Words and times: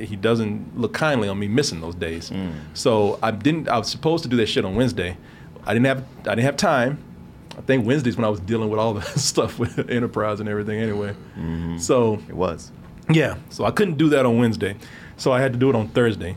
he 0.00 0.16
doesn't 0.16 0.78
look 0.78 0.92
kindly 0.94 1.28
on 1.28 1.38
me 1.38 1.48
missing 1.48 1.80
those 1.80 1.94
days. 1.94 2.32
So 2.74 3.18
I 3.22 3.30
didn't. 3.30 3.68
I 3.68 3.78
was 3.78 3.88
supposed 3.88 4.22
to 4.24 4.28
do 4.28 4.36
that 4.36 4.46
shit 4.48 4.64
on 4.64 4.74
Wednesday. 4.76 5.16
I 5.64 5.72
didn't 5.74 5.86
have. 5.86 6.04
I 6.22 6.30
didn't 6.34 6.44
have 6.44 6.56
time. 6.56 6.98
I 7.58 7.62
think 7.62 7.84
Wednesdays 7.86 8.16
when 8.16 8.24
I 8.24 8.28
was 8.28 8.40
dealing 8.40 8.70
with 8.70 8.80
all 8.80 8.94
the 8.94 9.02
stuff 9.18 9.58
with 9.58 9.78
Enterprise 9.90 10.40
and 10.40 10.48
everything. 10.48 10.80
Anyway, 10.80 11.14
so 11.78 12.14
It 12.28 12.34
was. 12.34 12.72
yeah, 13.10 13.36
so 13.50 13.64
I 13.64 13.70
couldn't 13.70 13.98
do 13.98 14.08
that 14.10 14.24
on 14.24 14.38
Wednesday. 14.38 14.76
So 15.16 15.32
I 15.32 15.40
had 15.40 15.52
to 15.52 15.58
do 15.58 15.68
it 15.68 15.76
on 15.76 15.88
Thursday. 15.88 16.36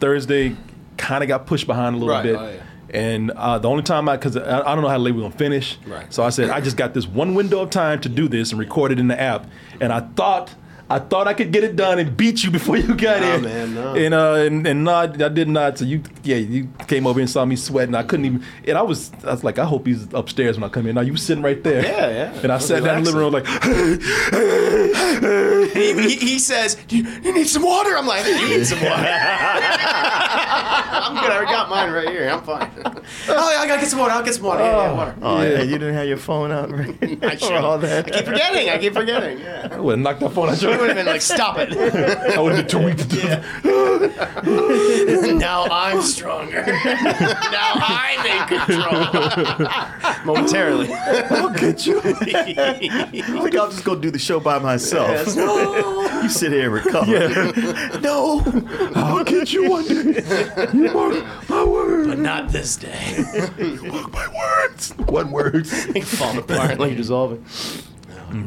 Thursday 0.00 0.56
kind 0.96 1.22
of 1.22 1.28
got 1.28 1.46
pushed 1.46 1.66
behind 1.66 1.94
a 1.94 1.98
little 1.98 2.14
Right, 2.14 2.22
bit. 2.24 2.36
oh, 2.36 2.48
yeah. 2.48 2.62
And 2.94 3.30
uh, 3.30 3.58
the 3.58 3.68
only 3.68 3.82
time 3.82 4.08
I, 4.08 4.16
because 4.16 4.36
I, 4.36 4.60
I 4.60 4.74
don't 4.74 4.82
know 4.82 4.88
how 4.88 4.98
late 4.98 5.12
we're 5.14 5.20
going 5.20 5.32
to 5.32 5.38
finish. 5.38 5.78
Right. 5.86 6.12
So 6.12 6.22
I 6.22 6.28
said, 6.30 6.50
I 6.50 6.60
just 6.60 6.76
got 6.76 6.92
this 6.92 7.06
one 7.06 7.34
window 7.34 7.60
of 7.60 7.70
time 7.70 8.00
to 8.02 8.08
do 8.08 8.28
this 8.28 8.50
and 8.50 8.58
record 8.58 8.92
it 8.92 8.98
in 8.98 9.08
the 9.08 9.18
app. 9.18 9.46
And 9.80 9.92
I 9.92 10.00
thought, 10.00 10.54
I 10.90 10.98
thought 10.98 11.26
I 11.26 11.32
could 11.34 11.52
get 11.52 11.64
it 11.64 11.74
done 11.76 11.98
and 11.98 12.14
beat 12.16 12.44
you 12.44 12.50
before 12.50 12.76
you 12.76 12.94
got 12.94 13.20
Nah, 13.20 13.26
here. 13.30 13.40
man, 13.40 13.74
no. 13.74 13.94
And, 13.94 14.14
uh, 14.14 14.34
and, 14.34 14.66
and 14.66 14.84
no, 14.84 14.92
I, 14.92 15.04
I 15.04 15.28
did 15.28 15.48
not. 15.48 15.78
So 15.78 15.84
you, 15.86 16.02
yeah, 16.22 16.36
you 16.36 16.68
came 16.86 17.06
over 17.06 17.18
and 17.20 17.30
saw 17.30 17.44
me 17.44 17.56
sweating. 17.56 17.94
I 17.94 18.02
couldn't 18.02 18.26
even, 18.26 18.44
and 18.68 18.76
I 18.76 18.82
was, 18.82 19.10
I 19.24 19.30
was 19.30 19.42
like, 19.42 19.58
I 19.58 19.64
hope 19.64 19.86
he's 19.86 20.06
upstairs 20.12 20.56
when 20.58 20.64
I 20.64 20.68
come 20.72 20.86
in. 20.86 20.94
Now 20.94 21.00
you 21.00 21.12
were 21.12 21.18
sitting 21.18 21.42
right 21.42 21.62
there. 21.62 21.82
Yeah, 21.82 22.08
yeah. 22.08 22.40
And 22.42 22.52
I 22.52 22.58
sat 22.58 22.82
down 22.84 22.98
in 22.98 23.04
the 23.04 23.10
living 23.12 23.20
room 23.20 23.32
like, 23.32 23.46
he, 25.72 25.92
he, 25.94 26.16
he 26.16 26.38
says, 26.38 26.74
do 26.88 26.96
you, 26.98 27.08
you 27.22 27.32
need 27.32 27.46
some 27.48 27.62
water? 27.62 27.96
I'm 27.96 28.06
like, 28.06 28.26
you 28.26 28.48
need 28.58 28.66
some 28.66 28.80
water. 28.82 28.92
I'm 31.02 31.14
good. 31.14 31.30
I 31.32 31.44
got 31.44 31.70
mine 31.70 31.90
right 31.92 32.08
here. 32.08 32.28
I'm 32.28 32.42
fine. 32.42 32.70
oh, 32.84 33.58
I 33.58 33.66
gotta 33.66 33.80
get 33.80 33.88
some 33.90 33.98
water. 33.98 34.12
I'll 34.12 34.22
get 34.22 34.34
some 34.34 34.44
water. 34.44 34.62
Yeah, 34.62 34.76
yeah, 34.86 34.92
water. 34.92 35.14
Oh, 35.22 35.42
yeah. 35.42 35.62
you 35.62 35.78
didn't 35.78 35.94
have 35.94 36.06
your 36.06 36.16
phone 36.16 36.50
out 36.52 36.70
right 36.70 36.96
I, 37.22 37.36
for 37.36 37.46
should. 37.46 37.52
all 37.52 37.84
I 37.84 38.02
keep 38.02 38.24
forgetting. 38.24 38.68
I 38.70 38.78
keep 38.78 38.92
forgetting. 38.94 39.38
Yeah. 39.40 39.68
I 39.72 39.78
would 39.80 39.92
have 39.92 40.00
knocked 40.00 40.20
that 40.20 40.30
phone 40.32 40.48
out 40.50 40.60
your 40.62 40.72
I 40.72 40.76
would 40.82 40.88
have 40.88 40.96
been 40.96 41.06
like, 41.06 41.22
stop 41.22 41.56
it. 41.58 41.72
I 42.36 42.40
would 42.40 42.54
have 42.54 42.66
been 42.66 42.80
too 42.80 42.84
weak 42.84 42.96
to 42.98 43.06
do 43.06 43.20
that. 43.20 43.42
now 45.38 45.64
I'm 45.70 46.02
stronger. 46.02 46.64
now 46.66 47.72
I'm 47.76 48.26
in 48.26 48.48
control. 48.48 49.62
Momentarily. 50.24 50.92
I'll 50.92 51.50
get 51.50 51.86
you. 51.86 52.00
I 52.04 53.10
think 53.12 53.54
I'll 53.56 53.70
just 53.70 53.84
go 53.84 53.94
do 53.94 54.10
the 54.10 54.18
show 54.18 54.40
by 54.40 54.58
myself. 54.58 55.36
No, 55.36 56.20
you 56.22 56.28
sit 56.28 56.50
here 56.52 56.64
and 56.64 56.74
recover. 56.74 58.00
no. 58.00 58.42
I'll 58.94 59.24
get 59.24 59.52
you 59.52 59.70
one 59.70 59.86
day. 59.86 60.22
You 60.72 60.90
mark 60.92 61.24
my 61.48 61.64
words. 61.64 62.08
But 62.08 62.18
not 62.18 62.48
this 62.50 62.76
day. 62.76 63.24
Mark 63.82 64.12
my 64.12 64.26
words. 64.28 64.92
What 65.06 65.28
words? 65.28 65.72
Falling 66.18 66.38
apart 66.38 66.78
like 66.78 66.96
dissolving. 66.96 67.44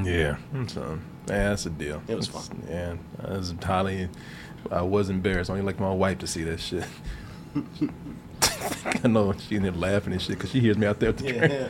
Yeah. 0.04 0.38
So, 0.68 1.00
yeah, 1.28 1.50
that's 1.50 1.66
a 1.66 1.70
deal. 1.70 2.02
It 2.08 2.16
was 2.16 2.28
fun. 2.28 2.64
Yeah, 2.70 2.96
I 3.24 3.32
was 3.38 3.54
highly. 3.64 4.10
I 4.72 4.82
was 4.82 5.10
embarrassed. 5.10 5.50
I 5.50 5.54
only 5.54 5.66
like 5.66 5.80
my 5.80 5.94
wife 5.94 6.20
to 6.20 6.28
see 6.28 6.44
that 6.44 6.60
shit. 6.60 6.84
I 9.04 9.08
know 9.08 9.34
she 9.34 9.56
in 9.56 9.64
there 9.64 9.72
laughing 9.72 10.14
and 10.14 10.22
shit 10.22 10.38
because 10.38 10.52
she 10.52 10.60
hears 10.60 10.78
me 10.78 10.86
out 10.88 11.00
there 11.00 11.10
at 11.10 11.18
the 11.18 11.32
train. 11.32 11.52
Yeah. 11.52 11.68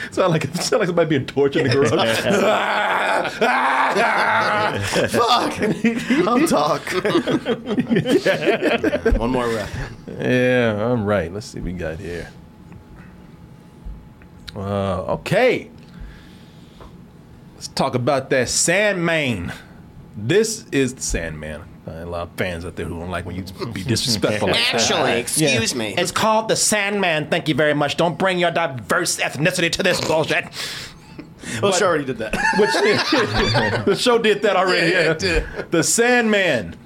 Sound 0.10 0.32
like 0.32 0.44
sound 0.56 0.80
like 0.80 0.86
somebody 0.88 1.08
being 1.08 1.24
tortured 1.26 1.66
in 1.66 1.68
the 1.68 1.74
garage. 1.74 2.18
Fuck. 5.10 5.58
I'll 6.28 6.46
talk. 6.46 6.82
One 9.18 9.30
more 9.30 9.48
rep. 9.48 9.68
Yeah, 10.20 10.92
I'm 10.92 11.04
right. 11.06 11.32
Let's 11.32 11.46
see 11.46 11.60
what 11.60 11.64
we 11.64 11.72
got 11.72 11.98
here. 11.98 12.28
Uh, 14.54 15.14
okay. 15.14 15.70
Let's 17.56 17.68
talk 17.68 17.94
about 17.94 18.28
that 18.30 18.50
Sandman. 18.50 19.50
This 20.14 20.66
is 20.72 20.94
the 20.94 21.00
Sandman. 21.00 21.62
Uh, 21.88 21.90
a 21.90 22.04
lot 22.04 22.28
of 22.28 22.30
fans 22.36 22.66
out 22.66 22.76
there 22.76 22.84
who 22.84 23.00
don't 23.00 23.10
like 23.10 23.24
when 23.24 23.34
you 23.34 23.44
be 23.72 23.82
disrespectful 23.84 24.48
like 24.48 24.58
that. 24.58 24.74
Actually, 24.74 25.12
excuse 25.20 25.74
me. 25.74 25.94
It's 25.96 26.12
called 26.12 26.48
the 26.48 26.56
Sandman. 26.56 27.30
Thank 27.30 27.48
you 27.48 27.54
very 27.54 27.72
much. 27.72 27.96
Don't 27.96 28.18
bring 28.18 28.38
your 28.38 28.50
diverse 28.50 29.18
ethnicity 29.18 29.72
to 29.72 29.82
this 29.82 30.06
bullshit. 30.06 30.44
Well, 31.62 31.72
she 31.72 31.82
already 31.82 32.04
did 32.04 32.18
that. 32.18 32.34
Which 32.58 32.72
the 33.86 33.96
show 33.96 34.18
did 34.18 34.42
that 34.42 34.56
already. 34.56 34.90
Yeah, 34.90 35.00
Yeah, 35.00 35.10
it 35.12 35.18
did. 35.18 35.70
The 35.70 35.82
Sandman. 35.82 36.76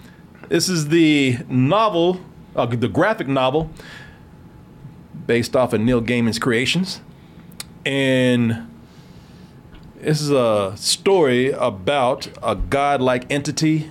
This 0.48 0.68
is 0.68 0.88
the 0.88 1.38
novel, 1.48 2.20
uh, 2.54 2.66
the 2.66 2.88
graphic 2.88 3.26
novel, 3.26 3.70
based 5.26 5.56
off 5.56 5.72
of 5.72 5.80
Neil 5.80 6.00
Gaiman's 6.00 6.38
creations, 6.38 7.00
and 7.84 8.69
this 10.02 10.20
is 10.20 10.30
a 10.30 10.72
story 10.76 11.50
about 11.50 12.28
a 12.42 12.56
godlike 12.56 13.30
entity 13.30 13.90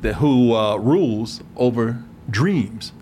that 0.00 0.14
who 0.14 0.54
uh, 0.54 0.76
rules 0.76 1.42
over 1.56 2.02
dreams. 2.30 2.92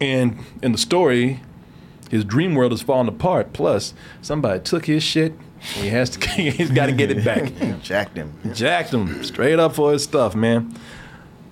And 0.00 0.38
in 0.62 0.72
the 0.72 0.78
story, 0.78 1.40
his 2.10 2.24
dream 2.24 2.54
world 2.54 2.72
is 2.72 2.82
falling 2.82 3.08
apart. 3.08 3.52
Plus, 3.52 3.94
somebody 4.22 4.60
took 4.60 4.86
his 4.86 5.02
shit. 5.02 5.32
And 5.76 5.84
he 5.84 5.88
has 5.88 6.10
to. 6.10 6.28
He's 6.30 6.70
got 6.70 6.86
to 6.86 6.92
get 6.92 7.10
it 7.10 7.24
back. 7.24 7.52
Jacked 7.82 8.16
him. 8.16 8.34
Jacked 8.52 8.92
him 8.92 9.22
straight 9.24 9.58
up 9.58 9.74
for 9.74 9.92
his 9.92 10.04
stuff, 10.04 10.34
man. 10.34 10.74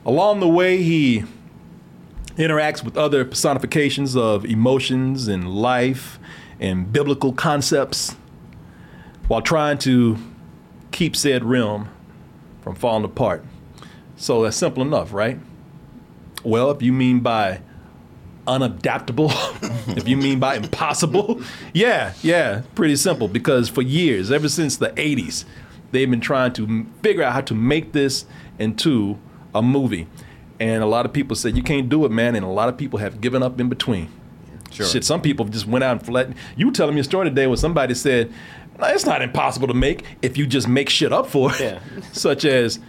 Along 0.05 0.41
the 0.41 0.49
way, 0.49 0.83
he 0.83 1.25
interacts 2.37 2.83
with 2.83 2.97
other 2.97 3.25
personifications 3.25 4.17
of 4.17 4.45
emotions 4.45 5.29
and 5.29 5.55
life 5.55 6.19
and 6.59 6.93
biblical 6.93 7.33
concepts 7.33 8.17
while 9.33 9.41
trying 9.41 9.79
to 9.79 10.19
keep 10.91 11.17
said 11.17 11.43
realm 11.43 11.89
from 12.61 12.75
falling 12.75 13.03
apart. 13.03 13.43
So 14.15 14.43
that's 14.43 14.59
simple 14.59 14.83
enough, 14.83 15.11
right? 15.15 15.39
Well, 16.45 16.71
if 16.71 16.83
you 16.83 16.93
mean 16.93 17.21
by 17.21 17.63
unadaptable, 18.47 19.33
if 19.97 20.07
you 20.07 20.19
mean 20.19 20.39
by 20.39 20.57
impossible, 20.57 21.41
yeah, 21.73 22.13
yeah, 22.21 22.61
pretty 22.75 22.95
simple. 22.95 23.27
Because 23.27 23.71
for 23.71 23.81
years, 23.81 24.31
ever 24.31 24.51
since 24.51 24.77
the 24.77 24.91
80s, 24.91 25.47
they've 25.93 26.11
been 26.11 26.21
trying 26.21 26.53
to 26.53 26.87
figure 27.03 27.23
out 27.23 27.33
how 27.33 27.41
to 27.41 27.55
make 27.55 27.93
this 27.93 28.27
into 28.59 29.19
a 29.55 29.63
movie. 29.63 30.09
And 30.61 30.83
a 30.83 30.87
lot 30.87 31.07
of 31.07 31.15
people 31.15 31.37
said, 31.37 31.57
you 31.57 31.63
can't 31.63 31.89
do 31.89 32.05
it, 32.05 32.11
man. 32.11 32.37
And 32.37 32.45
a 32.45 32.51
lot 32.51 32.69
of 32.69 32.77
people 32.77 32.99
have 32.99 33.23
given 33.23 33.43
up 33.43 33.59
in 33.59 33.71
between. 33.71 34.11
Sure. 34.73 34.87
Shit, 34.87 35.05
some 35.05 35.21
people 35.21 35.45
just 35.47 35.67
went 35.67 35.85
out 35.85 35.93
and 35.93 36.05
fled. 36.05 36.35
You 36.57 36.67
were 36.67 36.73
telling 36.73 36.95
me 36.95 37.01
a 37.01 37.05
story 37.05 37.29
today 37.29 37.47
where 37.47 37.57
somebody 37.57 37.95
said, 37.95 38.33
it's 38.91 39.07
not 39.07 39.23
impossible 39.23 39.69
to 39.69 39.75
make 39.75 40.05
if 40.23 40.37
you 40.37 40.47
just 40.47 40.69
make 40.69 40.89
shit 40.89 41.13
up 41.13 41.27
for 41.27 41.53
it. 41.53 41.61
Yeah. 41.61 41.81
Such 42.13 42.45
as, 42.45 42.81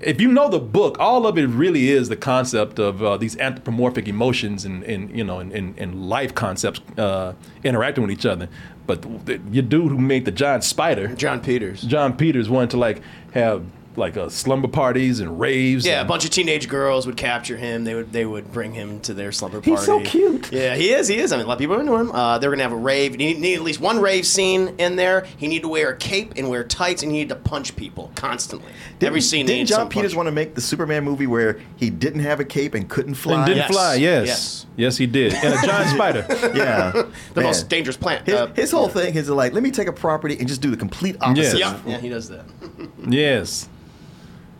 if 0.00 0.20
you 0.20 0.32
know 0.32 0.48
the 0.48 0.58
book, 0.58 0.98
all 0.98 1.26
of 1.26 1.38
it 1.38 1.46
really 1.46 1.90
is 1.90 2.08
the 2.08 2.16
concept 2.16 2.78
of 2.78 3.02
uh, 3.02 3.16
these 3.16 3.36
anthropomorphic 3.38 4.08
emotions 4.08 4.64
and, 4.64 4.82
and 4.84 5.16
you 5.16 5.22
know 5.22 5.38
and, 5.38 5.52
and, 5.52 5.78
and 5.78 6.08
life 6.08 6.34
concepts 6.34 6.80
uh, 6.98 7.34
interacting 7.62 8.02
with 8.02 8.10
each 8.10 8.26
other. 8.26 8.48
But 8.86 9.26
the, 9.26 9.40
your 9.50 9.62
dude 9.62 9.92
who 9.92 9.98
made 9.98 10.24
the 10.24 10.32
giant 10.32 10.64
spider, 10.64 11.08
Jon 11.14 11.40
Peters. 11.40 11.82
Jon 11.82 12.16
Peters, 12.16 12.50
wanted 12.50 12.70
to 12.70 12.78
like 12.78 13.00
have 13.32 13.64
like 13.96 14.16
uh, 14.16 14.28
slumber 14.30 14.68
parties 14.68 15.20
and 15.20 15.38
raves. 15.38 15.84
Yeah, 15.86 16.00
a 16.00 16.04
bunch 16.04 16.24
of 16.24 16.30
teenage 16.30 16.68
girls 16.68 17.06
would 17.06 17.16
capture 17.16 17.56
him. 17.56 17.84
They 17.84 17.94
would 17.94 18.12
they 18.12 18.24
would 18.24 18.50
bring 18.52 18.72
him 18.72 19.00
to 19.00 19.12
their 19.14 19.32
slumber 19.32 19.58
party. 19.58 19.72
He's 19.72 19.82
so 19.84 20.00
cute. 20.00 20.50
Yeah, 20.52 20.74
he 20.74 20.90
is. 20.92 21.08
He 21.08 21.18
is. 21.18 21.32
I 21.32 21.36
mean, 21.36 21.44
a 21.44 21.48
lot 21.48 21.54
of 21.54 21.58
people 21.58 21.76
are 21.76 21.80
into 21.80 21.94
him. 21.96 22.10
Uh, 22.10 22.38
they're 22.38 22.50
gonna 22.50 22.62
have 22.62 22.72
a 22.72 22.76
rave. 22.76 23.12
You 23.12 23.18
need, 23.18 23.38
need 23.40 23.54
at 23.54 23.62
least 23.62 23.80
one 23.80 24.00
rave 24.00 24.26
scene 24.26 24.74
in 24.78 24.96
there. 24.96 25.26
He 25.36 25.46
needed 25.46 25.62
to 25.62 25.68
wear 25.68 25.90
a 25.90 25.96
cape 25.96 26.32
and 26.36 26.48
wear 26.48 26.64
tights, 26.64 27.02
and 27.02 27.12
he 27.12 27.18
needed 27.18 27.34
to 27.34 27.40
punch 27.40 27.76
people 27.76 28.10
constantly. 28.14 28.72
Every 29.00 29.20
scene. 29.20 29.46
Didn't 29.46 29.58
needs 29.58 29.70
Jon 29.70 29.88
Peters 29.88 30.12
punch. 30.12 30.16
want 30.16 30.26
to 30.28 30.32
make 30.32 30.54
the 30.54 30.60
Superman 30.60 31.04
movie 31.04 31.26
where 31.26 31.60
he 31.76 31.90
didn't 31.90 32.20
have 32.20 32.40
a 32.40 32.44
cape 32.44 32.74
and 32.74 32.88
couldn't 32.88 33.14
fly? 33.14 33.34
and 33.34 33.46
didn't 33.46 33.58
Yes. 33.58 33.70
fly. 33.70 33.94
Yes. 33.96 34.26
Yes. 34.26 34.66
yes, 34.76 34.96
he 34.96 35.06
did. 35.06 35.34
And 35.34 35.52
a 35.54 35.66
giant 35.66 35.90
spider. 35.94 36.26
Yeah. 36.54 36.90
the 36.92 37.06
Man. 37.40 37.44
most 37.44 37.68
dangerous 37.68 37.96
plant? 37.96 38.26
His, 38.26 38.34
Uh, 38.34 38.46
his 38.54 38.70
whole 38.70 38.88
thing 38.88 39.14
is 39.16 39.28
like, 39.28 39.52
let 39.52 39.62
me 39.62 39.70
take 39.70 39.88
a 39.88 39.92
property 39.92 40.36
and 40.38 40.48
just 40.48 40.60
do 40.62 40.70
the 40.70 40.76
complete 40.76 41.16
opposite. 41.20 41.58
Yes. 41.58 41.80
yeah, 41.84 41.90
yeah, 41.92 41.98
he 41.98 42.08
does 42.08 42.28
that. 42.30 42.44
Yes. 43.08 43.68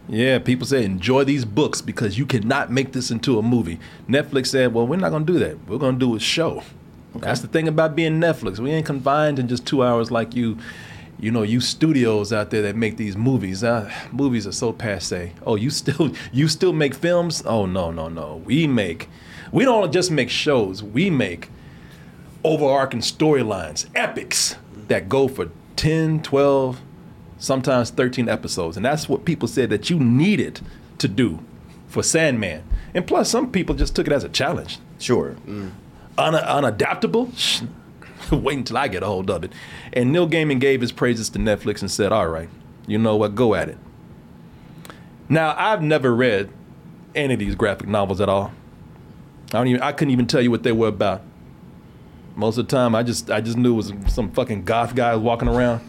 Yeah, 0.08 0.38
people 0.38 0.66
say 0.66 0.84
enjoy 0.84 1.24
these 1.24 1.44
books 1.44 1.80
because 1.80 2.18
you 2.18 2.26
cannot 2.26 2.70
make 2.70 2.92
this 2.92 3.10
into 3.10 3.38
a 3.38 3.42
movie. 3.42 3.78
Netflix 4.08 4.48
said, 4.48 4.74
well, 4.74 4.86
we're 4.86 4.96
not 4.96 5.10
going 5.10 5.24
to 5.24 5.32
do 5.32 5.38
that. 5.38 5.66
We're 5.68 5.78
going 5.78 5.98
to 5.98 6.06
do 6.06 6.16
a 6.16 6.20
show. 6.20 6.62
That's 7.14 7.40
the 7.40 7.48
thing 7.48 7.68
about 7.68 7.94
being 7.94 8.20
Netflix. 8.20 8.58
We 8.58 8.70
ain't 8.70 8.86
confined 8.86 9.38
in 9.38 9.48
just 9.48 9.66
two 9.66 9.82
hours 9.82 10.10
like 10.10 10.34
you, 10.34 10.58
you 11.20 11.30
know, 11.30 11.42
you 11.42 11.60
studios 11.60 12.32
out 12.32 12.50
there 12.50 12.62
that 12.62 12.74
make 12.74 12.96
these 12.96 13.16
movies. 13.16 13.62
Uh, 13.62 13.92
movies 14.10 14.46
are 14.46 14.52
so 14.52 14.72
passe. 14.72 15.32
Oh, 15.46 15.56
you 15.56 15.70
still 15.80 16.12
you 16.32 16.48
still 16.48 16.72
make 16.72 16.94
films? 16.94 17.42
Oh 17.44 17.66
no, 17.66 17.90
no, 17.90 18.08
no. 18.08 18.42
We 18.44 18.66
make 18.66 19.08
we 19.52 19.64
don't 19.64 19.92
just 19.92 20.10
make 20.10 20.30
shows. 20.30 20.82
We 20.82 21.10
make 21.10 21.50
overarching 22.42 23.00
storylines, 23.00 23.86
epics 23.94 24.56
that 24.88 25.08
go 25.08 25.28
for 25.28 25.50
10, 25.76 26.22
12, 26.22 26.80
sometimes 27.42 27.90
13 27.90 28.28
episodes. 28.28 28.76
And 28.76 28.86
that's 28.86 29.08
what 29.08 29.24
people 29.24 29.48
said 29.48 29.68
that 29.70 29.90
you 29.90 29.98
needed 29.98 30.60
to 30.98 31.08
do 31.08 31.40
for 31.88 32.02
Sandman. 32.02 32.62
And 32.94 33.06
plus, 33.06 33.28
some 33.28 33.50
people 33.50 33.74
just 33.74 33.96
took 33.96 34.06
it 34.06 34.12
as 34.12 34.22
a 34.22 34.28
challenge. 34.28 34.78
Sure. 34.98 35.34
Mm. 35.46 35.72
Un- 36.18 36.34
unadaptable? 36.34 37.36
Shh. 37.36 37.62
Wait 38.32 38.58
until 38.58 38.78
I 38.78 38.86
get 38.88 39.02
a 39.02 39.06
hold 39.06 39.28
of 39.28 39.42
it. 39.42 39.52
And 39.92 40.12
Neil 40.12 40.28
Gaiman 40.28 40.60
gave 40.60 40.80
his 40.80 40.92
praises 40.92 41.28
to 41.30 41.38
Netflix 41.38 41.80
and 41.80 41.90
said, 41.90 42.12
all 42.12 42.28
right, 42.28 42.48
you 42.86 42.96
know 42.96 43.16
what, 43.16 43.34
go 43.34 43.54
at 43.54 43.68
it. 43.68 43.78
Now, 45.28 45.54
I've 45.58 45.82
never 45.82 46.14
read 46.14 46.50
any 47.14 47.34
of 47.34 47.40
these 47.40 47.56
graphic 47.56 47.88
novels 47.88 48.20
at 48.20 48.28
all. 48.28 48.52
I 49.48 49.58
don't 49.58 49.66
even 49.66 49.82
I 49.82 49.92
couldn't 49.92 50.12
even 50.12 50.26
tell 50.26 50.40
you 50.40 50.50
what 50.50 50.62
they 50.62 50.72
were 50.72 50.88
about. 50.88 51.22
Most 52.36 52.56
of 52.56 52.68
the 52.68 52.74
time 52.74 52.94
I 52.94 53.02
just 53.02 53.30
I 53.30 53.42
just 53.42 53.58
knew 53.58 53.74
it 53.74 53.76
was 53.76 53.92
some 54.06 54.30
fucking 54.30 54.64
goth 54.64 54.94
guy 54.94 55.14
walking 55.16 55.48
around 55.48 55.82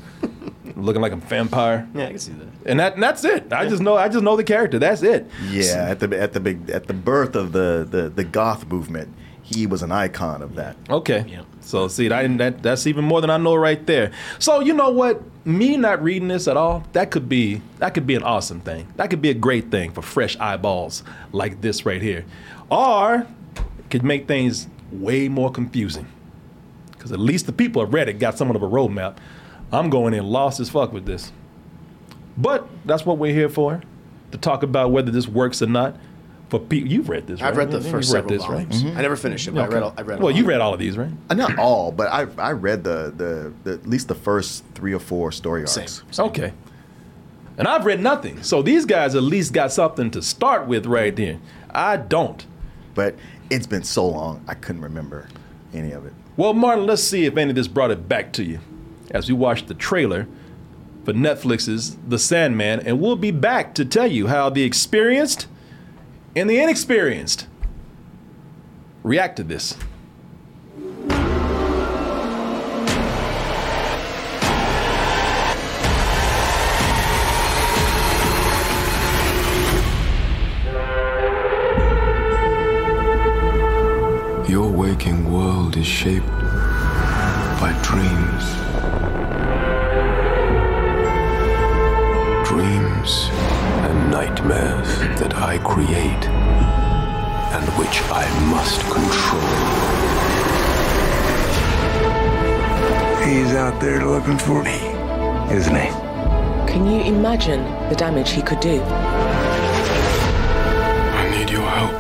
looking 0.76 1.02
like 1.02 1.12
a 1.12 1.18
vampire. 1.18 1.88
Yeah, 1.94 2.06
I 2.06 2.10
can 2.10 2.20
see 2.20 2.34
that. 2.34 2.48
And 2.66 2.80
that 2.80 2.94
and 2.96 3.04
that's 3.04 3.24
it. 3.24 3.52
I 3.52 3.68
just 3.68 3.82
know 3.82 3.96
I 3.96 4.08
just 4.10 4.24
know 4.24 4.36
the 4.36 4.44
character. 4.44 4.80
That's 4.80 5.04
it. 5.04 5.28
Yeah, 5.50 5.90
at 5.90 6.00
the 6.00 6.20
at 6.20 6.34
the 6.34 6.40
big 6.40 6.70
at 6.70 6.88
the 6.88 6.94
birth 6.94 7.36
of 7.36 7.52
the 7.52 7.88
the, 7.90 8.10
the 8.10 8.24
goth 8.24 8.68
movement, 8.68 9.14
he 9.42 9.68
was 9.68 9.84
an 9.84 9.92
icon 9.92 10.42
of 10.42 10.56
that. 10.56 10.76
Okay. 10.90 11.26
Yeah. 11.28 11.44
So 11.62 11.88
see, 11.88 12.10
I, 12.10 12.28
that 12.28 12.64
that's 12.64 12.88
even 12.88 13.06
more 13.06 13.22
than 13.22 13.30
I 13.30 13.38
know 13.38 13.56
right 13.56 13.86
there. 13.86 14.12
So 14.40 14.60
you 14.60 14.74
know 14.74 14.90
what? 14.90 15.22
Me 15.46 15.76
not 15.76 16.02
reading 16.02 16.30
this 16.30 16.48
at 16.48 16.56
all, 16.56 16.86
that 16.94 17.12
could 17.12 17.28
be 17.28 17.62
that 17.80 17.94
could 17.94 18.08
be 18.08 18.16
an 18.16 18.24
awesome 18.24 18.62
thing. 18.62 18.88
That 18.96 19.10
could 19.10 19.22
be 19.22 19.30
a 19.30 19.34
great 19.34 19.70
thing 19.72 19.92
for 19.92 20.02
fresh 20.02 20.38
eyeballs 20.40 21.04
like 21.32 21.62
this 21.62 21.86
right 21.86 22.02
here, 22.02 22.26
or 22.70 23.28
it 23.56 23.90
could 23.90 24.04
make 24.04 24.28
things 24.28 24.68
way 24.92 25.28
more 25.28 25.52
confusing. 25.52 26.08
Because 26.92 27.12
at 27.12 27.20
least 27.20 27.46
the 27.46 27.52
people 27.52 27.82
have 27.84 27.94
read 27.94 28.08
it 28.08 28.20
got 28.20 28.38
somewhat 28.38 28.56
of 28.56 28.64
a 28.64 28.68
roadmap. 28.68 29.18
I'm 29.74 29.90
going 29.90 30.14
in 30.14 30.26
lost 30.26 30.60
as 30.60 30.70
fuck 30.70 30.94
with 30.94 31.06
this. 31.06 31.32
But 32.38 32.68
that's 32.86 33.06
what 33.06 33.18
we're 33.18 33.34
here 33.34 33.50
for, 33.50 33.82
to 34.32 34.38
talk 34.38 34.64
about 34.64 34.92
whether 34.92 35.12
this 35.12 35.28
works 35.28 35.62
or 35.62 35.68
not. 35.68 35.96
For 36.50 36.60
people, 36.60 36.92
you've 36.92 37.10
read 37.10 37.26
this, 37.26 37.42
right? 37.42 37.48
I've 37.48 37.58
read 37.58 37.72
the 37.72 37.82
first 37.82 38.14
read 38.14 38.30
several 38.30 38.30
this, 38.30 38.42
right? 38.48 38.68
volumes. 38.68 38.98
I 38.98 39.02
never 39.02 39.16
finished 39.16 39.48
it, 39.48 39.56
but 39.56 39.62
I 39.64 39.68
read. 39.68 39.82
all- 39.84 39.94
I 39.98 40.02
read. 40.02 40.20
Well, 40.20 40.32
all 40.32 40.38
you 40.38 40.46
read 40.46 40.62
all 40.62 40.72
of 40.74 40.80
these, 40.80 40.96
right? 40.98 41.10
Uh, 41.30 41.34
Not 41.34 41.58
all, 41.58 41.92
but 41.92 42.12
I 42.12 42.28
I 42.38 42.52
read 42.52 42.84
the, 42.84 43.12
the 43.16 43.54
the 43.64 43.74
at 43.74 43.88
least 43.88 44.08
the 44.08 44.14
first 44.16 44.64
three 44.76 44.94
or 44.94 45.00
four 45.00 45.32
story 45.32 45.62
arcs. 45.62 45.72
Same. 45.72 45.88
Same. 45.88 46.26
Okay. 46.28 46.54
And 47.58 47.68
I've 47.68 47.86
read 47.86 48.02
nothing. 48.02 48.44
So 48.44 48.62
these 48.62 48.86
guys 48.86 49.16
at 49.16 49.24
least 49.24 49.52
got 49.54 49.72
something 49.72 50.12
to 50.12 50.22
start 50.22 50.68
with 50.68 50.86
right 50.86 51.16
there. 51.16 51.40
I 51.72 51.98
don't. 51.98 52.46
But 52.94 53.16
it's 53.50 53.66
been 53.68 53.84
so 53.84 54.08
long, 54.08 54.44
I 54.48 54.54
couldn't 54.54 54.82
remember 54.84 55.28
any 55.74 55.92
of 55.92 56.06
it. 56.06 56.14
Well, 56.38 56.54
Martin, 56.54 56.86
let's 56.86 57.04
see 57.04 57.26
if 57.26 57.36
any 57.38 57.50
of 57.50 57.56
this 57.56 57.68
brought 57.68 57.90
it 57.90 58.08
back 58.08 58.32
to 58.34 58.44
you 58.44 58.60
as 59.14 59.30
we 59.30 59.36
watch 59.36 59.68
the 59.68 59.74
trailer 59.76 60.28
for 61.06 61.14
Netflix's 61.14 61.96
The 62.08 62.18
Sandman, 62.18 62.80
and 62.80 63.00
we'll 63.00 63.16
be 63.16 63.32
back 63.32 63.76
to 63.76 63.86
tell 63.86 64.08
you 64.08 64.28
how 64.28 64.50
the 64.50 64.64
experienced 64.64 65.48
and 66.36 66.50
the 66.50 66.60
inexperienced 66.60 67.48
react 69.04 69.36
to 69.38 69.44
this. 69.44 69.78
Your 84.50 84.70
waking 84.72 85.32
world 85.32 85.78
is 85.78 85.86
shaped 85.86 86.28
by 87.60 87.78
dreams. 87.84 88.63
Dreams 92.54 93.30
and 93.82 94.12
nightmares 94.12 94.88
that 95.20 95.34
I 95.36 95.58
create 95.58 96.26
and 97.52 97.68
which 97.80 98.00
I 98.12 98.30
must 98.52 98.80
control. 98.94 99.42
He's 103.28 103.56
out 103.56 103.82
there 103.82 104.06
looking 104.06 104.38
for 104.38 104.62
me, 104.62 104.78
isn't 105.52 105.76
he? 105.76 105.90
Can 106.72 106.86
you 106.86 107.02
imagine 107.02 107.64
the 107.90 107.96
damage 107.96 108.30
he 108.30 108.44
could 108.44 108.60
do? 108.60 108.84
I 111.16 111.36
need 111.36 111.50
your 111.50 111.68
help. 111.68 111.92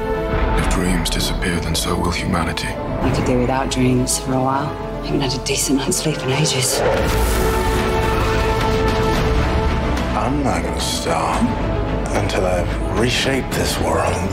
If 0.63 0.69
dreams 0.71 1.09
disappear, 1.09 1.59
then 1.61 1.73
so 1.73 1.99
will 1.99 2.11
humanity. 2.11 2.67
I 2.67 3.11
could 3.15 3.25
do 3.25 3.39
without 3.39 3.71
dreams 3.71 4.19
for 4.19 4.33
a 4.33 4.43
while. 4.43 4.69
I 5.01 5.05
haven't 5.07 5.21
had 5.21 5.33
a 5.33 5.43
decent 5.45 5.79
night's 5.79 5.97
sleep 5.97 6.19
in 6.19 6.29
ages. 6.29 6.79
I'm 10.23 10.41
not 10.41 10.63
gonna 10.63 10.79
stop 10.79 11.41
until 12.15 12.45
I've 12.45 12.97
reshaped 12.97 13.51
this 13.51 13.77
world. 13.81 14.29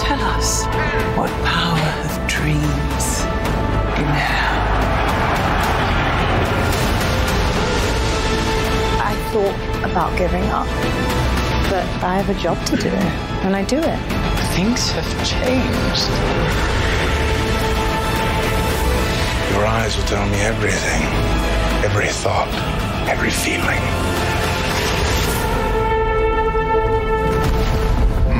Tell 0.00 0.20
us 0.34 0.64
what 1.16 1.30
power 1.44 1.78
of 2.02 2.26
dreams 2.26 3.22
you 3.96 4.04
have. 4.18 4.62
I 9.00 9.14
thought 9.30 9.88
about 9.88 10.18
giving 10.18 10.42
up, 10.46 10.66
but 11.70 11.86
I 12.02 12.20
have 12.20 12.30
a 12.30 12.40
job 12.42 12.58
to 12.66 12.76
do, 12.76 12.88
and 13.46 13.54
I 13.54 13.62
do 13.62 13.78
it. 13.78 13.98
Things 14.56 14.90
have 14.90 15.06
changed. 15.24 16.08
Your 19.54 19.64
eyes 19.66 19.96
will 19.96 20.06
tell 20.06 20.28
me 20.30 20.40
everything. 20.40 21.02
Every 21.84 22.08
thought, 22.08 22.48
every 23.12 23.30
feeling. 23.30 23.82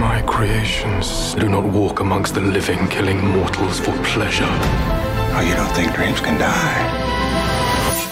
My 0.01 0.23
creations 0.27 1.35
do 1.35 1.47
not 1.47 1.63
walk 1.63 2.01
amongst 2.01 2.33
the 2.35 2.41
living, 2.41 2.89
killing 2.89 3.21
mortals 3.37 3.79
for 3.81 3.93
pleasure. 4.03 4.49
Oh, 5.35 5.45
you 5.47 5.55
don't 5.55 5.75
think 5.77 5.95
dreams 5.95 6.21
can 6.21 6.41
die? 6.41 6.79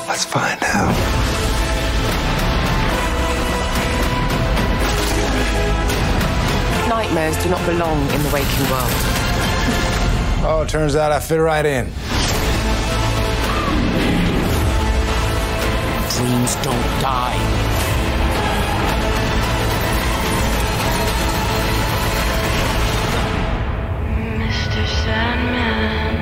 Let's 0.07 0.27
find 0.27 0.61
out. 0.63 0.95
Nightmares 6.91 7.43
do 7.43 7.49
not 7.49 7.65
belong 7.65 7.99
in 8.11 8.23
the 8.23 8.31
waking 8.35 8.67
world. 8.73 8.93
Oh, 10.45 10.63
it 10.65 10.69
turns 10.69 10.95
out 10.95 11.11
I 11.11 11.21
fit 11.21 11.37
right 11.37 11.65
in. 11.65 11.91
Dreams 16.41 16.57
don't 16.65 17.01
die. 17.03 17.37
Mr. 24.39 24.87
Sandman, 25.05 26.17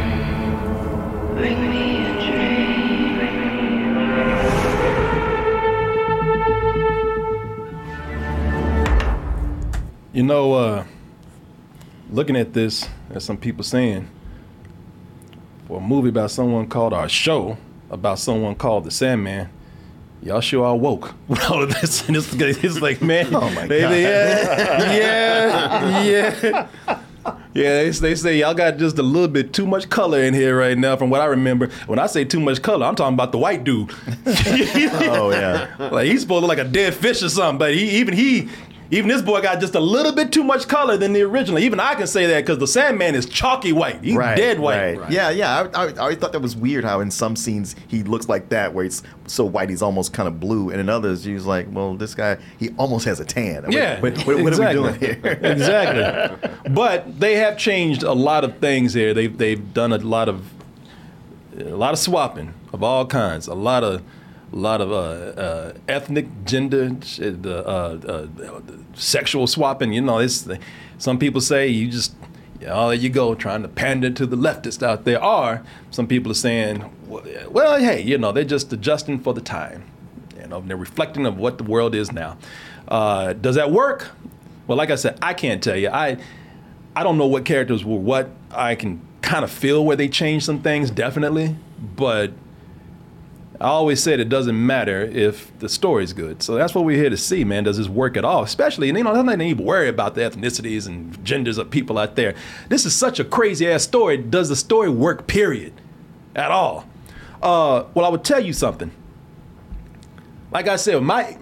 bring 1.37 1.70
me 1.70 1.85
a 2.05 2.09
You 10.12 10.25
know, 10.25 10.54
uh, 10.54 10.85
looking 12.11 12.35
at 12.35 12.54
this, 12.54 12.88
as 13.11 13.23
some 13.23 13.37
people 13.37 13.62
saying, 13.62 14.09
for 15.69 15.78
a 15.78 15.81
movie 15.81 16.09
about 16.09 16.33
someone 16.33 16.66
called, 16.66 16.93
our 16.93 17.09
show 17.09 17.57
about 17.88 18.19
someone 18.19 18.57
called 18.57 18.83
the 18.83 18.90
Sandman, 18.90 19.50
y'all 20.23 20.41
sure 20.41 20.65
are 20.67 20.77
woke 20.77 21.15
with 21.29 21.43
all 21.51 21.63
of 21.63 21.71
this. 21.81 22.07
And 22.09 22.17
it's, 22.19 22.33
it's 22.35 22.81
like, 22.81 23.01
man, 23.03 23.35
Oh 23.35 23.51
my 23.51 23.67
they- 23.67 23.81
God. 23.81 23.93
yeah, 23.97 24.93
yeah, 26.03 26.05
yeah. 26.05 26.69
Yeah, 27.55 27.83
they, 27.83 27.91
they 27.91 28.15
say 28.15 28.39
y'all 28.39 28.55
got 28.55 28.77
just 28.79 28.99
a 28.99 29.03
little 29.03 29.29
bit 29.29 29.53
too 29.53 29.67
much 29.67 29.91
color 29.91 30.23
in 30.23 30.33
here 30.33 30.57
right 30.59 30.79
now, 30.79 30.97
from 30.97 31.11
what 31.11 31.21
I 31.21 31.27
remember. 31.27 31.69
When 31.87 31.99
I 31.99 32.07
say 32.07 32.25
too 32.25 32.41
much 32.41 32.63
color, 32.63 32.87
I'm 32.87 32.95
talking 32.95 33.15
about 33.15 33.33
the 33.33 33.39
white 33.39 33.65
dude. 33.65 33.91
Oh 34.27 35.31
yeah. 35.33 35.69
like 35.91 36.07
he's 36.07 36.21
supposed 36.23 36.43
to 36.43 36.47
look 36.47 36.57
like 36.57 36.65
a 36.67 36.71
dead 36.71 36.95
fish 36.95 37.23
or 37.23 37.29
something, 37.29 37.59
but 37.59 37.75
he 37.75 37.99
even 37.99 38.15
he 38.15 38.49
even 38.90 39.09
this 39.09 39.21
boy 39.23 39.42
got 39.42 39.61
just 39.61 39.75
a 39.75 39.80
little 39.80 40.12
bit 40.12 40.33
too 40.33 40.42
much 40.42 40.66
color 40.66 40.97
than 40.97 41.12
the 41.12 41.21
original. 41.23 41.59
Even 41.59 41.78
I 41.78 41.95
can 41.95 42.07
say 42.07 42.26
that 42.26 42.40
because 42.45 42.59
the 42.59 42.66
Sandman 42.66 43.14
is 43.14 43.26
chalky 43.26 43.73
white. 43.73 44.02
He's 44.02 44.16
dead 44.16 44.59
white. 44.59 44.95
Right. 44.99 45.11
Yeah, 45.12 45.28
yeah. 45.30 45.68
I, 45.75 45.85
I, 45.85 45.87
I 45.88 45.97
always 45.99 46.16
thought 46.16 46.33
that 46.33 46.40
was 46.40 46.57
weird 46.57 46.85
how 46.85 47.00
in 47.00 47.11
some 47.11 47.37
scenes 47.37 47.76
he 47.87 48.02
looks 48.02 48.28
like 48.28 48.49
that, 48.49 48.73
where 48.73 48.85
he's 48.85 49.02
so 49.26 49.45
white 49.45 49.68
he's 49.68 49.83
almost 49.83 50.12
kind 50.14 50.26
of 50.26 50.40
blue, 50.40 50.71
and 50.71 50.80
in 50.80 50.88
others 50.88 51.25
he's 51.25 51.45
like, 51.45 51.66
well, 51.71 51.95
this 51.95 52.14
guy 52.14 52.38
he 52.59 52.71
almost 52.78 53.04
has 53.04 53.21
a 53.21 53.25
tan. 53.26 53.64
What- 53.64 53.73
Yeah, 53.73 54.00
What, 54.00 54.16
what, 54.26 54.42
what 54.42 54.52
exactly. 54.54 54.78
are 54.78 54.92
we 54.92 54.99
doing 54.99 55.21
here? 55.23 55.33
exactly. 55.42 56.50
But 56.73 57.21
they 57.21 57.35
have 57.37 57.59
changed 57.59 58.02
a 58.02 58.12
lot 58.14 58.42
of 58.45 58.59
things 58.59 58.95
here. 58.95 59.12
They've 59.12 59.37
they've 59.37 59.75
done 59.75 59.92
a 59.92 59.99
lot 59.99 60.28
of 60.28 60.45
a 61.59 61.64
lot 61.64 61.92
of 61.92 61.99
swapping 61.99 62.54
of 62.73 62.83
all 62.83 63.04
kinds. 63.07 63.49
A 63.49 63.54
lot 63.54 63.83
of 63.85 64.02
a 64.52 64.57
lot 64.57 64.81
of 64.81 64.90
uh, 64.90 64.95
uh, 65.40 65.73
ethnic, 65.88 66.26
gender, 66.45 66.97
uh, 67.21 67.49
uh, 67.49 68.26
sexual 68.95 69.47
swapping. 69.47 69.93
You 69.93 70.00
know, 70.00 70.19
it's 70.19 70.49
some 70.99 71.19
people 71.19 71.40
say 71.40 71.69
you 71.69 71.90
just. 71.90 72.14
Oh, 72.67 72.88
there 72.88 72.97
you 72.97 73.09
go, 73.09 73.37
trying 73.37 73.62
to 73.62 73.69
pander 73.69 74.11
to 74.11 74.26
the 74.26 74.37
leftists 74.37 74.83
out 74.83 75.05
there. 75.05 75.23
Or 75.23 75.62
some 75.93 76.09
people 76.09 76.33
are 76.33 76.35
saying, 76.35 76.93
well, 77.07 77.23
well, 77.49 77.78
hey, 77.78 78.02
you 78.02 78.19
know, 78.19 78.33
they're 78.33 78.43
just 78.43 78.73
adjusting 78.73 79.21
for 79.21 79.33
the 79.33 79.40
time. 79.40 79.85
You 80.40 80.49
know, 80.49 80.61
they're 80.61 80.76
reflecting 80.76 81.25
of 81.25 81.38
what 81.38 81.59
the 81.59 81.62
world 81.62 81.95
is 81.95 82.11
now. 82.11 82.37
Uh, 82.88 83.33
does 83.35 83.55
that 83.55 83.71
work? 83.71 84.11
Well, 84.67 84.76
like 84.76 84.90
I 84.90 84.97
said, 84.97 85.19
I 85.23 85.35
can't 85.35 85.62
tell 85.62 85.76
you. 85.76 85.88
I 85.88 86.17
I 86.97 87.05
don't 87.05 87.17
know 87.17 87.26
what 87.26 87.45
characters 87.45 87.85
were 87.85 87.97
what. 87.97 88.31
I 88.50 88.75
can 88.75 89.00
kind 89.23 89.45
of 89.45 89.52
feel 89.52 89.85
where 89.85 89.97
they 89.97 90.09
changed 90.09 90.45
some 90.45 90.61
things, 90.61 90.90
definitely, 90.90 91.55
but 91.95 92.33
I 93.61 93.67
always 93.67 94.00
said 94.00 94.21
it 94.21 94.29
doesn't 94.29 94.67
matter 94.67 95.03
if 95.03 95.57
the 95.59 95.69
story's 95.69 96.12
good. 96.12 96.45
So 96.45 96.55
that's 96.55 96.77
what 96.77 96.85
we're 96.85 96.97
here 96.97 97.11
to 97.11 97.17
see, 97.17 97.43
man. 97.43 97.65
Does 97.65 97.77
this 97.77 97.88
work 97.88 98.17
at 98.17 98.25
all? 98.25 98.45
Especially, 98.45 98.87
you 98.87 98.93
know, 98.93 99.03
nothing 99.03 99.41
to 99.41 99.45
even 99.45 99.65
worry 99.65 99.88
about 99.88 100.15
the 100.15 100.21
ethnicities 100.21 100.87
and 100.87 101.25
genders 101.25 101.59
of 101.59 101.69
people 101.69 101.99
out 101.99 102.15
there. 102.15 102.37
This 102.69 102.87
is 102.87 102.95
such 102.95 103.19
a 103.19 103.25
crazy 103.25 103.69
ass 103.69 103.83
story. 103.83 104.17
Does 104.17 104.49
the 104.49 104.55
story 104.55 104.88
work, 104.88 105.27
period, 105.27 105.73
at 106.37 106.53
all? 106.53 106.87
Uh, 107.43 107.85
well, 107.95 108.07
I 108.07 108.09
would 108.11 108.25
tell 108.25 108.45
you 108.45 108.53
something. 108.53 108.93
Like 110.50 110.69
I 110.69 110.77
said, 110.77 111.03
my 111.03 111.37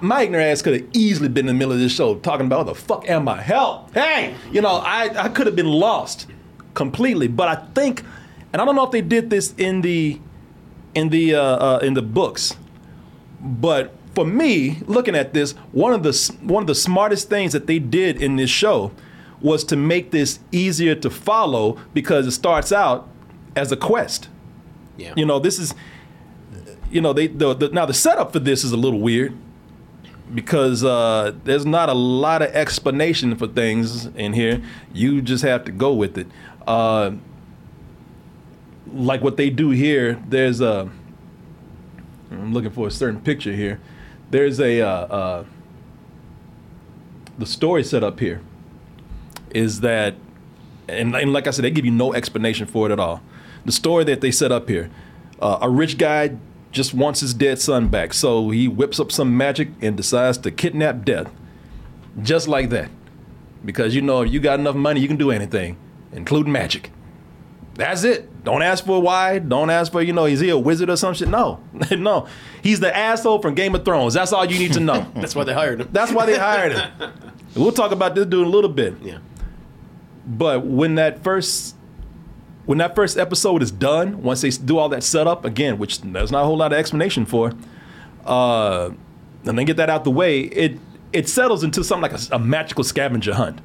my 0.00 0.22
ignorant 0.22 0.48
ass 0.48 0.60
could 0.60 0.80
have 0.80 0.88
easily 0.92 1.28
been 1.28 1.46
in 1.48 1.54
the 1.54 1.58
middle 1.58 1.72
of 1.72 1.78
this 1.78 1.92
show 1.92 2.16
talking 2.16 2.46
about 2.46 2.66
what 2.66 2.74
the 2.74 2.80
fuck 2.80 3.08
am 3.08 3.28
I? 3.28 3.40
Help! 3.40 3.94
Hey, 3.94 4.34
you 4.50 4.60
know, 4.60 4.82
I 4.82 5.26
I 5.26 5.28
could 5.28 5.46
have 5.46 5.54
been 5.54 5.68
lost 5.68 6.26
completely. 6.74 7.28
But 7.28 7.48
I 7.48 7.54
think, 7.74 8.02
and 8.52 8.60
I 8.60 8.64
don't 8.64 8.74
know 8.74 8.84
if 8.84 8.90
they 8.90 9.02
did 9.02 9.30
this 9.30 9.54
in 9.56 9.82
the 9.82 10.18
in 10.94 11.08
the 11.08 11.34
uh, 11.34 11.42
uh, 11.42 11.78
in 11.82 11.94
the 11.94 12.02
books, 12.02 12.56
but 13.40 13.94
for 14.14 14.24
me, 14.24 14.78
looking 14.86 15.14
at 15.14 15.32
this, 15.32 15.52
one 15.72 15.92
of 15.92 16.02
the 16.02 16.36
one 16.42 16.62
of 16.62 16.66
the 16.66 16.74
smartest 16.74 17.28
things 17.28 17.52
that 17.52 17.66
they 17.66 17.78
did 17.78 18.20
in 18.20 18.36
this 18.36 18.50
show 18.50 18.92
was 19.40 19.64
to 19.64 19.76
make 19.76 20.10
this 20.10 20.40
easier 20.52 20.94
to 20.94 21.08
follow 21.08 21.78
because 21.94 22.26
it 22.26 22.32
starts 22.32 22.72
out 22.72 23.08
as 23.56 23.72
a 23.72 23.76
quest. 23.76 24.28
Yeah. 24.96 25.14
You 25.16 25.24
know, 25.24 25.38
this 25.38 25.58
is, 25.58 25.74
you 26.90 27.00
know, 27.00 27.12
they 27.12 27.28
the, 27.28 27.54
the 27.54 27.68
now 27.70 27.86
the 27.86 27.94
setup 27.94 28.32
for 28.32 28.38
this 28.38 28.64
is 28.64 28.72
a 28.72 28.76
little 28.76 29.00
weird 29.00 29.34
because 30.34 30.84
uh, 30.84 31.32
there's 31.44 31.66
not 31.66 31.88
a 31.88 31.94
lot 31.94 32.42
of 32.42 32.48
explanation 32.54 33.34
for 33.36 33.46
things 33.46 34.06
in 34.06 34.32
here. 34.32 34.62
You 34.92 35.22
just 35.22 35.42
have 35.44 35.64
to 35.64 35.72
go 35.72 35.92
with 35.92 36.18
it. 36.18 36.26
Uh, 36.66 37.12
like 38.92 39.22
what 39.22 39.36
they 39.36 39.50
do 39.50 39.70
here, 39.70 40.22
there's 40.28 40.60
a. 40.60 40.90
I'm 42.30 42.52
looking 42.52 42.70
for 42.70 42.86
a 42.86 42.90
certain 42.90 43.20
picture 43.20 43.52
here. 43.52 43.80
There's 44.30 44.60
a 44.60 44.80
uh, 44.80 44.88
uh, 44.88 45.44
the 47.38 47.46
story 47.46 47.82
set 47.82 48.04
up 48.04 48.20
here 48.20 48.42
is 49.50 49.80
that, 49.80 50.14
and, 50.88 51.16
and 51.16 51.32
like 51.32 51.46
I 51.46 51.50
said, 51.50 51.64
they 51.64 51.70
give 51.70 51.84
you 51.84 51.90
no 51.90 52.14
explanation 52.14 52.66
for 52.66 52.86
it 52.86 52.92
at 52.92 53.00
all. 53.00 53.22
The 53.64 53.72
story 53.72 54.04
that 54.04 54.20
they 54.20 54.30
set 54.30 54.52
up 54.52 54.68
here, 54.68 54.90
uh, 55.40 55.58
a 55.60 55.68
rich 55.68 55.98
guy 55.98 56.36
just 56.70 56.94
wants 56.94 57.20
his 57.20 57.34
dead 57.34 57.58
son 57.58 57.88
back, 57.88 58.14
so 58.14 58.50
he 58.50 58.68
whips 58.68 59.00
up 59.00 59.10
some 59.10 59.36
magic 59.36 59.70
and 59.80 59.96
decides 59.96 60.38
to 60.38 60.50
kidnap 60.50 61.04
death, 61.04 61.32
just 62.22 62.46
like 62.46 62.70
that, 62.70 62.90
because 63.64 63.94
you 63.94 64.02
know 64.02 64.22
if 64.22 64.32
you 64.32 64.38
got 64.38 64.60
enough 64.60 64.76
money, 64.76 65.00
you 65.00 65.08
can 65.08 65.16
do 65.16 65.30
anything, 65.30 65.76
including 66.12 66.52
magic. 66.52 66.92
That's 67.74 68.04
it. 68.04 68.44
Don't 68.44 68.62
ask 68.62 68.84
for 68.84 69.00
why. 69.00 69.38
Don't 69.38 69.70
ask 69.70 69.92
for, 69.92 70.02
you 70.02 70.12
know, 70.12 70.26
is 70.26 70.40
he 70.40 70.50
a 70.50 70.58
wizard 70.58 70.90
or 70.90 70.96
some 70.96 71.14
shit? 71.14 71.28
No. 71.28 71.60
no. 71.90 72.26
He's 72.62 72.80
the 72.80 72.94
asshole 72.94 73.40
from 73.40 73.54
Game 73.54 73.74
of 73.74 73.84
Thrones. 73.84 74.14
That's 74.14 74.32
all 74.32 74.44
you 74.44 74.58
need 74.58 74.72
to 74.74 74.80
know. 74.80 75.10
That's 75.14 75.34
why 75.34 75.44
they 75.44 75.54
hired 75.54 75.80
him. 75.80 75.88
That's 75.92 76.12
why 76.12 76.26
they 76.26 76.38
hired 76.38 76.72
him. 76.72 77.12
We'll 77.54 77.72
talk 77.72 77.92
about 77.92 78.14
this 78.14 78.26
dude 78.26 78.42
in 78.42 78.46
a 78.46 78.50
little 78.50 78.70
bit. 78.70 78.94
Yeah. 79.02 79.18
But 80.26 80.66
when 80.66 80.96
that 80.96 81.22
first 81.24 81.76
when 82.66 82.78
that 82.78 82.94
first 82.94 83.18
episode 83.18 83.62
is 83.62 83.70
done, 83.72 84.22
once 84.22 84.42
they 84.42 84.50
do 84.50 84.78
all 84.78 84.88
that 84.90 85.02
setup 85.02 85.44
again, 85.44 85.78
which 85.78 86.02
there's 86.02 86.30
not 86.30 86.42
a 86.42 86.44
whole 86.44 86.56
lot 86.56 86.72
of 86.72 86.78
explanation 86.78 87.26
for, 87.26 87.52
uh, 88.24 88.90
and 89.44 89.58
then 89.58 89.64
get 89.64 89.76
that 89.78 89.90
out 89.90 90.04
the 90.04 90.10
way, 90.10 90.42
it 90.42 90.78
it 91.12 91.28
settles 91.28 91.64
into 91.64 91.82
something 91.82 92.12
like 92.12 92.20
a, 92.30 92.36
a 92.36 92.38
magical 92.38 92.84
scavenger 92.84 93.34
hunt. 93.34 93.60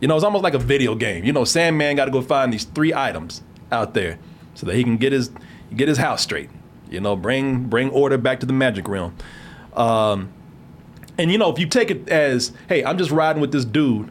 You 0.00 0.08
know, 0.08 0.14
it's 0.14 0.24
almost 0.24 0.44
like 0.44 0.54
a 0.54 0.58
video 0.58 0.94
game. 0.94 1.24
You 1.24 1.32
know, 1.32 1.44
Sandman 1.44 1.96
got 1.96 2.04
to 2.04 2.10
go 2.10 2.22
find 2.22 2.52
these 2.52 2.64
three 2.64 2.94
items 2.94 3.42
out 3.72 3.94
there 3.94 4.18
so 4.54 4.66
that 4.66 4.74
he 4.74 4.84
can 4.84 4.96
get 4.96 5.12
his 5.12 5.30
get 5.74 5.88
his 5.88 5.98
house 5.98 6.22
straight. 6.22 6.50
You 6.90 7.00
know, 7.00 7.16
bring 7.16 7.64
bring 7.64 7.90
order 7.90 8.18
back 8.18 8.40
to 8.40 8.46
the 8.46 8.52
magic 8.52 8.88
realm. 8.88 9.16
Um, 9.74 10.32
and 11.18 11.32
you 11.32 11.38
know, 11.38 11.50
if 11.52 11.58
you 11.58 11.66
take 11.66 11.90
it 11.90 12.08
as, 12.08 12.52
hey, 12.68 12.84
I'm 12.84 12.96
just 12.96 13.10
riding 13.10 13.40
with 13.40 13.52
this 13.52 13.64
dude 13.64 14.10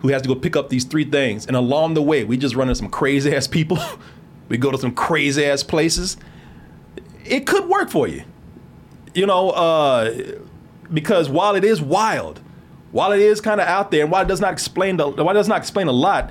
who 0.00 0.08
has 0.08 0.20
to 0.22 0.28
go 0.28 0.34
pick 0.34 0.56
up 0.56 0.68
these 0.68 0.84
three 0.84 1.04
things, 1.04 1.46
and 1.46 1.56
along 1.56 1.94
the 1.94 2.02
way, 2.02 2.24
we 2.24 2.36
just 2.36 2.54
run 2.54 2.68
into 2.68 2.76
some 2.76 2.90
crazy 2.90 3.34
ass 3.34 3.46
people. 3.46 3.78
we 4.48 4.58
go 4.58 4.70
to 4.70 4.78
some 4.78 4.94
crazy 4.94 5.44
ass 5.44 5.62
places. 5.62 6.18
It 7.24 7.46
could 7.46 7.66
work 7.66 7.88
for 7.88 8.06
you, 8.06 8.24
you 9.14 9.24
know, 9.24 9.50
uh, 9.50 10.14
because 10.92 11.30
while 11.30 11.54
it 11.54 11.64
is 11.64 11.80
wild, 11.80 12.42
while 12.94 13.10
it 13.10 13.20
is 13.20 13.40
kind 13.40 13.60
of 13.60 13.66
out 13.66 13.90
there, 13.90 14.02
and 14.02 14.12
while 14.12 14.22
it 14.22 14.28
does 14.28 14.40
not 14.40 14.52
explain 14.52 14.98
the, 14.98 15.08
while 15.08 15.30
it 15.30 15.34
does 15.34 15.48
not 15.48 15.58
explain 15.58 15.88
a 15.88 15.92
lot, 15.92 16.30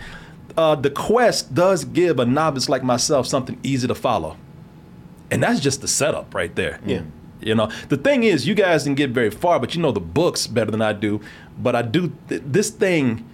uh, 0.56 0.76
the 0.76 0.90
quest 0.90 1.54
does 1.54 1.84
give 1.84 2.20
a 2.20 2.26
novice 2.26 2.70
like 2.70 2.84
myself 2.84 3.28
something 3.28 3.60
easy 3.64 3.86
to 3.86 3.94
follow, 3.94 4.38
and 5.30 5.44
that's 5.44 5.60
just 5.60 5.82
the 5.82 5.90
setup 5.90 6.34
right 6.34 6.56
there. 6.56 6.80
Yeah. 6.86 7.02
You 7.42 7.56
know, 7.56 7.70
the 7.90 7.98
thing 7.98 8.24
is, 8.24 8.48
you 8.48 8.56
guys 8.56 8.86
didn't 8.86 8.96
get 8.96 9.10
very 9.10 9.30
far, 9.30 9.60
but 9.60 9.76
you 9.76 9.82
know 9.82 9.92
the 9.92 10.00
books 10.00 10.48
better 10.48 10.72
than 10.72 10.82
I 10.82 10.94
do. 10.94 11.20
But 11.60 11.76
I 11.76 11.82
do. 11.82 12.14
Th- 12.30 12.42
this 12.46 12.70
thing 12.70 13.30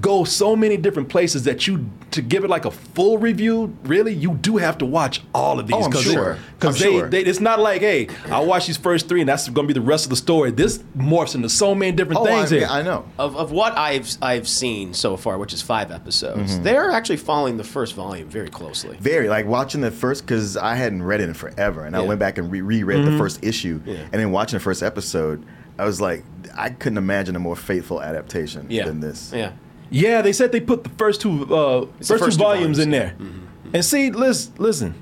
goes 0.00 0.32
so 0.32 0.56
many 0.56 0.76
different 0.76 1.08
places 1.08 1.44
that 1.44 1.66
you 1.66 1.90
to 2.12 2.22
give 2.22 2.44
it 2.44 2.48
like 2.50 2.64
a 2.64 2.70
full 2.70 3.18
review. 3.18 3.76
Really, 3.84 4.12
you 4.14 4.34
do 4.34 4.56
have 4.56 4.78
to 4.78 4.86
watch 4.86 5.22
all 5.34 5.60
of 5.60 5.66
these. 5.66 5.76
Oh, 5.76 5.84
I'm 5.84 5.92
sure. 5.92 6.38
Because 6.58 6.78
they, 6.78 6.84
sure. 6.90 7.08
they, 7.08 7.20
it's 7.22 7.40
not 7.40 7.58
like, 7.60 7.80
hey, 7.82 8.08
I'll 8.26 8.46
watch 8.46 8.66
these 8.66 8.76
first 8.76 9.08
three, 9.08 9.20
and 9.20 9.28
that's 9.28 9.48
going 9.48 9.66
to 9.68 9.74
be 9.74 9.78
the 9.78 9.84
rest 9.84 10.04
of 10.06 10.10
the 10.10 10.16
story. 10.16 10.50
This 10.50 10.78
morphs 10.96 11.34
into 11.34 11.48
so 11.48 11.74
many 11.74 11.92
different 11.92 12.20
Oh, 12.20 12.24
things 12.24 12.52
I, 12.52 12.56
here. 12.56 12.66
I 12.70 12.82
know. 12.82 13.04
Of, 13.18 13.36
of 13.36 13.52
what 13.52 13.76
I've 13.76 14.08
I've 14.22 14.48
seen 14.48 14.94
so 14.94 15.16
far, 15.16 15.38
which 15.38 15.52
is 15.52 15.60
five 15.62 15.90
episodes, 15.90 16.52
Mm-hmm. 16.54 16.62
they're 16.62 16.90
actually 16.90 17.16
following 17.18 17.56
the 17.56 17.64
first 17.64 17.94
volume 17.94 18.28
very 18.28 18.48
closely. 18.48 18.96
Very 18.98 19.28
like 19.28 19.46
watching 19.46 19.80
the 19.80 19.90
first 19.90 20.24
because 20.26 20.56
I 20.56 20.74
hadn't 20.74 21.02
read 21.02 21.20
it 21.20 21.28
in 21.28 21.34
forever, 21.34 21.84
and 21.84 21.94
I 21.96 22.00
went 22.00 22.18
back 22.20 22.38
and 22.38 22.50
re- 22.50 22.60
reread 22.62 22.98
Mm-hmm. 23.00 23.12
the 23.12 23.18
first 23.18 23.44
issue, 23.44 23.80
Yeah. 23.84 23.96
and 24.12 24.12
then 24.12 24.30
watching 24.32 24.56
the 24.58 24.62
first 24.62 24.82
episode, 24.82 25.44
I 25.78 25.84
was 25.84 26.00
like, 26.00 26.24
I 26.54 26.70
couldn't 26.70 26.98
imagine 26.98 27.34
a 27.36 27.38
more 27.38 27.56
faithful 27.56 28.02
adaptation 28.02 28.66
Yeah. 28.68 28.84
than 28.84 29.00
this. 29.00 29.32
Yeah. 29.34 29.52
Yeah, 29.92 30.22
they 30.22 30.32
said 30.32 30.52
they 30.52 30.60
put 30.60 30.84
the 30.84 30.90
first 30.90 31.20
two 31.20 31.42
uh, 31.54 31.86
first, 31.98 32.08
the 32.08 32.18
first 32.18 32.38
two 32.38 32.42
volumes 32.44 32.78
volumes, 32.78 32.78
in 32.78 32.90
there. 32.90 33.14
And 33.74 33.84
see, 33.84 34.10
listen, 34.10 34.54
listen. 34.58 34.94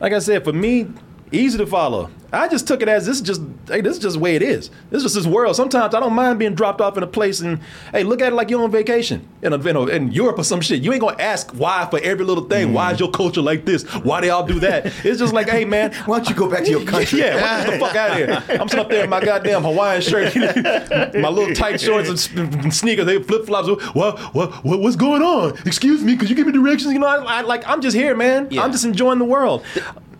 Like 0.00 0.12
I 0.12 0.20
said, 0.20 0.44
for 0.44 0.52
me, 0.52 0.86
easy 1.32 1.58
to 1.58 1.66
follow. 1.66 2.10
I 2.32 2.48
just 2.48 2.66
took 2.66 2.82
it 2.82 2.88
as 2.88 3.06
this 3.06 3.16
is 3.16 3.22
just 3.22 3.40
hey, 3.68 3.80
this 3.80 3.96
is 3.96 4.02
just 4.02 4.14
the 4.14 4.20
way 4.20 4.36
it 4.36 4.42
is. 4.42 4.70
This 4.90 4.98
is 4.98 5.02
just 5.04 5.14
this 5.14 5.26
world. 5.26 5.56
Sometimes 5.56 5.94
I 5.94 6.00
don't 6.00 6.12
mind 6.12 6.38
being 6.38 6.54
dropped 6.54 6.80
off 6.80 6.96
in 6.96 7.02
a 7.02 7.06
place 7.06 7.40
and 7.40 7.60
hey, 7.92 8.02
look 8.02 8.20
at 8.20 8.32
it 8.32 8.36
like 8.36 8.50
you're 8.50 8.62
on 8.62 8.70
vacation 8.70 9.26
in 9.42 9.52
a, 9.52 9.56
in, 9.56 9.76
a, 9.76 9.86
in 9.86 10.12
Europe 10.12 10.38
or 10.38 10.44
some 10.44 10.60
shit. 10.60 10.82
You 10.82 10.92
ain't 10.92 11.00
gonna 11.00 11.20
ask 11.20 11.52
why 11.52 11.86
for 11.90 12.00
every 12.00 12.24
little 12.24 12.44
thing. 12.44 12.72
Why 12.72 12.90
is 12.90 12.96
mm. 12.96 13.00
your 13.00 13.10
culture 13.10 13.42
like 13.42 13.64
this? 13.64 13.84
Why 14.04 14.20
they 14.20 14.30
all 14.30 14.44
do 14.44 14.60
that? 14.60 14.86
It's 15.04 15.18
just 15.18 15.32
like, 15.32 15.48
hey 15.48 15.64
man, 15.64 15.92
Why 16.06 16.18
don't 16.18 16.28
you 16.28 16.34
go 16.34 16.50
back 16.50 16.64
to 16.64 16.70
your 16.70 16.84
country? 16.84 17.20
yeah, 17.20 17.64
get 17.64 17.72
the 17.72 17.78
fuck 17.78 17.94
out 17.96 18.10
of 18.10 18.16
here. 18.16 18.60
I'm 18.60 18.68
sitting 18.68 18.84
up 18.84 18.90
there 18.90 19.04
in 19.04 19.10
my 19.10 19.24
goddamn 19.24 19.62
Hawaiian 19.62 20.02
shirt, 20.02 20.34
my 21.14 21.28
little 21.28 21.54
tight 21.54 21.80
shorts 21.80 22.30
and, 22.30 22.72
sneakers, 22.72 23.06
they 23.06 23.22
flip 23.22 23.46
flops. 23.46 23.68
What, 23.68 24.18
what, 24.34 24.64
what, 24.64 24.80
what's 24.80 24.96
going 24.96 25.22
on? 25.22 25.56
Excuse 25.66 26.02
me, 26.02 26.16
could 26.16 26.28
you 26.28 26.36
give 26.36 26.46
me 26.46 26.52
directions? 26.52 26.92
You 26.92 26.98
know, 26.98 27.06
I, 27.06 27.38
I 27.38 27.40
like, 27.42 27.66
I'm 27.66 27.80
just 27.80 27.96
here, 27.96 28.14
man. 28.14 28.48
Yeah. 28.50 28.62
I'm 28.62 28.72
just 28.72 28.84
enjoying 28.84 29.18
the 29.18 29.24
world. 29.24 29.64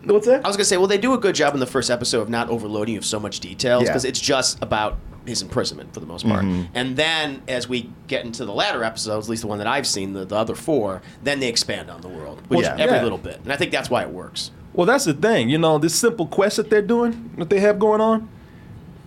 What's 0.07 0.27
that? 0.27 0.45
I 0.45 0.49
was 0.49 0.57
gonna 0.57 0.65
say, 0.65 0.77
well, 0.77 0.87
they 0.87 0.99
do 0.99 1.15
a 1.15 1.19
good 1.19 1.35
job 1.35 1.55
in 1.55 1.61
the 1.61 1.67
first 1.67 1.91
episode 1.91 2.21
of 2.23 2.29
not 2.29 2.49
overloading 2.49 2.95
you 2.95 3.01
with 3.01 3.07
so 3.07 3.19
much 3.21 3.41
details 3.41 3.83
Yeah. 3.85 3.89
because 3.91 4.05
it's 4.05 4.21
just 4.21 4.59
about 4.63 4.99
his 5.27 5.43
imprisonment 5.43 5.93
for 5.93 5.99
the 6.01 6.07
most 6.07 6.25
part. 6.27 6.45
Mm-hmm. 6.45 6.63
And 6.75 6.97
then 6.97 7.43
as 7.49 7.69
we 7.69 7.91
get 8.07 8.25
into 8.25 8.45
the 8.45 8.53
latter 8.53 8.85
episodes, 8.85 9.27
at 9.27 9.31
least 9.31 9.43
the 9.43 9.49
one 9.49 9.59
that 9.59 9.67
I've 9.67 9.87
seen, 9.87 10.13
the, 10.13 10.25
the 10.25 10.37
other 10.37 10.55
four, 10.55 11.03
then 11.25 11.41
they 11.41 11.49
expand 11.49 11.91
on 11.91 12.01
the 12.01 12.09
world, 12.09 12.41
which 12.49 12.61
Well, 12.63 12.77
every 12.79 12.97
yeah. 12.97 13.03
little 13.03 13.19
bit, 13.19 13.41
and 13.43 13.53
I 13.53 13.57
think 13.57 13.73
that's 13.73 13.91
why 13.91 14.03
it 14.03 14.11
works. 14.11 14.53
Well, 14.73 14.87
that's 14.87 15.05
the 15.05 15.15
thing. 15.15 15.49
You 15.49 15.59
know, 15.59 15.79
this 15.79 15.95
simple 15.97 16.27
quest 16.27 16.59
that 16.59 16.71
they're 16.71 16.81
doing, 16.83 17.33
that 17.39 17.51
they 17.51 17.59
have 17.61 17.79
going 17.81 18.01
on, 18.01 18.29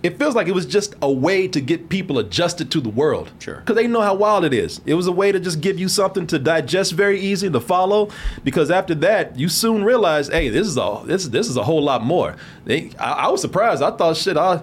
it 0.02 0.18
feels 0.18 0.34
like 0.34 0.48
it 0.48 0.54
was 0.54 0.66
just 0.66 0.96
a 1.02 1.12
way 1.12 1.48
to 1.48 1.60
get 1.60 1.90
people 1.90 2.20
adjusted 2.20 2.72
to 2.72 2.80
the 2.80 2.90
world. 2.90 3.32
Sure. 3.40 3.56
Because 3.56 3.76
they 3.76 3.88
know 3.88 4.02
how 4.02 4.16
wild 4.16 4.46
it 4.46 4.54
is. 4.54 4.80
It 4.86 4.94
was 4.94 5.08
a 5.08 5.12
way 5.12 5.32
to 5.32 5.40
just 5.40 5.60
give 5.60 5.78
you 5.78 5.90
something 5.90 6.26
to 6.28 6.40
digest 6.40 6.94
very 6.94 7.20
easy 7.20 7.50
to 7.50 7.60
follow. 7.60 8.10
Because 8.44 8.72
after 8.72 8.96
that, 8.96 9.38
you 9.38 9.50
soon 9.50 9.84
realize, 9.84 10.30
hey, 10.30 10.50
this 10.50 10.68
is 10.68 10.78
a 10.78 11.02
this 11.06 11.28
this 11.28 11.50
is 11.50 11.58
a 11.58 11.64
whole 11.64 11.84
lot 11.84 12.04
more. 12.04 12.36
They, 12.66 12.92
I, 12.98 13.12
I 13.12 13.28
was 13.28 13.42
surprised. 13.42 13.82
I 13.84 13.92
thought, 13.92 14.18
shit, 14.18 14.38
I. 14.38 14.62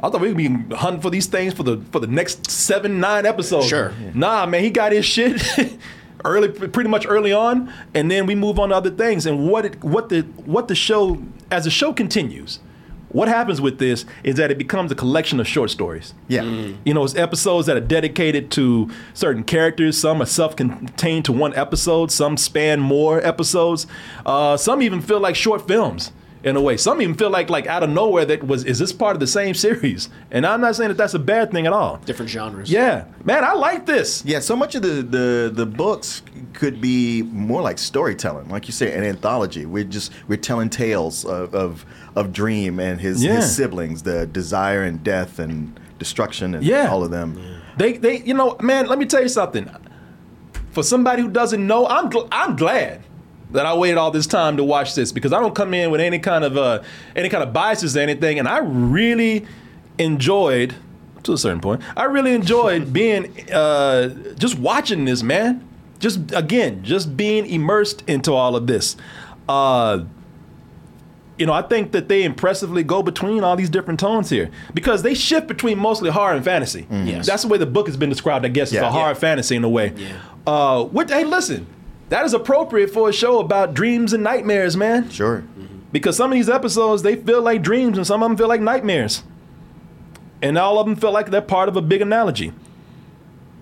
I 0.00 0.10
thought 0.10 0.20
we'd 0.20 0.36
be 0.36 0.46
hunting 0.76 1.02
for 1.02 1.10
these 1.10 1.26
things 1.26 1.54
for 1.54 1.64
the 1.64 1.82
for 1.90 1.98
the 1.98 2.06
next 2.06 2.48
seven 2.48 3.00
nine 3.00 3.26
episodes. 3.26 3.66
Sure. 3.66 3.92
Nah, 4.14 4.46
man, 4.46 4.62
he 4.62 4.70
got 4.70 4.92
his 4.92 5.04
shit 5.04 5.42
early, 6.24 6.48
pretty 6.68 6.88
much 6.88 7.04
early 7.08 7.32
on, 7.32 7.72
and 7.94 8.08
then 8.08 8.24
we 8.24 8.36
move 8.36 8.60
on 8.60 8.68
to 8.68 8.76
other 8.76 8.90
things. 8.90 9.26
And 9.26 9.48
what 9.50 9.64
it, 9.64 9.82
what 9.82 10.08
the 10.08 10.20
what 10.46 10.68
the 10.68 10.76
show 10.76 11.20
as 11.50 11.64
the 11.64 11.70
show 11.70 11.92
continues, 11.92 12.60
what 13.10 13.28
happens 13.28 13.60
with 13.60 13.78
this 13.78 14.04
is 14.22 14.36
that 14.36 14.50
it 14.50 14.58
becomes 14.58 14.92
a 14.92 14.94
collection 14.94 15.40
of 15.40 15.48
short 15.48 15.70
stories. 15.70 16.14
Yeah. 16.28 16.42
You 16.84 16.94
know, 16.94 17.04
it's 17.04 17.16
episodes 17.16 17.66
that 17.66 17.76
are 17.76 17.80
dedicated 17.80 18.50
to 18.52 18.90
certain 19.14 19.44
characters. 19.44 19.98
Some 19.98 20.20
are 20.20 20.26
self-contained 20.26 21.24
to 21.24 21.32
one 21.32 21.54
episode. 21.54 22.10
Some 22.12 22.36
span 22.36 22.80
more 22.80 23.24
episodes. 23.24 23.86
Uh, 24.26 24.56
some 24.56 24.82
even 24.82 25.00
feel 25.00 25.20
like 25.20 25.36
short 25.36 25.66
films. 25.66 26.12
In 26.48 26.56
a 26.56 26.60
way. 26.60 26.76
Some 26.76 27.00
even 27.02 27.14
feel 27.14 27.30
like 27.30 27.50
like 27.50 27.66
out 27.66 27.82
of 27.82 27.90
nowhere 27.90 28.24
that 28.24 28.44
was 28.44 28.64
is 28.64 28.78
this 28.78 28.92
part 28.92 29.14
of 29.14 29.20
the 29.20 29.26
same 29.26 29.54
series? 29.54 30.08
And 30.30 30.44
I'm 30.46 30.60
not 30.60 30.74
saying 30.76 30.88
that 30.88 30.96
that's 30.96 31.14
a 31.14 31.18
bad 31.18 31.50
thing 31.52 31.66
at 31.66 31.72
all. 31.72 31.98
Different 32.04 32.30
genres. 32.30 32.70
Yeah, 32.70 33.04
man, 33.24 33.44
I 33.44 33.52
like 33.52 33.86
this. 33.86 34.24
Yeah, 34.24 34.40
so 34.40 34.56
much 34.56 34.74
of 34.74 34.82
the, 34.82 35.02
the 35.02 35.50
the 35.54 35.66
books 35.66 36.22
could 36.54 36.80
be 36.80 37.22
more 37.22 37.62
like 37.62 37.78
storytelling, 37.78 38.48
like 38.48 38.66
you 38.66 38.72
say, 38.72 38.92
an 38.96 39.04
anthology. 39.04 39.66
We're 39.66 39.84
just 39.84 40.12
we're 40.26 40.36
telling 40.36 40.70
tales 40.70 41.24
of 41.24 41.54
of, 41.54 41.84
of 42.16 42.32
Dream 42.32 42.80
and 42.80 43.00
his 43.00 43.22
Yeah. 43.24 43.36
his 43.36 43.54
siblings, 43.54 44.02
the 44.02 44.26
desire 44.26 44.82
and 44.82 45.04
death 45.04 45.38
and 45.38 45.78
destruction 45.98 46.54
and 46.54 46.64
Yeah. 46.64 46.88
all 46.90 47.04
of 47.04 47.10
them. 47.10 47.38
They 47.76 47.92
they 47.98 48.22
you 48.22 48.34
know, 48.34 48.56
man, 48.60 48.86
let 48.86 48.98
me 48.98 49.06
tell 49.06 49.22
you 49.22 49.28
something. 49.28 49.70
For 50.72 50.82
somebody 50.82 51.22
who 51.22 51.28
doesn't 51.30 51.64
know, 51.66 51.86
I'm 51.86 52.08
gl- 52.10 52.28
I'm 52.30 52.54
glad 52.56 53.02
that 53.52 53.64
I 53.66 53.74
waited 53.74 53.96
all 53.98 54.10
this 54.10 54.26
time 54.26 54.56
to 54.58 54.64
watch 54.64 54.94
this 54.94 55.10
because 55.12 55.32
I 55.32 55.40
don't 55.40 55.54
come 55.54 55.72
in 55.74 55.90
with 55.90 56.00
any 56.00 56.18
kind 56.18 56.44
of 56.44 56.56
uh 56.56 56.82
any 57.16 57.28
kind 57.28 57.42
of 57.42 57.52
biases 57.52 57.96
or 57.96 58.00
anything, 58.00 58.38
and 58.38 58.46
I 58.48 58.58
really 58.58 59.46
enjoyed 59.98 60.74
to 61.24 61.32
a 61.32 61.38
certain 61.38 61.60
point. 61.60 61.82
I 61.96 62.04
really 62.04 62.34
enjoyed 62.34 62.92
being 62.92 63.50
uh 63.50 64.08
just 64.34 64.58
watching 64.58 65.04
this, 65.04 65.22
man. 65.22 65.64
Just 65.98 66.20
again, 66.32 66.84
just 66.84 67.16
being 67.16 67.44
immersed 67.46 68.04
into 68.06 68.32
all 68.32 68.54
of 68.56 68.66
this. 68.66 68.96
Uh 69.48 70.04
you 71.38 71.46
know, 71.46 71.52
I 71.52 71.62
think 71.62 71.92
that 71.92 72.08
they 72.08 72.24
impressively 72.24 72.82
go 72.82 73.00
between 73.00 73.44
all 73.44 73.54
these 73.54 73.70
different 73.70 74.00
tones 74.00 74.28
here 74.28 74.50
because 74.74 75.02
they 75.02 75.14
shift 75.14 75.46
between 75.46 75.78
mostly 75.78 76.10
horror 76.10 76.34
and 76.34 76.44
fantasy. 76.44 76.84
Yes. 76.90 77.26
That's 77.28 77.42
the 77.42 77.48
way 77.48 77.58
the 77.58 77.66
book 77.66 77.86
has 77.86 77.96
been 77.96 78.08
described, 78.10 78.44
I 78.44 78.48
guess, 78.48 78.68
as 78.70 78.74
Yeah. 78.74 78.88
a 78.88 78.90
horror 78.90 79.10
Yeah. 79.10 79.14
fantasy 79.14 79.54
in 79.54 79.62
a 79.62 79.68
way. 79.68 79.92
Yeah. 79.96 80.08
Uh, 80.48 80.82
what, 80.84 81.08
hey, 81.10 81.22
listen, 81.22 81.66
that 82.08 82.24
is 82.24 82.32
appropriate 82.32 82.90
for 82.90 83.08
a 83.08 83.12
show 83.12 83.38
about 83.38 83.74
dreams 83.74 84.12
and 84.12 84.22
nightmares, 84.22 84.76
man. 84.76 85.10
Sure. 85.10 85.44
Because 85.92 86.16
some 86.16 86.30
of 86.30 86.36
these 86.36 86.48
episodes, 86.48 87.02
they 87.02 87.16
feel 87.16 87.42
like 87.42 87.62
dreams 87.62 87.96
and 87.96 88.06
some 88.06 88.22
of 88.22 88.28
them 88.28 88.36
feel 88.36 88.48
like 88.48 88.60
nightmares. 88.60 89.22
And 90.40 90.56
all 90.56 90.78
of 90.78 90.86
them 90.86 90.96
feel 90.96 91.12
like 91.12 91.30
they're 91.30 91.40
part 91.40 91.68
of 91.68 91.76
a 91.76 91.82
big 91.82 92.00
analogy. 92.00 92.52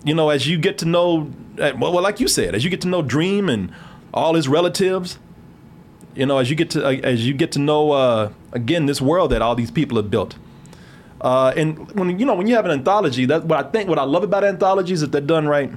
You 0.03 0.13
know, 0.13 0.29
as 0.29 0.47
you 0.47 0.57
get 0.57 0.77
to 0.79 0.85
know, 0.85 1.31
well, 1.57 1.77
well, 1.93 2.01
like 2.01 2.19
you 2.19 2.27
said, 2.27 2.53
as 2.53 2.63
you 2.63 2.69
get 2.69 2.81
to 2.81 2.87
know 2.87 3.01
Dream 3.01 3.49
and 3.49 3.71
all 4.13 4.35
his 4.35 4.47
relatives, 4.47 5.17
you 6.15 6.25
know, 6.25 6.37
as 6.37 6.49
you 6.49 6.55
get 6.55 6.69
to 6.71 6.85
uh, 6.85 6.91
as 7.03 7.27
you 7.27 7.33
get 7.33 7.51
to 7.53 7.59
know 7.59 7.91
uh, 7.91 8.31
again 8.51 8.87
this 8.87 9.01
world 9.01 9.31
that 9.31 9.41
all 9.41 9.55
these 9.55 9.71
people 9.71 9.97
have 9.97 10.09
built. 10.09 10.35
Uh, 11.21 11.53
and 11.55 11.91
when 11.91 12.17
you 12.19 12.25
know 12.25 12.35
when 12.35 12.47
you 12.47 12.55
have 12.55 12.65
an 12.65 12.71
anthology, 12.71 13.25
that's 13.25 13.43
what 13.45 13.65
I 13.65 13.69
think. 13.69 13.89
What 13.89 13.99
I 13.99 14.03
love 14.03 14.23
about 14.23 14.43
anthologies 14.43 15.01
if 15.01 15.11
they're 15.11 15.21
done 15.21 15.47
right 15.47 15.71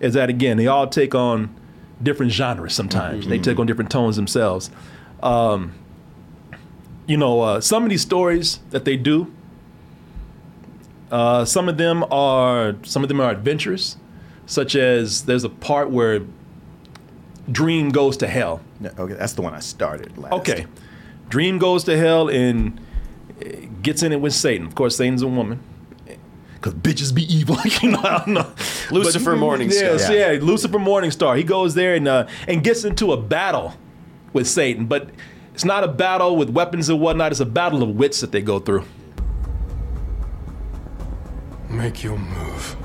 is 0.00 0.14
that 0.14 0.28
again 0.28 0.56
they 0.56 0.66
all 0.66 0.86
take 0.86 1.14
on 1.14 1.54
different 2.02 2.32
genres. 2.32 2.74
Sometimes 2.74 3.26
they 3.26 3.38
take 3.38 3.58
on 3.58 3.66
different 3.66 3.90
tones 3.90 4.16
themselves. 4.16 4.70
Um, 5.22 5.72
you 7.06 7.16
know, 7.16 7.40
uh, 7.40 7.60
some 7.60 7.82
of 7.84 7.90
these 7.90 8.02
stories 8.02 8.60
that 8.70 8.84
they 8.84 8.96
do, 8.96 9.32
uh, 11.10 11.44
some 11.44 11.68
of 11.68 11.76
them 11.76 12.04
are 12.10 12.76
some 12.84 13.02
of 13.02 13.08
them 13.08 13.20
are 13.20 13.30
adventurous, 13.30 13.96
such 14.46 14.76
as 14.76 15.24
there's 15.24 15.44
a 15.44 15.48
part 15.48 15.90
where 15.90 16.22
Dream 17.50 17.90
goes 17.90 18.16
to 18.18 18.28
hell. 18.28 18.60
Okay, 18.84 19.14
that's 19.14 19.32
the 19.32 19.42
one 19.42 19.54
I 19.54 19.60
started 19.60 20.16
last. 20.16 20.32
Okay. 20.34 20.66
Dream 21.28 21.58
goes 21.58 21.84
to 21.84 21.96
hell 21.96 22.28
and 22.28 22.80
uh, 23.40 23.48
gets 23.82 24.02
in 24.02 24.12
it 24.12 24.20
with 24.20 24.32
Satan. 24.34 24.66
Of 24.66 24.74
course, 24.74 24.96
Satan's 24.96 25.22
a 25.22 25.28
woman. 25.28 25.60
Because 26.60 26.74
bitches 26.74 27.14
be 27.14 27.22
evil. 27.32 27.56
you 27.82 27.92
know, 27.92 28.00
I 28.02 28.18
don't 28.18 28.34
know. 28.34 28.52
Lucifer 28.90 29.34
Morningstar. 29.34 29.70
Yes, 29.98 30.10
yeah. 30.10 30.38
Lucifer 30.44 30.78
Morningstar. 30.78 31.36
He 31.36 31.42
goes 31.42 31.74
there 31.74 31.94
and, 31.94 32.06
uh, 32.06 32.26
and 32.46 32.62
gets 32.62 32.84
into 32.84 33.12
a 33.12 33.16
battle 33.16 33.74
with 34.32 34.46
Satan. 34.46 34.86
But 34.86 35.10
it's 35.54 35.64
not 35.64 35.84
a 35.84 35.88
battle 35.88 36.36
with 36.36 36.50
weapons 36.50 36.88
and 36.88 37.00
whatnot, 37.00 37.32
it's 37.32 37.40
a 37.40 37.46
battle 37.46 37.82
of 37.82 37.90
wits 37.90 38.20
that 38.20 38.32
they 38.32 38.42
go 38.42 38.58
through. 38.58 38.84
Make 41.68 42.02
your 42.02 42.18
move. 42.18 42.76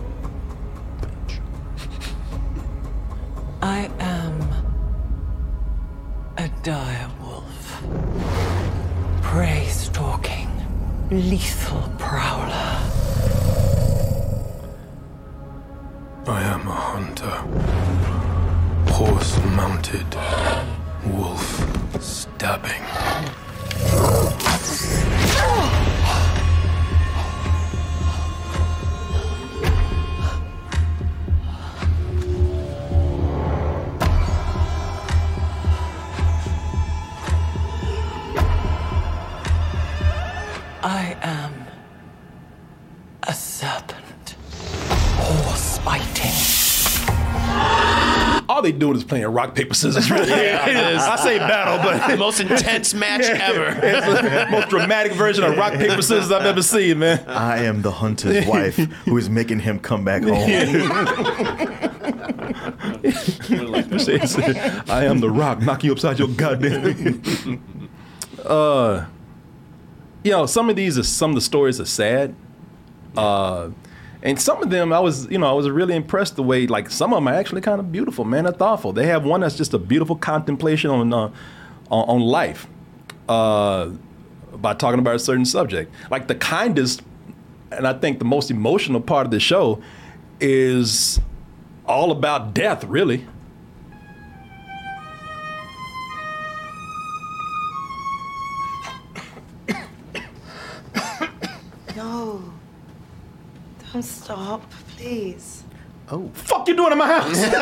I 3.61 3.89
am 3.99 4.41
a 6.37 6.47
dire 6.63 7.09
wolf. 7.21 7.81
Prey 9.21 9.65
stalking, 9.67 10.49
lethal 11.09 11.89
prowler. 11.97 13.04
I 16.27 16.41
am 16.41 16.67
a 16.67 16.71
hunter. 16.71 17.37
Horse 18.93 19.37
mounted. 19.55 20.07
Wolf 21.05 22.01
stabbing. 22.01 22.81
I 40.81 41.17
am 41.21 41.64
All 48.55 48.61
they 48.61 48.71
doing 48.71 48.95
is 48.95 49.03
playing 49.03 49.25
rock, 49.25 49.53
paper, 49.53 49.73
scissors. 49.73 50.09
Really. 50.09 50.31
I 50.31 51.17
say 51.17 51.39
battle, 51.39 51.77
but 51.83 52.07
The 52.07 52.15
most 52.25 52.39
intense 52.39 52.93
match 52.93 53.23
ever. 53.23 53.65
it's 53.83 54.05
the 54.05 54.47
most 54.49 54.69
dramatic 54.69 55.11
version 55.11 55.43
of 55.43 55.57
rock, 55.57 55.73
paper, 55.73 56.01
scissors 56.01 56.31
I've 56.31 56.45
ever 56.45 56.61
seen, 56.61 56.99
man. 56.99 57.21
I 57.27 57.65
am 57.65 57.81
the 57.81 57.91
hunter's 57.91 58.47
wife 58.47 58.77
who 58.77 59.17
is 59.17 59.29
making 59.29 59.59
him 59.59 59.77
come 59.77 60.05
back 60.05 60.23
home. 60.23 60.31
I 64.87 65.03
am 65.03 65.19
the 65.19 65.29
rock 65.29 65.61
knocking 65.61 65.87
you 65.89 65.91
upside 65.91 66.17
your 66.17 66.29
goddamn. 66.29 67.61
uh, 68.45 69.05
you 70.23 70.31
know, 70.31 70.45
some 70.45 70.69
of 70.69 70.77
these 70.77 70.97
are 70.97 71.03
some 71.03 71.31
of 71.31 71.35
the 71.35 71.41
stories 71.41 71.81
are 71.81 71.85
sad. 71.85 72.33
Uh, 73.17 73.71
and 74.25 74.41
some 74.41 74.61
of 74.61 74.69
them 74.69 74.91
I 74.91 74.99
was, 74.99 75.29
you 75.31 75.37
know, 75.37 75.47
I 75.47 75.53
was 75.53 75.69
really 75.69 75.95
impressed 75.95 76.35
the 76.35 76.43
way 76.43 76.67
like 76.67 76.89
some 76.89 77.13
of 77.13 77.17
them 77.17 77.27
are 77.29 77.33
actually 77.33 77.61
kind 77.61 77.79
of 77.79 77.91
beautiful, 77.91 78.25
man, 78.25 78.45
are 78.45 78.51
thoughtful. 78.51 78.91
They 78.91 79.07
have 79.07 79.23
one 79.23 79.39
that's 79.41 79.55
just 79.55 79.73
a 79.73 79.79
beautiful 79.79 80.17
contemplation 80.17 80.89
on 80.89 81.13
uh, 81.13 81.31
on, 81.89 82.09
on 82.09 82.21
life. 82.21 82.67
Uh, 83.29 83.91
by 84.57 84.73
talking 84.73 84.99
about 84.99 85.15
a 85.15 85.19
certain 85.19 85.45
subject. 85.45 85.93
Like 86.09 86.27
the 86.27 86.35
kindest 86.35 87.01
and 87.71 87.87
I 87.87 87.93
think 87.93 88.19
the 88.19 88.25
most 88.25 88.51
emotional 88.51 89.01
part 89.01 89.25
of 89.25 89.31
the 89.31 89.39
show 89.39 89.81
is 90.39 91.19
all 91.85 92.11
about 92.11 92.53
death, 92.53 92.83
really. 92.83 93.25
No. 101.95 102.54
Don't 103.95 104.03
stop, 104.03 104.69
please. 104.97 105.63
Oh, 106.11 106.29
fuck 106.33 106.67
you 106.67 106.75
doing 106.75 106.91
in 106.91 106.97
my 106.97 107.07
house? 107.07 107.45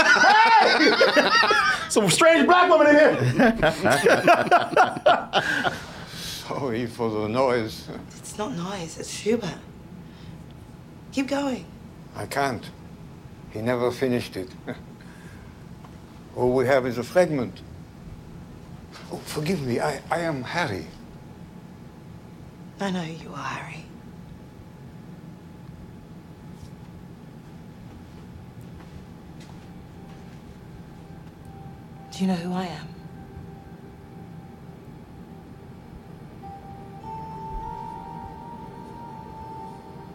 Hey! 0.63 1.89
Some 1.89 2.10
strange 2.10 2.48
black 2.48 2.67
woman 2.72 2.88
in 2.88 2.96
here. 2.96 3.15
Sorry 6.12 6.88
for 6.88 7.12
the 7.12 7.28
noise. 7.30 7.88
It's 8.17 8.36
not 8.36 8.56
noise, 8.56 8.98
it's 8.98 9.12
Schubert. 9.12 9.60
Keep 11.12 11.28
going. 11.28 11.65
I 12.15 12.26
can't. 12.26 12.67
He 13.52 13.62
never 13.62 13.91
finished 13.91 14.36
it. 14.36 14.50
All 16.36 16.52
we 16.52 16.65
have 16.65 16.88
is 16.88 16.98
a 16.98 17.04
fragment. 17.04 17.62
Oh, 19.12 19.17
forgive 19.17 19.62
me, 19.62 19.80
I, 19.80 20.02
I 20.10 20.22
am 20.22 20.41
Harry. 20.41 20.88
I 22.80 22.89
know 22.89 23.04
you 23.04 23.30
are, 23.30 23.38
Harry. 23.38 23.86
You 32.24 32.30
know 32.30 32.36
who 32.36 32.54
I 32.54 32.68
am? 32.68 32.88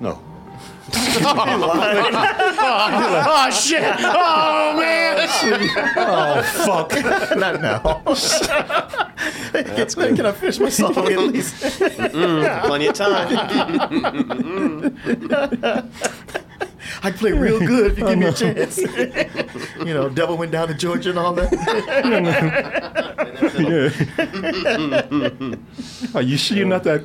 No. 0.00 0.22
oh 3.30 3.50
shit! 3.52 3.82
Oh 3.98 4.74
man! 4.78 5.28
oh 5.98 6.42
fuck! 6.64 6.92
Not 7.36 7.60
now. 7.60 8.00
It's- 9.52 9.94
can 9.94 10.24
I 10.24 10.32
finish 10.32 10.58
my 10.60 10.70
song 10.70 10.96
at 10.96 11.18
least? 11.18 11.56
Mm, 11.56 12.62
plenty 12.64 12.86
of 12.86 12.94
time. 12.94 13.28
I 15.52 16.32
I 17.02 17.10
can 17.10 17.18
play 17.18 17.32
real 17.32 17.58
good 17.60 17.92
if 17.92 17.98
you 17.98 18.06
give 18.06 18.18
me 18.18 18.26
a 18.26 18.32
chance. 18.32 18.78
you 19.78 19.94
know, 19.94 20.08
Devil 20.08 20.36
went 20.36 20.50
down 20.50 20.68
to 20.68 20.74
Georgia 20.74 21.10
and 21.10 21.18
all 21.18 21.32
that. 21.34 21.52
yeah. 26.12 26.14
Are 26.18 26.22
you 26.22 26.36
sure 26.36 26.56
you're 26.56 26.66
not 26.66 26.82
that 26.84 27.04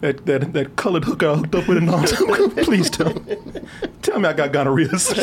that 0.00 0.26
that, 0.26 0.52
that 0.52 0.76
colored 0.76 1.04
hooker 1.04 1.28
I 1.28 1.36
hooked 1.36 1.54
up 1.54 1.66
with 1.66 1.78
and 1.78 1.90
all? 1.90 2.04
Please 2.64 2.88
tell 2.88 3.12
me. 3.14 3.36
Tell 4.02 4.20
me 4.20 4.28
I 4.28 4.32
got 4.32 4.52
gonorrhea. 4.52 4.88
Please 4.88 5.14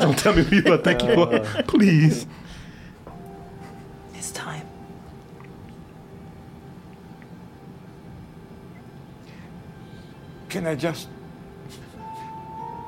don't 0.00 0.18
tell 0.18 0.34
me 0.34 0.42
who 0.42 0.56
you 0.56 0.76
think 0.78 1.02
you 1.02 1.22
are. 1.22 1.40
Please. 1.62 2.26
It's 4.14 4.30
time. 4.32 4.66
Can 10.50 10.66
I 10.66 10.74
just. 10.74 11.08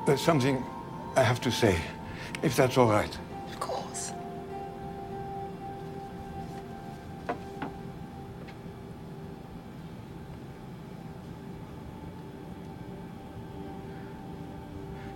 There's 0.05 0.21
something 0.21 0.63
I 1.15 1.23
have 1.23 1.39
to 1.41 1.51
say, 1.51 1.77
if 2.41 2.55
that's 2.55 2.77
all 2.77 2.89
right. 2.89 3.17
Of 3.51 3.59
course. 3.59 4.13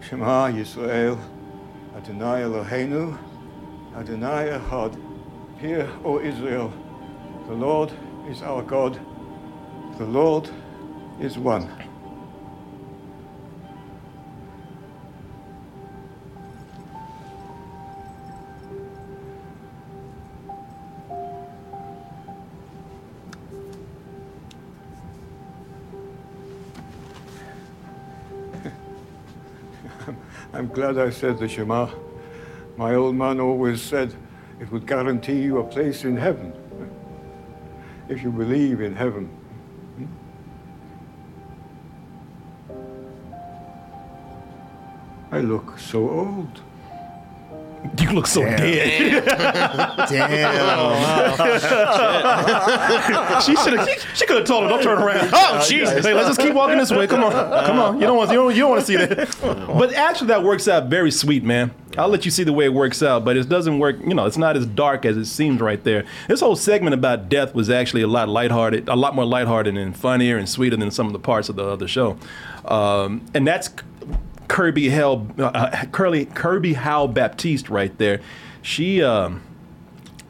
Shema 0.01 0.49
Yisrael, 0.51 1.19
Adonai 1.95 2.41
Eloheinu, 2.41 3.17
Adonai 3.95 4.59
Echad. 4.59 5.01
Hear, 5.59 5.89
O 6.03 6.19
Israel, 6.19 6.71
the 7.47 7.53
Lord 7.53 7.91
is 8.29 8.43
our 8.43 8.61
God, 8.61 8.99
the 9.97 10.05
Lord 10.05 10.49
is 11.19 11.37
one. 11.39 11.84
I'm 30.53 30.67
glad 30.67 30.97
I 30.97 31.09
said 31.09 31.39
the 31.39 31.47
Shema. 31.47 31.89
My 32.77 32.95
old 32.95 33.15
man 33.15 33.39
always 33.39 33.81
said 33.81 34.13
it 34.59 34.71
would 34.71 34.85
guarantee 34.85 35.41
you 35.41 35.59
a 35.59 35.63
place 35.63 36.03
in 36.03 36.17
heaven. 36.17 36.53
If 38.09 38.21
you 38.21 38.31
believe 38.31 38.81
in 38.81 38.95
heaven. 38.95 39.25
Hmm? 39.97 40.05
I 45.31 45.41
look 45.41 45.79
so 45.79 46.09
old. 46.09 46.61
You 47.99 48.11
look 48.11 48.27
so 48.27 48.41
dead. 48.41 49.25
Damn. 49.25 50.15
she 53.41 53.55
should 53.55 53.73
have. 53.73 53.89
She 54.15 54.25
could 54.25 54.37
have 54.37 54.45
told 54.45 54.63
her, 54.63 54.69
"Don't 54.69 54.83
turn 54.83 54.97
around." 55.01 55.29
Oh, 55.33 55.65
Jesus! 55.67 56.05
Hey, 56.05 56.13
let's 56.13 56.27
just 56.27 56.39
keep 56.39 56.53
walking 56.53 56.77
this 56.77 56.91
way. 56.91 57.07
Come 57.07 57.23
on, 57.23 57.31
come 57.31 57.79
on. 57.79 57.95
You 57.95 58.07
don't 58.07 58.17
want. 58.17 58.29
You 58.31 58.37
don't. 58.37 58.53
You 58.55 58.61
don't 58.61 58.71
want 58.71 58.85
to 58.85 58.87
see 58.87 58.95
that. 58.97 59.35
But 59.67 59.93
actually, 59.93 60.27
that 60.27 60.43
works 60.43 60.67
out 60.67 60.87
very 60.87 61.11
sweet, 61.11 61.43
man. 61.43 61.71
I'll 61.97 62.09
let 62.09 62.25
you 62.25 62.31
see 62.31 62.43
the 62.43 62.51
way 62.53 62.65
it 62.65 62.73
works 62.73 63.01
out, 63.01 63.23
but 63.23 63.37
it 63.37 63.47
doesn't 63.47 63.79
work. 63.79 63.97
You 64.05 64.13
know, 64.13 64.25
it's 64.25 64.37
not 64.37 64.57
as 64.57 64.65
dark 64.65 65.05
as 65.05 65.15
it 65.17 65.25
seems 65.25 65.61
right 65.61 65.81
there. 65.83 66.05
This 66.27 66.41
whole 66.41 66.55
segment 66.55 66.93
about 66.93 67.29
death 67.29 67.55
was 67.55 67.69
actually 67.69 68.01
a 68.01 68.07
lot 68.07 68.27
lighthearted, 68.27 68.89
a 68.89 68.95
lot 68.95 69.15
more 69.15 69.25
lighthearted 69.25 69.77
and 69.77 69.95
funnier 69.95 70.37
and 70.37 70.49
sweeter 70.49 70.75
than 70.75 70.91
some 70.91 71.07
of 71.07 71.13
the 71.13 71.19
parts 71.19 71.47
of 71.49 71.55
the 71.55 71.65
other 71.65 71.87
show. 71.87 72.17
Um, 72.65 73.25
and 73.33 73.47
that's 73.47 73.69
Kirby 74.47 74.89
Hell, 74.89 75.27
uh, 75.37 75.85
Curly 75.91 76.25
Kirby 76.25 76.73
Howell 76.73 77.09
Baptiste 77.09 77.69
right 77.69 77.95
there. 77.97 78.21
She 78.61 79.01
um, 79.03 79.41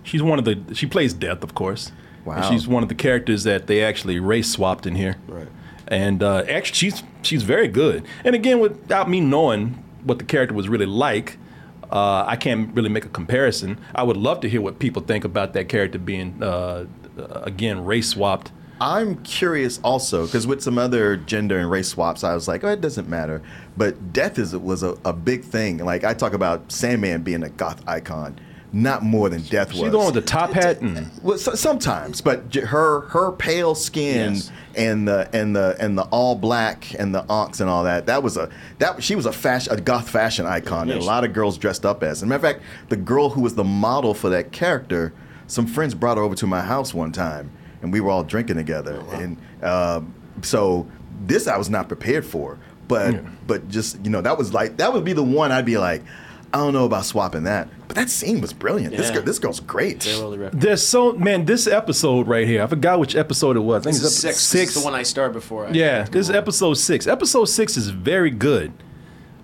she's 0.03 0.23
one 0.23 0.39
of 0.39 0.45
the 0.45 0.75
she 0.75 0.85
plays 0.85 1.13
Death, 1.13 1.43
of 1.43 1.55
course. 1.55 1.91
Wow. 2.25 2.37
And 2.37 2.45
she's 2.45 2.67
one 2.67 2.81
of 2.81 2.89
the 2.89 2.95
characters 2.95 3.43
that 3.43 3.67
they 3.67 3.83
actually 3.83 4.19
race 4.19 4.51
swapped 4.51 4.87
in 4.87 4.95
here. 4.95 5.17
Right. 5.27 5.47
And 5.87 6.23
uh, 6.23 6.43
actually, 6.49 6.75
she's 6.75 7.03
she's 7.21 7.43
very 7.43 7.67
good. 7.67 8.03
And 8.23 8.35
again, 8.35 8.59
without 8.59 9.09
me 9.09 9.21
knowing 9.21 9.83
what 10.03 10.17
the 10.19 10.25
character 10.25 10.55
was 10.55 10.67
really 10.67 10.87
like, 10.87 11.37
uh, 11.91 12.25
I 12.25 12.35
can't 12.35 12.73
really 12.75 12.89
make 12.89 13.05
a 13.05 13.09
comparison. 13.09 13.79
I 13.93 14.03
would 14.03 14.17
love 14.17 14.39
to 14.41 14.49
hear 14.49 14.61
what 14.61 14.79
people 14.79 15.01
think 15.01 15.23
about 15.23 15.53
that 15.53 15.69
character 15.69 15.99
being 15.99 16.41
uh, 16.41 16.85
again 17.43 17.85
race 17.85 18.09
swapped. 18.09 18.51
I'm 18.85 19.15
curious 19.23 19.79
also 19.83 20.25
because 20.27 20.45
with 20.45 20.61
some 20.61 20.77
other 20.77 21.17
gender 21.17 21.57
and 21.57 21.69
race 21.71 21.87
swaps, 21.89 22.23
I 22.23 22.35
was 22.35 22.47
like, 22.47 22.63
oh, 22.63 22.69
it 22.69 22.81
doesn't 22.81 23.09
matter. 23.09 23.41
But 23.75 24.13
death 24.13 24.37
is 24.37 24.55
was 24.55 24.83
a, 24.83 24.95
a 25.03 25.11
big 25.11 25.43
thing. 25.43 25.79
Like 25.79 26.03
I 26.03 26.13
talk 26.13 26.33
about 26.33 26.71
Sandman 26.71 27.23
being 27.23 27.41
a 27.41 27.49
goth 27.49 27.81
icon, 27.87 28.39
not 28.71 29.01
more 29.01 29.27
than 29.29 29.41
death 29.41 29.69
was. 29.69 29.79
She's 29.79 29.91
the 29.91 29.97
one 29.97 30.05
with 30.05 30.15
the 30.15 30.21
top 30.21 30.51
hat 30.51 30.81
and 30.81 30.97
eh, 30.99 31.03
Well, 31.23 31.37
so, 31.39 31.55
sometimes, 31.55 32.21
but 32.21 32.53
her 32.53 33.01
her 33.07 33.31
pale 33.31 33.73
skin 33.73 34.35
Yes. 34.35 34.51
and 34.75 35.07
the 35.07 35.29
and 35.33 35.55
the 35.55 35.75
and 35.79 35.97
the 35.97 36.03
all 36.03 36.35
black 36.35 36.93
and 36.99 37.13
the 37.15 37.23
ankhs 37.23 37.61
and 37.61 37.69
all 37.69 37.85
that 37.85 38.05
that 38.05 38.21
was 38.21 38.37
a 38.37 38.49
that 38.77 39.01
she 39.01 39.15
was 39.15 39.25
a 39.25 39.33
fashion 39.33 39.73
a 39.73 39.81
goth 39.81 40.09
fashion 40.09 40.45
icon 40.45 40.89
that 40.89 40.97
a 40.97 41.03
lot 41.03 41.23
of 41.23 41.33
girls 41.33 41.57
dressed 41.57 41.87
up 41.87 42.03
as. 42.03 42.19
As 42.19 42.23
a 42.23 42.25
matter 42.27 42.47
of 42.47 42.53
fact, 42.53 42.63
the 42.89 42.97
girl 42.97 43.31
who 43.31 43.41
was 43.41 43.55
the 43.55 43.63
model 43.63 44.13
for 44.13 44.29
that 44.29 44.51
character, 44.51 45.11
some 45.47 45.65
friends 45.65 45.95
brought 45.95 46.17
her 46.17 46.23
over 46.23 46.35
to 46.35 46.45
my 46.45 46.61
house 46.61 46.93
one 46.93 47.11
time, 47.11 47.49
and 47.85 47.93
we 47.93 48.01
were 48.01 48.09
all 48.09 48.23
drinking 48.23 48.57
together, 48.57 49.01
and 49.13 49.37
um, 49.63 50.13
so 50.41 50.87
this 51.21 51.47
I 51.47 51.55
was 51.57 51.69
not 51.69 51.87
prepared 51.87 52.25
for, 52.25 52.57
but 52.87 53.15
but 53.47 53.69
just 53.69 54.03
you 54.03 54.09
know 54.09 54.21
that 54.21 54.37
was 54.37 54.53
like 54.53 54.77
that 54.77 54.91
would 54.91 55.05
be 55.05 55.13
the 55.13 55.23
one 55.23 55.51
I'd 55.51 55.65
be 55.65 55.77
like. 55.77 56.03
I 56.53 56.59
don't 56.59 56.71
know 56.71 56.85
about 56.85 57.03
swapping 57.03 57.43
that, 57.43 57.67
but 57.89 57.97
that 57.97 58.09
scene 58.09 58.39
was 58.39 58.53
brilliant. 58.53 58.95
This 58.95 59.11
girl, 59.11 59.23
this 59.23 59.39
girl's 59.39 59.59
great. 59.59 60.03
Very 60.03 60.37
well. 60.37 60.49
There's 60.53 60.87
so 60.87 61.11
man, 61.11 61.43
this 61.43 61.67
episode 61.67 62.27
right 62.27 62.47
here. 62.47 62.63
I 62.63 62.67
forgot 62.67 62.97
which 62.97 63.13
episode 63.13 63.57
it 63.57 63.59
was. 63.59 63.81
I 63.81 63.91
think 63.91 64.01
This 64.01 64.05
it's 64.05 64.15
is 64.15 64.21
six. 64.21 64.39
Six. 64.39 64.67
This 64.67 64.75
is 64.77 64.81
the 64.81 64.85
one 64.85 64.97
I 64.97 65.03
started 65.03 65.33
before. 65.33 65.67
I 65.67 65.71
Yeah, 65.71 66.03
this 66.03 66.29
is 66.29 66.35
episode 66.35 66.75
six. 66.75 67.07
Episode 67.07 67.45
six 67.45 67.75
is 67.75 67.89
very 67.89 68.31
good, 68.31 68.71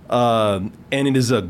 um, 0.10 0.72
and 0.90 1.06
it 1.08 1.18
is 1.18 1.32
a 1.32 1.50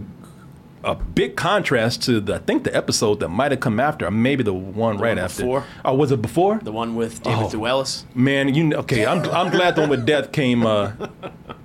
a 0.84 0.96
big 0.96 1.36
contrast 1.36 2.02
to 2.04 2.20
the 2.20 2.36
I 2.36 2.38
think 2.40 2.64
the 2.64 2.76
episode 2.76 3.20
that 3.20 3.30
might 3.30 3.52
have 3.52 3.60
come 3.60 3.80
after, 3.80 4.06
or 4.08 4.12
maybe 4.12 4.44
the 4.44 4.54
one 4.54 4.98
right 4.98 5.10
one 5.10 5.20
after. 5.20 5.44
before? 5.44 5.64
Oh, 5.86 5.94
was 5.96 6.12
it 6.12 6.22
before? 6.22 6.60
The 6.64 6.72
one 6.72 6.96
with 6.96 7.22
David 7.24 7.46
Oh. 7.46 7.50
Thewlis. 7.50 8.04
Man, 8.16 8.54
you 8.54 8.64
know, 8.66 8.78
okay. 8.78 9.06
I'm, 9.06 9.24
I'm 9.30 9.52
glad 9.52 9.76
the 9.76 9.82
one 9.82 9.90
with 9.92 10.06
death 10.06 10.32
came 10.32 10.66
uh, 10.66 10.94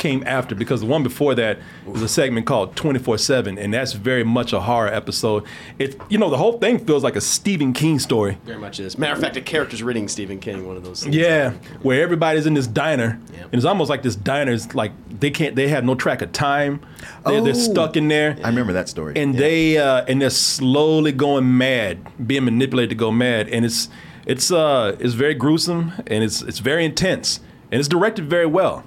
came 0.07 0.23
after 0.27 0.55
because 0.55 0.81
the 0.81 0.87
one 0.87 1.03
before 1.03 1.35
that 1.35 1.59
was 1.85 2.01
a 2.03 2.09
segment 2.09 2.47
called 2.47 2.77
24 2.77 3.19
seven, 3.19 3.59
and 3.59 3.75
that's 3.75 3.92
very 3.92 4.23
much 4.25 4.53
a 4.53 4.61
horror 4.61 4.88
episode. 4.88 5.42
It 5.79 6.01
you 6.09 6.16
know 6.19 6.31
the 6.31 6.37
whole 6.37 6.59
thing 6.59 6.79
feels 6.79 7.03
like 7.03 7.16
a 7.16 7.21
Stephen 7.21 7.73
King 7.73 7.99
story. 7.99 8.38
Very 8.45 8.59
much 8.59 8.79
is. 8.79 8.97
Matter 8.99 9.14
of 9.14 9.21
fact, 9.21 9.37
a 9.37 9.40
character's 9.40 9.83
reading 9.83 10.07
Stephen 10.09 10.38
King, 10.38 10.66
one 10.66 10.77
of 10.77 10.85
those 10.85 11.03
things. 11.03 11.16
Yeah, 11.16 11.51
where 11.83 12.01
everybody's 12.03 12.47
in 12.47 12.55
this 12.55 12.69
diner, 12.69 13.19
Yep. 13.33 13.42
and 13.47 13.55
it's 13.55 13.64
almost 13.64 13.90
like 13.90 14.03
this 14.03 14.14
diner 14.16 14.53
is 14.53 14.75
like 14.75 14.92
they 15.21 15.31
can't, 15.31 15.57
they 15.57 15.69
have 15.69 15.83
no 15.85 15.95
track 15.95 16.23
of 16.23 16.31
time. 16.33 16.81
They're, 17.25 17.40
they're 17.42 17.53
Oh. 17.53 17.73
stuck 17.73 17.97
in 17.97 18.07
there, 18.09 18.37
I 18.45 18.49
remember 18.49 18.73
that 18.75 18.88
story. 18.88 19.14
and 19.16 19.35
they 19.35 19.79
uh, 19.79 20.05
and 20.07 20.23
they're 20.23 20.31
slowly 20.31 21.11
going 21.12 21.59
mad, 21.59 21.99
being 22.29 22.45
manipulated 22.45 22.90
to 22.90 22.97
go 22.97 23.11
mad, 23.11 23.49
and 23.49 23.64
it's 23.64 23.88
it's 24.25 24.51
uh 24.53 24.95
it's 25.01 25.14
very 25.14 25.35
gruesome 25.35 25.92
and 26.07 26.23
it's 26.23 26.42
it's 26.42 26.59
very 26.61 26.85
intense 26.85 27.40
and 27.73 27.79
it's 27.81 27.88
directed 27.88 28.31
very 28.31 28.47
well, 28.47 28.85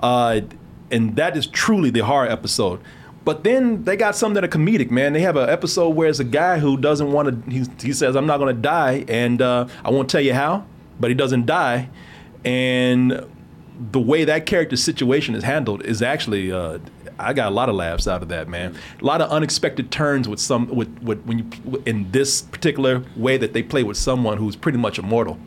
uh, 0.00 0.40
and 0.90 1.16
that 1.16 1.36
is 1.36 1.46
truly 1.46 1.90
the 1.90 2.00
horror 2.00 2.28
episode. 2.28 2.80
But 3.24 3.44
then 3.44 3.84
they 3.84 3.96
got 3.96 4.16
some 4.16 4.34
that 4.34 4.44
are 4.44 4.48
comedic, 4.48 4.90
man. 4.90 5.12
They 5.12 5.20
have 5.20 5.36
an 5.36 5.48
episode 5.48 5.90
where 5.90 6.08
it's 6.08 6.20
a 6.20 6.24
guy 6.24 6.58
who 6.58 6.76
doesn't 6.76 7.12
want 7.12 7.44
to. 7.46 7.50
He, 7.50 7.66
he 7.80 7.92
says, 7.92 8.16
"I'm 8.16 8.26
not 8.26 8.38
going 8.38 8.54
to 8.54 8.60
die," 8.60 9.04
and 9.08 9.40
uh, 9.42 9.68
I 9.84 9.90
won't 9.90 10.08
tell 10.08 10.22
you 10.22 10.34
how, 10.34 10.64
but 10.98 11.10
he 11.10 11.14
doesn't 11.14 11.46
die, 11.46 11.90
and 12.44 13.26
the 13.92 14.00
way 14.00 14.24
that 14.24 14.46
character's 14.46 14.82
situation 14.82 15.34
is 15.34 15.44
handled 15.44 15.82
is 15.84 16.02
actually 16.02 16.52
uh, 16.52 16.78
I 17.20 17.32
got 17.32 17.48
a 17.48 17.54
lot 17.54 17.68
of 17.68 17.74
laughs 17.74 18.08
out 18.08 18.22
of 18.22 18.28
that 18.28 18.48
man. 18.48 18.76
A 19.00 19.04
lot 19.04 19.20
of 19.20 19.30
unexpected 19.30 19.90
turns 19.90 20.28
with 20.28 20.40
some 20.40 20.68
with, 20.68 20.88
with 21.02 21.22
when 21.24 21.38
you 21.38 21.82
in 21.86 22.10
this 22.10 22.42
particular 22.42 23.04
way 23.16 23.36
that 23.36 23.52
they 23.52 23.62
play 23.62 23.82
with 23.82 23.96
someone 23.96 24.38
who's 24.38 24.56
pretty 24.56 24.78
much 24.78 24.98
immortal. 24.98 25.38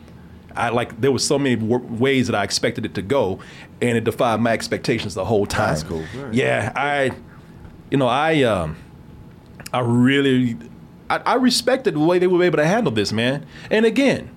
I 0.56 0.68
like 0.70 1.00
there 1.00 1.12
was 1.12 1.26
so 1.26 1.38
many 1.38 1.56
w- 1.56 1.84
ways 1.98 2.26
that 2.28 2.36
I 2.36 2.44
expected 2.44 2.84
it 2.84 2.94
to 2.94 3.02
go, 3.02 3.40
and 3.80 3.96
it 3.96 4.04
defied 4.04 4.40
my 4.40 4.52
expectations 4.52 5.14
the 5.14 5.24
whole 5.24 5.46
time. 5.46 5.70
That's 5.70 5.82
cool. 5.82 6.04
Yeah, 6.32 6.72
I, 6.74 7.12
you 7.90 7.96
know, 7.98 8.06
I 8.06 8.42
um, 8.42 8.76
I 9.72 9.80
really, 9.80 10.56
I, 11.10 11.16
I 11.18 11.34
respected 11.34 11.94
the 11.94 12.00
way 12.00 12.18
they 12.18 12.26
were 12.26 12.42
able 12.42 12.58
to 12.58 12.66
handle 12.66 12.92
this, 12.92 13.12
man. 13.12 13.46
And 13.70 13.84
again, 13.84 14.30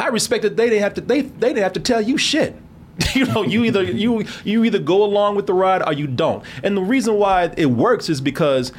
I 0.00 0.08
respected 0.08 0.52
that 0.52 0.56
they 0.56 0.68
didn't 0.68 0.82
have 0.82 0.94
to 0.94 1.00
they 1.00 1.22
they 1.22 1.48
didn't 1.48 1.62
have 1.62 1.72
to 1.74 1.80
tell 1.80 2.00
you 2.00 2.18
shit. 2.18 2.56
you 3.14 3.24
know, 3.26 3.42
you 3.42 3.64
either 3.64 3.82
you 3.82 4.24
you 4.44 4.64
either 4.64 4.78
go 4.78 5.02
along 5.04 5.36
with 5.36 5.46
the 5.46 5.54
ride 5.54 5.82
or 5.86 5.92
you 5.92 6.06
don't. 6.06 6.44
And 6.62 6.76
the 6.76 6.82
reason 6.82 7.14
why 7.14 7.52
it 7.56 7.66
works 7.66 8.08
is 8.08 8.20
because 8.20 8.72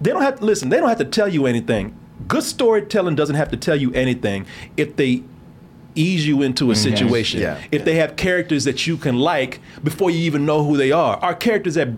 they 0.00 0.10
don't 0.10 0.22
have 0.22 0.40
to 0.40 0.44
listen. 0.44 0.68
They 0.68 0.78
don't 0.78 0.88
have 0.88 0.98
to 0.98 1.04
tell 1.04 1.28
you 1.28 1.46
anything. 1.46 1.96
Good 2.28 2.42
storytelling 2.42 3.14
doesn't 3.14 3.36
have 3.36 3.50
to 3.50 3.56
tell 3.56 3.76
you 3.76 3.92
anything 3.94 4.46
if 4.76 4.96
they 4.96 5.22
ease 5.94 6.26
you 6.26 6.42
into 6.42 6.70
a 6.70 6.74
mm-hmm. 6.74 6.82
situation. 6.82 7.40
Yeah. 7.40 7.62
If 7.70 7.84
they 7.84 7.96
have 7.96 8.16
characters 8.16 8.64
that 8.64 8.86
you 8.86 8.96
can 8.96 9.18
like 9.18 9.60
before 9.82 10.10
you 10.10 10.18
even 10.18 10.46
know 10.46 10.64
who 10.64 10.76
they 10.76 10.92
are, 10.92 11.16
are 11.16 11.34
characters 11.34 11.74
that 11.74 11.88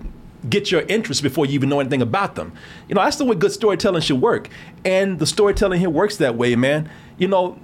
get 0.49 0.71
your 0.71 0.83
interest 0.83 1.23
before 1.23 1.47
you 1.47 1.53
even 1.53 1.69
know 1.69 1.81
anything 1.81 2.03
about 2.03 2.35
them. 2.35 2.53
You 2.89 2.95
know, 2.95 3.03
that's 3.03 3.17
the 3.17 3.25
way 3.25 3.35
good 3.35 3.53
storytelling 3.53 4.03
should 4.03 4.21
work. 4.21 4.49
And 4.85 5.19
the 5.19 5.27
storytelling 5.27 5.81
here 5.81 5.91
works 5.91 6.17
that 6.19 6.37
way, 6.37 6.55
man. 6.57 6.91
You 7.17 7.29
know, 7.29 7.59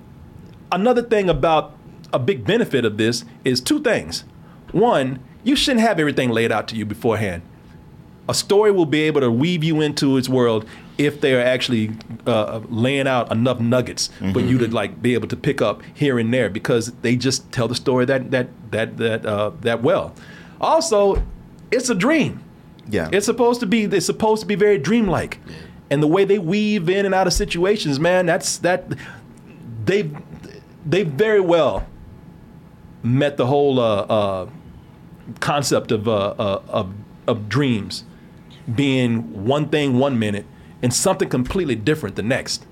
another 0.73 1.03
thing 1.03 1.29
about 1.29 1.77
a 2.13 2.19
big 2.19 2.45
benefit 2.45 2.85
of 2.85 2.97
this 2.97 3.25
is 3.45 3.61
two 3.61 3.83
things. 3.83 4.25
One, 4.73 5.21
you 5.45 5.57
shouldn't 5.57 5.81
have 5.81 5.99
everything 5.99 6.31
laid 6.31 6.53
out 6.53 6.69
to 6.69 6.77
you 6.77 6.85
beforehand. 6.85 7.43
A 8.29 8.35
story 8.35 8.71
will 8.71 8.87
be 8.87 9.03
able 9.03 9.21
to 9.21 9.31
weave 9.31 9.65
you 9.65 9.81
into 9.81 10.17
its 10.17 10.29
world 10.29 10.67
if 11.01 11.23
they 11.23 11.35
are 11.35 11.41
actually 11.41 11.91
uh, 12.27 12.61
laying 12.69 13.09
out 13.09 13.33
enough 13.33 13.59
nuggets 13.59 14.11
for 14.35 14.41
you 14.41 14.59
to 14.59 14.69
like 14.69 15.01
be 15.01 15.15
able 15.15 15.29
to 15.29 15.37
pick 15.37 15.63
up 15.63 15.83
here 15.95 16.19
and 16.19 16.33
there 16.33 16.51
because 16.51 16.93
they 17.01 17.17
just 17.17 17.51
tell 17.53 17.67
the 17.69 17.75
story 17.75 18.05
that 18.05 18.31
that 18.31 18.49
that 18.71 18.99
that 18.99 19.25
uh, 19.25 19.51
that 19.63 19.83
well. 19.83 20.15
Also, 20.61 21.23
it's 21.71 21.89
a 21.89 21.95
dream. 21.95 22.43
Yeah. 22.91 23.09
It's 23.13 23.25
supposed 23.25 23.61
to 23.61 23.67
be. 23.67 23.85
It's 23.85 24.05
supposed 24.05 24.43
to 24.43 24.47
be 24.47 24.57
very 24.57 24.77
dreamlike, 24.77 25.39
and 25.91 26.03
the 26.03 26.07
way 26.07 26.27
they 26.27 26.39
weave 26.39 26.91
in 26.91 27.07
and 27.07 27.15
out 27.15 27.27
of 27.27 27.33
situations, 27.33 27.99
man, 27.99 28.27
that's 28.27 28.59
that. 28.59 28.85
They 29.87 30.11
they 30.85 31.05
very 31.05 31.41
well 31.41 31.87
met 33.03 33.39
the 33.39 33.47
whole 33.47 33.81
uh, 33.81 34.03
uh, 34.03 34.51
concept 35.41 35.93
of, 35.93 36.07
uh, 36.07 36.35
uh, 36.39 36.63
of 36.69 36.93
of 37.27 37.49
dreams 37.49 38.05
being 38.75 39.47
one 39.47 39.69
thing 39.71 39.99
one 39.99 40.19
minute 40.19 40.45
and 40.83 40.93
something 40.93 41.29
completely 41.29 41.75
different 41.75 42.17
the 42.17 42.23
next. 42.23 42.67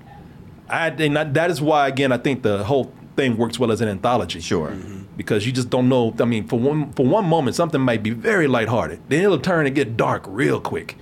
I 0.69 0.89
and 0.89 1.15
that 1.15 1.33
that 1.33 1.49
is 1.51 1.61
why 1.61 1.87
again 1.87 2.11
I 2.11 2.17
think 2.17 2.43
the 2.43 2.63
whole 2.63 2.93
thing 3.15 3.37
works 3.37 3.59
well 3.59 3.71
as 3.71 3.81
an 3.81 3.89
anthology. 3.89 4.39
Sure. 4.39 4.75
Because 5.17 5.45
you 5.45 5.51
just 5.51 5.69
don't 5.69 5.89
know. 5.89 6.15
I 6.19 6.25
mean, 6.25 6.47
for 6.47 6.59
one 6.59 6.93
for 6.93 7.05
one 7.05 7.25
moment 7.25 7.55
something 7.55 7.81
might 7.81 8.03
be 8.03 8.11
very 8.11 8.47
lighthearted, 8.47 9.01
then 9.09 9.23
it'll 9.23 9.39
turn 9.39 9.65
and 9.65 9.75
get 9.75 9.97
dark 9.97 10.23
real 10.27 10.61
quick, 10.61 10.95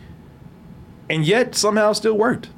and 1.10 1.26
yet 1.26 1.56
somehow 1.56 1.94
still 1.94 2.18
worked. 2.18 2.50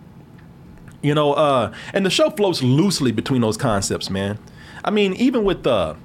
You 1.02 1.16
know, 1.16 1.34
uh, 1.34 1.74
and 1.94 2.06
the 2.06 2.10
show 2.10 2.30
floats 2.30 2.62
loosely 2.62 3.12
between 3.12 3.42
those 3.42 3.58
concepts, 3.58 4.10
man. 4.10 4.38
I 4.84 4.92
mean, 4.92 5.14
even 5.14 5.44
with 5.44 5.64
the 5.64 5.98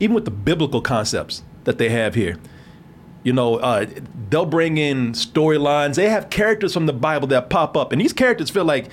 even 0.00 0.14
with 0.14 0.24
the 0.24 0.30
biblical 0.30 0.80
concepts 0.80 1.42
that 1.64 1.78
they 1.78 1.88
have 1.88 2.14
here, 2.14 2.38
you 3.24 3.32
know, 3.32 3.56
uh, 3.56 3.86
they'll 4.30 4.46
bring 4.46 4.76
in 4.78 5.12
storylines. 5.12 5.96
They 5.96 6.08
have 6.08 6.30
characters 6.30 6.72
from 6.72 6.86
the 6.86 6.92
Bible 6.92 7.26
that 7.28 7.50
pop 7.50 7.76
up, 7.76 7.90
and 7.90 8.00
these 8.00 8.12
characters 8.12 8.50
feel 8.50 8.64
like 8.64 8.88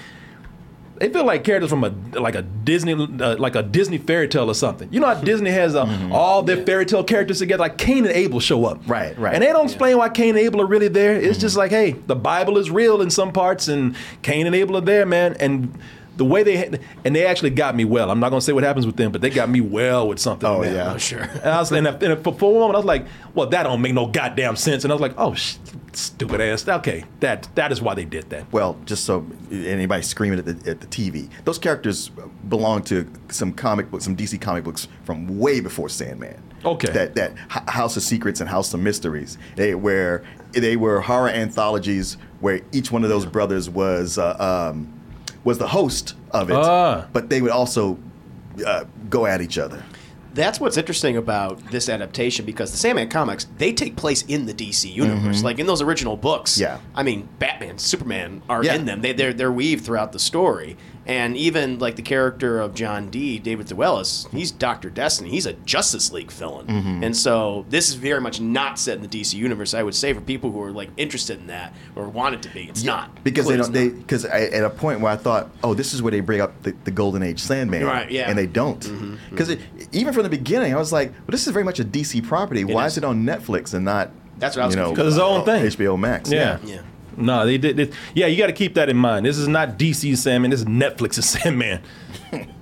they 0.98 1.10
feel 1.10 1.26
like 1.26 1.44
characters 1.44 1.70
from 1.72 1.84
a 1.84 1.90
like 2.20 2.36
a 2.36 2.44
Disney 2.44 2.94
uh, 2.94 3.36
like 3.38 3.56
a 3.56 3.64
Disney 3.64 3.98
fairy 3.98 4.28
tale 4.28 4.50
or 4.50 4.54
something. 4.54 4.88
You 4.92 5.00
know 5.00 5.08
how 5.08 5.16
Disney 5.16 5.50
has 5.50 5.76
uh, 5.76 6.10
all 6.12 6.44
their 6.44 6.64
fairy 6.66 6.86
tale 6.86 7.04
characters 7.04 7.40
together, 7.40 7.62
like 7.62 7.78
Cain 7.78 8.06
and 8.06 8.14
Abel 8.16 8.40
show 8.40 8.66
up, 8.66 8.80
Right, 8.88 9.18
right. 9.18 9.34
and 9.34 9.44
they 9.44 9.48
don't 9.48 9.66
explain 9.66 9.98
why 9.98 10.10
Cain 10.10 10.30
and 10.30 10.40
Abel 10.40 10.62
are 10.62 10.66
really 10.68 10.88
there. 10.90 11.16
It's 11.16 11.40
just 11.40 11.58
like, 11.58 11.72
hey, 11.72 11.94
the 12.08 12.16
Bible 12.16 12.58
is 12.58 12.70
real 12.70 13.02
in 13.02 13.10
some 13.10 13.32
parts, 13.32 13.68
and 13.68 13.96
Cain 14.22 14.46
and 14.46 14.56
Abel 14.56 14.78
are 14.78 14.82
there, 14.82 15.06
man, 15.06 15.36
and. 15.40 15.78
The 16.18 16.26
way 16.26 16.44
they 16.44 16.80
and 17.06 17.16
they 17.16 17.26
actually 17.26 17.52
got 17.52 17.76
me 17.76 17.86
well. 17.86 18.12
I'm 18.12 18.20
not 18.20 18.30
gonna 18.30 18.42
say 18.42 18.54
what 18.54 18.64
happens 18.64 18.86
with 18.86 18.98
them, 18.98 19.12
but 19.12 19.22
they 19.22 19.30
got 19.30 19.50
me 19.50 19.62
well 19.62 20.08
with 20.10 20.20
something. 20.20 20.48
Oh, 20.48 20.62
man. 20.62 20.76
yeah. 20.76 20.94
Oh, 20.94 20.98
sure. 20.98 21.22
And 21.22 21.46
I 21.46 21.60
was 21.60 21.72
and, 21.72 21.88
I- 21.88 21.92
and 21.94 22.22
for, 22.24 22.34
for 22.34 22.52
a 22.52 22.60
moment, 22.60 22.76
I 22.76 22.80
was 22.80 22.86
like, 22.86 23.06
"Well, 23.34 23.48
that 23.48 23.64
don't 23.64 23.82
make 23.82 23.94
no 23.94 24.08
goddamn 24.08 24.56
sense." 24.58 24.84
And 24.84 24.92
I 24.92 24.96
was 24.96 25.02
like, 25.02 25.14
"Oh, 25.18 25.34
sh- 25.34 25.56
stupid 25.94 26.42
ass." 26.42 26.68
Okay, 26.68 27.06
that 27.22 27.48
that 27.56 27.72
is 27.72 27.82
why 27.82 27.96
they 27.96 28.04
did 28.06 28.30
that. 28.30 28.52
Well, 28.52 28.78
just 28.86 29.06
so 29.06 29.26
anybody 29.52 30.04
screaming 30.04 30.40
at 30.40 30.46
the, 30.46 30.70
at 30.70 30.82
the 30.82 30.88
TV, 30.88 31.30
those 31.46 31.58
characters 31.58 32.12
belong 32.50 32.84
to 32.84 33.10
some 33.30 33.54
comic 33.54 33.90
books, 33.90 34.04
some 34.04 34.16
DC 34.18 34.40
comic 34.42 34.64
books 34.66 34.90
from 35.06 35.40
way 35.40 35.62
before 35.62 35.88
Sandman. 35.90 36.42
Okay. 36.66 36.92
That 36.92 37.16
that 37.16 37.34
House 37.48 37.96
of 37.98 38.04
Secrets 38.04 38.42
and 38.42 38.50
House 38.50 38.74
of 38.74 38.82
Mysteries, 38.82 39.38
they 39.56 39.74
where 39.76 40.24
they 40.52 40.76
were 40.76 41.00
horror 41.00 41.30
anthologies 41.30 42.18
where 42.42 42.60
each 42.74 42.92
one 42.92 43.04
of 43.04 43.10
those 43.10 43.26
brothers 43.26 43.70
was 43.70 44.18
uh, 44.18 44.36
um, 44.74 44.94
was 45.44 45.58
the 45.58 45.68
host 45.70 46.16
of 46.32 46.50
it, 46.50 46.56
Ah. 46.56 47.08
but 47.14 47.30
they 47.30 47.42
would 47.42 47.52
also 47.52 47.98
uh, 48.66 48.86
go 49.10 49.26
at 49.26 49.42
each 49.42 49.58
other. 49.58 49.84
That's 50.34 50.62
what's 50.62 50.78
interesting 50.78 51.18
about 51.18 51.60
this 51.72 51.90
adaptation 51.90 52.46
because 52.46 52.72
the 52.72 52.78
Sandman 52.78 53.10
comics 53.10 53.48
they 53.58 53.74
take 53.74 53.98
place 53.98 54.22
in 54.30 54.46
the 54.46 54.54
DC 54.54 54.90
universe, 54.94 55.44
like 55.44 55.60
in 55.60 55.66
those 55.68 55.82
original 55.82 56.16
books. 56.16 56.58
Yeah. 56.58 56.78
I 56.96 57.04
mean, 57.04 57.28
Batman, 57.40 57.78
Superman 57.80 58.42
are 58.48 58.64
Yeah. 58.64 58.76
in 58.76 58.86
them. 58.86 59.02
They 59.02 59.12
they're 59.12 59.34
they're 59.34 59.52
weaved 59.52 59.84
throughout 59.84 60.14
the 60.14 60.20
story, 60.20 60.78
and 61.06 61.36
even 61.36 61.80
like 61.80 61.96
the 61.96 62.02
character 62.02 62.60
of 62.60 62.74
John 62.76 63.10
Dee 63.10 63.40
David 63.40 63.68
Thewlis, 63.68 64.30
he's 64.32 64.52
Doctor 64.52 64.90
Destiny. 64.90 65.30
He's 65.30 65.46
a 65.46 65.54
Justice 65.54 66.12
League 66.12 66.32
villain, 66.32 66.68
Mm-hmm. 66.68 67.04
and 67.04 67.18
so 67.18 67.66
this 67.70 67.90
is 67.90 67.96
very 67.96 68.22
much 68.22 68.40
not 68.40 68.78
set 68.78 68.98
in 68.98 69.02
the 69.02 69.08
DC 69.08 69.34
universe. 69.34 69.74
I 69.74 69.82
would 69.84 69.96
say 69.96 70.14
for 70.14 70.22
people 70.22 70.52
who 70.52 70.62
are 70.62 70.72
like 70.72 70.90
interested 70.98 71.40
in 71.40 71.48
that 71.48 71.74
or 71.96 72.08
want 72.08 72.36
it 72.36 72.42
to 72.44 72.50
be, 72.50 72.64
it's 72.64 72.84
not 72.84 73.24
because 73.24 73.48
they 73.48 73.58
don't. 73.58 73.72
They 73.74 73.90
because 73.90 74.26
at 74.26 74.64
a 74.64 74.70
point 74.70 75.00
where 75.02 75.12
I 75.12 75.16
thought, 75.18 75.50
oh, 75.64 75.74
this 75.74 75.94
is 75.94 76.02
where 76.02 76.12
they 76.12 76.20
bring 76.20 76.42
up 76.42 76.62
the, 76.64 76.76
the 76.84 76.92
Golden 76.92 77.24
Age 77.24 77.40
Sandman, 77.40 77.84
Right, 77.86 78.10
yeah. 78.12 78.30
and 78.30 78.38
they 78.38 78.48
don't. 78.48 78.80
Because 79.30 79.56
even 79.92 80.14
from 80.14 80.24
the 80.24 80.30
beginning, 80.30 80.74
I 80.74 80.78
was 80.78 80.92
like, 80.94 81.12
well, 81.12 81.28
this 81.32 81.48
is 81.48 81.54
very 81.54 81.66
much 81.66 81.80
a 81.80 81.84
DC 81.84 82.24
property. 82.28 82.64
Why 82.64 82.86
is. 82.86 82.94
is 82.94 82.98
it 83.00 83.04
on 83.04 83.24
Netflix 83.24 83.74
and 83.74 83.84
not? 83.86 84.12
That's 84.38 84.56
what 84.56 84.64
I 84.64 84.66
was 84.68 84.76
you 84.76 84.82
know, 84.82 84.88
confused 84.94 85.18
Because 85.18 85.18
it's 85.18 85.24
its 85.24 85.78
own 85.78 85.78
thing. 85.78 85.88
HBO 85.88 86.00
Max. 86.00 86.32
Yeah. 86.32 86.58
Yeah. 86.64 86.82
No, 87.22 87.46
they 87.46 87.58
did. 87.58 87.80
It. 87.80 87.94
Yeah, 88.14 88.28
you 88.28 88.38
got 88.38 88.48
to 88.48 88.54
keep 88.54 88.74
that 88.76 88.90
in 88.90 88.98
mind. 88.98 89.26
This 89.26 89.38
is 89.38 89.48
not 89.48 89.78
DC's 89.78 90.22
Sandman. 90.22 90.52
This 90.52 90.62
is 90.62 90.66
Netflix's 90.66 91.30
Sandman. 91.30 91.82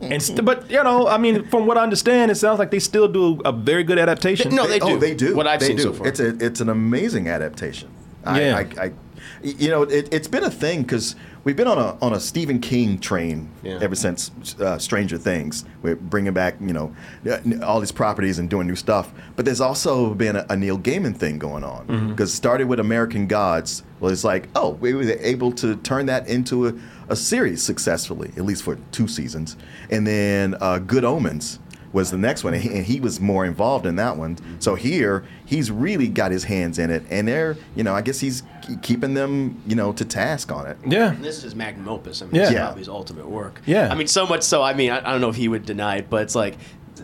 and 0.01 0.21
st- 0.21 0.43
but 0.43 0.69
you 0.69 0.83
know, 0.83 1.07
I 1.07 1.17
mean, 1.17 1.47
from 1.47 1.65
what 1.65 1.77
I 1.77 1.83
understand, 1.83 2.31
it 2.31 2.35
sounds 2.35 2.59
like 2.59 2.71
they 2.71 2.79
still 2.79 3.07
do 3.07 3.39
a 3.45 3.51
very 3.51 3.83
good 3.83 3.99
adaptation. 3.99 4.53
No, 4.55 4.67
they 4.67 4.79
oh, 4.79 4.89
do. 4.93 4.99
they 4.99 5.15
do. 5.15 5.35
What 5.35 5.47
I've 5.47 5.59
they 5.59 5.67
seen 5.67 5.77
do. 5.77 5.83
so 5.83 5.93
far. 5.93 6.07
It's 6.07 6.19
a 6.19 6.29
it's 6.43 6.59
an 6.61 6.69
amazing 6.69 7.27
adaptation. 7.27 7.89
I, 8.25 8.41
Yeah. 8.41 8.57
I, 8.57 8.83
I, 8.85 8.91
you 9.43 9.69
know, 9.69 9.83
it, 9.83 10.13
it's 10.13 10.27
been 10.27 10.43
a 10.43 10.51
thing 10.51 10.81
because 10.81 11.15
we've 11.49 11.55
been 11.57 11.67
on 11.67 11.79
a 11.79 11.97
on 11.99 12.13
a 12.13 12.19
Stephen 12.19 12.59
King 12.59 12.99
train 12.99 13.49
Yeah. 13.63 13.79
ever 13.81 13.95
since 13.95 14.29
uh, 14.59 14.77
Stranger 14.77 15.17
Things. 15.17 15.65
We're 15.81 15.95
bringing 15.95 16.31
back 16.33 16.55
you 16.61 16.73
know 16.73 16.93
all 17.63 17.79
these 17.79 17.91
properties 17.91 18.37
and 18.37 18.47
doing 18.47 18.67
new 18.67 18.75
stuff. 18.75 19.11
But 19.35 19.45
there's 19.45 19.59
also 19.61 20.13
been 20.13 20.35
a, 20.35 20.45
a 20.49 20.55
Neil 20.55 20.77
Gaiman 20.77 21.17
thing 21.17 21.39
going 21.39 21.63
on 21.63 21.87
Mm-hmm. 21.87 22.09
because 22.11 22.31
started 22.31 22.67
with 22.67 22.79
American 22.79 23.25
Gods. 23.25 23.81
Well, 23.99 24.11
it's 24.11 24.23
like 24.23 24.47
oh, 24.55 24.71
we 24.79 24.93
were 24.93 25.01
able 25.21 25.51
to 25.53 25.75
turn 25.77 26.05
that 26.05 26.27
into 26.27 26.67
a, 26.67 26.73
a 27.09 27.15
series 27.15 27.63
successfully, 27.63 28.31
at 28.37 28.45
least 28.45 28.61
for 28.61 28.75
two 28.91 29.07
seasons, 29.07 29.57
and 29.89 30.05
then 30.05 30.55
uh, 30.61 30.77
Good 30.77 31.03
Omens 31.03 31.57
was 31.91 32.11
the 32.11 32.17
next 32.17 32.43
one, 32.43 32.53
and 32.53 32.61
he, 32.63 32.69
and 32.69 32.85
he 32.85 32.99
was 32.99 33.19
more 33.19 33.45
involved 33.45 33.85
in 33.85 33.95
that 33.95 34.15
one. 34.17 34.35
Mm-hmm. 34.35 34.55
So 34.59 34.75
here, 34.75 35.25
he's 35.45 35.71
really 35.71 36.07
got 36.07 36.31
his 36.31 36.43
hands 36.43 36.77
in 36.79 36.89
it, 36.91 37.03
and 37.09 37.27
they're, 37.27 37.57
you 37.75 37.83
know, 37.83 37.95
I 37.95 38.01
guess 38.01 38.19
he's 38.19 38.43
keeping 38.81 39.15
them, 39.15 39.61
you 39.65 39.75
know, 39.75 39.91
to 39.93 40.05
task 40.05 40.51
on 40.51 40.67
it. 40.67 40.77
yeah. 40.85 41.11
And 41.13 41.23
this 41.23 41.37
is 41.37 41.43
his 41.43 41.55
magnum 41.55 41.89
opus. 41.89 42.21
I 42.21 42.25
mean, 42.25 42.35
Yeah. 42.35 42.41
this 42.41 42.49
is 42.49 42.53
Yeah. 42.55 42.63
probably 42.65 42.81
his 42.81 42.89
ultimate 42.89 43.27
work. 43.27 43.61
Yeah. 43.65 43.89
I 43.91 43.95
mean, 43.95 44.07
so 44.07 44.27
much 44.27 44.43
so. 44.43 44.61
I 44.61 44.73
mean, 44.73 44.91
I, 44.91 44.99
I 44.99 45.11
don't 45.11 45.21
know 45.21 45.29
if 45.29 45.35
he 45.35 45.47
would 45.47 45.65
deny 45.65 45.97
it, 45.97 46.09
but 46.09 46.21
it's 46.21 46.35
like, 46.35 46.57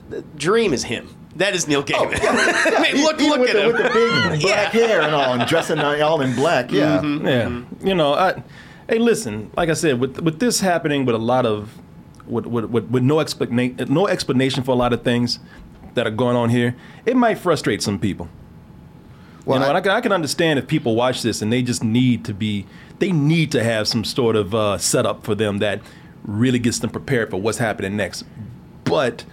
the 0.09 0.21
Dream 0.35 0.73
is 0.73 0.83
him. 0.83 1.09
That 1.37 1.53
is 1.55 1.67
Neil 1.67 1.79
oh, 1.79 1.83
Gaiman. 1.83 2.19
I 2.21 2.81
mean, 2.93 3.03
look, 3.03 3.19
Even 3.19 3.39
look 3.39 3.49
at 3.49 3.55
the, 3.55 3.61
him. 3.63 3.73
with 3.73 3.77
the 3.77 3.89
big 3.89 4.41
black 4.41 4.71
hair 4.71 5.01
and 5.01 5.13
all, 5.15 5.33
and 5.33 5.47
dressing 5.49 5.79
all 5.79 6.21
in 6.21 6.35
black. 6.35 6.71
Yeah. 6.71 6.99
Mm-hmm. 6.99 7.25
Yeah, 7.27 7.43
mm-hmm. 7.45 7.87
you 7.87 7.95
know, 7.95 8.13
I, 8.13 8.41
hey, 8.87 8.99
listen, 8.99 9.51
like 9.57 9.69
I 9.69 9.73
said, 9.73 9.99
with 9.99 10.19
with 10.21 10.39
this 10.39 10.59
happening, 10.61 11.05
with 11.05 11.15
a 11.15 11.19
lot 11.19 11.45
of, 11.45 11.77
with 12.27 12.45
with, 12.45 12.65
with, 12.65 12.85
with 12.89 13.03
no 13.03 13.19
explanation, 13.19 13.77
no 13.93 14.07
explanation 14.07 14.63
for 14.63 14.71
a 14.71 14.75
lot 14.75 14.93
of 14.93 15.03
things 15.03 15.39
that 15.93 16.05
are 16.05 16.11
going 16.11 16.35
on 16.35 16.49
here, 16.49 16.75
it 17.05 17.15
might 17.15 17.35
frustrate 17.37 17.81
some 17.81 17.97
people. 17.99 18.27
Well, 19.45 19.57
you 19.57 19.59
know, 19.61 19.65
I- 19.65 19.69
and 19.69 19.77
I 19.77 19.81
can, 19.81 19.91
I 19.91 20.01
can 20.01 20.11
understand 20.11 20.59
if 20.59 20.67
people 20.67 20.95
watch 20.95 21.21
this 21.21 21.41
and 21.41 21.53
they 21.53 21.61
just 21.61 21.83
need 21.83 22.25
to 22.25 22.33
be, 22.33 22.65
they 22.99 23.11
need 23.11 23.51
to 23.51 23.63
have 23.63 23.87
some 23.87 24.03
sort 24.03 24.35
of 24.35 24.53
uh, 24.55 24.77
setup 24.77 25.23
for 25.23 25.35
them 25.35 25.59
that 25.59 25.81
really 26.23 26.59
gets 26.59 26.79
them 26.79 26.89
prepared 26.89 27.29
for 27.29 27.37
what's 27.39 27.59
happening 27.59 27.95
next. 27.95 28.25
But 28.83 29.23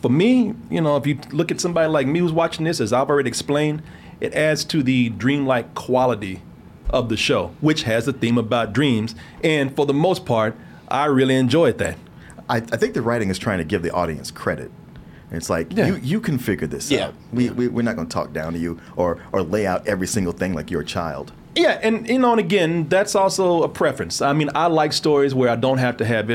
for 0.00 0.08
me, 0.10 0.54
you 0.68 0.80
know, 0.80 0.96
if 0.96 1.06
you 1.06 1.18
look 1.30 1.50
at 1.52 1.60
somebody 1.60 1.88
like 1.88 2.06
me 2.08 2.18
who's 2.18 2.32
watching 2.32 2.64
this, 2.64 2.80
as 2.80 2.92
I've 2.92 3.08
already 3.08 3.28
explained, 3.28 3.82
it 4.20 4.34
adds 4.34 4.64
to 4.66 4.82
the 4.82 5.10
dreamlike 5.10 5.74
quality 5.74 6.42
of 6.90 7.08
the 7.08 7.16
show, 7.16 7.52
which 7.60 7.84
has 7.84 8.06
a 8.08 8.12
theme 8.12 8.36
about 8.38 8.72
dreams. 8.72 9.14
And 9.44 9.74
for 9.74 9.86
the 9.86 9.94
most 9.94 10.26
part, 10.26 10.56
I 10.88 11.06
really 11.06 11.36
enjoyed 11.36 11.78
that. 11.78 11.96
I, 12.48 12.56
I 12.56 12.60
think 12.76 12.94
the 12.94 13.02
writing 13.02 13.30
is 13.30 13.38
trying 13.38 13.58
to 13.58 13.64
give 13.64 13.82
the 13.82 13.90
audience 13.92 14.30
credit. 14.30 14.70
It's 15.30 15.48
like 15.48 15.72
Yeah. 15.74 15.86
you 15.86 15.96
you 15.96 16.20
can 16.20 16.38
figure 16.38 16.66
this 16.66 16.90
Yeah. 16.90 17.06
out. 17.06 17.14
We, 17.32 17.48
we 17.50 17.68
we're 17.68 17.82
not 17.82 17.96
going 17.96 18.06
to 18.08 18.12
talk 18.12 18.32
down 18.32 18.52
to 18.52 18.58
you 18.58 18.78
or 18.96 19.18
or 19.32 19.42
lay 19.42 19.66
out 19.66 19.86
every 19.86 20.06
single 20.06 20.32
thing 20.32 20.52
like 20.54 20.70
you're 20.70 20.82
a 20.82 20.84
child. 20.84 21.32
Yeah, 21.54 21.78
and 21.82 22.08
you 22.08 22.18
know, 22.18 22.32
and 22.32 22.40
again, 22.40 22.88
that's 22.88 23.14
also 23.14 23.62
a 23.62 23.68
preference. 23.68 24.20
I 24.22 24.32
mean, 24.32 24.50
I 24.54 24.66
like 24.66 24.92
stories 24.92 25.34
where 25.34 25.50
I 25.50 25.56
don't 25.56 25.78
have 25.78 25.96
to 25.98 26.04
have 26.04 26.30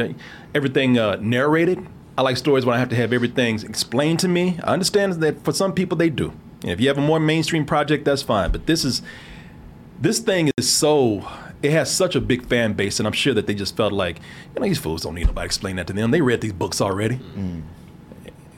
everything 0.56 0.98
uh, 0.98 1.18
narrated. 1.22 1.86
I 2.18 2.22
like 2.24 2.38
stories 2.38 2.66
where 2.66 2.76
I 2.76 2.80
have 2.80 2.90
to 2.90 2.96
have 2.96 3.14
everything 3.14 3.60
explained 3.64 4.20
to 4.22 4.28
me. 4.28 4.60
I 4.64 4.74
understand 4.74 5.14
that 5.14 5.44
for 5.44 5.54
some 5.54 5.74
people 5.74 5.98
they 5.98 6.10
do. 6.10 6.34
And 6.64 6.72
if 6.72 6.80
you 6.82 6.88
have 6.88 6.98
a 6.98 7.02
more 7.02 7.20
mainstream 7.20 7.66
project, 7.66 8.06
that's 8.06 8.24
fine. 8.24 8.52
But 8.52 8.66
this 8.66 8.84
is 8.84 9.02
this 10.02 10.20
thing 10.20 10.52
is 10.58 10.70
so 10.70 11.28
it 11.62 11.72
has 11.72 11.94
such 11.94 12.16
a 12.16 12.22
big 12.22 12.46
fan 12.46 12.74
base, 12.74 13.00
and 13.00 13.08
I'm 13.08 13.14
sure 13.14 13.34
that 13.34 13.48
they 13.48 13.56
just 13.56 13.76
felt 13.76 13.94
like, 13.94 14.18
you 14.54 14.62
know, 14.62 14.68
these 14.68 14.80
fools 14.80 15.02
don't 15.02 15.16
need 15.16 15.28
nobody 15.28 15.46
explain 15.46 15.78
that 15.78 15.88
to 15.88 15.94
them. 15.94 16.12
They 16.12 16.22
read 16.22 16.42
these 16.42 16.54
books 16.54 16.82
already. 16.82 17.16
Mm. 17.16 17.64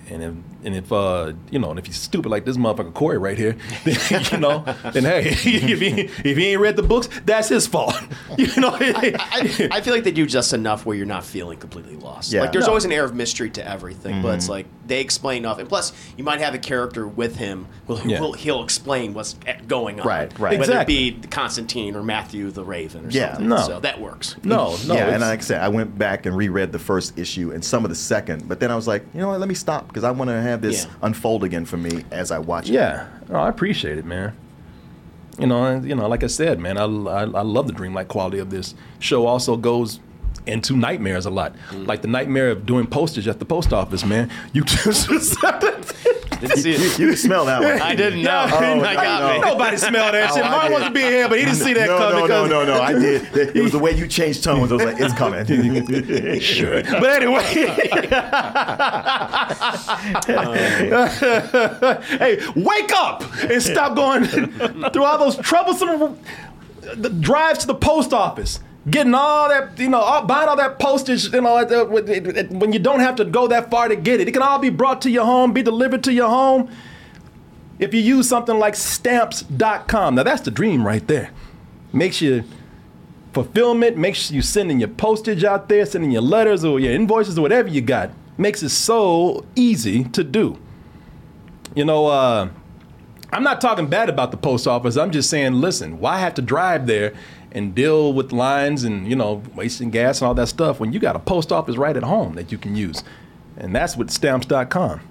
And 0.09 0.23
if 0.23 0.33
and 0.63 0.75
if 0.75 0.91
uh 0.91 1.33
you 1.51 1.59
know 1.59 1.69
and 1.69 1.79
if 1.79 1.85
he's 1.85 1.95
stupid 1.97 2.29
like 2.29 2.45
this 2.45 2.57
motherfucker 2.57 2.93
Corey 2.93 3.17
right 3.17 3.37
here, 3.37 3.55
then, 3.83 4.23
you 4.31 4.37
know, 4.37 4.63
then 4.93 5.03
hey, 5.05 5.21
if 5.29 5.79
he 5.79 6.01
if 6.29 6.37
he 6.37 6.47
ain't 6.47 6.61
read 6.61 6.75
the 6.75 6.83
books, 6.83 7.09
that's 7.25 7.49
his 7.49 7.67
fault. 7.67 7.95
You 8.37 8.61
know, 8.61 8.69
I, 8.79 9.67
I 9.71 9.81
feel 9.81 9.93
like 9.93 10.03
they 10.03 10.11
do 10.11 10.25
just 10.25 10.53
enough 10.53 10.85
where 10.85 10.95
you're 10.95 11.05
not 11.05 11.25
feeling 11.25 11.57
completely 11.59 11.95
lost. 11.97 12.31
Yeah. 12.31 12.41
Like 12.41 12.51
there's 12.53 12.65
No. 12.65 12.69
always 12.69 12.85
an 12.85 12.91
air 12.91 13.03
of 13.03 13.13
mystery 13.13 13.49
to 13.51 13.67
everything, 13.67 14.21
but 14.21 14.35
it's 14.35 14.47
like 14.47 14.65
they 14.87 15.01
explain 15.01 15.39
enough. 15.43 15.59
And 15.59 15.67
plus, 15.67 15.91
you 16.17 16.23
might 16.23 16.39
have 16.39 16.53
a 16.53 16.57
character 16.57 17.07
with 17.07 17.35
him 17.35 17.67
who 17.87 17.95
who 17.97 18.09
Yeah. 18.09 18.21
will 18.21 18.33
he'll 18.33 18.63
explain 18.63 19.13
what's 19.13 19.35
going 19.67 19.99
on. 19.99 20.07
Right, 20.07 20.39
right. 20.39 20.57
Whether 20.59 20.73
Exactly. 20.73 21.07
it 21.09 21.21
be 21.21 21.27
Constantine 21.27 21.95
or 21.95 22.03
Matthew 22.03 22.49
the 22.51 22.63
Raven 22.63 23.05
or 23.07 23.09
Yeah. 23.09 23.33
something. 23.33 23.49
No. 23.49 23.57
So 23.57 23.79
that 23.81 23.99
works. 23.99 24.35
no, 24.43 24.77
no, 24.87 24.93
yeah, 24.95 25.09
and 25.09 25.21
like 25.21 25.39
I 25.39 25.41
said, 25.43 25.61
I 25.61 25.67
went 25.67 25.97
back 25.97 26.25
and 26.25 26.35
reread 26.35 26.71
the 26.71 26.79
first 26.79 27.17
issue 27.19 27.51
and 27.51 27.63
some 27.63 27.83
of 27.83 27.89
the 27.89 27.95
second, 27.95 28.47
but 28.47 28.59
then 28.59 28.71
I 28.71 28.75
was 28.75 28.87
like, 28.87 29.03
you 29.13 29.19
know 29.19 29.29
what? 29.29 29.39
Let 29.39 29.49
me 29.49 29.55
stop 29.55 29.87
because 29.87 30.03
I 30.03 30.11
want 30.11 30.29
to 30.29 30.41
have 30.49 30.61
this 30.61 30.85
Yeah. 30.85 30.91
unfold 31.01 31.43
again 31.43 31.65
for 31.65 31.77
me 31.77 32.03
as 32.11 32.31
I 32.31 32.39
watch 32.39 32.69
it. 32.69 32.73
Yeah, 32.73 33.07
no, 33.29 33.39
I 33.39 33.49
appreciate 33.49 33.97
it, 33.97 34.05
man. 34.05 34.33
You 35.37 35.47
know, 35.47 35.63
and, 35.63 35.87
you 35.87 35.95
know, 35.95 36.07
like 36.07 36.23
I 36.23 36.27
said, 36.27 36.59
man, 36.59 36.77
I, 36.77 36.83
I, 36.83 37.21
I 37.23 37.41
love 37.41 37.67
the 37.67 37.73
dreamlike 37.73 38.09
quality 38.09 38.39
of 38.39 38.49
this 38.49 38.75
show. 38.99 39.25
Also 39.25 39.55
goes 39.55 39.99
into 40.45 40.75
nightmares 40.75 41.25
a 41.25 41.29
lot, 41.29 41.55
mm. 41.69 41.87
like 41.87 42.01
the 42.01 42.07
nightmare 42.07 42.49
of 42.49 42.65
doing 42.65 42.87
postage 42.87 43.27
at 43.27 43.39
the 43.39 43.45
post 43.45 43.71
office, 43.71 44.03
man. 44.05 44.29
You 44.51 44.63
just 44.65 45.07
Didn't 46.41 46.57
see 46.61 46.71
You, 46.71 46.77
it. 46.77 46.99
you 46.99 47.07
can 47.09 47.17
smell 47.17 47.45
that 47.45 47.61
one. 47.61 47.81
I 47.81 47.95
didn't 47.95 48.21
know. 48.21 48.47
Oh, 48.51 48.81
I 48.83 48.93
got 48.95 49.21
no. 49.21 49.33
me. 49.33 49.39
Nobody 49.39 49.77
smelled 49.77 50.13
that 50.13 50.31
oh, 50.31 50.35
shit. 50.35 50.45
Oh, 50.45 50.49
Mine 50.49 50.71
wasn't 50.71 50.93
being 50.93 51.11
here, 51.11 51.27
but 51.29 51.37
he 51.39 51.45
didn't 51.45 51.57
see 51.59 51.73
that 51.73 51.87
no, 51.87 51.97
coming. 51.97 52.27
no, 52.27 52.45
no, 52.45 52.65
'cause- 52.65 52.67
no, 52.67 52.75
no. 52.77 52.81
I 52.81 52.93
did. 52.93 53.55
It 53.55 53.61
was 53.61 53.71
the 53.71 53.79
way 53.79 53.91
you 53.91 54.07
changed 54.07 54.43
tones. 54.43 54.71
I 54.71 54.75
was 54.75 54.83
like, 54.85 54.95
it's 54.99 55.13
coming. 55.13 55.45
Sure. 56.39 56.81
But 56.83 57.21
anyway, 57.21 57.43
hey, 61.09 62.39
wake 62.55 62.91
up 62.95 63.23
and 63.43 63.61
stop 63.61 63.95
going 63.95 64.25
through 64.25 65.03
all 65.03 65.17
those 65.17 65.37
troublesome 65.37 65.89
uh, 66.87 66.95
drives 67.19 67.59
to 67.59 67.67
the 67.67 67.75
post 67.75 68.13
office. 68.13 68.59
Getting 68.89 69.13
all 69.13 69.49
that, 69.49 69.77
you 69.77 69.89
know, 69.89 69.99
all, 69.99 70.25
buying 70.25 70.47
all 70.47 70.55
that 70.57 70.79
postage, 70.79 71.31
you 71.33 71.41
know, 71.41 71.57
at 71.57 71.71
it- 71.71 72.37
it- 72.37 72.51
when 72.51 72.71
you 72.71 72.79
don't 72.79 73.01
have 73.01 73.15
to 73.17 73.25
go 73.25 73.47
that 73.47 73.69
far 73.69 73.87
to 73.87 73.95
get 73.95 74.21
it. 74.21 74.27
It 74.27 74.31
can 74.31 74.41
all 74.41 74.59
be 74.59 74.69
brought 74.69 75.01
to 75.01 75.09
your 75.09 75.25
home, 75.25 75.51
be 75.51 75.61
delivered 75.61 76.03
to 76.05 76.13
your 76.13 76.29
home. 76.29 76.69
If 77.77 77.93
you 77.93 78.01
use 78.01 78.27
something 78.27 78.57
like 78.57 78.75
stamps.com, 78.75 80.15
now 80.15 80.23
that's 80.23 80.41
the 80.41 80.51
dream 80.51 80.85
right 80.85 81.05
there. 81.07 81.31
Makes 81.91 82.21
you 82.21 82.43
fulfillment, 83.33 83.97
makes 83.97 84.31
you 84.31 84.41
sending 84.41 84.79
your 84.79 84.89
postage 84.89 85.43
out 85.43 85.69
there, 85.69 85.85
sending 85.85 86.11
your 86.11 86.21
letters 86.21 86.63
or 86.63 86.79
your 86.79 86.91
invoices 86.93 87.37
or 87.37 87.41
whatever 87.41 87.67
you 87.69 87.81
got. 87.81 88.11
Makes 88.37 88.63
it 88.63 88.69
so 88.69 89.45
easy 89.55 90.05
to 90.05 90.23
do. 90.23 90.57
You 91.75 91.85
know, 91.85 92.07
uh, 92.07 92.49
I'm 93.31 93.43
not 93.43 93.61
talking 93.61 93.87
bad 93.87 94.09
about 94.09 94.31
the 94.31 94.37
post 94.37 94.67
office. 94.67 94.97
I'm 94.97 95.11
just 95.11 95.29
saying, 95.29 95.53
listen, 95.53 95.99
why 95.99 96.19
have 96.19 96.33
to 96.35 96.41
drive 96.41 96.87
there 96.87 97.13
and 97.51 97.73
deal 97.73 98.13
with 98.13 98.31
lines 98.31 98.83
and, 98.83 99.07
you 99.07 99.15
know, 99.15 99.41
wasting 99.55 99.89
gas 99.89 100.21
and 100.21 100.27
all 100.27 100.33
that 100.35 100.47
stuff 100.47 100.79
when 100.79 100.93
you 100.93 100.99
got 100.99 101.15
a 101.15 101.19
post 101.19 101.51
office 101.51 101.77
right 101.77 101.97
at 101.97 102.03
home 102.03 102.35
that 102.35 102.51
you 102.51 102.57
can 102.57 102.75
use? 102.75 103.03
And 103.57 103.75
that's 103.75 103.97
with 103.97 104.09
stamps.com. 104.09 105.01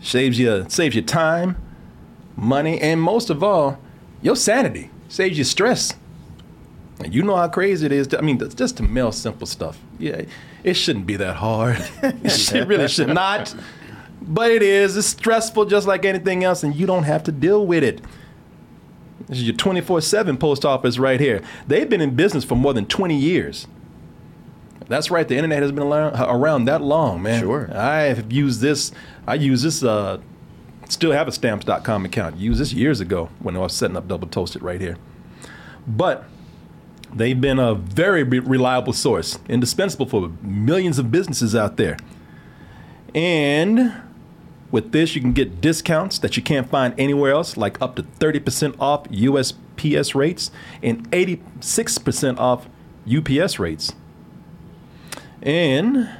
Saves 0.00 0.38
you 0.38 0.66
saves 0.68 0.94
you 0.94 1.02
time, 1.02 1.56
money, 2.36 2.80
and 2.80 3.00
most 3.00 3.30
of 3.30 3.42
all, 3.42 3.78
your 4.22 4.36
sanity. 4.36 4.90
Saves 5.08 5.38
you 5.38 5.44
stress. 5.44 5.94
And 7.00 7.14
you 7.14 7.22
know 7.22 7.36
how 7.36 7.48
crazy 7.48 7.86
it 7.86 7.92
is. 7.92 8.06
To, 8.08 8.18
I 8.18 8.22
mean, 8.22 8.38
just 8.54 8.76
to 8.78 8.82
mail 8.82 9.12
simple 9.12 9.46
stuff. 9.46 9.78
Yeah, 9.98 10.22
it 10.64 10.74
shouldn't 10.74 11.06
be 11.06 11.16
that 11.16 11.36
hard. 11.36 11.78
it 12.02 12.66
really 12.68 12.88
should 12.88 13.08
not. 13.08 13.54
But 14.22 14.50
it 14.50 14.62
is. 14.62 14.96
It's 14.96 15.06
stressful 15.06 15.66
just 15.66 15.86
like 15.86 16.04
anything 16.04 16.44
else, 16.44 16.62
and 16.62 16.74
you 16.74 16.86
don't 16.86 17.04
have 17.04 17.22
to 17.24 17.32
deal 17.32 17.66
with 17.66 17.84
it. 17.84 18.00
This 19.26 19.38
is 19.38 19.44
your 19.44 19.56
24 19.56 20.00
7 20.00 20.36
post 20.36 20.64
office 20.64 20.98
right 20.98 21.20
here. 21.20 21.42
They've 21.66 21.88
been 21.88 22.00
in 22.00 22.14
business 22.14 22.44
for 22.44 22.54
more 22.54 22.72
than 22.72 22.86
20 22.86 23.16
years. 23.16 23.66
That's 24.88 25.10
right. 25.10 25.26
The 25.26 25.34
internet 25.34 25.62
has 25.62 25.72
been 25.72 25.82
around, 25.82 26.66
that 26.66 26.80
long, 26.80 27.20
man. 27.20 27.40
Sure. 27.40 27.68
I 27.74 28.02
have 28.02 28.32
used 28.32 28.60
this. 28.60 28.92
I 29.26 29.34
use 29.34 29.62
this. 29.62 29.82
Uh, 29.82 30.20
still 30.88 31.10
have 31.10 31.26
a 31.26 31.32
stamps.com 31.32 32.04
account. 32.04 32.36
Used 32.36 32.60
this 32.60 32.72
years 32.72 33.00
ago 33.00 33.30
when 33.40 33.56
I 33.56 33.60
was 33.60 33.72
setting 33.72 33.96
up 33.96 34.06
Double 34.06 34.28
Toasted 34.28 34.62
right 34.62 34.80
here. 34.80 34.96
But 35.88 36.24
they've 37.12 37.40
been 37.40 37.58
a 37.58 37.74
very 37.74 38.22
re- 38.22 38.38
reliable 38.38 38.92
source, 38.92 39.40
indispensable 39.48 40.06
for 40.06 40.30
millions 40.40 41.00
of 41.00 41.10
businesses 41.10 41.56
out 41.56 41.76
there. 41.76 41.96
And 43.12 43.92
with 44.70 44.92
this, 44.92 45.14
you 45.14 45.20
can 45.20 45.32
get 45.32 45.60
discounts 45.60 46.18
that 46.18 46.36
you 46.36 46.42
can't 46.42 46.68
find 46.68 46.94
anywhere 46.98 47.32
else, 47.32 47.56
like 47.56 47.80
up 47.80 47.96
to 47.96 48.02
30% 48.02 48.76
off 48.80 49.04
USPS 49.04 50.14
rates 50.14 50.50
and 50.82 51.10
86% 51.10 52.38
off 52.38 52.68
UPS 53.06 53.58
rates. 53.58 53.92
And 55.42 56.10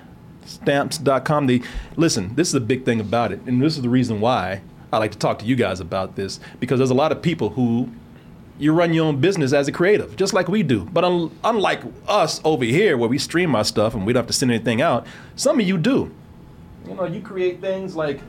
stamps.com, 0.45 1.47
they 1.49 1.63
listen, 1.97 2.35
this 2.37 2.49
is 2.49 2.55
a 2.55 2.61
big 2.61 2.85
thing 2.85 3.01
about 3.01 3.33
it. 3.33 3.41
And 3.47 3.61
this 3.61 3.77
is 3.77 3.83
the 3.83 3.89
reason 3.89 4.21
why 4.21 4.63
I 4.93 4.99
like 4.99 5.13
to 5.13 5.19
talk 5.19 5.41
to 5.41 5.45
you 5.45 5.57
guys 5.57 5.81
about 5.81 6.17
this 6.17 6.39
because 6.61 6.79
there's 6.79 6.91
a 6.91 6.95
lot 6.95 7.13
of 7.13 7.21
people 7.21 7.51
who 7.51 7.91
you 8.59 8.73
run 8.73 8.95
your 8.95 9.07
own 9.07 9.21
business 9.21 9.53
as 9.53 9.69
a 9.69 9.73
creative, 9.73 10.17
just 10.17 10.33
like 10.33 10.49
we 10.49 10.63
do. 10.63 10.85
But 10.85 11.05
un- 11.05 11.31
unlike 11.45 11.83
us 12.09 12.41
over 12.45 12.65
here, 12.65 12.97
where 12.97 13.09
we 13.09 13.19
stream 13.19 13.55
our 13.55 13.65
stuff 13.65 13.95
and 13.95 14.07
we 14.07 14.13
don't 14.13 14.23
have 14.23 14.29
to 14.29 14.33
send 14.33 14.51
anything 14.51 14.81
out, 14.81 15.07
some 15.35 15.61
of 15.61 15.67
you 15.67 15.77
do. 15.77 16.11
You 16.87 16.95
know, 16.95 17.05
you 17.05 17.21
create 17.21 17.61
things 17.61 17.97
like, 17.97 18.21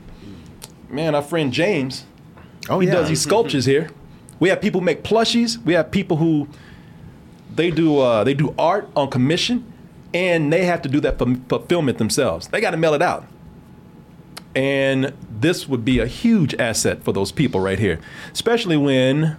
man, 0.90 1.16
our 1.16 1.22
friend 1.22 1.52
James. 1.52 2.06
Oh, 2.70 2.80
he 2.80 2.88
yeah. 2.88 2.94
does 2.94 3.10
these 3.10 3.22
sculptures 3.22 3.66
here. 3.66 3.90
We 4.40 4.50
have 4.50 4.62
people 4.62 4.82
make 4.82 5.04
plushies. 5.04 5.64
We 5.64 5.74
have 5.74 5.92
people 5.92 6.18
who 6.18 6.48
they 7.54 7.72
do 7.72 8.00
uh, 8.00 8.24
they 8.24 8.34
do 8.34 8.54
art 8.58 8.90
on 8.96 9.10
commission, 9.10 9.72
and 10.14 10.52
they 10.52 10.66
have 10.66 10.82
to 10.84 10.90
do 10.90 11.00
that 11.02 11.18
for 11.18 11.36
fulfillment 11.50 11.98
themselves. 11.98 12.48
They 12.48 12.62
got 12.62 12.72
to 12.72 12.78
mail 12.78 12.94
it 12.94 13.02
out. 13.02 13.26
And 14.56 15.14
this 15.30 15.68
would 15.68 15.86
be 15.86 16.00
a 16.00 16.08
huge 16.08 16.56
asset 16.56 17.04
for 17.04 17.12
those 17.12 17.32
people 17.32 17.60
right 17.60 17.78
here, 17.78 18.00
especially 18.34 18.78
when 18.78 19.38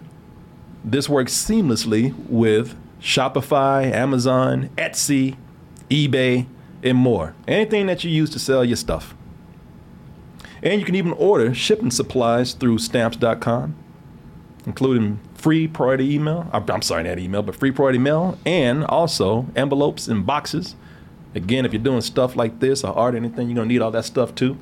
this 0.85 1.09
works 1.09 1.33
seamlessly 1.33 2.15
with 2.29 2.77
Shopify, 3.01 3.91
Amazon, 3.91 4.71
Etsy, 4.77 5.37
eBay, 5.91 6.47
and 6.83 6.97
more. 6.97 7.35
Anything 7.47 7.87
that 7.87 8.05
you 8.05 8.11
use 8.11 8.31
to 8.31 8.39
sell 8.39 8.65
your 8.65 8.77
stuff. 8.77 9.15
And 10.63 10.81
you 10.81 10.87
can 10.87 10.95
even 10.95 11.13
order 11.13 11.55
shipping 11.55 11.91
supplies 11.91 12.53
through 12.53 12.79
stamps.com, 12.79 13.77
including 14.67 15.21
free 15.35 15.69
priority 15.69 16.15
email. 16.15 16.49
I'm 16.53 16.83
sorry, 16.83 17.05
not 17.05 17.19
email, 17.19 17.43
but 17.43 17.55
free 17.55 17.71
priority 17.71 17.99
mail, 17.99 18.39
and 18.45 18.85
also 18.85 19.47
envelopes 19.55 20.09
and 20.09 20.27
boxes. 20.27 20.75
Again, 21.35 21.65
if 21.65 21.73
you're 21.73 21.83
doing 21.83 22.01
stuff 22.01 22.37
like 22.37 22.59
this 22.59 22.83
or 22.83 22.93
art 22.97 23.15
or 23.15 23.19
anything, 23.19 23.49
you're 23.49 23.57
gonna 23.57 23.69
need 23.69 23.83
all 23.83 23.91
that 23.93 24.05
stuff 24.05 24.35
too. 24.35 24.59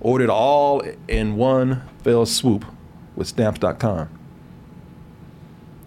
Order 0.00 0.24
it 0.24 0.30
all 0.30 0.82
in 1.06 1.36
one 1.36 1.82
fell 2.02 2.26
swoop 2.26 2.64
with 3.14 3.28
stamps.com. 3.28 4.08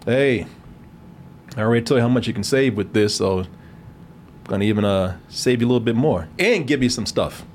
Hey, 0.06 0.46
I 1.58 1.62
already 1.62 1.84
told 1.84 1.98
you 1.98 2.02
how 2.02 2.08
much 2.08 2.28
you 2.28 2.34
can 2.34 2.44
save 2.44 2.78
with 2.78 2.94
this, 2.94 3.16
so 3.16 3.40
I'm 3.40 3.48
gonna 4.46 4.66
even 4.66 4.86
uh, 4.86 5.18
save 5.28 5.62
you 5.62 5.68
a 5.68 5.70
little 5.70 5.84
bit 5.84 5.96
more 5.96 6.30
and 6.38 6.68
give 6.68 6.84
you 6.84 6.90
some 6.90 7.06
stuff. 7.06 7.46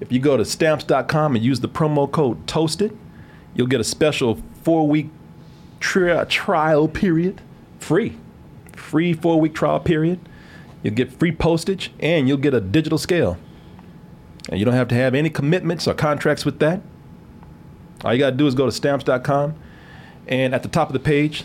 If 0.00 0.12
you 0.12 0.20
go 0.20 0.36
to 0.36 0.44
stamps.com 0.44 1.34
and 1.34 1.44
use 1.44 1.60
the 1.60 1.68
promo 1.68 2.10
code 2.10 2.46
TOASTED, 2.46 2.96
you'll 3.54 3.66
get 3.66 3.80
a 3.80 3.84
special 3.84 4.40
four 4.62 4.86
week 4.86 5.08
tri- 5.80 6.24
trial 6.24 6.88
period 6.88 7.40
free. 7.78 8.16
Free 8.74 9.12
four 9.12 9.40
week 9.40 9.54
trial 9.54 9.80
period. 9.80 10.20
You'll 10.82 10.94
get 10.94 11.12
free 11.12 11.32
postage 11.32 11.92
and 11.98 12.28
you'll 12.28 12.36
get 12.38 12.54
a 12.54 12.60
digital 12.60 12.98
scale. 12.98 13.36
And 14.48 14.58
you 14.58 14.64
don't 14.64 14.74
have 14.74 14.88
to 14.88 14.94
have 14.94 15.14
any 15.14 15.30
commitments 15.30 15.86
or 15.86 15.94
contracts 15.94 16.44
with 16.44 16.58
that. 16.60 16.80
All 18.04 18.14
you 18.14 18.20
got 18.20 18.30
to 18.30 18.36
do 18.36 18.46
is 18.46 18.54
go 18.54 18.66
to 18.66 18.72
stamps.com 18.72 19.54
and 20.28 20.54
at 20.54 20.62
the 20.62 20.68
top 20.68 20.88
of 20.88 20.92
the 20.92 21.00
page, 21.00 21.44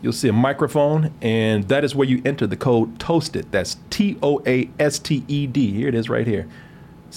you'll 0.00 0.12
see 0.12 0.28
a 0.28 0.32
microphone, 0.32 1.12
and 1.20 1.68
that 1.68 1.84
is 1.84 1.94
where 1.94 2.08
you 2.08 2.22
enter 2.24 2.46
the 2.46 2.56
code 2.56 2.98
TOASTED. 2.98 3.50
That's 3.50 3.76
T 3.90 4.16
O 4.22 4.42
A 4.46 4.70
S 4.78 4.98
T 4.98 5.24
E 5.28 5.46
D. 5.46 5.70
Here 5.72 5.88
it 5.88 5.94
is 5.94 6.08
right 6.08 6.26
here. 6.26 6.48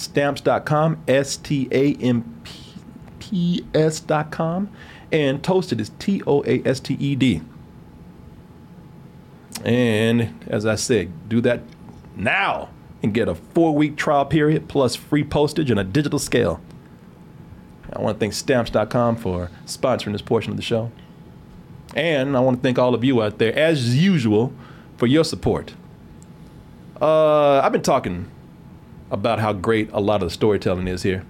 Stamps.com, 0.00 1.02
S 1.06 1.36
T 1.36 1.68
A 1.70 1.94
M 1.96 2.42
P 3.18 3.66
S.com, 3.74 4.70
and 5.12 5.42
Toasted 5.42 5.78
is 5.78 5.90
T 5.98 6.22
O 6.26 6.42
A 6.44 6.62
S 6.64 6.80
T 6.80 6.94
E 6.94 7.14
D. 7.14 7.42
And 9.62 10.42
as 10.46 10.64
I 10.64 10.76
said, 10.76 11.28
do 11.28 11.42
that 11.42 11.60
now 12.16 12.70
and 13.02 13.12
get 13.12 13.28
a 13.28 13.34
four 13.34 13.74
week 13.74 13.96
trial 13.96 14.24
period 14.24 14.68
plus 14.68 14.96
free 14.96 15.22
postage 15.22 15.70
and 15.70 15.78
a 15.78 15.84
digital 15.84 16.18
scale. 16.18 16.62
I 17.92 18.00
want 18.00 18.16
to 18.16 18.20
thank 18.20 18.32
stamps.com 18.32 19.16
for 19.16 19.50
sponsoring 19.66 20.12
this 20.12 20.22
portion 20.22 20.50
of 20.50 20.56
the 20.56 20.62
show. 20.62 20.90
And 21.94 22.38
I 22.38 22.40
want 22.40 22.58
to 22.58 22.62
thank 22.62 22.78
all 22.78 22.94
of 22.94 23.04
you 23.04 23.20
out 23.20 23.36
there, 23.36 23.54
as 23.54 24.02
usual, 24.02 24.54
for 24.96 25.06
your 25.06 25.24
support. 25.24 25.74
Uh, 27.02 27.60
I've 27.60 27.72
been 27.72 27.82
talking 27.82 28.30
about 29.10 29.38
how 29.38 29.52
great 29.52 29.90
a 29.92 30.00
lot 30.00 30.22
of 30.22 30.28
the 30.28 30.32
storytelling 30.34 30.86
is 30.88 31.02
here. 31.02 31.24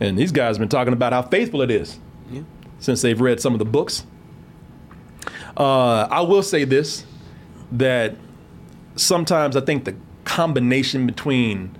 And 0.00 0.16
these 0.18 0.32
guys 0.32 0.56
have 0.56 0.60
been 0.60 0.68
talking 0.68 0.92
about 0.92 1.12
how 1.12 1.22
faithful 1.22 1.60
it 1.62 1.70
is 1.70 1.98
Yeah. 2.30 2.42
since 2.78 3.02
they've 3.02 3.20
read 3.20 3.40
some 3.40 3.52
of 3.52 3.58
the 3.58 3.64
books. 3.66 4.04
Uh, 5.56 6.06
I 6.10 6.20
will 6.22 6.42
say 6.42 6.64
this 6.64 7.04
that 7.72 8.16
sometimes 8.96 9.56
I 9.56 9.60
think 9.60 9.84
the 9.84 9.94
combination 10.24 11.06
between 11.06 11.76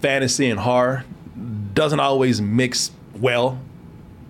fantasy 0.00 0.48
and 0.50 0.58
horror 0.60 1.04
doesn't 1.74 2.00
always 2.00 2.40
mix 2.40 2.90
well. 3.18 3.58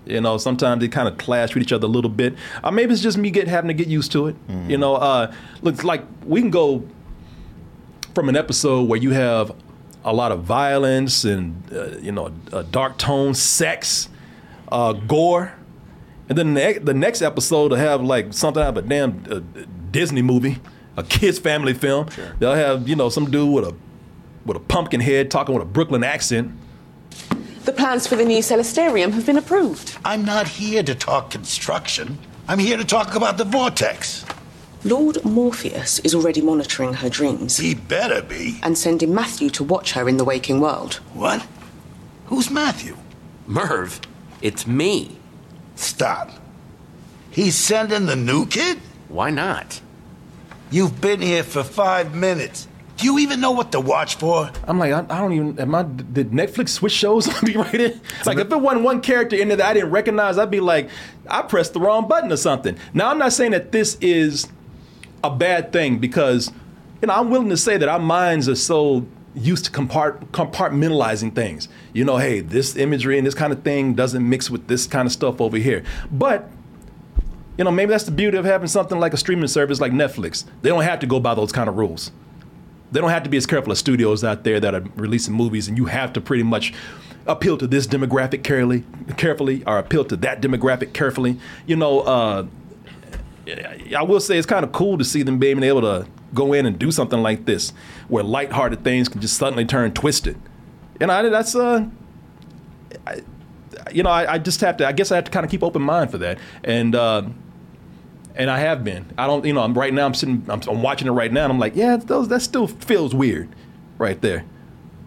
You 0.05 0.21
know, 0.21 0.37
sometimes 0.39 0.81
they 0.81 0.89
kind 0.89 1.09
of 1.09 1.17
clash 1.19 1.55
with 1.55 1.63
each 1.63 1.73
other 1.73 1.87
a 1.87 1.91
little 1.91 2.11
bit. 2.11 2.35
Uh, 2.63 2.71
maybe 2.71 2.93
it's 2.93 3.03
just 3.03 3.19
me 3.19 3.31
get 3.31 3.49
having 3.49 3.69
to 3.69 3.75
get 3.75 3.89
used 3.89 4.13
to 4.13 4.29
it. 4.29 4.37
You 4.69 4.77
know, 4.79 4.95
uh, 4.97 5.33
looks 5.63 5.83
like 5.83 6.03
we 6.25 6.41
can 6.41 6.51
go 6.51 6.85
from 8.15 8.29
an 8.29 8.37
episode 8.37 8.89
where 8.89 8.99
you 9.01 9.11
have 9.11 9.53
a 10.07 10.13
lot 10.13 10.31
of 10.33 10.45
violence 10.45 11.25
and 11.25 11.63
uh, 11.73 11.99
you 11.99 12.13
know 12.13 12.33
a 12.53 12.63
dark 12.63 12.97
tone, 12.97 13.35
sex, 13.35 14.09
uh, 14.71 14.93
gore, 14.93 15.53
and 16.29 16.39
then 16.39 16.55
the, 16.55 16.81
the 16.83 16.95
next 16.95 17.21
episode 17.21 17.73
will 17.73 17.79
have 17.79 18.03
like 18.03 18.33
something 18.33 18.63
out 18.63 18.79
of 18.79 18.85
a 18.85 18.89
damn 18.89 19.25
uh, 19.29 19.41
Disney 19.91 20.23
movie, 20.23 20.59
a 20.97 21.03
kids 21.03 21.39
family 21.39 21.75
film. 21.75 22.09
They'll 22.39 22.55
have 22.55 22.89
you 22.89 22.97
know 22.97 23.09
some 23.09 23.31
dude 23.31 23.53
with 23.53 23.65
a 23.65 23.75
with 24.47 24.57
a 24.57 24.61
pumpkin 24.61 25.01
head 25.01 25.31
talking 25.31 25.55
with 25.55 25.63
a 25.63 25.67
Brooklyn 25.67 26.05
accent. 26.05 26.53
The 27.65 27.73
plans 27.73 28.07
for 28.07 28.15
the 28.15 28.25
new 28.25 28.39
Celestarium 28.39 29.13
have 29.13 29.27
been 29.27 29.39
approved. 29.39 29.99
I'm 30.05 30.25
not 30.25 30.47
here 30.47 30.85
to 30.85 30.95
talk 30.95 31.33
construction. 31.33 32.17
I'm 32.47 32.61
here 32.61 32.77
to 32.77 32.85
talk 32.85 33.17
about 33.17 33.39
the 33.39 33.45
vortex. 33.45 34.25
Lord 34.85 35.25
Morpheus 35.25 35.99
is 36.01 36.15
already 36.15 36.41
monitoring 36.41 36.95
her 36.95 37.09
dreams. 37.09 37.57
He 37.57 37.75
better 37.75 38.23
be. 38.23 38.61
And 38.63 38.77
sending 38.77 39.15
Matthew 39.15 39.51
to 39.51 39.65
watch 39.65 39.93
her 39.93 40.09
in 40.09 40.17
the 40.17 40.25
waking 40.25 40.61
world. 40.61 40.95
What? 41.13 41.47
Who's 42.27 42.51
Matthew? 42.51 42.97
Merv, 43.47 44.01
it's 44.43 44.67
me. 44.67 45.19
Stop. 45.75 46.31
He's 47.31 47.55
sending 47.55 48.07
the 48.07 48.17
new 48.17 48.47
kid? 48.47 48.79
Why 49.09 49.31
not? 49.31 49.81
You've 50.71 51.01
been 51.01 51.21
here 51.21 51.43
for 51.43 51.63
five 51.63 52.15
minutes. 52.15 52.67
Do 52.97 53.05
you 53.05 53.19
even 53.19 53.41
know 53.41 53.51
what 53.51 53.73
to 53.73 53.81
watch 53.81 54.17
for? 54.17 54.51
I'm 54.65 54.79
like, 54.79 54.91
I, 54.91 55.01
I 55.01 55.21
don't 55.21 55.33
even. 55.35 55.61
Am 55.61 55.75
I? 55.75 55.83
Did 55.83 56.31
Netflix 56.31 56.71
switch 56.71 56.93
shows 56.93 57.29
on 57.35 57.45
me 57.45 57.55
right 57.55 57.75
in? 57.75 58.01
Like, 58.25 58.39
if 58.39 58.51
it 58.51 58.57
wasn't 58.57 58.85
one 58.85 59.03
character 59.03 59.37
in 59.37 59.49
there 59.49 59.59
that 59.59 59.67
I 59.67 59.75
didn't 59.75 59.91
recognize, 59.91 60.39
I'd 60.39 60.51
be 60.51 60.61
like, 60.61 60.89
I 61.29 61.43
pressed 61.43 61.75
the 61.75 61.81
wrong 61.81 62.09
button 62.09 62.33
or 62.33 62.39
something. 62.39 62.79
Now, 62.95 63.11
I'm 63.11 63.19
not 63.19 63.35
saying 63.35 63.51
that 63.51 63.71
this 63.71 63.99
is 64.01 64.49
a 65.25 65.31
bad 65.31 65.73
thing 65.73 65.99
because, 65.99 66.53
you 67.01 67.09
know, 67.09 67.15
I'm 67.15 67.31
willing 67.31 67.51
to 67.51 67.57
say 67.57 67.77
that 67.77 67.89
our 67.89 67.99
minds 67.99 68.49
are 68.49 68.55
so 68.55 69.07
used 69.35 69.67
to 69.67 69.71
compart- 69.71 70.25
compartmentalizing 70.29 71.35
things. 71.35 71.69
You 71.93 72.05
know, 72.05 72.17
hey, 72.17 72.41
this 72.41 72.77
imagery 72.77 73.19
and 73.19 73.27
this 73.27 73.35
kind 73.35 73.53
of 73.53 73.63
thing 73.63 73.95
doesn't 73.95 74.27
mix 74.27 74.51
with 74.51 74.67
this 74.67 74.87
kind 74.87 75.07
of 75.07 75.13
stuff 75.13 75.41
over 75.41 75.59
here. 75.59 75.85
But 76.11 76.49
you 77.59 77.65
know, 77.65 77.71
maybe 77.71 77.91
that's 77.91 78.05
the 78.05 78.11
beauty 78.11 78.37
of 78.37 78.45
having 78.45 78.69
something 78.69 78.99
like 78.99 79.15
a 79.15 79.17
streaming 79.17 79.49
service 79.49 79.81
like 79.81 79.93
Netflix. 79.93 80.45
They 80.63 80.69
don't 80.69 80.83
have 80.83 81.01
to 81.01 81.07
go 81.07 81.21
by 81.21 81.35
those 81.35 81.53
kind 81.53 81.69
of 81.69 81.77
rules. 81.77 82.13
They 82.93 83.01
don't 83.01 83.11
have 83.11 83.23
to 83.25 83.31
be 83.31 83.37
as 83.37 83.47
careful 83.47 83.73
as 83.73 83.79
studios 83.79 84.23
out 84.23 84.45
there 84.45 84.61
that 84.61 84.75
are 84.75 84.85
releasing 84.95 85.35
movies, 85.35 85.67
and 85.67 85.77
you 85.77 85.87
have 85.87 86.13
to 86.15 86.21
pretty 86.21 86.43
much 86.43 86.73
appeal 87.27 87.59
to 87.59 87.67
this 87.67 87.87
demographic 87.87 88.45
carefully, 88.45 88.85
carefully, 89.17 89.65
or 89.67 89.79
appeal 89.79 90.05
to 90.05 90.17
that 90.19 90.41
demographic 90.41 90.93
carefully. 90.93 91.39
You 91.67 91.77
know, 91.77 92.01
uh, 92.01 92.47
I 93.49 94.03
will 94.03 94.21
say 94.21 94.39
it's 94.39 94.47
kind 94.47 94.65
of 94.65 94.73
cool 94.73 94.99
to 94.99 95.05
see 95.05 95.23
them 95.23 95.39
being 95.39 95.63
able 95.63 95.83
to 95.83 96.07
go 96.35 96.53
in 96.53 96.67
and 96.67 96.79
do 96.79 96.91
something 96.91 97.23
like 97.23 97.45
this, 97.47 97.73
where 98.09 98.25
lighthearted 98.25 98.83
things 98.83 99.09
can 99.09 99.21
just 99.21 99.37
suddenly 99.37 99.65
turn 99.65 99.93
twisted. 99.93 100.37
And 101.01 101.09
know, 101.09 101.31
that's 101.31 101.55
uh, 101.55 101.87
I, 103.07 103.21
you 103.93 104.03
know, 104.03 104.11
I, 104.11 104.35
I 104.35 104.39
just 104.39 104.61
have 104.61 104.77
to. 104.79 104.87
I 104.87 104.93
guess 104.93 105.13
I 105.13 105.17
have 105.17 105.25
to 105.25 105.31
kind 105.31 105.45
of 105.45 105.51
keep 105.51 105.63
open 105.63 105.83
mind 105.83 106.11
for 106.11 106.19
that, 106.19 106.39
and. 106.65 106.95
Uh, 106.95 107.23
and 108.39 108.51
I 108.51 108.59
have 108.59 108.85
been. 108.85 109.07
I 109.17 109.27
don't, 109.27 109.47
you 109.47 109.55
know, 109.55 109.63
I'm 109.63 109.73
right 109.73 109.95
now. 109.95 110.05
I'm 110.05 110.13
sitting. 110.13 110.45
I'm, 110.49 110.61
I'm 110.69 110.83
watching 110.83 111.09
it 111.09 111.13
right 111.13 111.33
now, 111.33 111.45
and 111.45 111.53
I'm 111.55 111.59
like, 111.59 111.75
yeah, 111.75 111.97
those 111.97 112.29
that 112.29 112.43
still 112.43 112.67
feels 112.67 113.15
weird, 113.15 113.49
right 113.97 114.21
there. 114.21 114.45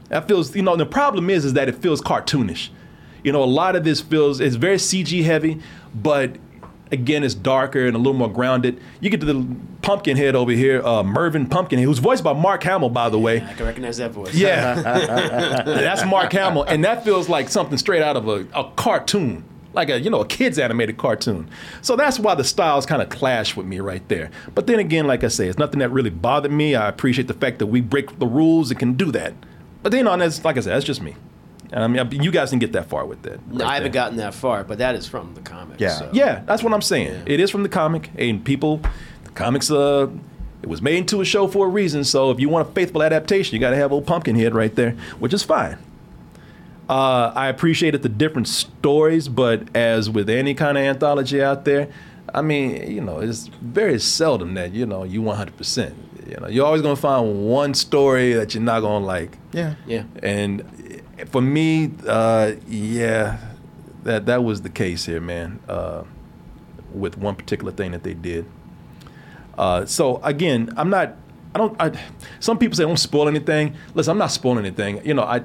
That 0.08 0.28
feels, 0.28 0.56
you 0.56 0.64
know. 0.64 0.76
The 0.76 0.88
problem 0.88 1.30
is, 1.30 1.46
is 1.46 1.54
that 1.54 1.70
it 1.70 1.76
feels 1.76 2.02
cartoonish. 2.02 2.70
You 3.24 3.32
know, 3.32 3.44
a 3.44 3.46
lot 3.46 3.76
of 3.76 3.84
this 3.84 4.02
feels 4.02 4.40
it's 4.40 4.56
very 4.56 4.78
CG 4.78 5.24
heavy, 5.24 5.62
but 5.94 6.38
again, 6.92 7.24
it's 7.24 7.34
darker 7.34 7.86
and 7.86 7.96
a 7.96 8.00
little 8.00 8.14
more 8.14 8.32
grounded. 8.32 8.80
You 9.00 9.10
get 9.10 9.20
to 9.22 9.26
the 9.26 9.56
Pumpkinhead 9.82 10.36
over 10.36 10.52
here, 10.52 10.86
uh, 10.86 11.04
Mervyn 11.04 11.48
Pumpkinhead, 11.48 11.86
who's 11.86 12.00
voiced 12.00 12.24
by 12.24 12.34
Mark 12.34 12.64
Hamill, 12.64 12.90
by 12.90 13.10
the 13.10 13.20
way. 13.20 13.42
I 13.42 13.54
can 13.54 13.66
recognize 13.66 13.98
that 13.98 14.12
voice. 14.12 14.34
Yeah, 14.34 14.76
that's 15.66 16.06
Mark 16.06 16.32
Hamill, 16.34 16.64
and 16.64 16.84
that 16.84 17.04
feels 17.04 17.30
like 17.30 17.50
something 17.50 17.78
straight 17.78 18.02
out 18.02 18.18
of 18.18 18.28
a, 18.28 18.46
a 18.54 18.70
cartoon, 18.76 19.44
like 19.74 19.90
a 19.90 20.00
you 20.00 20.10
know 20.10 20.22
a 20.22 20.28
kids 20.28 20.60
animated 20.60 20.98
cartoon. 20.98 21.50
So 21.82 21.96
that's 21.96 22.20
why 22.20 22.36
the 22.36 22.44
styles 22.44 22.86
kind 22.86 23.02
of 23.02 23.10
clash 23.10 23.56
with 23.56 23.66
me 23.66 23.80
right 23.80 24.08
there. 24.10 24.32
But 24.56 24.68
then 24.68 24.80
again, 24.80 25.08
like 25.08 25.24
I 25.24 25.28
say, 25.30 25.48
it's 25.48 25.60
nothing 25.60 25.80
that 25.80 25.90
really 25.90 26.10
bothered 26.10 26.52
me. 26.52 26.76
I 26.76 26.88
appreciate 26.90 27.28
the 27.28 27.34
fact 27.34 27.60
that 27.60 27.68
we 27.68 27.82
break 27.82 28.20
the 28.20 28.28
rules 28.28 28.72
and 28.72 28.80
can 28.80 28.94
do 28.94 29.12
that. 29.12 29.34
But 29.82 29.92
then 29.92 30.08
on 30.08 30.20
that's 30.20 30.44
like 30.44 30.58
I 30.58 30.62
said, 30.62 30.74
that's 30.74 30.86
just 30.86 31.02
me. 31.02 31.16
And 31.72 31.84
I 31.84 31.88
mean, 32.04 32.24
you 32.24 32.32
guys 32.32 32.50
didn't 32.50 32.62
get 32.62 32.74
that 32.74 32.90
far 32.90 33.06
with 33.06 33.22
that. 33.24 33.46
No, 33.48 33.66
I 33.66 33.76
haven't 33.76 33.92
gotten 33.92 34.18
that 34.18 34.34
far, 34.34 34.64
but 34.64 34.80
that 34.80 34.96
is 34.96 35.08
from 35.08 35.36
the 35.36 35.42
comic. 35.42 35.80
Yeah, 35.80 35.90
so. 35.90 36.10
yeah, 36.14 36.42
that's 36.46 36.64
what 36.64 36.74
I'm 36.74 36.82
saying. 36.82 37.24
It 37.28 37.40
is 37.40 37.52
from 37.52 37.64
the 37.64 37.70
comic, 37.70 38.10
and 38.18 38.44
people, 38.44 38.82
the 39.24 39.32
comics, 39.32 39.70
uh, 39.70 40.08
it 40.62 40.68
was 40.68 40.82
made 40.82 40.98
into 40.98 41.22
a 41.22 41.26
show 41.26 41.48
for 41.48 41.68
a 41.68 41.70
reason. 41.70 42.04
So 42.04 42.32
if 42.32 42.40
you 42.40 42.50
want 42.50 42.70
a 42.70 42.72
faithful 42.72 43.04
adaptation, 43.04 43.54
you 43.54 43.60
got 43.60 43.70
to 43.70 43.76
have 43.76 43.92
old 43.92 44.08
Pumpkinhead 44.08 44.56
right 44.56 44.74
there, 44.76 44.92
which 45.20 45.34
is 45.34 45.44
fine. 45.44 45.78
Uh, 46.90 47.32
I 47.36 47.50
appreciated 47.50 48.02
the 48.02 48.10
different 48.10 48.48
stories, 48.48 49.28
but 49.28 49.76
as 49.76 50.10
with 50.10 50.28
any 50.28 50.56
kind 50.56 50.76
of 50.76 50.84
anthology 50.84 51.42
out 51.42 51.64
there, 51.66 51.90
I 52.34 52.42
mean, 52.42 52.92
you 52.92 53.02
know, 53.02 53.20
it's 53.20 53.48
very 53.62 54.00
seldom 54.00 54.56
that 54.56 54.74
you 54.74 54.86
know 54.86 55.04
you 55.04 55.22
100. 55.22 55.56
percent 55.56 55.96
You 56.28 56.38
know, 56.38 56.48
you're 56.48 56.66
always 56.66 56.82
gonna 56.82 56.96
find 56.96 57.48
one 57.48 57.74
story 57.76 58.34
that 58.34 58.54
you're 58.54 58.64
not 58.64 58.82
gonna 58.82 59.06
like. 59.06 59.38
Yeah. 59.52 59.76
Yeah. 59.86 60.04
And 60.24 60.64
for 61.26 61.42
me, 61.42 61.92
uh, 62.08 62.54
yeah, 62.68 63.40
that 64.04 64.26
that 64.26 64.44
was 64.44 64.62
the 64.62 64.70
case 64.70 65.06
here, 65.06 65.22
man. 65.22 65.60
Uh, 65.68 66.04
with 66.94 67.18
one 67.18 67.36
particular 67.36 67.72
thing 67.72 67.92
that 67.92 68.04
they 68.04 68.14
did. 68.14 68.46
Uh, 69.58 69.86
so 69.86 70.18
again, 70.24 70.72
I'm 70.78 70.90
not. 70.90 71.16
I 71.54 71.58
don't. 71.58 71.76
I, 71.80 71.92
some 72.40 72.58
people 72.58 72.76
say 72.76 72.84
don't 72.84 72.98
spoil 72.98 73.28
anything. 73.28 73.76
Listen, 73.94 74.12
I'm 74.12 74.18
not 74.18 74.32
spoiling 74.32 74.66
anything. 74.66 75.06
You 75.06 75.14
know, 75.14 75.24
I. 75.24 75.44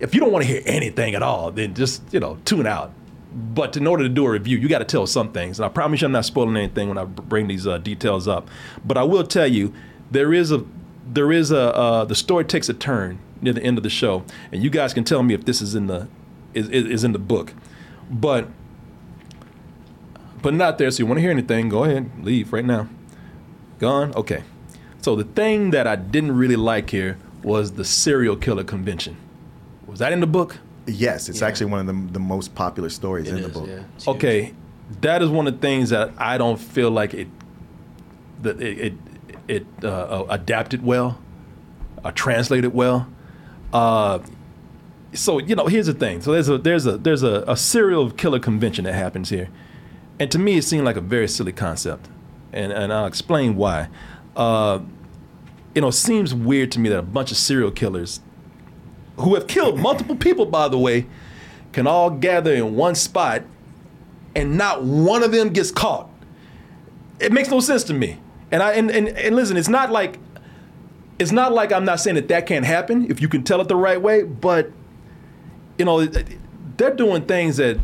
If 0.00 0.12
you 0.12 0.20
don't 0.20 0.32
want 0.32 0.44
to 0.44 0.50
hear 0.50 0.62
anything 0.66 1.14
at 1.14 1.22
all, 1.22 1.50
then 1.50 1.74
just 1.74 2.02
you 2.12 2.20
know 2.20 2.38
tune 2.44 2.66
out. 2.66 2.92
But 3.32 3.76
in 3.76 3.86
order 3.86 4.04
to 4.04 4.08
do 4.08 4.24
a 4.26 4.30
review, 4.30 4.58
you 4.58 4.68
got 4.68 4.78
to 4.78 4.84
tell 4.84 5.06
some 5.06 5.32
things. 5.32 5.58
And 5.58 5.66
I 5.66 5.68
promise 5.68 6.00
you, 6.00 6.06
I'm 6.06 6.12
not 6.12 6.24
spoiling 6.24 6.56
anything 6.56 6.88
when 6.88 6.98
I 6.98 7.04
bring 7.04 7.48
these 7.48 7.66
uh, 7.66 7.78
details 7.78 8.28
up. 8.28 8.48
But 8.84 8.96
I 8.96 9.02
will 9.02 9.24
tell 9.24 9.46
you, 9.48 9.74
there 10.10 10.32
is 10.32 10.52
a 10.52 10.64
there 11.06 11.30
is 11.32 11.50
a 11.50 11.74
uh, 11.74 12.04
the 12.04 12.14
story 12.14 12.44
takes 12.44 12.68
a 12.68 12.74
turn 12.74 13.18
near 13.44 13.52
the 13.52 13.62
end 13.62 13.78
of 13.78 13.84
the 13.84 13.90
show, 13.90 14.24
and 14.50 14.62
you 14.62 14.70
guys 14.70 14.92
can 14.92 15.04
tell 15.04 15.22
me 15.22 15.34
if 15.34 15.44
this 15.44 15.62
is 15.62 15.74
in 15.74 15.86
the 15.86 16.08
is, 16.54 16.68
is, 16.68 16.86
is 16.86 17.04
in 17.04 17.12
the 17.12 17.18
book. 17.18 17.52
But 18.10 18.48
putting 20.42 20.60
it 20.60 20.64
out 20.64 20.78
there, 20.78 20.90
so 20.90 20.98
you 20.98 21.06
want 21.06 21.18
to 21.18 21.22
hear 21.22 21.30
anything, 21.30 21.68
go 21.68 21.84
ahead, 21.84 22.10
leave 22.22 22.52
right 22.52 22.64
now. 22.64 22.88
Gone? 23.78 24.14
Okay. 24.14 24.42
So 25.00 25.16
the 25.16 25.24
thing 25.24 25.70
that 25.70 25.86
I 25.86 25.96
didn't 25.96 26.32
really 26.32 26.56
like 26.56 26.90
here 26.90 27.18
was 27.42 27.72
the 27.72 27.84
serial 27.84 28.36
killer 28.36 28.64
convention. 28.64 29.16
Was 29.86 29.98
that 29.98 30.12
in 30.12 30.20
the 30.20 30.26
book? 30.26 30.58
Yes, 30.86 31.28
it's 31.28 31.42
actually 31.42 31.66
one 31.66 31.80
of 31.80 31.86
the, 31.86 32.12
the 32.12 32.20
most 32.20 32.54
popular 32.54 32.90
stories 32.90 33.28
in 33.28 33.42
the 33.42 33.48
book. 33.48 33.68
Okay, 34.06 34.54
that 35.00 35.22
is 35.22 35.30
one 35.30 35.46
of 35.46 35.54
the 35.54 35.60
things 35.60 35.90
that 35.90 36.12
I 36.18 36.36
don't 36.36 36.58
feel 36.58 36.90
like 36.90 37.14
it 37.14 37.28
that 38.42 38.60
it 38.60 38.78
it, 38.78 38.94
it 39.48 39.66
uh, 39.82 39.88
uh, 39.88 40.26
adapted 40.28 40.82
well, 40.82 41.18
uh, 42.04 42.10
translated 42.12 42.74
well. 42.74 43.06
Uh, 43.74 44.20
so 45.12 45.38
you 45.38 45.54
know, 45.54 45.66
here's 45.66 45.86
the 45.86 45.94
thing. 45.94 46.22
So 46.22 46.32
there's 46.32 46.48
a 46.48 46.56
there's 46.56 46.86
a 46.86 46.96
there's 46.96 47.22
a, 47.22 47.44
a 47.46 47.56
serial 47.56 48.10
killer 48.10 48.38
convention 48.38 48.84
that 48.84 48.94
happens 48.94 49.28
here, 49.28 49.50
and 50.18 50.30
to 50.30 50.38
me, 50.38 50.56
it 50.56 50.62
seemed 50.62 50.84
like 50.84 50.96
a 50.96 51.00
very 51.02 51.28
silly 51.28 51.52
concept, 51.52 52.08
and 52.52 52.72
and 52.72 52.92
I'll 52.92 53.06
explain 53.06 53.56
why. 53.56 53.88
Uh, 54.36 54.80
you 55.74 55.80
know, 55.80 55.88
it 55.88 55.92
seems 55.92 56.32
weird 56.32 56.70
to 56.72 56.80
me 56.80 56.88
that 56.88 56.98
a 56.98 57.02
bunch 57.02 57.32
of 57.32 57.36
serial 57.36 57.72
killers 57.72 58.20
who 59.16 59.34
have 59.34 59.48
killed 59.48 59.78
multiple 59.78 60.16
people, 60.16 60.46
by 60.46 60.68
the 60.68 60.78
way, 60.78 61.06
can 61.72 61.86
all 61.86 62.10
gather 62.10 62.54
in 62.54 62.76
one 62.76 62.94
spot 62.94 63.42
and 64.36 64.56
not 64.56 64.84
one 64.84 65.22
of 65.22 65.32
them 65.32 65.50
gets 65.50 65.70
caught. 65.70 66.08
It 67.20 67.32
makes 67.32 67.48
no 67.48 67.60
sense 67.60 67.84
to 67.84 67.94
me. 67.94 68.18
And 68.50 68.62
I 68.62 68.72
and, 68.72 68.90
and, 68.90 69.08
and 69.08 69.36
listen, 69.36 69.56
it's 69.56 69.68
not 69.68 69.90
like 69.90 70.18
it's 71.18 71.32
not 71.32 71.52
like 71.52 71.72
I'm 71.72 71.84
not 71.84 72.00
saying 72.00 72.16
that 72.16 72.28
that 72.28 72.46
can't 72.46 72.64
happen 72.64 73.10
if 73.10 73.20
you 73.20 73.28
can 73.28 73.44
tell 73.44 73.60
it 73.60 73.68
the 73.68 73.76
right 73.76 74.00
way, 74.00 74.22
but 74.22 74.70
you 75.78 75.84
know, 75.84 76.06
they're 76.76 76.94
doing 76.94 77.24
things 77.26 77.56
that 77.56 77.78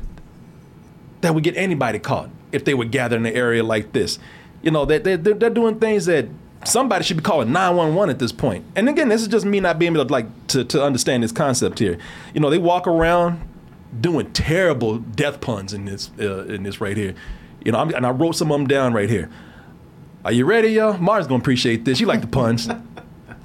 that 1.20 1.35
would 1.35 1.45
get 1.45 1.57
anybody 1.57 1.99
caught 1.99 2.31
if 2.53 2.64
they 2.64 2.74
would 2.74 2.91
gather 2.91 3.16
in 3.16 3.26
an 3.26 3.35
area 3.35 3.62
like 3.62 3.93
this. 3.93 4.18
You 4.62 4.70
know, 4.70 4.85
they, 4.85 4.99
they, 4.99 5.16
they're, 5.16 5.35
they're 5.35 5.51
doing 5.51 5.78
things 5.78 6.07
that 6.07 6.26
somebody 6.64 7.05
should 7.05 7.16
be 7.16 7.22
calling 7.22 7.53
911 7.53 8.11
at 8.11 8.18
this 8.18 8.33
point. 8.33 8.64
And 8.76 8.89
again, 8.89 9.09
this 9.09 9.22
is 9.22 9.28
just 9.28 9.47
me 9.47 9.61
not 9.61 9.78
being 9.78 9.95
able 9.95 10.05
to 10.05 10.12
like 10.12 10.26
to, 10.49 10.64
to 10.64 10.83
understand 10.83 11.22
this 11.22 11.33
concept 11.33 11.78
here. 11.78 11.99
You 12.35 12.41
know, 12.41 12.51
they 12.51 12.59
walk 12.59 12.87
around 12.87 13.47
doing 14.01 14.33
terrible 14.33 14.99
death 14.99 15.41
puns 15.41 15.72
in 15.72 15.85
this 15.85 16.11
uh, 16.18 16.45
in 16.45 16.62
this 16.62 16.81
right 16.81 16.97
here. 16.97 17.14
You 17.64 17.72
know, 17.72 17.78
I'm, 17.78 17.95
and 17.95 18.07
I 18.07 18.11
wrote 18.11 18.37
some 18.37 18.51
of 18.51 18.59
them 18.59 18.66
down 18.66 18.93
right 18.93 19.09
here. 19.09 19.31
Are 20.24 20.33
you 20.33 20.45
ready, 20.45 20.68
y'all? 20.68 20.99
Martin's 20.99 21.28
gonna 21.28 21.41
appreciate 21.41 21.85
this. 21.85 22.01
You 22.01 22.07
like 22.07 22.20
the 22.20 22.26
puns. 22.26 22.68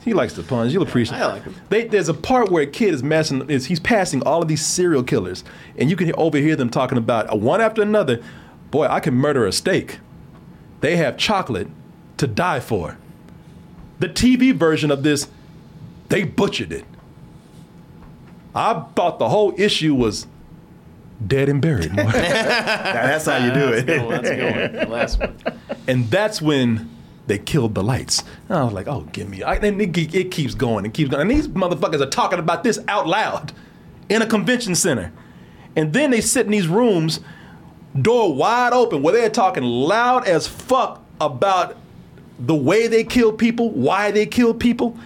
He 0.05 0.13
likes 0.13 0.33
the 0.33 0.43
puns. 0.43 0.71
You'll 0.71 0.83
appreciate. 0.83 1.19
I 1.19 1.25
like 1.25 1.47
'em. 1.47 1.55
They, 1.69 1.85
there's 1.87 2.09
a 2.09 2.13
part 2.13 2.51
where 2.51 2.61
a 2.63 2.67
kid 2.67 2.93
is 2.93 3.01
messing. 3.03 3.49
Is 3.49 3.65
he's 3.65 3.79
passing 3.79 4.21
all 4.23 4.41
of 4.43 4.47
these 4.47 4.63
serial 4.63 5.01
killers, 5.03 5.43
and 5.77 5.89
you 5.89 5.95
can 5.95 6.13
overhear 6.15 6.55
them 6.55 6.69
talking 6.69 6.97
about 6.99 7.33
uh, 7.33 7.35
one 7.35 7.59
after 7.59 7.81
another. 7.81 8.21
Boy, 8.69 8.85
I 8.85 8.99
can 8.99 9.15
murder 9.15 9.45
a 9.47 9.51
steak. 9.51 9.99
They 10.81 10.95
have 10.97 11.17
chocolate 11.17 11.67
to 12.17 12.27
die 12.27 12.59
for. 12.59 12.97
The 13.99 14.07
TV 14.07 14.53
version 14.53 14.91
of 14.91 15.01
this, 15.03 15.27
they 16.09 16.23
butchered 16.23 16.71
it. 16.71 16.85
I 18.53 18.85
thought 18.95 19.17
the 19.17 19.29
whole 19.29 19.53
issue 19.57 19.95
was 19.95 20.27
dead 21.25 21.49
and 21.49 21.61
buried. 21.61 21.91
That's 21.95 23.25
how 23.25 23.37
you 23.43 23.51
do 23.53 23.69
it. 23.73 23.85
That's 23.85 23.89
a 23.89 23.95
good 23.95 24.05
one. 24.05 24.11
That's 24.21 24.29
a 24.29 24.35
good 24.35 24.73
one. 24.75 24.85
The 24.89 24.93
last 24.95 25.19
one. 25.19 25.37
and 25.87 26.09
that's 26.11 26.41
when 26.41 26.94
they 27.28 27.39
killed 27.39 27.76
the 27.76 27.84
lights. 27.84 28.23
And 28.49 28.57
I 28.57 28.63
was 28.63 28.73
like, 28.73 28.88
oh, 28.88 29.01
give 29.11 29.30
me. 29.30 29.43
I, 29.43 29.55
and 29.55 29.82
it, 29.82 30.15
it 30.15 30.32
keeps 30.32 30.53
going 30.53 30.86
and 30.86 30.93
keeps 30.93 31.09
going. 31.09 31.21
And 31.21 31.32
these 31.32 31.47
motherfuckers 31.47 32.01
are 32.01 32.09
talking 32.09 32.39
about 32.39 32.63
this 32.63 32.80
out 32.88 33.07
loud 33.07 33.51
in 34.09 34.21
a 34.21 34.28
convention 34.28 34.76
center. 34.76 35.11
And 35.76 35.93
then 35.93 36.11
they 36.11 36.21
sit 36.21 36.45
in 36.45 36.51
these 36.51 36.67
rooms, 36.67 37.19
door 37.99 38.34
wide 38.34 38.73
open, 38.73 39.01
where 39.01 39.13
they're 39.13 39.30
talking 39.30 39.63
loud 39.63 40.28
as 40.28 40.47
fuck 40.47 41.03
about 41.19 41.76
the 42.39 42.55
way 42.55 42.88
they 42.88 43.03
kill 43.03 43.34
people, 43.34 43.71
why 43.71 44.11
they 44.11 44.26
kill 44.26 44.53
people. 44.53 44.97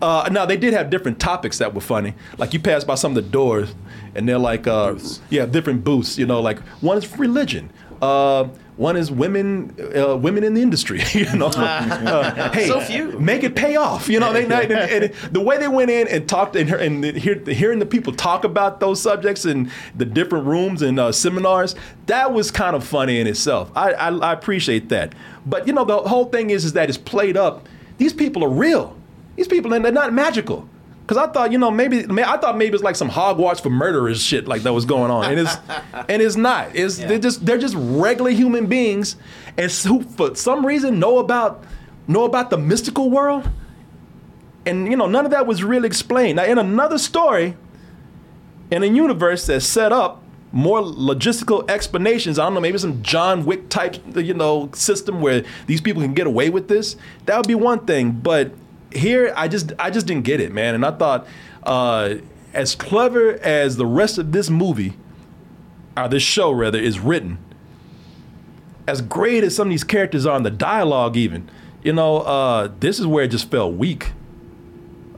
Uh, 0.00 0.28
now 0.30 0.44
they 0.44 0.56
did 0.56 0.74
have 0.74 0.90
different 0.90 1.18
topics 1.18 1.58
that 1.58 1.74
were 1.74 1.80
funny. 1.80 2.14
Like 2.38 2.52
you 2.52 2.60
pass 2.60 2.84
by 2.84 2.96
some 2.96 3.16
of 3.16 3.24
the 3.24 3.30
doors, 3.30 3.74
and 4.14 4.28
they're 4.28 4.38
like, 4.38 4.66
uh, 4.66 4.96
yeah, 5.30 5.46
different 5.46 5.84
booths. 5.84 6.18
You 6.18 6.26
know, 6.26 6.40
like 6.40 6.58
one 6.80 6.98
is 6.98 7.18
religion. 7.18 7.70
Uh, 8.00 8.48
one 8.76 8.96
is 8.96 9.10
women, 9.10 9.74
uh, 9.96 10.16
women 10.16 10.44
in 10.44 10.54
the 10.54 10.60
industry. 10.62 11.00
You 11.14 11.34
know, 11.36 11.46
Uh, 11.46 12.50
hey, 12.52 12.68
So 12.68 12.80
few. 12.80 13.18
make 13.18 13.42
it 13.42 13.54
pay 13.54 13.76
off. 13.76 14.08
You 14.08 14.20
know, 14.20 14.32
they, 14.32 14.44
and, 14.44 14.54
and 14.72 15.14
the 15.32 15.40
way 15.40 15.56
they 15.58 15.68
went 15.68 15.90
in 15.90 16.06
and 16.08 16.28
talked 16.28 16.56
and, 16.56 16.70
and 16.70 17.04
hear, 17.04 17.36
hearing 17.46 17.78
the 17.78 17.86
people 17.86 18.12
talk 18.12 18.44
about 18.44 18.80
those 18.80 19.00
subjects 19.00 19.46
in 19.46 19.70
the 19.94 20.04
different 20.04 20.46
rooms 20.46 20.82
and 20.82 21.00
uh, 21.00 21.10
seminars, 21.12 21.74
that 22.06 22.32
was 22.32 22.50
kind 22.50 22.76
of 22.76 22.84
funny 22.84 23.18
in 23.18 23.26
itself. 23.26 23.70
I, 23.74 23.92
I, 23.92 24.08
I 24.14 24.32
appreciate 24.32 24.90
that. 24.90 25.14
But 25.46 25.66
you 25.66 25.72
know, 25.72 25.84
the 25.84 25.96
whole 25.98 26.26
thing 26.26 26.50
is 26.50 26.64
is 26.64 26.74
that 26.74 26.88
it's 26.88 26.98
played 26.98 27.36
up. 27.36 27.66
These 27.98 28.12
people 28.12 28.44
are 28.44 28.50
real. 28.50 28.94
These 29.36 29.48
people, 29.48 29.72
and 29.72 29.84
they're 29.84 29.92
not 29.92 30.12
magical. 30.12 30.68
Cause 31.06 31.16
I 31.16 31.28
thought, 31.28 31.52
you 31.52 31.58
know, 31.58 31.70
maybe 31.70 32.04
I 32.24 32.36
thought 32.36 32.58
maybe 32.58 32.74
it's 32.74 32.82
like 32.82 32.96
some 32.96 33.08
Hogwarts 33.08 33.60
for 33.60 33.70
murderers 33.70 34.20
shit 34.20 34.48
like 34.48 34.62
that 34.62 34.72
was 34.72 34.84
going 34.84 35.10
on, 35.12 35.24
and 35.26 35.38
it's 35.38 35.56
and 36.08 36.20
it's 36.20 36.34
not. 36.34 36.74
It's 36.74 36.96
they're 36.96 37.20
just 37.20 37.46
they're 37.46 37.58
just 37.58 37.76
regular 37.78 38.30
human 38.30 38.66
beings, 38.66 39.14
and 39.56 39.70
who 39.70 40.02
for 40.02 40.34
some 40.34 40.66
reason 40.66 40.98
know 40.98 41.18
about 41.18 41.62
know 42.08 42.24
about 42.24 42.50
the 42.50 42.58
mystical 42.58 43.08
world, 43.08 43.48
and 44.64 44.90
you 44.90 44.96
know 44.96 45.06
none 45.06 45.24
of 45.24 45.30
that 45.30 45.46
was 45.46 45.62
really 45.62 45.86
explained. 45.86 46.36
Now 46.36 46.44
in 46.44 46.58
another 46.58 46.98
story, 46.98 47.56
in 48.72 48.82
a 48.82 48.86
universe 48.86 49.46
that's 49.46 49.64
set 49.64 49.92
up 49.92 50.24
more 50.52 50.80
logistical 50.80 51.68
explanations. 51.70 52.38
I 52.38 52.44
don't 52.44 52.54
know, 52.54 52.60
maybe 52.60 52.78
some 52.78 53.02
John 53.02 53.44
Wick 53.44 53.68
type, 53.68 53.96
you 54.16 54.34
know, 54.34 54.70
system 54.72 55.20
where 55.20 55.44
these 55.66 55.80
people 55.80 56.02
can 56.02 56.14
get 56.14 56.26
away 56.26 56.50
with 56.50 56.68
this. 56.68 56.96
That 57.26 57.36
would 57.36 57.46
be 57.46 57.54
one 57.54 57.84
thing. 57.84 58.12
But 58.12 58.52
here, 58.96 59.32
I 59.36 59.48
just, 59.48 59.72
I 59.78 59.90
just 59.90 60.06
didn't 60.06 60.24
get 60.24 60.40
it, 60.40 60.52
man. 60.52 60.74
And 60.74 60.84
I 60.84 60.90
thought, 60.90 61.26
uh, 61.62 62.16
as 62.52 62.74
clever 62.74 63.34
as 63.34 63.76
the 63.76 63.86
rest 63.86 64.18
of 64.18 64.32
this 64.32 64.50
movie, 64.50 64.94
or 65.96 66.08
this 66.08 66.22
show 66.22 66.50
rather, 66.50 66.78
is 66.78 66.98
written, 66.98 67.38
as 68.86 69.00
great 69.00 69.44
as 69.44 69.54
some 69.54 69.68
of 69.68 69.70
these 69.70 69.84
characters 69.84 70.26
are 70.26 70.36
in 70.36 70.42
the 70.42 70.50
dialogue, 70.50 71.16
even, 71.16 71.50
you 71.82 71.92
know, 71.92 72.18
uh, 72.18 72.68
this 72.80 72.98
is 72.98 73.06
where 73.06 73.24
it 73.24 73.28
just 73.28 73.50
felt 73.50 73.74
weak. 73.74 74.12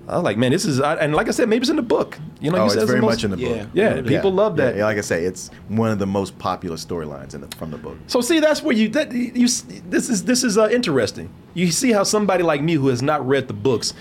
I 0.08 0.14
was 0.14 0.24
like, 0.24 0.38
man, 0.38 0.52
this 0.52 0.64
is, 0.64 0.80
I, 0.80 0.94
and 0.94 1.14
like 1.14 1.28
I 1.28 1.32
said, 1.32 1.48
maybe 1.50 1.62
it's 1.62 1.70
in 1.70 1.76
the 1.76 1.82
book. 1.82 2.18
You 2.40 2.50
know, 2.50 2.56
oh, 2.56 2.60
you 2.60 2.64
it's 2.66 2.74
said 2.74 2.86
very 2.86 3.00
the 3.00 3.06
most- 3.06 3.16
much 3.16 3.24
in 3.24 3.30
the 3.30 3.36
book. 3.36 3.68
Yeah, 3.74 3.96
yeah. 3.96 4.02
people 4.02 4.32
love 4.32 4.56
that. 4.56 4.74
Yeah, 4.74 4.86
like 4.86 4.96
I 4.96 5.02
say, 5.02 5.24
it's 5.24 5.50
one 5.68 5.90
of 5.90 5.98
the 5.98 6.06
most 6.06 6.38
popular 6.38 6.76
storylines 6.76 7.34
in 7.34 7.42
the, 7.42 7.48
from 7.56 7.70
the 7.70 7.76
book. 7.76 7.98
So 8.06 8.20
see, 8.22 8.40
that's 8.40 8.62
where 8.62 8.74
you 8.74 8.88
that 8.90 9.12
you 9.12 9.46
this 9.46 10.08
is 10.08 10.24
this 10.24 10.42
is 10.44 10.56
uh, 10.56 10.68
interesting. 10.70 11.28
You 11.52 11.70
see 11.70 11.92
how 11.92 12.04
somebody 12.04 12.42
like 12.42 12.62
me 12.62 12.74
who 12.74 12.88
has 12.88 13.02
not 13.02 13.26
read 13.26 13.48
the 13.48 13.54
books, 13.54 13.92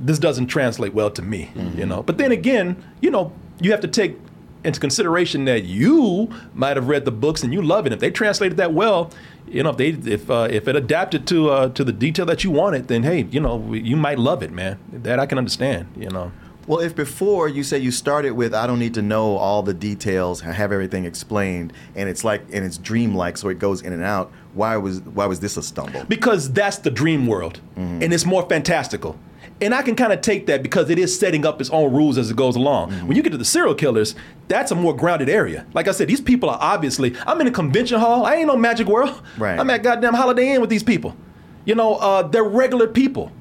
this 0.00 0.18
doesn't 0.18 0.46
translate 0.46 0.94
well 0.94 1.10
to 1.10 1.22
me, 1.22 1.50
you 1.76 1.84
know. 1.86 2.02
But 2.02 2.16
then 2.18 2.32
again, 2.32 2.82
you 3.00 3.10
know, 3.10 3.32
you 3.60 3.70
have 3.70 3.80
to 3.82 3.88
take 3.88 4.16
into 4.64 4.78
consideration 4.80 5.44
that 5.46 5.64
you 5.64 6.32
might 6.54 6.76
have 6.76 6.86
read 6.88 7.04
the 7.04 7.10
books 7.10 7.42
and 7.42 7.52
you 7.52 7.60
love 7.60 7.84
it. 7.86 7.92
If 7.92 8.00
they 8.00 8.10
translated 8.10 8.56
that 8.58 8.72
well, 8.72 9.10
you 9.46 9.62
know, 9.62 9.70
if 9.70 9.76
they 9.76 9.88
if 9.88 10.30
uh, 10.30 10.48
if 10.50 10.68
it 10.68 10.76
adapted 10.76 11.26
to 11.28 11.50
uh, 11.50 11.68
to 11.70 11.84
the 11.84 11.92
detail 11.92 12.26
that 12.26 12.44
you 12.44 12.50
wanted, 12.50 12.88
then 12.88 13.02
hey, 13.02 13.26
you 13.30 13.40
know, 13.40 13.72
you 13.72 13.96
might 13.96 14.18
love 14.18 14.42
it, 14.42 14.50
man. 14.50 14.78
That 14.92 15.18
I 15.18 15.26
can 15.26 15.38
understand, 15.38 15.88
you 15.96 16.08
know. 16.10 16.32
Well, 16.66 16.78
if 16.78 16.94
before 16.94 17.48
you 17.48 17.64
say 17.64 17.78
you 17.78 17.90
started 17.90 18.32
with 18.32 18.54
I 18.54 18.68
don't 18.68 18.78
need 18.78 18.94
to 18.94 19.02
know 19.02 19.36
all 19.36 19.62
the 19.64 19.74
details, 19.74 20.40
have 20.42 20.70
everything 20.70 21.04
explained, 21.04 21.72
and 21.96 22.08
it's 22.08 22.22
like 22.24 22.42
and 22.52 22.64
it's 22.64 22.78
dreamlike, 22.78 23.36
so 23.36 23.48
it 23.48 23.58
goes 23.58 23.82
in 23.82 23.92
and 23.92 24.02
out. 24.02 24.30
Why 24.54 24.76
was 24.76 25.00
why 25.00 25.26
was 25.26 25.40
this 25.40 25.56
a 25.56 25.62
stumble? 25.62 26.04
because 26.04 26.52
that's 26.52 26.78
the 26.78 26.90
dream 26.90 27.26
world 27.26 27.60
and 27.76 28.12
it's 28.12 28.26
more 28.26 28.46
fantastical 28.48 29.18
and 29.62 29.74
i 29.74 29.80
can 29.80 29.94
kind 29.96 30.12
of 30.12 30.20
take 30.20 30.44
that 30.46 30.62
because 30.62 30.90
it 30.90 30.98
is 30.98 31.18
setting 31.18 31.46
up 31.46 31.60
its 31.60 31.70
own 31.70 31.90
rules 31.92 32.18
as 32.18 32.30
it 32.30 32.36
goes 32.36 32.56
along 32.56 32.92
when 33.06 33.16
you 33.16 33.22
get 33.22 33.30
to 33.30 33.38
the 33.38 33.44
serial 33.44 33.74
killers 33.74 34.14
that's 34.48 34.70
a 34.70 34.74
more 34.74 34.94
grounded 34.94 35.28
area 35.30 35.64
like 35.72 35.88
i 35.88 35.92
said 35.92 36.06
these 36.08 36.20
people 36.20 36.50
are 36.50 36.58
obviously 36.60 37.14
i'm 37.26 37.40
in 37.40 37.46
a 37.46 37.50
convention 37.50 37.98
hall 37.98 38.26
i 38.26 38.34
ain't 38.34 38.46
no 38.48 38.56
magic 38.56 38.86
world 38.86 39.22
Right. 39.38 39.58
i'm 39.58 39.70
at 39.70 39.82
goddamn 39.82 40.14
holiday 40.14 40.52
inn 40.54 40.60
with 40.60 40.68
these 40.70 40.82
people 40.82 41.16
you 41.64 41.74
know 41.74 41.94
uh, 41.96 42.22
they're 42.22 42.44
regular 42.44 42.86
people 42.88 43.32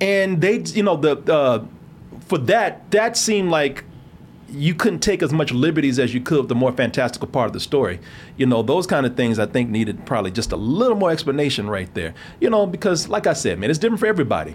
and 0.00 0.40
they 0.40 0.58
you 0.60 0.82
know 0.82 0.96
the 0.96 1.16
uh, 1.32 1.64
for 2.26 2.38
that 2.38 2.90
that 2.90 3.16
seemed 3.16 3.50
like 3.50 3.84
you 4.48 4.74
couldn't 4.74 5.00
take 5.00 5.22
as 5.24 5.32
much 5.32 5.50
liberties 5.52 5.98
as 5.98 6.14
you 6.14 6.20
could 6.20 6.38
with 6.38 6.48
the 6.48 6.54
more 6.54 6.70
fantastical 6.70 7.26
part 7.26 7.48
of 7.48 7.52
the 7.52 7.58
story. 7.58 7.98
You 8.36 8.46
know, 8.46 8.62
those 8.62 8.86
kind 8.86 9.04
of 9.04 9.16
things 9.16 9.40
I 9.40 9.46
think 9.46 9.70
needed 9.70 10.06
probably 10.06 10.30
just 10.30 10.52
a 10.52 10.56
little 10.56 10.96
more 10.96 11.10
explanation 11.10 11.68
right 11.68 11.92
there. 11.94 12.14
You 12.40 12.48
know, 12.48 12.64
because 12.64 13.08
like 13.08 13.26
I 13.26 13.32
said, 13.32 13.58
man, 13.58 13.70
it's 13.70 13.78
different 13.80 13.98
for 13.98 14.06
everybody. 14.06 14.54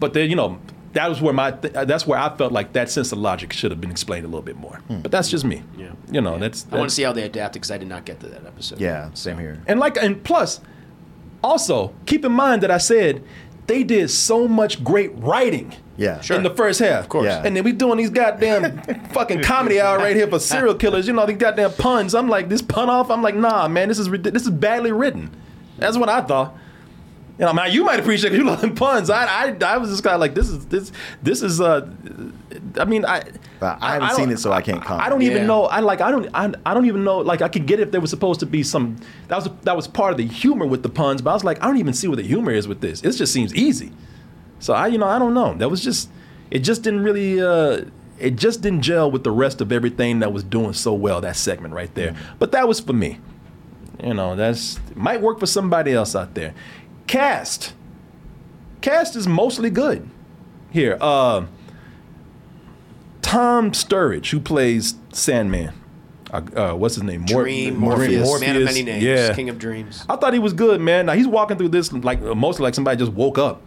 But 0.00 0.12
then, 0.12 0.28
you 0.30 0.36
know, 0.36 0.58
that 0.94 1.08
was 1.08 1.20
where 1.20 1.32
my 1.34 1.50
th- 1.50 1.72
that's 1.86 2.06
where 2.06 2.18
I 2.18 2.34
felt 2.36 2.52
like 2.52 2.72
that 2.74 2.90
sense 2.90 3.12
of 3.12 3.18
logic 3.18 3.52
should 3.52 3.70
have 3.70 3.80
been 3.80 3.90
explained 3.90 4.24
a 4.24 4.28
little 4.28 4.42
bit 4.42 4.56
more. 4.56 4.76
Hmm. 4.88 5.00
But 5.00 5.10
that's 5.10 5.28
just 5.28 5.44
me. 5.44 5.62
Yeah. 5.76 5.92
You 6.10 6.20
know, 6.20 6.38
that's, 6.38 6.66
I 6.70 6.76
want 6.76 6.88
to 6.90 6.94
see 6.94 7.02
how 7.02 7.12
they 7.12 7.22
adapt 7.22 7.54
because 7.54 7.70
I 7.70 7.78
did 7.78 7.88
not 7.88 8.04
get 8.04 8.20
to 8.20 8.26
that 8.28 8.46
episode. 8.46 8.80
Yeah, 8.80 9.10
same 9.14 9.38
here. 9.38 9.62
and 9.66 9.80
like 9.80 9.96
and 9.96 10.22
plus, 10.22 10.60
also 11.42 11.92
keep 12.06 12.24
in 12.24 12.32
mind 12.32 12.62
that 12.62 12.70
I 12.70 12.78
said 12.78 13.24
they 13.66 13.82
did 13.82 14.10
so 14.10 14.46
much 14.46 14.82
great 14.84 15.10
writing. 15.16 15.74
Yeah. 15.96 16.20
sure. 16.20 16.36
In 16.36 16.42
the 16.42 16.50
first 16.54 16.80
half, 16.80 17.04
of 17.04 17.08
course. 17.08 17.26
Yeah. 17.26 17.42
And 17.44 17.56
then 17.56 17.62
we 17.64 17.72
doing 17.72 17.98
these 17.98 18.10
goddamn 18.10 18.82
fucking 19.12 19.42
comedy 19.42 19.80
hour 19.80 19.98
right 19.98 20.16
here 20.16 20.26
for 20.26 20.38
serial 20.40 20.74
killers. 20.74 21.06
You 21.06 21.12
know 21.12 21.24
these 21.24 21.36
goddamn 21.38 21.72
puns. 21.72 22.14
I'm 22.14 22.28
like 22.28 22.48
this 22.48 22.62
pun 22.62 22.90
off. 22.90 23.10
I'm 23.10 23.22
like 23.22 23.34
nah, 23.36 23.68
man. 23.68 23.88
This 23.88 23.98
is 23.98 24.10
this 24.10 24.42
is 24.42 24.50
badly 24.50 24.92
written. 24.92 25.30
That's 25.78 25.96
what 25.96 26.08
I 26.08 26.20
thought. 26.20 26.56
You 27.38 27.46
know, 27.46 27.52
man, 27.52 27.72
you 27.72 27.84
might 27.84 27.98
appreciate 27.98 28.32
it. 28.32 28.36
You 28.36 28.44
love 28.52 28.62
puns. 28.76 29.10
I, 29.10 29.24
I, 29.24 29.56
I 29.66 29.76
was 29.78 29.90
just 29.90 30.04
kind 30.04 30.14
of 30.14 30.20
like, 30.20 30.34
this 30.34 30.48
is 30.48 30.66
this, 30.66 30.92
this 31.22 31.42
is. 31.42 31.60
uh 31.60 31.88
I 32.78 32.84
mean, 32.84 33.04
I, 33.04 33.22
But 33.60 33.78
I 33.80 33.94
haven't 33.94 34.08
don't- 34.08 34.16
seen 34.16 34.30
it, 34.30 34.38
so 34.38 34.52
I 34.52 34.62
can't 34.62 34.82
comment. 34.82 35.04
I 35.06 35.08
don't 35.08 35.22
even 35.22 35.38
Yeah. 35.42 35.46
know. 35.46 35.64
I 35.64 35.80
like. 35.80 36.00
I 36.00 36.10
don't. 36.12 36.28
I, 36.34 36.52
I 36.64 36.74
don't 36.74 36.86
even 36.86 37.02
know. 37.04 37.18
Like, 37.18 37.42
I 37.42 37.48
could 37.48 37.66
get 37.66 37.80
it 37.80 37.84
if 37.84 37.90
there 37.92 38.00
was 38.00 38.10
supposed 38.10 38.40
to 38.40 38.46
be 38.46 38.62
some. 38.62 38.96
That 39.28 39.36
was 39.36 39.48
that 39.62 39.74
was 39.76 39.88
part 39.88 40.12
of 40.12 40.18
the 40.18 40.26
humor 40.26 40.66
with 40.66 40.82
the 40.82 40.88
puns. 40.88 41.22
But 41.22 41.30
I 41.30 41.34
was 41.34 41.44
like, 41.44 41.62
I 41.62 41.66
don't 41.66 41.78
even 41.78 41.92
see 41.94 42.06
what 42.08 42.16
the 42.16 42.22
humor 42.24 42.52
is 42.52 42.68
with 42.68 42.80
this. 42.80 43.02
It 43.02 43.12
just 43.12 43.32
seems 43.32 43.54
easy. 43.54 43.90
So 44.60 44.72
I, 44.74 44.86
you 44.88 44.98
know, 44.98 45.06
I 45.06 45.18
don't 45.18 45.34
know. 45.34 45.54
That 45.54 45.68
was 45.70 45.82
just. 45.82 46.08
It 46.50 46.60
just 46.60 46.82
didn't 46.82 47.02
really. 47.02 47.40
uh 47.40 47.84
It 48.18 48.36
just 48.36 48.60
didn't 48.62 48.82
gel 48.82 49.10
with 49.10 49.24
the 49.24 49.32
rest 49.32 49.60
of 49.60 49.72
everything 49.72 50.20
that 50.20 50.32
was 50.32 50.44
doing 50.44 50.72
so 50.72 50.94
well. 50.94 51.20
That 51.20 51.34
segment 51.36 51.74
right 51.74 51.92
there. 51.96 52.14
But 52.38 52.52
that 52.52 52.68
was 52.68 52.78
for 52.80 52.92
me. 52.92 53.18
You 54.02 54.14
know, 54.14 54.36
that's 54.36 54.78
might 54.94 55.20
work 55.20 55.38
for 55.40 55.46
somebody 55.46 55.92
else 55.92 56.14
out 56.14 56.34
there. 56.34 56.52
Cast. 57.06 57.74
Cast 58.80 59.16
is 59.16 59.26
mostly 59.26 59.70
good. 59.70 60.08
Here, 60.70 60.98
uh, 61.00 61.46
Tom 63.22 63.70
Sturridge, 63.72 64.30
who 64.30 64.40
plays 64.40 64.94
Sandman. 65.12 65.72
Uh, 66.32 66.40
uh, 66.56 66.74
what's 66.74 66.96
his 66.96 67.04
name? 67.04 67.24
Mor- 67.30 67.42
Dream, 67.44 67.76
Mor- 67.76 67.96
Morpheus, 67.96 68.40
man 68.40 68.56
of 68.56 68.64
many 68.64 68.82
names, 68.82 69.02
Yeah, 69.04 69.32
king 69.34 69.48
of 69.48 69.58
dreams. 69.58 70.04
I 70.08 70.16
thought 70.16 70.32
he 70.32 70.38
was 70.40 70.52
good, 70.52 70.80
man. 70.80 71.06
Now 71.06 71.12
he's 71.12 71.28
walking 71.28 71.56
through 71.56 71.68
this 71.68 71.92
like 71.92 72.20
mostly 72.20 72.64
like 72.64 72.74
somebody 72.74 72.96
just 72.98 73.12
woke 73.12 73.38
up 73.38 73.62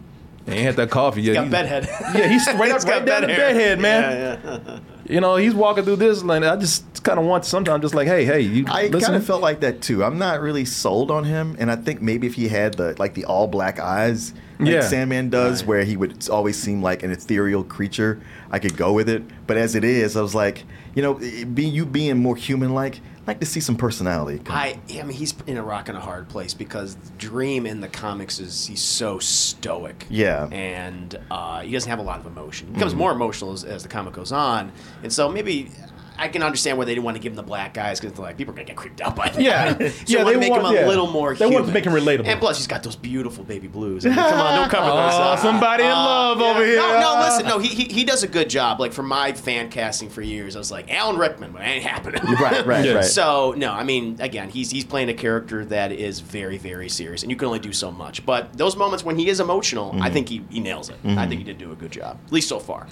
and 0.46 0.54
ain't 0.54 0.64
had 0.64 0.76
that 0.76 0.90
coffee 0.90 1.22
yet. 1.22 1.34
Got 1.34 1.46
He's- 1.46 1.50
bedhead. 1.52 1.88
Yeah, 2.14 2.28
he's 2.28 2.46
right 2.54 2.70
up 2.72 2.82
got 2.82 2.88
right 2.88 3.04
down 3.06 3.20
bed 3.22 3.22
the 3.22 3.26
bedhead, 3.34 3.80
man. 3.80 4.02
Yeah, 4.44 4.58
yeah. 4.66 4.78
You 5.08 5.20
know, 5.20 5.36
he's 5.36 5.54
walking 5.54 5.84
through 5.84 5.96
this, 5.96 6.20
and 6.20 6.30
I 6.30 6.56
just 6.56 7.02
kind 7.02 7.18
of 7.18 7.24
want 7.24 7.44
sometimes 7.46 7.82
just 7.82 7.94
like, 7.94 8.06
hey, 8.06 8.24
hey, 8.26 8.40
you 8.40 8.64
I 8.68 8.88
kind 8.88 9.14
of 9.16 9.24
felt 9.24 9.40
like 9.40 9.60
that 9.60 9.80
too. 9.80 10.04
I'm 10.04 10.18
not 10.18 10.40
really 10.40 10.64
sold 10.66 11.10
on 11.10 11.24
him, 11.24 11.56
and 11.58 11.70
I 11.70 11.76
think 11.76 12.02
maybe 12.02 12.26
if 12.26 12.34
he 12.34 12.48
had 12.48 12.74
the 12.74 12.94
like 12.98 13.14
the 13.14 13.24
all 13.24 13.46
black 13.46 13.78
eyes, 13.78 14.34
like 14.58 14.68
Yeah. 14.68 14.80
Sandman 14.82 15.30
does, 15.30 15.64
where 15.64 15.82
he 15.84 15.96
would 15.96 16.28
always 16.28 16.58
seem 16.58 16.82
like 16.82 17.02
an 17.02 17.10
ethereal 17.10 17.64
creature, 17.64 18.20
I 18.50 18.58
could 18.58 18.76
go 18.76 18.92
with 18.92 19.08
it. 19.08 19.22
But 19.46 19.56
as 19.56 19.74
it 19.74 19.84
is, 19.84 20.14
I 20.16 20.20
was 20.20 20.34
like, 20.34 20.64
you 20.94 21.00
know, 21.02 21.18
it- 21.22 21.54
be 21.54 21.64
you 21.64 21.86
being 21.86 22.18
more 22.18 22.36
human 22.36 22.74
like, 22.74 23.00
like 23.28 23.40
to 23.40 23.46
see 23.46 23.60
some 23.60 23.76
personality. 23.76 24.40
I, 24.48 24.78
I 24.90 25.02
mean, 25.02 25.10
he's 25.10 25.34
in 25.46 25.58
a 25.58 25.62
rock 25.62 25.88
and 25.88 25.96
a 25.96 26.00
hard 26.00 26.28
place 26.30 26.54
because 26.54 26.96
Dream 27.18 27.66
in 27.66 27.80
the 27.80 27.88
comics 27.88 28.40
is 28.40 28.66
he's 28.66 28.80
so 28.82 29.18
stoic. 29.18 30.06
Yeah. 30.08 30.48
and 30.50 31.14
uh, 31.30 31.60
he 31.60 31.70
doesn't 31.72 31.90
have 31.90 31.98
a 31.98 32.02
lot 32.02 32.18
of 32.20 32.26
emotion. 32.26 32.68
He 32.68 32.72
becomes 32.74 32.94
Mhm. 32.94 32.98
more 32.98 33.12
emotional 33.12 33.52
as, 33.52 33.64
as 33.64 33.82
the 33.82 33.88
comic 33.88 34.14
goes 34.14 34.32
on, 34.32 34.72
and 35.02 35.12
so 35.12 35.28
maybe. 35.30 35.70
I 36.18 36.28
can 36.28 36.42
understand 36.42 36.76
why 36.78 36.84
they 36.84 36.94
didn't 36.94 37.04
want 37.04 37.16
to 37.16 37.20
give 37.22 37.32
him 37.32 37.36
the 37.36 37.42
black 37.42 37.72
guys 37.74 38.00
because 38.00 38.18
like 38.18 38.36
people 38.36 38.52
are 38.52 38.56
gonna 38.56 38.66
get 38.66 38.76
creeped 38.76 39.00
out 39.00 39.14
by 39.14 39.28
that. 39.28 39.40
Yeah. 39.40 39.76
so 39.78 39.84
Yeah, 40.06 40.24
they 40.24 40.24
want 40.24 40.34
to 40.34 40.38
make 40.40 40.50
want- 40.50 40.62
him 40.66 40.70
a 40.72 40.74
yeah. 40.80 40.86
little 40.86 41.06
more. 41.06 41.34
They 41.34 41.46
want 41.46 41.66
to 41.66 41.72
make 41.72 41.84
him 41.84 41.92
relatable. 41.92 42.26
And 42.26 42.40
plus, 42.40 42.58
he's 42.58 42.66
got 42.66 42.82
those 42.82 42.96
beautiful 42.96 43.44
baby 43.44 43.68
blues. 43.68 44.04
I 44.04 44.08
mean, 44.10 44.16
come 44.18 44.40
on, 44.40 44.58
don't 44.58 44.70
cover 44.70 44.86
those. 44.90 45.14
Up. 45.14 45.38
somebody 45.38 45.84
in 45.84 45.90
love 45.90 46.40
over 46.40 46.64
here. 46.64 46.76
No, 46.76 47.00
no, 47.00 47.20
listen, 47.24 47.46
no. 47.46 47.58
He, 47.58 47.68
he 47.68 47.84
he 47.84 48.04
does 48.04 48.22
a 48.22 48.28
good 48.28 48.50
job. 48.50 48.80
Like 48.80 48.92
for 48.92 49.02
my 49.02 49.32
fan 49.32 49.70
casting 49.70 50.08
for 50.10 50.22
years, 50.22 50.56
I 50.56 50.58
was 50.58 50.70
like 50.70 50.92
Alan 50.92 51.16
Rickman, 51.16 51.52
but 51.52 51.62
it 51.62 51.66
ain't 51.66 51.84
happening. 51.84 52.20
Right, 52.40 52.66
right, 52.66 52.84
Yeah. 52.84 52.92
right. 52.94 53.04
So 53.04 53.54
no, 53.56 53.72
I 53.72 53.84
mean, 53.84 54.16
again, 54.20 54.48
he's 54.50 54.70
he's 54.70 54.84
playing 54.84 55.08
a 55.10 55.14
character 55.14 55.64
that 55.66 55.92
is 55.92 56.20
very, 56.20 56.58
very 56.58 56.88
serious, 56.88 57.22
and 57.22 57.30
you 57.30 57.36
can 57.36 57.46
only 57.46 57.58
do 57.60 57.72
so 57.72 57.90
much. 57.92 58.26
But 58.26 58.52
those 58.58 58.76
moments 58.76 59.04
when 59.04 59.16
he 59.18 59.28
is 59.28 59.40
emotional, 59.40 59.94
I 60.00 60.08
Mhm. 60.08 60.12
think 60.12 60.28
he, 60.28 60.44
he 60.50 60.60
nails 60.60 60.88
it. 60.88 60.96
I 61.04 61.08
Mhm. 61.08 61.28
think 61.28 61.38
he 61.38 61.44
did 61.44 61.58
do 61.58 61.72
a 61.72 61.76
good 61.76 61.92
job, 61.92 62.18
at 62.26 62.32
least 62.32 62.48
so 62.48 62.58
far. 62.58 62.86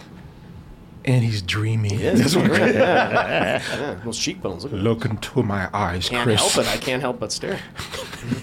And 1.06 1.22
he's 1.24 1.42
dreamy. 1.42 1.96
That's 1.96 2.34
what 2.36 2.50
yeah, 2.50 3.98
those 4.04 4.18
cheekbones. 4.18 4.64
Look, 4.64 4.72
Look 4.72 5.04
into 5.04 5.42
my 5.42 5.68
eyes, 5.72 6.08
can't 6.08 6.24
Chris. 6.24 6.40
help 6.54 6.66
it. 6.66 6.72
I 6.72 6.76
can't 6.78 7.00
help 7.02 7.20
but 7.20 7.32
stare. 7.32 7.60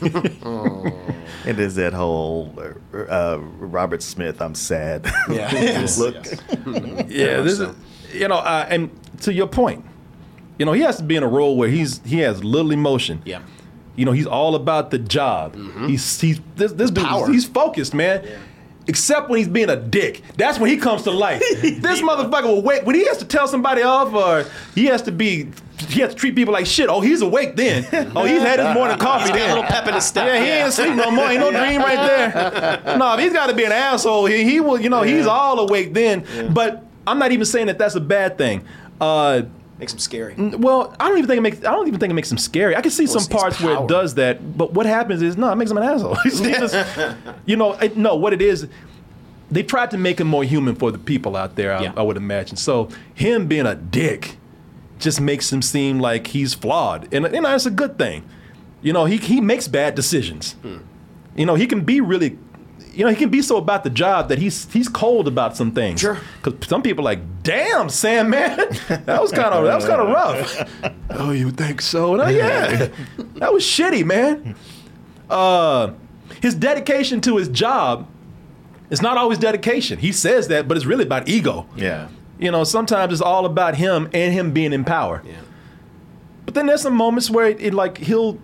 It 1.45 1.59
is 1.59 1.75
that 1.75 1.91
whole 1.93 2.55
uh, 2.93 3.37
Robert 3.41 4.01
Smith. 4.01 4.41
I'm 4.41 4.55
sad. 4.55 5.05
Yeah. 5.29 5.51
Yes, 5.53 5.97
Look. 5.97 6.15
yes. 6.25 7.05
yeah, 7.09 7.41
this 7.41 7.59
is, 7.59 7.75
you 8.13 8.27
know, 8.29 8.35
uh, 8.37 8.65
and 8.69 8.89
to 9.21 9.33
your 9.33 9.47
point, 9.47 9.83
you 10.57 10.65
know, 10.65 10.71
he 10.71 10.81
has 10.83 10.97
to 10.97 11.03
be 11.03 11.15
in 11.17 11.23
a 11.23 11.27
role 11.27 11.57
where 11.57 11.67
he's 11.69 11.99
he 12.05 12.19
has 12.19 12.43
little 12.43 12.71
emotion. 12.71 13.21
Yeah. 13.25 13.41
You 13.95 14.05
know, 14.05 14.11
he's 14.13 14.25
all 14.27 14.55
about 14.55 14.89
the 14.91 14.99
job. 14.99 15.55
He's 15.87 16.19
he's 16.21 16.39
this 16.55 16.71
this 16.73 16.91
dude, 16.91 17.03
Power. 17.05 17.29
he's 17.29 17.45
focused, 17.45 17.93
man. 17.93 18.25
Except 18.87 19.29
when 19.29 19.37
he's 19.39 19.47
being 19.47 19.69
a 19.69 19.75
dick. 19.77 20.21
That's 20.35 20.59
when 20.59 20.69
he 20.69 20.77
comes 20.77 21.03
to 21.03 21.11
life. 21.11 21.41
this 21.61 22.01
motherfucker 22.01 22.43
will 22.45 22.61
wait 22.61 22.83
when 22.83 22.95
he 22.95 23.05
has 23.05 23.17
to 23.19 23.25
tell 23.25 23.47
somebody 23.47 23.81
off 23.81 24.13
or 24.13 24.49
he 24.75 24.85
has 24.87 25.01
to 25.03 25.11
be 25.11 25.49
he 25.87 26.01
has 26.01 26.13
to 26.13 26.15
treat 26.15 26.35
people 26.35 26.53
like 26.53 26.65
shit. 26.65 26.89
Oh, 26.89 27.01
he's 27.01 27.21
awake 27.21 27.55
then. 27.55 27.85
Oh, 28.15 28.25
he's 28.25 28.41
had 28.41 28.59
his 28.59 28.73
morning 28.73 28.97
coffee 28.97 29.31
then. 29.31 29.49
a 29.49 29.55
little 29.55 29.63
pep 29.63 29.87
in 29.87 29.93
his 29.95 30.05
step. 30.05 30.27
Yeah, 30.27 30.43
he 30.43 30.49
ain't 30.49 30.69
asleep 30.69 30.95
no 30.95 31.09
more. 31.11 31.25
Ain't 31.25 31.39
no 31.39 31.51
dream 31.51 31.81
right 31.81 32.07
there. 32.07 32.97
No, 32.97 33.13
if 33.13 33.19
he's 33.21 33.33
got 33.33 33.47
to 33.47 33.55
be 33.55 33.63
an 33.63 33.71
asshole, 33.71 34.25
he, 34.25 34.43
he 34.43 34.59
will. 34.59 34.79
You 34.79 34.89
know, 34.89 35.01
he's 35.01 35.25
all 35.25 35.59
awake 35.59 35.93
then. 35.93 36.25
But 36.53 36.85
I'm 37.07 37.17
not 37.19 37.31
even 37.31 37.45
saying 37.45 37.67
that 37.67 37.77
that's 37.77 37.95
a 37.95 38.01
bad 38.01 38.37
thing. 38.37 38.65
Uh, 39.01 39.43
Makes 39.83 39.93
him 39.93 39.99
scary. 39.99 40.33
well, 40.35 40.95
I 40.99 41.07
don't 41.09 41.17
even 41.17 41.27
think 41.27 41.37
it 41.37 41.41
makes. 41.41 41.57
I 41.59 41.71
don't 41.71 41.87
even 41.87 41.99
think 41.99 42.11
it 42.11 42.13
makes 42.13 42.31
him 42.31 42.37
scary. 42.37 42.75
I 42.75 42.81
can 42.81 42.89
see 42.91 43.03
Well, 43.05 43.19
some 43.19 43.23
it's- 43.23 43.33
it's 43.33 43.41
parts 43.41 43.61
where 43.61 43.83
it 43.83 43.87
does 43.89 44.15
that, 44.15 44.57
but 44.57 44.73
what 44.73 44.85
happens 44.85 45.21
is 45.21 45.35
no, 45.37 45.51
it 45.51 45.55
makes 45.55 45.71
him 45.71 45.77
an 45.77 45.83
asshole. 45.83 46.15
Just- 46.25 46.75
you 47.45 47.55
know, 47.57 47.73
it, 47.73 47.97
no, 47.97 48.15
what 48.15 48.33
it 48.33 48.41
is. 48.41 48.67
They 49.51 49.61
tried 49.61 49.91
to 49.91 49.97
make 49.97 50.19
him 50.19 50.27
more 50.27 50.43
human 50.43 50.73
for 50.75 50.89
the 50.91 50.97
people 50.97 51.35
out 51.35 51.55
there. 51.57 51.73
I, 51.73 51.83
Yeah. 51.83 51.93
I 51.95 52.01
would 52.01 52.17
imagine. 52.17 52.55
So 52.57 52.89
him 53.13 53.47
being 53.47 53.67
a 53.67 53.75
dick 53.75 54.37
just 54.99 55.19
makes 55.21 55.51
him 55.51 55.61
seem 55.61 55.99
like 55.99 56.27
he's 56.27 56.53
flawed, 56.53 57.13
and 57.13 57.25
you 57.25 57.41
know 57.41 57.49
that's 57.49 57.65
a 57.65 57.71
good 57.71 57.97
thing. 57.97 58.23
You 58.81 58.93
know, 58.93 59.05
he 59.05 59.17
he 59.17 59.41
makes 59.41 59.67
bad 59.67 59.95
decisions. 59.95 60.53
Hmm. 60.61 60.77
You 61.35 61.45
know, 61.45 61.55
he 61.55 61.67
can 61.67 61.81
be 61.81 61.99
really, 61.99 62.37
you 62.93 63.03
know, 63.03 63.09
he 63.09 63.15
can 63.15 63.29
be 63.29 63.41
so 63.41 63.57
about 63.57 63.83
the 63.83 63.89
job 63.89 64.29
that 64.29 64.37
he's 64.37 64.71
he's 64.71 64.87
cold 64.87 65.27
about 65.27 65.57
some 65.57 65.71
things. 65.71 65.99
Sure. 65.99 66.19
Because 66.41 66.67
some 66.67 66.81
people 66.81 67.03
are 67.03 67.11
like, 67.11 67.43
damn, 67.43 67.89
Sam, 67.89 68.29
man, 68.29 68.57
that 68.87 69.21
was 69.21 69.31
kind 69.31 69.53
of 69.53 69.65
that 69.65 69.75
was 69.75 69.85
kind 69.85 70.01
of 70.01 70.09
rough. 70.09 70.93
oh, 71.09 71.31
you 71.31 71.51
think 71.51 71.81
so? 71.81 72.15
No, 72.15 72.27
yeah, 72.27 72.87
that 73.35 73.51
was 73.51 73.63
shitty, 73.63 74.05
man. 74.05 74.55
Uh, 75.29 75.93
his 76.41 76.53
dedication 76.55 77.21
to 77.21 77.37
his 77.37 77.47
job 77.49 78.07
is 78.89 79.01
not 79.01 79.17
always 79.17 79.39
dedication. 79.39 79.97
He 79.97 80.11
says 80.11 80.47
that, 80.49 80.67
but 80.67 80.77
it's 80.77 80.85
really 80.85 81.03
about 81.03 81.27
ego. 81.27 81.67
Yeah. 81.75 82.09
You 82.37 82.51
know, 82.51 82.63
sometimes 82.63 83.13
it's 83.13 83.21
all 83.21 83.45
about 83.45 83.75
him 83.75 84.09
and 84.13 84.33
him 84.33 84.51
being 84.51 84.73
in 84.73 84.83
power. 84.83 85.23
Yeah. 85.25 85.35
But 86.45 86.53
then 86.53 86.67
there's 86.67 86.81
some 86.81 86.95
moments 86.95 87.29
where 87.29 87.47
it, 87.47 87.61
it 87.61 87.73
like 87.73 87.97
he'll 87.97 88.37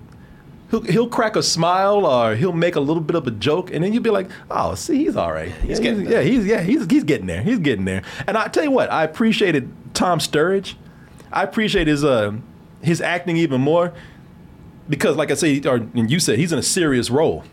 he'll 0.70 0.82
he'll 0.82 1.08
crack 1.08 1.36
a 1.36 1.44
smile 1.44 2.06
or 2.06 2.36
he'll 2.36 2.54
make 2.54 2.76
a 2.76 2.80
little 2.80 3.02
bit 3.02 3.16
of 3.16 3.28
a 3.28 3.32
joke, 3.32 3.72
and 3.72 3.84
then 3.84 3.94
you'll 3.94 4.04
be 4.04 4.10
like, 4.10 4.30
oh, 4.50 4.76
see, 4.76 5.06
he's 5.06 5.16
all 5.16 5.32
right. 5.32 5.52
he's 5.52 5.80
yeah, 5.80 5.84
getting 5.84 6.10
yeah, 6.10 6.22
he's 6.22 6.46
yeah, 6.46 6.62
he's 6.62 6.86
he's 6.90 7.04
getting 7.04 7.28
there. 7.28 7.42
He's 7.42 7.60
getting 7.60 7.86
there. 7.86 8.04
And 8.28 8.38
I 8.38 8.48
tell 8.48 8.64
you 8.64 8.72
what, 8.72 8.92
I 8.92 9.04
appreciated 9.04 9.72
Tom 9.94 10.20
Sturridge. 10.20 10.76
I 11.32 11.44
appreciate 11.44 11.88
his 11.88 12.04
uh 12.04 12.34
his 12.82 13.02
acting 13.02 13.38
even 13.38 13.62
more 13.62 13.94
because, 14.88 15.16
like 15.16 15.32
I 15.32 15.36
say, 15.36 15.62
or 15.62 15.76
and 15.76 16.10
you 16.10 16.20
said, 16.20 16.40
he's 16.40 16.52
in 16.52 16.60
a 16.60 16.64
serious 16.64 17.10
role 17.10 17.44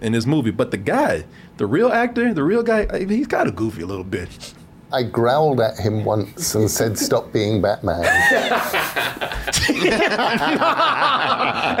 in 0.00 0.12
this 0.12 0.26
movie. 0.26 0.50
But 0.50 0.70
the 0.70 0.76
guy, 0.76 1.24
the 1.56 1.66
real 1.66 1.88
actor, 1.88 2.32
the 2.32 2.44
real 2.44 2.62
guy, 2.62 3.06
he's 3.06 3.26
kind 3.26 3.48
of 3.48 3.56
goofy 3.56 3.82
a 3.82 3.86
little 3.86 4.04
bit. 4.04 4.54
I 4.96 5.02
growled 5.02 5.60
at 5.60 5.78
him 5.78 6.04
once 6.04 6.54
and 6.54 6.70
said, 6.70 6.98
"Stop 6.98 7.32
being 7.32 7.60
Batman." 7.60 8.02
and 9.68 9.92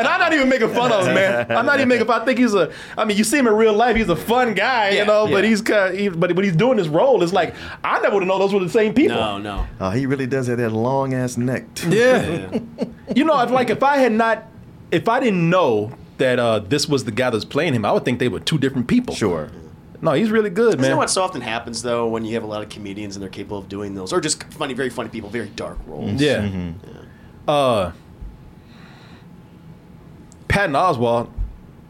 I'm 0.06 0.20
not 0.20 0.32
even 0.32 0.48
making 0.48 0.72
fun 0.74 0.92
of 0.92 1.06
him, 1.06 1.14
man. 1.14 1.50
I'm 1.50 1.66
not 1.66 1.76
even 1.78 1.88
making 1.88 2.06
fun. 2.06 2.20
I 2.20 2.24
think 2.24 2.38
he's 2.38 2.54
a. 2.54 2.72
I 2.96 3.04
mean, 3.04 3.16
you 3.16 3.24
see 3.24 3.38
him 3.38 3.46
in 3.46 3.54
real 3.54 3.72
life. 3.72 3.96
He's 3.96 4.08
a 4.08 4.16
fun 4.16 4.54
guy, 4.54 4.90
you 4.90 4.96
Yeah, 4.98 5.04
know. 5.04 5.26
But 5.28 5.44
he's 5.44 5.62
kind. 5.62 5.94
Of, 5.94 5.98
he, 5.98 6.08
but 6.08 6.32
when 6.34 6.44
he's 6.44 6.56
doing 6.56 6.78
his 6.78 6.88
role, 6.88 7.22
it's 7.22 7.32
like 7.32 7.54
I 7.82 7.98
never 8.00 8.14
would 8.16 8.22
have 8.22 8.28
known 8.28 8.40
those 8.40 8.52
were 8.52 8.60
the 8.60 8.68
same 8.68 8.94
people. 8.94 9.16
No, 9.16 9.38
no. 9.38 9.66
Oh, 9.80 9.90
he 9.90 10.06
really 10.06 10.26
does 10.26 10.46
have 10.48 10.58
that 10.58 10.72
long 10.72 11.14
ass 11.14 11.36
neck. 11.36 11.72
too. 11.74 11.90
Yeah. 11.90 12.58
you 13.14 13.24
know, 13.24 13.40
if 13.40 13.50
like 13.50 13.70
if 13.70 13.82
I 13.82 13.98
had 13.98 14.12
not, 14.12 14.44
if 14.90 15.08
I 15.08 15.20
didn't 15.20 15.48
know 15.48 15.92
that 16.18 16.38
uh, 16.38 16.58
this 16.60 16.88
was 16.88 17.04
the 17.04 17.12
guy 17.12 17.30
that's 17.30 17.44
playing 17.44 17.74
him, 17.74 17.84
I 17.84 17.92
would 17.92 18.04
think 18.04 18.18
they 18.18 18.28
were 18.28 18.40
two 18.40 18.58
different 18.58 18.88
people. 18.88 19.14
Sure. 19.14 19.50
No, 20.02 20.12
he's 20.12 20.30
really 20.30 20.50
good, 20.50 20.76
man. 20.76 20.84
You 20.84 20.90
know 20.90 20.96
what 20.96 21.10
so 21.10 21.22
often 21.22 21.40
happens 21.40 21.82
though 21.82 22.06
when 22.06 22.24
you 22.24 22.34
have 22.34 22.42
a 22.42 22.46
lot 22.46 22.62
of 22.62 22.68
comedians 22.68 23.16
and 23.16 23.22
they're 23.22 23.30
capable 23.30 23.58
of 23.58 23.68
doing 23.68 23.94
those, 23.94 24.12
or 24.12 24.20
just 24.20 24.42
funny, 24.52 24.74
very 24.74 24.90
funny 24.90 25.08
people, 25.08 25.30
very 25.30 25.48
dark 25.48 25.78
roles? 25.86 26.20
Yeah. 26.20 26.42
Mm-hmm. 26.42 27.48
Uh, 27.48 27.92
Patton 30.48 30.74
Oswalt. 30.74 31.30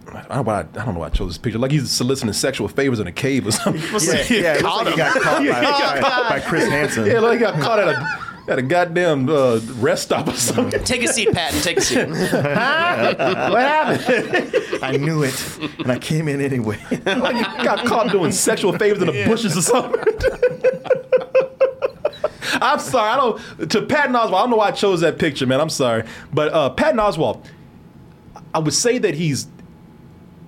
I 0.08 0.22
don't, 0.22 0.30
know 0.30 0.42
why 0.42 0.54
I, 0.54 0.60
I 0.60 0.62
don't 0.62 0.94
know 0.94 1.00
why 1.00 1.06
I 1.06 1.10
chose 1.10 1.30
this 1.30 1.38
picture. 1.38 1.58
Like 1.58 1.72
he's 1.72 1.90
soliciting 1.90 2.32
sexual 2.32 2.68
favors 2.68 3.00
in 3.00 3.06
a 3.06 3.12
cave 3.12 3.46
or 3.46 3.50
something. 3.50 3.82
Yeah, 4.00 4.24
yeah, 4.30 4.54
it 4.54 4.62
looks 4.62 4.76
like 4.76 4.88
he 4.88 4.96
got 4.96 5.14
caught 5.22 5.38
by, 5.38 5.46
got 5.46 6.00
caught. 6.00 6.28
by 6.30 6.40
Chris 6.40 6.68
Hansen. 6.68 7.06
Yeah, 7.06 7.20
like 7.20 7.34
he 7.34 7.38
got 7.38 7.60
caught 7.60 7.80
at 7.80 7.88
a 7.88 8.25
at 8.48 8.58
a 8.58 8.62
goddamn 8.62 9.28
uh, 9.28 9.60
rest 9.76 10.04
stop 10.04 10.28
or 10.28 10.32
something. 10.32 10.80
Take 10.84 11.02
a 11.02 11.08
seat, 11.08 11.32
Patton. 11.32 11.60
Take 11.62 11.78
a 11.78 11.80
seat. 11.80 12.08
what 12.08 13.60
happened? 13.60 14.82
I 14.82 14.96
knew 14.96 15.22
it, 15.22 15.58
and 15.78 15.90
I 15.90 15.98
came 15.98 16.28
in 16.28 16.40
anyway. 16.40 16.78
like 17.06 17.36
he 17.36 17.64
got 17.64 17.86
caught 17.86 18.10
doing 18.10 18.32
sexual 18.32 18.76
favors 18.78 19.00
in 19.00 19.06
the 19.06 19.24
bushes 19.24 19.56
or 19.56 19.62
something. 19.62 20.00
I'm 22.62 22.78
sorry. 22.78 23.10
I 23.10 23.16
don't. 23.16 23.70
To 23.70 23.82
Patton 23.82 24.14
Oswalt, 24.14 24.34
I 24.34 24.42
don't 24.42 24.50
know 24.50 24.56
why 24.56 24.68
I 24.68 24.72
chose 24.72 25.00
that 25.00 25.18
picture, 25.18 25.46
man. 25.46 25.60
I'm 25.60 25.70
sorry, 25.70 26.04
but 26.32 26.52
uh, 26.52 26.70
Patton 26.70 26.98
Oswalt, 26.98 27.44
I 28.54 28.60
would 28.60 28.74
say 28.74 28.98
that 28.98 29.14
he's 29.14 29.48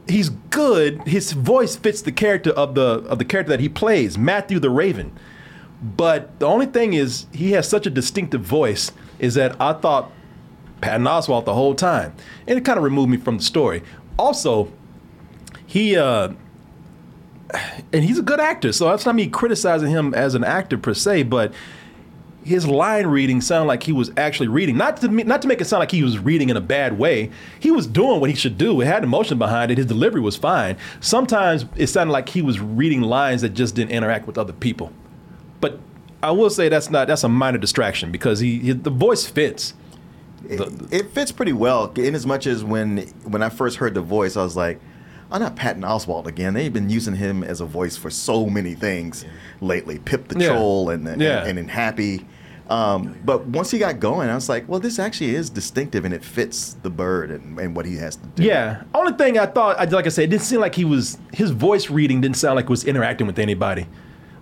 he's 0.08 0.30
good. 0.30 1.06
His 1.06 1.32
voice 1.32 1.76
fits 1.76 2.02
the 2.02 2.12
character 2.12 2.50
of 2.50 2.74
the 2.74 3.04
of 3.08 3.18
the 3.18 3.24
character 3.24 3.50
that 3.50 3.60
he 3.60 3.68
plays, 3.68 4.16
Matthew 4.16 4.58
the 4.58 4.70
Raven. 4.70 5.12
But 5.82 6.38
the 6.40 6.46
only 6.46 6.66
thing 6.66 6.94
is, 6.94 7.26
he 7.32 7.52
has 7.52 7.68
such 7.68 7.86
a 7.86 7.90
distinctive 7.90 8.40
voice. 8.40 8.90
Is 9.18 9.34
that 9.34 9.60
I 9.60 9.72
thought 9.72 10.12
Patton 10.80 11.04
Oswalt 11.04 11.44
the 11.44 11.54
whole 11.54 11.74
time, 11.74 12.14
and 12.46 12.58
it 12.58 12.64
kind 12.64 12.78
of 12.78 12.84
removed 12.84 13.10
me 13.10 13.16
from 13.16 13.38
the 13.38 13.44
story. 13.44 13.82
Also, 14.18 14.70
he 15.66 15.96
uh, 15.96 16.32
and 17.92 18.04
he's 18.04 18.18
a 18.18 18.22
good 18.22 18.40
actor, 18.40 18.72
so 18.72 18.86
that's 18.86 19.06
not 19.06 19.14
me 19.14 19.28
criticizing 19.28 19.90
him 19.90 20.14
as 20.14 20.34
an 20.34 20.44
actor 20.44 20.78
per 20.78 20.94
se, 20.94 21.24
but 21.24 21.52
his 22.44 22.66
line 22.66 23.06
reading 23.06 23.40
sounded 23.40 23.66
like 23.66 23.82
he 23.82 23.92
was 23.92 24.10
actually 24.16 24.48
reading. 24.48 24.76
Not 24.76 24.96
to 24.98 25.08
me, 25.08 25.22
not 25.22 25.42
to 25.42 25.48
make 25.48 25.60
it 25.60 25.66
sound 25.66 25.80
like 25.80 25.90
he 25.90 26.02
was 26.02 26.18
reading 26.18 26.48
in 26.48 26.56
a 26.56 26.60
bad 26.60 26.98
way. 26.98 27.30
He 27.60 27.70
was 27.70 27.86
doing 27.86 28.20
what 28.20 28.30
he 28.30 28.36
should 28.36 28.56
do. 28.56 28.80
It 28.80 28.86
had 28.86 29.04
emotion 29.04 29.38
behind 29.38 29.70
it. 29.70 29.78
His 29.78 29.86
delivery 29.86 30.20
was 30.20 30.36
fine. 30.36 30.76
Sometimes 31.00 31.66
it 31.76 31.88
sounded 31.88 32.12
like 32.12 32.28
he 32.30 32.42
was 32.42 32.58
reading 32.60 33.02
lines 33.02 33.42
that 33.42 33.50
just 33.50 33.74
didn't 33.74 33.90
interact 33.90 34.26
with 34.26 34.38
other 34.38 34.52
people. 34.52 34.92
But 35.60 35.80
I 36.22 36.30
will 36.32 36.50
say 36.50 36.68
that's 36.68 36.90
not 36.90 37.08
that's 37.08 37.24
a 37.24 37.28
minor 37.28 37.58
distraction 37.58 38.10
because 38.12 38.40
he, 38.40 38.58
he 38.58 38.72
the 38.72 38.90
voice 38.90 39.26
fits. 39.26 39.74
It, 40.48 40.60
it 40.92 41.10
fits 41.10 41.32
pretty 41.32 41.52
well, 41.52 41.92
in 41.96 42.14
as 42.14 42.24
much 42.26 42.46
as 42.46 42.62
when 42.64 42.98
when 43.24 43.42
I 43.42 43.48
first 43.48 43.76
heard 43.78 43.94
the 43.94 44.00
voice, 44.00 44.36
I 44.36 44.42
was 44.44 44.56
like, 44.56 44.80
I'm 45.32 45.40
not 45.40 45.56
Patton 45.56 45.82
Oswalt 45.82 46.26
again." 46.26 46.54
They've 46.54 46.72
been 46.72 46.90
using 46.90 47.16
him 47.16 47.42
as 47.42 47.60
a 47.60 47.64
voice 47.66 47.96
for 47.96 48.08
so 48.10 48.46
many 48.46 48.74
things 48.74 49.24
lately. 49.60 49.98
Pip 49.98 50.28
the 50.28 50.38
Yeah. 50.38 50.48
Troll 50.50 50.90
and 50.90 51.06
and, 51.08 51.20
Yeah. 51.20 51.44
and 51.44 51.58
in 51.58 51.68
Happy. 51.68 52.24
Um, 52.70 53.18
but 53.24 53.46
once 53.46 53.70
he 53.70 53.78
got 53.78 53.98
going, 53.98 54.28
I 54.28 54.34
was 54.34 54.48
like, 54.48 54.68
well, 54.68 54.78
this 54.78 54.98
actually 54.98 55.34
is 55.34 55.48
distinctive 55.48 56.04
and 56.04 56.12
it 56.12 56.22
fits 56.22 56.74
the 56.82 56.90
bird 56.90 57.30
and, 57.30 57.58
and 57.58 57.74
what 57.74 57.86
he 57.86 57.96
has 57.96 58.16
to 58.16 58.26
do. 58.34 58.42
Yeah. 58.42 58.82
Only 58.94 59.14
thing 59.14 59.38
I 59.38 59.46
thought, 59.46 59.90
like 59.90 60.04
I 60.04 60.10
said, 60.10 60.24
it 60.24 60.26
didn't 60.28 60.42
seem 60.42 60.60
like 60.60 60.74
he 60.74 60.84
was 60.84 61.18
his 61.32 61.50
voice 61.50 61.88
reading 61.88 62.20
didn't 62.20 62.36
sound 62.36 62.56
like 62.56 62.66
he 62.66 62.70
was 62.70 62.84
interacting 62.84 63.26
with 63.26 63.38
anybody. 63.38 63.86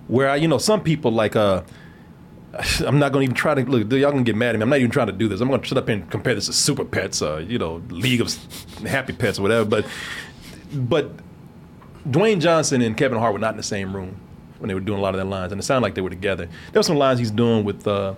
Where 0.08 0.28
I, 0.28 0.36
you 0.36 0.48
know, 0.48 0.58
some 0.58 0.82
people 0.82 1.10
like 1.10 1.36
uh. 1.36 1.62
I'm 2.86 2.98
not 2.98 3.12
gonna 3.12 3.24
even 3.24 3.34
try 3.34 3.54
to 3.54 3.62
look. 3.62 3.90
Y'all 3.92 4.10
gonna 4.10 4.22
get 4.22 4.36
mad 4.36 4.54
at 4.54 4.58
me. 4.58 4.62
I'm 4.62 4.70
not 4.70 4.78
even 4.78 4.90
trying 4.90 5.08
to 5.08 5.12
do 5.12 5.28
this. 5.28 5.40
I'm 5.40 5.50
gonna 5.50 5.64
shut 5.64 5.76
up 5.76 5.88
and 5.88 6.10
compare 6.10 6.34
this 6.34 6.46
to 6.46 6.52
Super 6.52 6.84
Pets, 6.84 7.20
uh, 7.20 7.38
you 7.38 7.58
know, 7.58 7.82
League 7.90 8.20
of 8.20 8.34
Happy 8.86 9.12
Pets 9.12 9.38
or 9.38 9.42
whatever. 9.42 9.64
But, 9.64 9.86
but 10.72 11.10
Dwayne 12.10 12.40
Johnson 12.40 12.82
and 12.82 12.96
Kevin 12.96 13.18
Hart 13.18 13.32
were 13.32 13.38
not 13.38 13.50
in 13.50 13.56
the 13.56 13.62
same 13.62 13.94
room 13.94 14.16
when 14.58 14.68
they 14.68 14.74
were 14.74 14.80
doing 14.80 14.98
a 14.98 15.02
lot 15.02 15.14
of 15.14 15.18
their 15.18 15.26
lines, 15.26 15.52
and 15.52 15.60
it 15.60 15.64
sounded 15.64 15.82
like 15.82 15.94
they 15.94 16.00
were 16.00 16.10
together. 16.10 16.46
There 16.72 16.78
were 16.78 16.84
some 16.84 16.96
lines 16.96 17.18
he's 17.18 17.30
doing 17.30 17.64
with, 17.64 17.86
uh, 17.86 18.14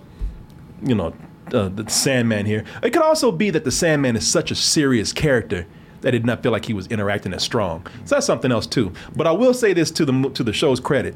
you 0.83 0.95
know, 0.95 1.13
uh, 1.53 1.69
the 1.69 1.89
Sandman 1.89 2.45
here. 2.45 2.63
It 2.83 2.91
could 2.91 3.01
also 3.01 3.31
be 3.31 3.49
that 3.49 3.63
the 3.63 3.71
Sandman 3.71 4.15
is 4.15 4.27
such 4.27 4.51
a 4.51 4.55
serious 4.55 5.11
character 5.11 5.65
that 6.01 6.09
it 6.09 6.19
did 6.19 6.25
not 6.25 6.43
feel 6.43 6.51
like 6.51 6.65
he 6.65 6.73
was 6.73 6.87
interacting 6.87 7.33
as 7.33 7.43
strong. 7.43 7.85
So 8.05 8.15
that's 8.15 8.25
something 8.25 8.51
else 8.51 8.67
too. 8.67 8.93
But 9.15 9.27
I 9.27 9.31
will 9.31 9.53
say 9.53 9.73
this 9.73 9.91
to 9.91 10.05
the 10.05 10.29
to 10.29 10.43
the 10.43 10.53
show's 10.53 10.79
credit. 10.79 11.15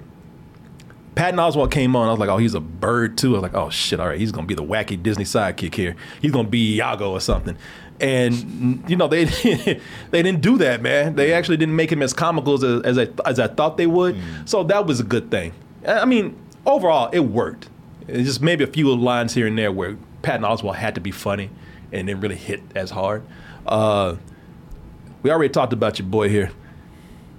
Patton 1.16 1.40
Oswalt 1.40 1.72
came 1.72 1.96
on. 1.96 2.08
I 2.08 2.12
was 2.12 2.20
like, 2.20 2.30
oh, 2.30 2.38
he's 2.38 2.56
a 2.56 2.60
bird 2.60 3.18
too. 3.18 3.32
I 3.32 3.40
was 3.40 3.44
like, 3.44 3.54
oh 3.56 3.70
shit, 3.70 4.00
all 4.00 4.08
right, 4.08 4.20
he's 4.20 4.32
gonna 4.32 4.48
be 4.48 4.56
the 4.56 4.64
wacky 4.64 5.02
Disney 5.02 5.26
sidekick 5.26 5.76
here. 5.76 5.96
He's 6.22 6.32
gonna 6.32 6.48
be 6.48 6.76
Iago 6.76 7.12
or 7.12 7.22
something. 7.22 7.58
And 8.00 8.84
you 8.90 8.96
know 8.96 9.08
they 9.08 9.26
they 10.12 10.24
didn't 10.24 10.42
do 10.42 10.58
that, 10.58 10.82
man. 10.82 11.16
They 11.16 11.34
actually 11.34 11.58
didn't 11.58 11.76
make 11.76 11.92
him 11.92 12.02
as 12.02 12.14
comical 12.14 12.56
as 12.56 12.64
as 12.84 12.98
I, 12.98 13.08
as 13.26 13.40
I 13.40 13.48
thought 13.48 13.78
they 13.78 13.88
would. 13.88 14.18
So 14.46 14.64
that 14.64 14.86
was 14.88 15.00
a 15.00 15.04
good 15.04 15.30
thing. 15.30 15.54
I 15.88 16.06
mean, 16.06 16.36
overall, 16.66 17.10
it 17.12 17.20
worked. 17.20 17.70
It's 18.08 18.28
just 18.28 18.42
maybe 18.42 18.64
a 18.64 18.68
few 18.68 18.94
lines 18.96 19.34
here 19.34 19.48
and 19.48 19.58
there 19.58 19.72
where 19.72 19.98
Patton 20.22 20.44
Oswalt 20.44 20.76
had 20.76 20.96
to 20.96 21.02
be 21.02 21.12
funny 21.12 21.50
and 21.92 22.08
didn't 22.08 22.22
really 22.22 22.36
hit 22.36 22.62
as 22.76 22.90
hard. 22.90 23.24
Uh, 23.66 24.16
we 25.22 25.32
already 25.32 25.52
talked 25.52 25.72
about 25.72 26.00
your 26.00 26.08
boy 26.08 26.28
here, 26.28 26.52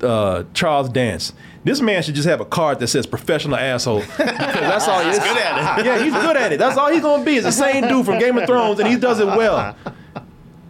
uh, 0.04 0.44
Charles 0.54 0.88
Dance. 0.88 1.32
This 1.64 1.80
man 1.80 2.02
should 2.02 2.14
just 2.14 2.28
have 2.28 2.40
a 2.40 2.44
card 2.44 2.78
that 2.80 2.88
says 2.88 3.06
professional 3.06 3.56
asshole. 3.56 4.02
Because 4.16 4.36
that's 4.60 4.88
all 4.88 5.00
he 5.00 5.08
is. 5.10 5.16
He's 5.16 5.26
good 5.26 5.36
at 5.38 5.78
it. 5.78 5.86
Yeah, 5.86 6.02
he's 6.02 6.12
good 6.12 6.36
at 6.36 6.52
it. 6.52 6.58
That's 6.58 6.76
all 6.76 6.90
he's 6.90 7.02
gonna 7.02 7.24
be. 7.24 7.36
Is 7.36 7.44
the 7.44 7.52
same 7.52 7.88
dude 7.88 8.04
from 8.06 8.18
Game 8.18 8.36
of 8.38 8.46
Thrones, 8.46 8.78
and 8.80 8.88
he 8.88 8.96
does 8.96 9.20
it 9.20 9.26
well. 9.26 9.74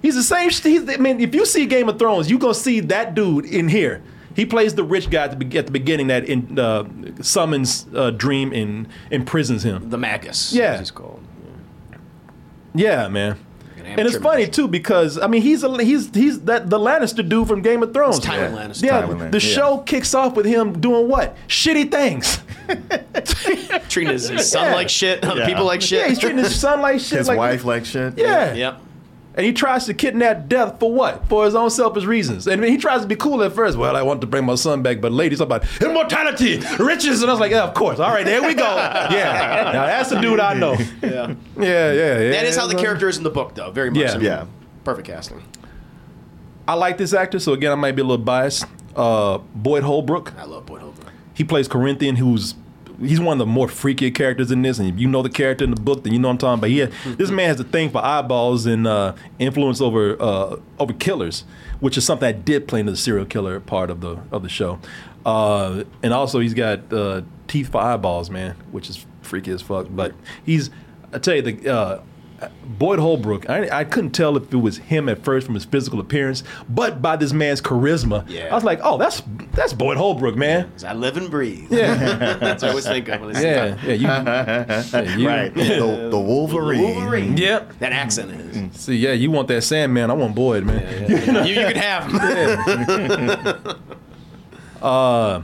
He's 0.03 0.15
the 0.15 0.23
same. 0.23 0.51
He's, 0.51 0.89
I 0.89 0.97
mean, 0.99 1.21
if 1.21 1.35
you 1.35 1.45
see 1.47 1.67
Game 1.67 1.89
of 1.89 1.99
Thrones, 1.99 2.31
you 2.31 2.39
gonna 2.39 2.55
see 2.55 2.81
that 2.81 3.15
dude 3.15 3.45
in 3.47 3.69
here. 3.69 4.03
He 4.37 4.45
plays 4.45 4.75
the 4.75 4.83
rich 4.85 5.11
guy 5.11 5.25
at 5.25 5.39
the, 5.39 5.59
at 5.59 5.67
the 5.67 5.73
beginning 5.73 6.09
that 6.09 6.25
in, 6.25 6.59
uh, 6.59 6.85
summons 7.23 7.87
uh, 7.95 8.11
Dream 8.11 8.53
and 8.53 8.89
imprisons 9.11 9.63
him. 9.65 9.91
The 9.91 9.99
Magus. 9.99 10.53
Yeah. 10.53 10.79
he's 10.79 10.91
called. 10.91 11.23
Yeah, 12.75 13.09
man. 13.09 13.39
An 13.85 13.99
And 13.99 14.07
it's 14.07 14.17
amateur 14.17 14.31
funny 14.31 14.47
too 14.47 14.69
because 14.69 15.19
I 15.19 15.27
mean 15.27 15.43
he's 15.43 15.63
a, 15.63 15.83
he's 15.83 16.15
he's 16.15 16.41
that 16.43 16.71
the 16.71 16.79
Lannister 16.79 17.27
dude 17.29 17.47
from 17.49 17.63
Game 17.63 17.83
of 17.83 17.93
Thrones. 17.93 18.19
It's 18.19 18.27
Tywin 18.27 18.53
Lannister. 18.55 18.83
Yeah, 18.85 19.03
Tywin 19.03 19.31
the 19.31 19.39
Lannister, 19.39 19.49
yeah. 19.49 19.55
show 19.55 19.79
kicks 19.79 20.15
off 20.15 20.35
with 20.37 20.47
him 20.47 20.81
doing 20.81 21.09
what? 21.09 21.37
Shitty 21.49 21.91
things. 21.91 22.41
Treating 23.89 24.13
his, 24.13 24.29
his 24.29 24.51
son 24.51 24.65
Yeah. 24.67 24.75
like 24.75 24.89
shit. 24.89 25.25
Other 25.25 25.41
Yeah. 25.41 25.47
people 25.47 25.65
like 25.65 25.83
shit. 25.83 26.01
Yeah, 26.01 26.09
he's 26.09 26.19
treating 26.19 26.39
his 26.39 26.59
son 26.59 26.81
like 26.81 27.01
shit. 27.01 27.19
His 27.19 27.29
like, 27.29 27.39
wife 27.39 27.65
like 27.65 27.85
shit. 27.85 28.17
Yeah. 28.17 28.55
Yep. 28.55 28.81
And 29.37 29.45
he 29.45 29.53
tries 29.53 29.87
to 29.87 29.95
kidnap 29.95 30.49
Death 30.49 30.79
for 30.79 30.93
what? 30.93 31.27
For 31.29 31.45
his 31.45 31.57
own 31.57 31.69
selfish 31.71 32.05
reasons. 32.05 32.47
And 32.47 32.63
he 32.63 32.77
tries 32.77 33.01
to 33.03 33.09
be 33.09 33.17
cool 33.17 33.43
at 33.43 33.53
first. 33.53 33.77
Well, 33.77 33.97
I 33.97 34.03
want 34.03 34.21
to 34.21 34.29
bring 34.29 34.45
my 34.45 34.55
son 34.55 34.83
back, 34.83 35.01
but 35.01 35.11
ladies 35.11 35.39
talk 35.39 35.47
about 35.47 35.65
immortality, 35.83 36.61
riches, 36.79 37.21
and 37.21 37.31
I 37.31 37.35
was 37.35 37.41
like, 37.41 37.51
yeah, 37.51 37.65
of 37.65 37.75
course. 37.75 37.99
All 37.99 38.11
right, 38.13 38.25
there 38.25 38.43
we 38.43 38.55
go. 38.55 38.63
Yeah, 38.65 39.71
now 39.75 39.87
that's 39.87 40.11
the 40.11 40.21
dude 40.21 40.39
I 40.39 40.55
know. 40.55 40.75
Yeah. 40.75 40.85
Yeah, 41.03 41.35
yeah, 41.57 41.93
yeah. 41.93 42.31
That 42.31 42.45
is 42.47 42.57
how 42.57 42.69
the 42.69 42.77
character 42.77 43.09
is 43.09 43.17
in 43.17 43.25
the 43.25 43.31
book, 43.31 43.55
though. 43.57 43.73
Very 43.73 43.91
much. 43.91 44.01
Yeah. 44.01 44.11
I 44.13 44.17
mean, 44.17 44.25
Yeah. 44.25 44.47
Perfect 44.85 45.09
casting. 45.09 45.43
I 46.69 46.75
like 46.75 46.97
this 46.97 47.13
actor, 47.13 47.39
so 47.41 47.53
again, 47.55 47.73
I 47.73 47.75
might 47.75 47.97
be 47.97 48.03
a 48.03 48.05
little 48.05 48.25
biased. 48.25 48.67
Uh, 48.95 49.39
Boyd 49.55 49.83
Holbrook. 49.83 50.33
I 50.39 50.45
love 50.45 50.65
Boyd 50.67 50.81
Holbrook. 50.81 51.13
He 51.35 51.43
plays 51.43 51.67
Corinthian, 51.67 52.17
who's 52.17 52.55
he's 53.01 53.21
one 53.21 53.35
of 53.35 53.39
the 53.39 53.47
more 53.47 53.67
freakier 53.67 54.15
characters 54.15 54.51
in 54.51 54.63
this. 54.63 54.79
And 54.79 54.89
if 54.89 54.99
you 54.99 55.09
know 55.09 55.23
the 55.23 55.31
character 55.31 55.65
in 55.65 55.71
the 55.71 55.81
book, 55.81 56.05
then 56.05 56.13
you 56.13 56.19
know 56.19 56.29
what 56.29 56.33
I'm 56.33 56.39
talking 56.39 56.59
about. 56.61 56.71
He 56.71 56.79
had, 56.79 56.93
this 57.19 57.31
man 57.31 57.49
has 57.49 57.61
a 57.61 57.65
thing 57.65 57.91
for 57.91 58.05
eyeballs 58.05 58.67
and 58.67 58.87
uh, 58.87 59.15
influence 59.39 59.81
over 59.81 60.21
uh, 60.21 60.57
over 60.79 60.93
killers, 60.93 61.45
which 61.81 61.97
is 61.97 62.05
something 62.05 62.27
that 62.27 62.45
did 62.45 62.69
play 62.69 62.81
into 62.81 62.93
the 62.93 62.99
serial 62.99 63.27
killer 63.27 63.61
part 63.61 63.91
of 63.91 64.01
the 64.01 64.19
of 64.31 64.43
the 64.43 64.49
show. 64.49 64.79
Uh, 65.25 65.85
and 66.03 66.13
also, 66.13 66.39
he's 66.39 66.55
got 66.55 66.93
uh, 66.93 67.23
teeth 67.49 67.71
for 67.71 67.81
eyeballs, 67.81 68.31
man, 68.31 68.57
which 68.73 68.91
is 68.91 69.07
freaky 69.23 69.51
as 69.51 69.63
fuck. 69.63 69.87
But 69.91 70.15
he's, 70.45 70.71
I 71.13 71.19
tell 71.19 71.35
you, 71.35 71.43
the 71.43 71.73
uh, 71.73 72.03
Boyd 72.67 72.99
Holbrook, 72.99 73.49
I, 73.49 73.81
I 73.81 73.85
couldn't 73.85 74.11
tell 74.11 74.37
if 74.37 74.53
it 74.53 74.57
was 74.57 74.79
him 74.79 75.09
at 75.09 75.23
first 75.25 75.47
from 75.47 75.55
his 75.55 75.65
physical 75.65 76.01
appearance, 76.01 76.43
but 76.69 77.01
by 77.03 77.17
this 77.17 77.33
man's 77.33 77.61
charisma, 77.61 78.29
Yeah. 78.29 78.49
I 78.51 78.55
was 78.55 78.65
like, 78.65 78.81
oh, 78.83 78.99
that's 78.99 79.23
that's 79.53 79.73
Boyd 79.73 79.97
Holbrook, 79.97 80.37
man. 80.37 80.71
'Cause 80.73 80.85
I 80.85 80.93
live 80.95 81.17
and 81.17 81.31
breathe. 81.31 81.71
Yeah. 81.71 81.95
That's 82.41 82.63
what 82.63 82.69
I 82.69 82.69
always 82.71 82.85
think 82.87 83.09
of 83.09 83.21
when 83.21 83.37
I 83.37 83.41
Yeah, 83.41 83.69
that. 83.75 83.85
yeah, 83.85 83.93
you, 83.95 84.07
yeah, 84.07 85.17
you- 85.17 85.29
Right. 85.29 85.55
The, 85.55 86.09
the 86.11 86.19
Wolverine. 86.21 86.81
Wolverine. 86.83 87.37
Yep. 87.37 87.79
That 87.79 87.93
accent 87.93 88.33
is. 88.33 88.81
See, 88.81 88.97
yeah, 88.97 89.13
you 89.13 89.31
want 89.31 89.49
that 89.49 89.63
Sandman? 89.63 90.11
I 90.11 90.15
want 90.15 90.35
Boyd, 90.35 90.65
man. 90.65 91.09
you, 91.11 91.17
you 91.17 91.55
can 91.55 91.77
have 91.77 92.11
him. 92.11 93.77
Uh, 94.83 95.41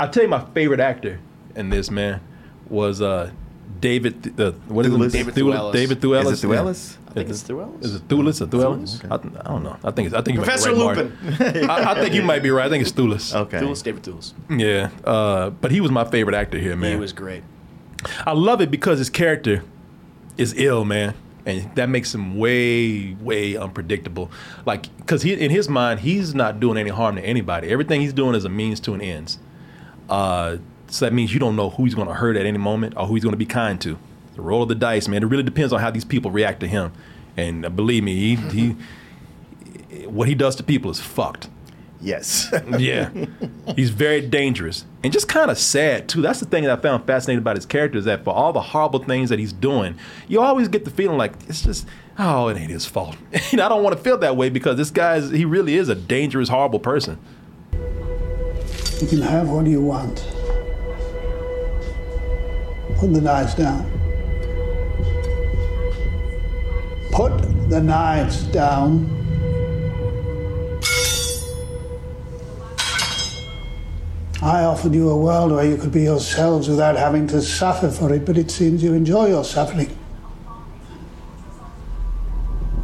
I 0.00 0.06
tell 0.06 0.22
you, 0.22 0.28
my 0.28 0.44
favorite 0.54 0.80
actor 0.80 1.20
in 1.54 1.68
this 1.68 1.90
man 1.90 2.20
was 2.70 3.02
uh, 3.02 3.30
David. 3.82 4.22
Th- 4.22 4.40
uh, 4.40 4.52
what 4.68 4.86
is 4.86 4.92
Thewlis? 4.92 5.06
it? 5.08 5.12
David 5.12 5.34
Thewlis- 5.34 5.58
Thewlis. 5.58 5.72
David 5.74 6.00
Thewlis. 6.00 6.32
Is 6.32 6.44
it 6.44 6.46
Thewlis? 6.48 6.96
I 7.08 7.12
think 7.12 7.28
it's 7.28 7.42
Thewlis. 7.42 7.84
Is 7.84 7.94
it 7.96 8.08
Thewlis 8.08 8.40
or 8.40 8.46
Thewlis? 8.46 9.04
I, 9.10 9.14
I 9.16 9.52
don't 9.52 9.62
know. 9.64 9.76
I 9.84 9.90
think 9.90 10.06
it's. 10.06 10.14
I 10.14 10.22
think 10.22 10.38
you 10.38 10.42
Professor 10.42 10.74
might 10.74 10.94
be 10.94 11.02
right, 11.02 11.12
Lupin. 11.40 11.66
Mark. 11.66 11.70
I, 11.86 11.90
I 11.92 12.00
think 12.00 12.14
you 12.14 12.22
might 12.22 12.42
be 12.42 12.50
right. 12.50 12.64
I 12.66 12.70
think 12.70 12.80
it's 12.82 12.92
Thewlis. 12.92 13.34
Okay. 13.34 13.58
Tools, 13.60 13.82
David 13.82 14.02
Tools. 14.02 14.32
Yeah, 14.48 14.88
uh, 15.04 15.50
but 15.50 15.70
he 15.72 15.82
was 15.82 15.90
my 15.90 16.04
favorite 16.04 16.34
actor 16.34 16.58
here, 16.58 16.74
man. 16.76 16.92
He 16.92 16.96
was 16.96 17.12
great. 17.12 17.42
I 18.24 18.32
love 18.32 18.60
it 18.62 18.70
because 18.70 18.98
his 18.98 19.10
character 19.10 19.62
is 20.38 20.54
ill, 20.56 20.84
man, 20.84 21.14
and 21.44 21.74
that 21.74 21.88
makes 21.88 22.14
him 22.14 22.38
way, 22.38 23.14
way 23.20 23.56
unpredictable. 23.56 24.30
Like, 24.64 24.96
because 24.98 25.22
he, 25.22 25.34
in 25.34 25.50
his 25.50 25.68
mind, 25.68 26.00
he's 26.00 26.34
not 26.34 26.60
doing 26.60 26.78
any 26.78 26.90
harm 26.90 27.16
to 27.16 27.22
anybody. 27.22 27.68
Everything 27.68 28.00
he's 28.00 28.12
doing 28.14 28.34
is 28.34 28.44
a 28.44 28.48
means 28.48 28.80
to 28.80 28.94
an 28.94 29.00
ends. 29.02 29.38
Uh, 30.08 30.56
so 30.92 31.06
that 31.06 31.14
means 31.14 31.32
you 31.32 31.40
don't 31.40 31.56
know 31.56 31.70
who 31.70 31.84
he's 31.84 31.94
going 31.94 32.08
to 32.08 32.14
hurt 32.14 32.36
at 32.36 32.44
any 32.44 32.58
moment 32.58 32.94
or 32.98 33.06
who 33.06 33.14
he's 33.14 33.24
going 33.24 33.32
to 33.32 33.38
be 33.38 33.46
kind 33.46 33.80
to. 33.80 33.98
The 34.34 34.42
roll 34.42 34.62
of 34.62 34.68
the 34.68 34.74
dice, 34.74 35.08
man. 35.08 35.22
It 35.22 35.26
really 35.26 35.42
depends 35.42 35.72
on 35.72 35.80
how 35.80 35.90
these 35.90 36.04
people 36.04 36.30
react 36.30 36.60
to 36.60 36.68
him. 36.68 36.92
And 37.34 37.64
uh, 37.64 37.70
believe 37.70 38.04
me, 38.04 38.14
he, 38.14 38.76
he, 39.96 40.04
what 40.04 40.28
he 40.28 40.34
does 40.34 40.54
to 40.56 40.62
people 40.62 40.90
is 40.90 41.00
fucked. 41.00 41.48
Yes. 41.98 42.52
Yeah. 42.78 43.10
He's 43.74 43.88
very 43.88 44.20
dangerous 44.20 44.84
and 45.02 45.12
just 45.12 45.28
kind 45.28 45.50
of 45.50 45.56
sad, 45.56 46.08
too. 46.10 46.20
That's 46.20 46.40
the 46.40 46.46
thing 46.46 46.64
that 46.64 46.78
I 46.78 46.80
found 46.80 47.06
fascinating 47.06 47.38
about 47.38 47.56
his 47.56 47.64
character 47.64 47.96
is 47.96 48.04
that 48.04 48.22
for 48.22 48.34
all 48.34 48.52
the 48.52 48.60
horrible 48.60 48.98
things 48.98 49.30
that 49.30 49.38
he's 49.38 49.52
doing, 49.52 49.96
you 50.28 50.40
always 50.40 50.68
get 50.68 50.84
the 50.84 50.90
feeling 50.90 51.16
like 51.16 51.32
it's 51.48 51.62
just, 51.62 51.86
oh, 52.18 52.48
it 52.48 52.58
ain't 52.58 52.70
his 52.70 52.84
fault. 52.84 53.16
and 53.52 53.62
I 53.62 53.68
don't 53.70 53.82
want 53.82 53.96
to 53.96 54.02
feel 54.02 54.18
that 54.18 54.36
way 54.36 54.50
because 54.50 54.76
this 54.76 54.90
guy 54.90 55.16
is, 55.16 55.30
he 55.30 55.46
really 55.46 55.76
is 55.76 55.88
a 55.88 55.94
dangerous, 55.94 56.50
horrible 56.50 56.80
person. 56.80 57.18
You 59.00 59.08
can 59.08 59.22
have 59.22 59.48
what 59.48 59.66
you 59.66 59.80
want. 59.80 60.26
Put 63.02 63.14
the 63.14 63.20
knives 63.20 63.54
down. 63.56 63.90
Put 67.10 67.68
the 67.68 67.80
knives 67.82 68.44
down. 68.44 69.10
I 74.40 74.62
offered 74.62 74.94
you 74.94 75.10
a 75.10 75.16
world 75.16 75.50
where 75.50 75.64
you 75.64 75.76
could 75.78 75.90
be 75.90 76.02
yourselves 76.02 76.68
without 76.68 76.94
having 76.94 77.26
to 77.26 77.42
suffer 77.42 77.90
for 77.90 78.14
it, 78.14 78.24
but 78.24 78.38
it 78.38 78.52
seems 78.52 78.84
you 78.84 78.94
enjoy 78.94 79.30
your 79.30 79.42
suffering. 79.42 79.98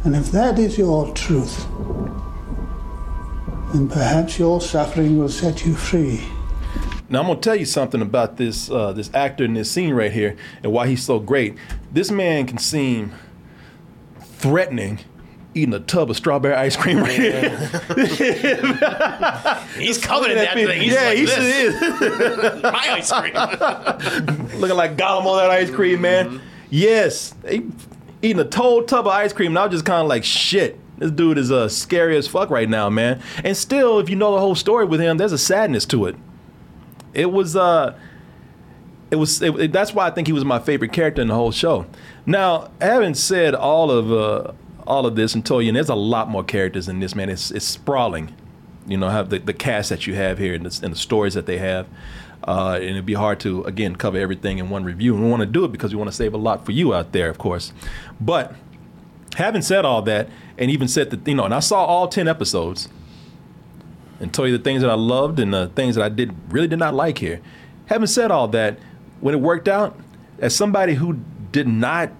And 0.03 0.17
if 0.17 0.33
that 0.33 0.59
is 0.59 0.77
your 0.77 1.13
truth, 1.13 1.65
then 3.71 3.87
perhaps 3.87 4.37
your 4.37 4.59
suffering 4.59 5.17
will 5.17 5.29
set 5.29 5.65
you 5.65 5.75
free. 5.75 6.21
Now 7.09 7.21
I'm 7.21 7.27
gonna 7.27 7.39
tell 7.39 7.55
you 7.55 7.65
something 7.65 8.01
about 8.01 8.37
this 8.37 8.69
uh, 8.69 8.93
this 8.93 9.09
actor 9.13 9.43
in 9.43 9.53
this 9.53 9.71
scene 9.71 9.93
right 9.93 10.11
here 10.11 10.35
and 10.63 10.71
why 10.71 10.87
he's 10.87 11.03
so 11.03 11.19
great. 11.19 11.55
This 11.91 12.11
man 12.11 12.45
can 12.45 12.57
seem 12.57 13.13
threatening 14.21 14.99
eating 15.55 15.73
a 15.73 15.79
tub 15.79 16.09
of 16.09 16.17
strawberry 16.17 16.53
ice 16.53 16.75
cream 16.75 16.99
right 16.99 17.11
here. 17.11 17.49
He's 19.77 19.97
coming 19.97 20.31
in 20.31 20.37
that 20.37 20.53
thing. 20.53 20.81
He's 20.81 20.93
yeah, 20.93 21.05
like 21.05 21.17
he 21.17 21.23
is. 21.23 21.81
My 22.63 22.87
ice 22.91 23.11
cream. 23.11 23.33
Looking 24.59 24.77
like 24.77 24.95
Gollum 24.95 25.25
on 25.25 25.37
that 25.37 25.49
ice 25.49 25.71
cream, 25.71 26.01
man. 26.01 26.41
Yes, 26.69 27.33
he, 27.47 27.65
eating 28.21 28.39
a 28.39 28.55
whole 28.55 28.83
tub 28.83 29.07
of 29.07 29.13
ice 29.13 29.33
cream, 29.33 29.51
and 29.51 29.59
I 29.59 29.65
was 29.65 29.73
just 29.73 29.85
kind 29.85 30.01
of 30.01 30.07
like, 30.07 30.23
shit. 30.23 30.79
This 30.97 31.11
dude 31.11 31.37
is 31.37 31.49
uh, 31.49 31.69
scary 31.69 32.17
as 32.17 32.27
fuck 32.27 32.49
right 32.49 32.67
now, 32.67 32.89
man. 32.89 33.21
And 33.43 33.55
still, 33.55 33.99
if 33.99 34.09
you 34.09 34.17
know 34.17 34.33
the 34.33 34.39
whole 34.39 34.55
story 34.55 34.85
with 34.85 34.99
him, 34.99 35.17
there's 35.17 35.31
a 35.31 35.37
sadness 35.37 35.85
to 35.87 36.05
it. 36.05 36.15
It 37.13 37.31
was 37.31 37.55
uh, 37.55 37.97
it 39.11 39.15
was 39.15 39.41
it, 39.41 39.55
it- 39.59 39.71
that's 39.71 39.93
why 39.93 40.07
I 40.07 40.11
think 40.11 40.27
he 40.27 40.33
was 40.33 40.45
my 40.45 40.59
favorite 40.59 40.93
character 40.93 41.21
in 41.21 41.27
the 41.29 41.35
whole 41.35 41.51
show. 41.51 41.85
Now, 42.25 42.69
having 42.81 43.13
said 43.15 43.55
all 43.55 43.91
of 43.91 44.11
uh, 44.11 44.51
all 44.85 45.05
of 45.05 45.15
this 45.15 45.33
and 45.35 45.45
told 45.45 45.63
you, 45.63 45.69
and 45.69 45.75
there's 45.75 45.89
a 45.89 45.95
lot 45.95 46.29
more 46.29 46.43
characters 46.43 46.87
in 46.87 46.99
this 46.99 47.15
man. 47.15 47.29
It's 47.29 47.51
it's 47.51 47.65
sprawling. 47.65 48.35
You 48.87 48.97
know, 48.97 49.09
have 49.09 49.29
the, 49.29 49.37
the 49.39 49.53
cast 49.53 49.89
that 49.89 50.07
you 50.07 50.15
have 50.15 50.39
here 50.39 50.55
and 50.55 50.65
the, 50.65 50.85
and 50.85 50.93
the 50.93 50.97
stories 50.97 51.35
that 51.35 51.45
they 51.45 51.59
have. 51.59 51.85
Uh, 52.47 52.75
and 52.75 52.85
it'd 52.91 53.05
be 53.05 53.13
hard 53.13 53.39
to 53.41 53.63
again 53.65 53.95
cover 53.95 54.17
everything 54.17 54.57
in 54.57 54.69
one 54.69 54.83
review. 54.83 55.13
And 55.13 55.23
we 55.23 55.29
want 55.29 55.41
to 55.41 55.45
do 55.45 55.63
it 55.65 55.71
because 55.71 55.91
we 55.93 55.97
want 55.97 56.09
to 56.09 56.15
save 56.15 56.33
a 56.33 56.37
lot 56.37 56.65
for 56.65 56.71
you 56.71 56.93
out 56.95 57.11
there, 57.11 57.29
of 57.29 57.37
course. 57.37 57.71
But 58.19 58.55
having 59.35 59.61
said 59.61 59.85
all 59.85 60.01
that, 60.03 60.29
and 60.57 60.71
even 60.71 60.87
said 60.87 61.09
that 61.11 61.27
you 61.27 61.35
know, 61.35 61.45
and 61.45 61.53
I 61.53 61.59
saw 61.59 61.83
all 61.85 62.07
ten 62.07 62.27
episodes, 62.27 62.89
and 64.19 64.33
tell 64.33 64.47
you 64.47 64.57
the 64.57 64.63
things 64.63 64.81
that 64.81 64.89
I 64.89 64.95
loved 64.95 65.39
and 65.39 65.53
the 65.53 65.67
things 65.67 65.95
that 65.95 66.03
I 66.03 66.09
did 66.09 66.35
really 66.51 66.67
did 66.67 66.79
not 66.79 66.93
like 66.93 67.17
here. 67.17 67.41
Having 67.87 68.07
said 68.07 68.31
all 68.31 68.47
that, 68.49 68.77
when 69.21 69.33
it 69.33 69.39
worked 69.39 69.67
out, 69.67 69.97
as 70.39 70.55
somebody 70.55 70.93
who 70.95 71.19
did 71.51 71.67
not 71.67 72.11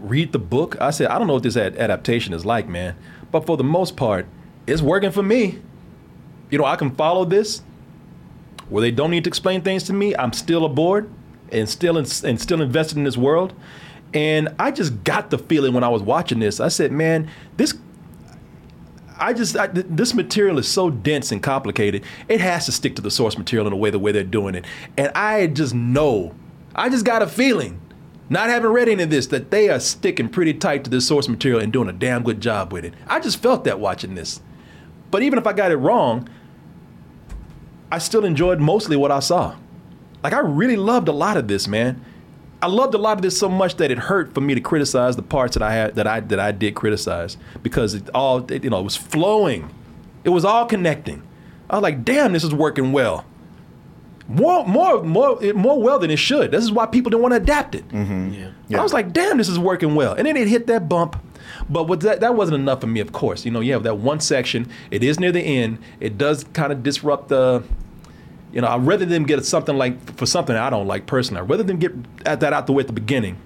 read 0.00 0.32
the 0.32 0.38
book, 0.38 0.80
I 0.80 0.90
said, 0.90 1.08
I 1.08 1.18
don't 1.18 1.26
know 1.26 1.34
what 1.34 1.42
this 1.42 1.56
ad- 1.56 1.76
adaptation 1.76 2.32
is 2.32 2.44
like, 2.44 2.68
man. 2.68 2.96
But 3.30 3.46
for 3.46 3.56
the 3.56 3.64
most 3.64 3.96
part, 3.96 4.26
it's 4.66 4.82
working 4.82 5.10
for 5.10 5.22
me. 5.22 5.58
You 6.50 6.58
know, 6.58 6.64
I 6.64 6.76
can 6.76 6.94
follow 6.94 7.24
this 7.24 7.62
where 8.68 8.80
they 8.80 8.90
don't 8.90 9.10
need 9.10 9.24
to 9.24 9.28
explain 9.28 9.62
things 9.62 9.84
to 9.84 9.92
me. 9.92 10.14
I'm 10.16 10.32
still 10.32 10.64
aboard 10.64 11.10
and 11.50 11.68
still 11.68 11.96
in, 11.96 12.06
and 12.24 12.40
still 12.40 12.60
invested 12.60 12.98
in 12.98 13.04
this 13.04 13.16
world. 13.16 13.52
And 14.14 14.48
I 14.58 14.70
just 14.70 15.04
got 15.04 15.30
the 15.30 15.38
feeling 15.38 15.74
when 15.74 15.84
I 15.84 15.88
was 15.88 16.02
watching 16.02 16.38
this. 16.38 16.60
I 16.60 16.68
said, 16.68 16.92
man, 16.92 17.30
this 17.56 17.74
I 19.18 19.32
just 19.32 19.56
I, 19.56 19.66
th- 19.66 19.86
this 19.88 20.14
material 20.14 20.58
is 20.58 20.68
so 20.68 20.90
dense 20.90 21.32
and 21.32 21.42
complicated. 21.42 22.04
It 22.28 22.40
has 22.40 22.66
to 22.66 22.72
stick 22.72 22.96
to 22.96 23.02
the 23.02 23.10
source 23.10 23.36
material 23.36 23.66
in 23.66 23.72
a 23.72 23.76
way 23.76 23.90
the 23.90 23.98
way 23.98 24.12
they're 24.12 24.24
doing 24.24 24.54
it. 24.54 24.64
And 24.96 25.08
I 25.14 25.46
just 25.48 25.74
know, 25.74 26.34
I 26.74 26.88
just 26.88 27.04
got 27.04 27.22
a 27.22 27.26
feeling, 27.26 27.80
not 28.28 28.48
having 28.48 28.70
read 28.70 28.88
any 28.88 29.02
of 29.02 29.10
this, 29.10 29.26
that 29.28 29.50
they 29.50 29.68
are 29.68 29.80
sticking 29.80 30.28
pretty 30.28 30.54
tight 30.54 30.84
to 30.84 30.90
the 30.90 31.00
source 31.00 31.28
material 31.28 31.60
and 31.60 31.72
doing 31.72 31.88
a 31.88 31.92
damn 31.92 32.22
good 32.22 32.40
job 32.40 32.72
with 32.72 32.84
it. 32.84 32.94
I 33.06 33.20
just 33.20 33.42
felt 33.42 33.64
that 33.64 33.80
watching 33.80 34.14
this. 34.14 34.40
But 35.10 35.22
even 35.22 35.38
if 35.38 35.46
I 35.46 35.52
got 35.52 35.72
it 35.72 35.76
wrong, 35.76 36.28
I 37.90 37.98
still 37.98 38.24
enjoyed 38.24 38.60
mostly 38.60 38.96
what 38.96 39.10
I 39.10 39.20
saw. 39.20 39.56
Like 40.22 40.32
I 40.32 40.40
really 40.40 40.76
loved 40.76 41.08
a 41.08 41.12
lot 41.12 41.36
of 41.36 41.48
this, 41.48 41.66
man. 41.66 42.04
I 42.60 42.66
loved 42.66 42.94
a 42.94 42.98
lot 42.98 43.16
of 43.16 43.22
this 43.22 43.38
so 43.38 43.48
much 43.48 43.76
that 43.76 43.90
it 43.90 43.98
hurt 43.98 44.34
for 44.34 44.40
me 44.40 44.54
to 44.54 44.60
criticize 44.60 45.16
the 45.16 45.22
parts 45.22 45.54
that 45.54 45.62
I 45.62 45.72
had 45.72 45.94
that 45.94 46.06
I 46.06 46.20
that 46.20 46.40
I 46.40 46.52
did 46.52 46.74
criticize 46.74 47.36
because 47.62 47.94
it 47.94 48.10
all 48.14 48.50
it, 48.50 48.64
you 48.64 48.70
know 48.70 48.80
it 48.80 48.84
was 48.84 48.96
flowing, 48.96 49.70
it 50.24 50.30
was 50.30 50.44
all 50.44 50.66
connecting. 50.66 51.22
I 51.70 51.76
was 51.76 51.82
like, 51.82 52.04
damn, 52.04 52.32
this 52.32 52.44
is 52.44 52.54
working 52.54 52.92
well. 52.92 53.24
More 54.26 54.66
more 54.66 55.02
more 55.02 55.40
more 55.54 55.80
well 55.80 55.98
than 55.98 56.10
it 56.10 56.18
should. 56.18 56.50
This 56.50 56.64
is 56.64 56.72
why 56.72 56.86
people 56.86 57.10
didn't 57.10 57.22
want 57.22 57.32
to 57.32 57.36
adapt 57.36 57.74
it. 57.74 57.88
Mm-hmm. 57.88 58.74
I 58.74 58.82
was 58.82 58.92
like, 58.92 59.12
damn, 59.12 59.38
this 59.38 59.48
is 59.48 59.58
working 59.58 59.94
well. 59.94 60.14
And 60.14 60.26
then 60.26 60.36
it 60.36 60.48
hit 60.48 60.66
that 60.66 60.88
bump. 60.88 61.16
But 61.70 61.84
what 61.84 62.00
that, 62.00 62.20
that 62.20 62.34
wasn't 62.34 62.56
enough 62.56 62.80
for 62.80 62.86
me, 62.86 63.00
of 63.00 63.12
course. 63.12 63.44
You 63.44 63.50
know, 63.50 63.60
you 63.60 63.72
have 63.72 63.82
that 63.84 63.96
one 63.96 64.20
section. 64.20 64.68
It 64.90 65.02
is 65.02 65.18
near 65.18 65.32
the 65.32 65.40
end. 65.40 65.78
It 66.00 66.18
does 66.18 66.44
kind 66.52 66.72
of 66.72 66.82
disrupt 66.82 67.28
the, 67.28 67.62
you 68.52 68.60
know, 68.60 68.68
I'd 68.68 68.86
rather 68.86 69.04
them 69.04 69.24
get 69.24 69.44
something 69.44 69.76
like, 69.76 70.16
for 70.16 70.26
something 70.26 70.56
I 70.56 70.70
don't 70.70 70.86
like 70.86 71.06
personally, 71.06 71.42
I'd 71.42 71.50
rather 71.50 71.62
them 71.62 71.78
get 71.78 71.92
at 72.24 72.40
that 72.40 72.52
out 72.52 72.66
the 72.66 72.72
way 72.72 72.80
at 72.80 72.86
the 72.86 72.92
beginning 72.92 73.36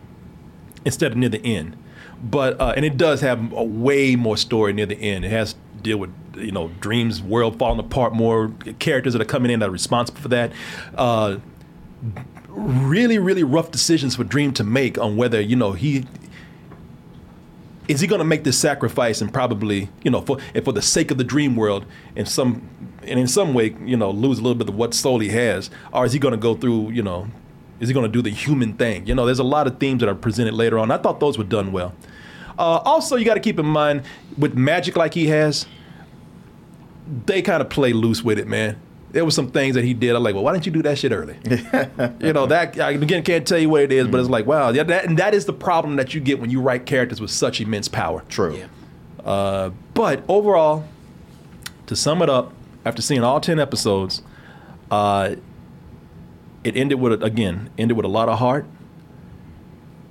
instead 0.85 1.13
of 1.13 1.19
near 1.19 1.29
the 1.29 1.45
end. 1.45 1.77
But, 2.23 2.61
uh, 2.61 2.73
and 2.77 2.85
it 2.85 2.97
does 2.97 3.21
have 3.21 3.53
a 3.53 3.65
way 3.65 4.15
more 4.15 4.37
story 4.37 4.73
near 4.73 4.87
the 4.87 4.97
end. 4.97 5.25
It 5.25 5.31
has 5.31 5.55
to 5.55 5.59
deal 5.83 5.99
with, 5.99 6.11
you 6.37 6.53
know, 6.53 6.69
dreams, 6.81 7.21
world 7.21 7.59
falling 7.59 7.81
apart, 7.81 8.15
more 8.15 8.53
characters 8.79 9.13
that 9.15 9.23
are 9.23 9.27
coming 9.27 9.51
in 9.51 9.61
that 9.61 9.69
are 9.69 9.73
responsible 9.73 10.21
for 10.21 10.29
that. 10.29 10.53
Uh, 10.95 11.39
really, 12.49 13.19
really 13.19 13.43
rough 13.43 13.71
decisions 13.71 14.17
for 14.17 14.25
Dream 14.25 14.53
to 14.55 14.65
make 14.65 14.99
on 14.99 15.17
whether, 15.17 15.41
you 15.41 15.57
know, 15.57 15.73
he 15.73 16.07
is 17.89 18.01
he 18.01 18.07
going 18.07 18.21
to 18.21 18.25
make 18.25 18.45
this 18.45 18.59
sacrifice 18.59 19.21
and 19.21 19.33
probably, 19.33 19.89
you 20.03 20.11
know, 20.11 20.21
for 20.21 20.39
for 20.65 20.73
the 20.73 20.83
sake 20.83 21.11
of 21.11 21.19
the 21.19 21.25
dream 21.25 21.57
world, 21.57 21.85
in 22.15 22.25
some 22.25 22.63
and 23.07 23.19
in 23.19 23.29
some 23.29 23.55
way, 23.55 23.75
you 23.85 23.97
know, 23.97 24.11
lose 24.11 24.39
a 24.39 24.43
little 24.43 24.57
bit 24.57 24.69
of 24.69 24.75
what 24.75 24.95
soul 24.95 25.19
he 25.19 25.29
has, 25.31 25.71
or 25.93 26.05
is 26.05 26.13
he 26.13 26.19
going 26.19 26.33
to 26.33 26.39
go 26.39 26.55
through, 26.55 26.91
you 26.91 27.03
know, 27.03 27.29
is 27.81 27.89
he 27.89 27.95
going 27.95 28.07
to 28.07 28.13
do 28.13 28.23
the 28.23 28.31
human 28.31 28.75
thing? 28.75 29.07
You 29.07 29.15
know, 29.15 29.27
there's 29.27 29.39
a 29.41 29.45
lot 29.45 29.67
of 29.67 29.79
themes 29.79 30.01
that 30.01 30.09
are 30.09 30.15
presented 30.15 30.55
later 30.55 30.79
on. 30.79 30.91
I 30.91 30.99
thought 30.99 31.21
those 31.21 31.37
were 31.37 31.45
done 31.45 31.73
well. 31.73 31.95
Uh, 32.59 32.79
also, 32.85 33.17
you 33.17 33.25
got 33.25 33.35
to 33.35 33.41
keep 33.41 33.59
in 33.59 33.67
mind 33.67 34.03
with 34.39 34.55
magic 34.55 34.97
like 34.97 35.15
he 35.15 35.27
has, 35.27 35.67
they 37.27 37.43
kind 37.43 37.61
of 37.61 37.69
play 37.69 37.93
loose 37.93 38.23
with 38.23 38.39
it, 38.39 38.47
man. 38.47 38.81
There 39.11 39.25
was 39.25 39.35
some 39.35 39.51
things 39.51 39.75
that 39.75 39.85
he 39.85 39.93
did. 39.93 40.15
I'm 40.15 40.23
like, 40.23 40.35
well, 40.35 40.45
why 40.45 40.53
didn't 40.53 40.65
you 40.65 40.73
do 40.73 40.83
that 40.83 40.97
shit 40.97 41.13
early? 41.13 41.37
you 42.21 42.33
know 42.33 42.47
that 42.47 42.81
I, 42.81 42.93
again 42.93 43.23
can't 43.23 43.47
tell 43.47 43.59
you 43.59 43.69
what 43.69 43.83
it 43.83 43.93
is, 43.93 44.09
but 44.09 44.21
it's 44.21 44.31
like, 44.31 44.47
wow, 44.47 44.71
yeah, 44.71 44.85
that, 44.85 45.05
and 45.05 45.19
that 45.19 45.35
is 45.35 45.45
the 45.45 45.53
problem 45.53 45.97
that 45.97 46.15
you 46.15 46.21
get 46.21 46.41
when 46.41 46.49
you 46.51 46.63
write 46.63 46.87
characters 46.87 47.21
with 47.21 47.31
such 47.31 47.61
immense 47.61 47.89
power. 47.89 48.23
True. 48.31 48.57
Yeah. 48.57 48.67
Uh, 49.23 49.71
but 49.93 50.25
overall, 50.29 50.85
to 51.87 51.97
sum 51.97 52.23
it 52.23 52.31
up, 52.31 52.55
after 52.85 53.03
seeing 53.03 53.23
all 53.23 53.41
ten 53.41 53.59
episodes, 53.59 54.23
uh, 54.91 55.37
it 56.65 56.77
ended 56.77 57.01
with 57.01 57.23
again 57.23 57.71
ended 57.79 57.97
with 57.97 58.07
a 58.07 58.09
lot 58.09 58.29
of 58.29 58.39
heart, 58.39 58.67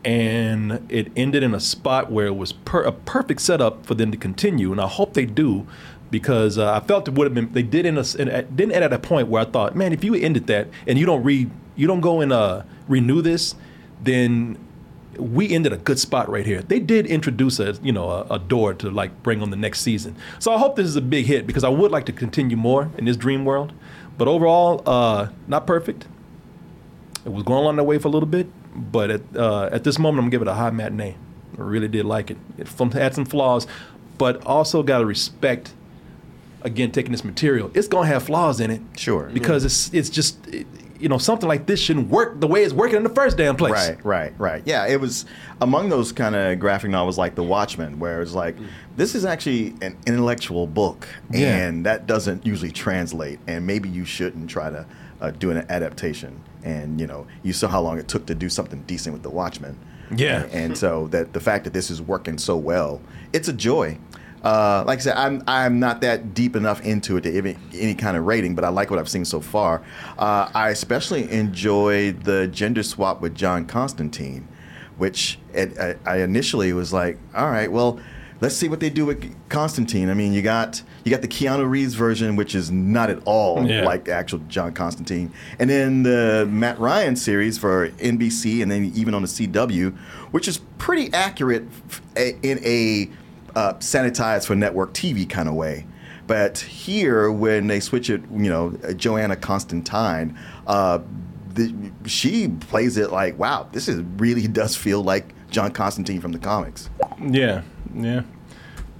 and 0.03 0.85
it 0.89 1.11
ended 1.15 1.43
in 1.43 1.53
a 1.53 1.59
spot 1.59 2.11
where 2.11 2.27
it 2.27 2.35
was 2.35 2.53
per, 2.53 2.83
a 2.83 2.91
perfect 2.91 3.41
setup 3.41 3.85
for 3.85 3.95
them 3.95 4.11
to 4.11 4.17
continue, 4.17 4.71
and 4.71 4.81
I 4.81 4.87
hope 4.87 5.13
they 5.13 5.25
do. 5.25 5.67
Because 6.09 6.57
uh, 6.57 6.73
I 6.73 6.81
felt 6.81 7.07
it 7.07 7.13
would 7.13 7.23
have 7.23 7.33
been, 7.33 7.53
they 7.53 7.63
did 7.63 7.85
in 7.85 7.97
a, 7.97 8.03
in 8.19 8.27
didn't 8.53 8.73
end 8.73 8.83
at 8.83 8.91
a 8.91 8.99
point 8.99 9.29
where 9.29 9.43
I 9.43 9.45
thought, 9.45 9.77
man, 9.77 9.93
if 9.93 10.03
you 10.03 10.13
ended 10.13 10.45
that 10.47 10.67
and 10.85 10.99
you 10.99 11.05
don't 11.05 11.23
read, 11.23 11.49
you 11.77 11.87
don't 11.87 12.01
go 12.01 12.19
and 12.19 12.33
uh, 12.33 12.63
renew 12.89 13.21
this, 13.21 13.55
then 14.03 14.57
we 15.17 15.49
ended 15.49 15.73
a 15.73 15.77
good 15.77 15.99
spot 15.99 16.29
right 16.29 16.45
here. 16.45 16.61
They 16.61 16.79
did 16.79 17.05
introduce 17.05 17.59
a 17.59 17.73
you 17.83 17.91
know 17.91 18.09
a, 18.09 18.35
a 18.35 18.39
door 18.39 18.73
to 18.75 18.89
like 18.89 19.23
bring 19.23 19.41
on 19.41 19.49
the 19.49 19.57
next 19.57 19.81
season. 19.81 20.15
So 20.39 20.53
I 20.53 20.57
hope 20.57 20.75
this 20.75 20.87
is 20.87 20.95
a 20.95 21.01
big 21.01 21.25
hit 21.25 21.45
because 21.47 21.63
I 21.63 21.69
would 21.69 21.91
like 21.91 22.05
to 22.05 22.13
continue 22.13 22.57
more 22.57 22.89
in 22.97 23.05
this 23.05 23.17
dream 23.17 23.45
world. 23.45 23.73
But 24.17 24.27
overall, 24.27 24.83
uh, 24.85 25.29
not 25.47 25.65
perfect. 25.67 26.05
It 27.25 27.31
was 27.31 27.43
going 27.43 27.59
along 27.59 27.75
that 27.77 27.83
way 27.83 27.97
for 27.97 28.07
a 28.07 28.11
little 28.11 28.27
bit, 28.29 28.47
but 28.75 29.09
at 29.11 29.21
uh, 29.35 29.69
at 29.71 29.83
this 29.83 29.99
moment, 29.99 30.19
I'm 30.19 30.25
gonna 30.25 30.31
give 30.31 30.41
it 30.41 30.47
a 30.47 30.53
high 30.53 30.71
matinee. 30.71 31.15
I 31.57 31.61
really 31.61 31.87
did 31.87 32.05
like 32.05 32.31
it. 32.31 32.37
It 32.57 32.67
had 32.93 33.13
some 33.13 33.25
flaws, 33.25 33.67
but 34.17 34.43
also 34.45 34.83
got 34.83 34.99
to 34.99 35.05
respect. 35.05 35.73
Again, 36.63 36.91
taking 36.91 37.11
this 37.11 37.23
material, 37.25 37.71
it's 37.73 37.87
gonna 37.87 38.07
have 38.07 38.21
flaws 38.23 38.59
in 38.59 38.69
it. 38.69 38.81
Sure. 38.95 39.29
Because 39.33 39.65
it's 39.65 39.91
it's 39.93 40.09
just 40.09 40.47
it- 40.47 40.67
you 41.01 41.09
know 41.09 41.17
something 41.17 41.47
like 41.49 41.65
this 41.65 41.79
shouldn't 41.79 42.09
work 42.09 42.39
the 42.39 42.47
way 42.47 42.63
it's 42.63 42.73
working 42.73 42.97
in 42.97 43.03
the 43.03 43.09
first 43.09 43.37
damn 43.37 43.55
place. 43.55 43.71
Right, 43.89 44.05
right, 44.05 44.33
right. 44.37 44.63
Yeah, 44.65 44.87
it 44.87 44.99
was 45.01 45.25
among 45.59 45.89
those 45.89 46.11
kind 46.11 46.35
of 46.35 46.59
graphic 46.59 46.91
novels 46.91 47.17
like 47.17 47.35
The 47.35 47.43
Watchmen, 47.43 47.99
where 47.99 48.21
it's 48.21 48.33
like, 48.33 48.55
this 48.95 49.15
is 49.15 49.25
actually 49.25 49.73
an 49.81 49.97
intellectual 50.05 50.67
book, 50.67 51.07
Yeah. 51.31 51.55
and 51.57 51.85
that 51.85 52.07
doesn't 52.07 52.45
usually 52.45 52.71
translate, 52.71 53.39
and 53.47 53.65
maybe 53.65 53.89
you 53.89 54.05
shouldn't 54.05 54.49
try 54.49 54.69
to 54.69 54.85
uh, 55.19 55.31
do 55.31 55.51
an 55.51 55.65
adaptation. 55.69 56.41
And 56.63 56.99
you 57.01 57.07
know, 57.07 57.25
you 57.43 57.53
saw 57.53 57.67
how 57.67 57.81
long 57.81 57.97
it 57.97 58.07
took 58.07 58.25
to 58.27 58.35
do 58.35 58.47
something 58.49 58.81
decent 58.83 59.13
with 59.13 59.23
The 59.23 59.29
Watchmen. 59.31 59.77
Yeah. 60.15 60.43
And, 60.43 60.51
and 60.53 60.77
so 60.77 61.07
that 61.07 61.33
the 61.33 61.39
fact 61.39 61.63
that 61.63 61.73
this 61.73 61.89
is 61.89 62.01
working 62.01 62.37
so 62.37 62.57
well, 62.57 63.01
it's 63.33 63.47
a 63.47 63.53
joy. 63.53 63.97
Uh, 64.43 64.83
like 64.87 64.99
I 64.99 65.01
said, 65.01 65.17
I'm 65.17 65.43
I'm 65.47 65.79
not 65.79 66.01
that 66.01 66.33
deep 66.33 66.55
enough 66.55 66.81
into 66.81 67.17
it 67.17 67.21
to 67.21 67.31
give 67.31 67.45
any 67.45 67.93
kind 67.95 68.17
of 68.17 68.25
rating, 68.25 68.55
but 68.55 68.63
I 68.63 68.69
like 68.69 68.89
what 68.89 68.97
I've 68.99 69.09
seen 69.09 69.25
so 69.25 69.39
far. 69.41 69.83
Uh, 70.17 70.49
I 70.53 70.69
especially 70.69 71.31
enjoyed 71.31 72.23
the 72.23 72.47
gender 72.47 72.83
swap 72.83 73.21
with 73.21 73.35
John 73.35 73.65
Constantine, 73.65 74.47
which 74.97 75.37
it, 75.53 75.77
I, 75.77 75.95
I 76.05 76.17
initially 76.21 76.73
was 76.73 76.91
like, 76.91 77.19
all 77.35 77.49
right, 77.51 77.71
well, 77.71 77.99
let's 78.39 78.55
see 78.55 78.67
what 78.67 78.79
they 78.79 78.89
do 78.89 79.05
with 79.05 79.31
Constantine. 79.49 80.09
I 80.09 80.15
mean, 80.15 80.33
you 80.33 80.41
got 80.41 80.81
you 81.03 81.11
got 81.11 81.21
the 81.21 81.27
Keanu 81.27 81.69
Reeves 81.69 81.93
version, 81.93 82.35
which 82.35 82.55
is 82.55 82.71
not 82.71 83.09
at 83.11 83.19
all 83.25 83.63
Yeah. 83.67 83.83
like 83.85 84.09
actual 84.09 84.39
John 84.47 84.73
Constantine, 84.73 85.31
and 85.59 85.69
then 85.69 86.01
the 86.03 86.47
Matt 86.49 86.79
Ryan 86.79 87.15
series 87.15 87.59
for 87.59 87.89
NBC, 87.99 88.63
and 88.63 88.71
then 88.71 88.91
even 88.95 89.13
on 89.13 89.21
the 89.21 89.27
CW, 89.27 89.95
which 90.31 90.47
is 90.47 90.59
pretty 90.79 91.13
accurate 91.13 91.63
in 92.15 92.59
a 92.65 93.09
uh, 93.55 93.73
sanitized 93.75 94.45
for 94.45 94.55
network 94.55 94.93
TV 94.93 95.29
kind 95.29 95.47
of 95.47 95.55
way. 95.55 95.85
But 96.27 96.59
here, 96.59 97.31
when 97.31 97.67
they 97.67 97.79
switch 97.79 98.09
it, 98.09 98.21
you 98.31 98.49
know, 98.49 98.71
Joanna 98.95 99.35
Constantine, 99.35 100.37
uh, 100.67 100.99
the, 101.53 101.91
she 102.05 102.47
plays 102.47 102.97
it 102.97 103.11
like, 103.11 103.37
wow, 103.37 103.67
this 103.71 103.87
is 103.87 104.01
really 104.17 104.47
does 104.61 104.75
feel 104.75 105.03
like 105.03 105.33
John 105.49 105.71
Constantine 105.71 106.21
from 106.21 106.31
the 106.31 106.39
comics. 106.39 106.89
Yeah, 107.19 107.63
yeah. 107.93 108.21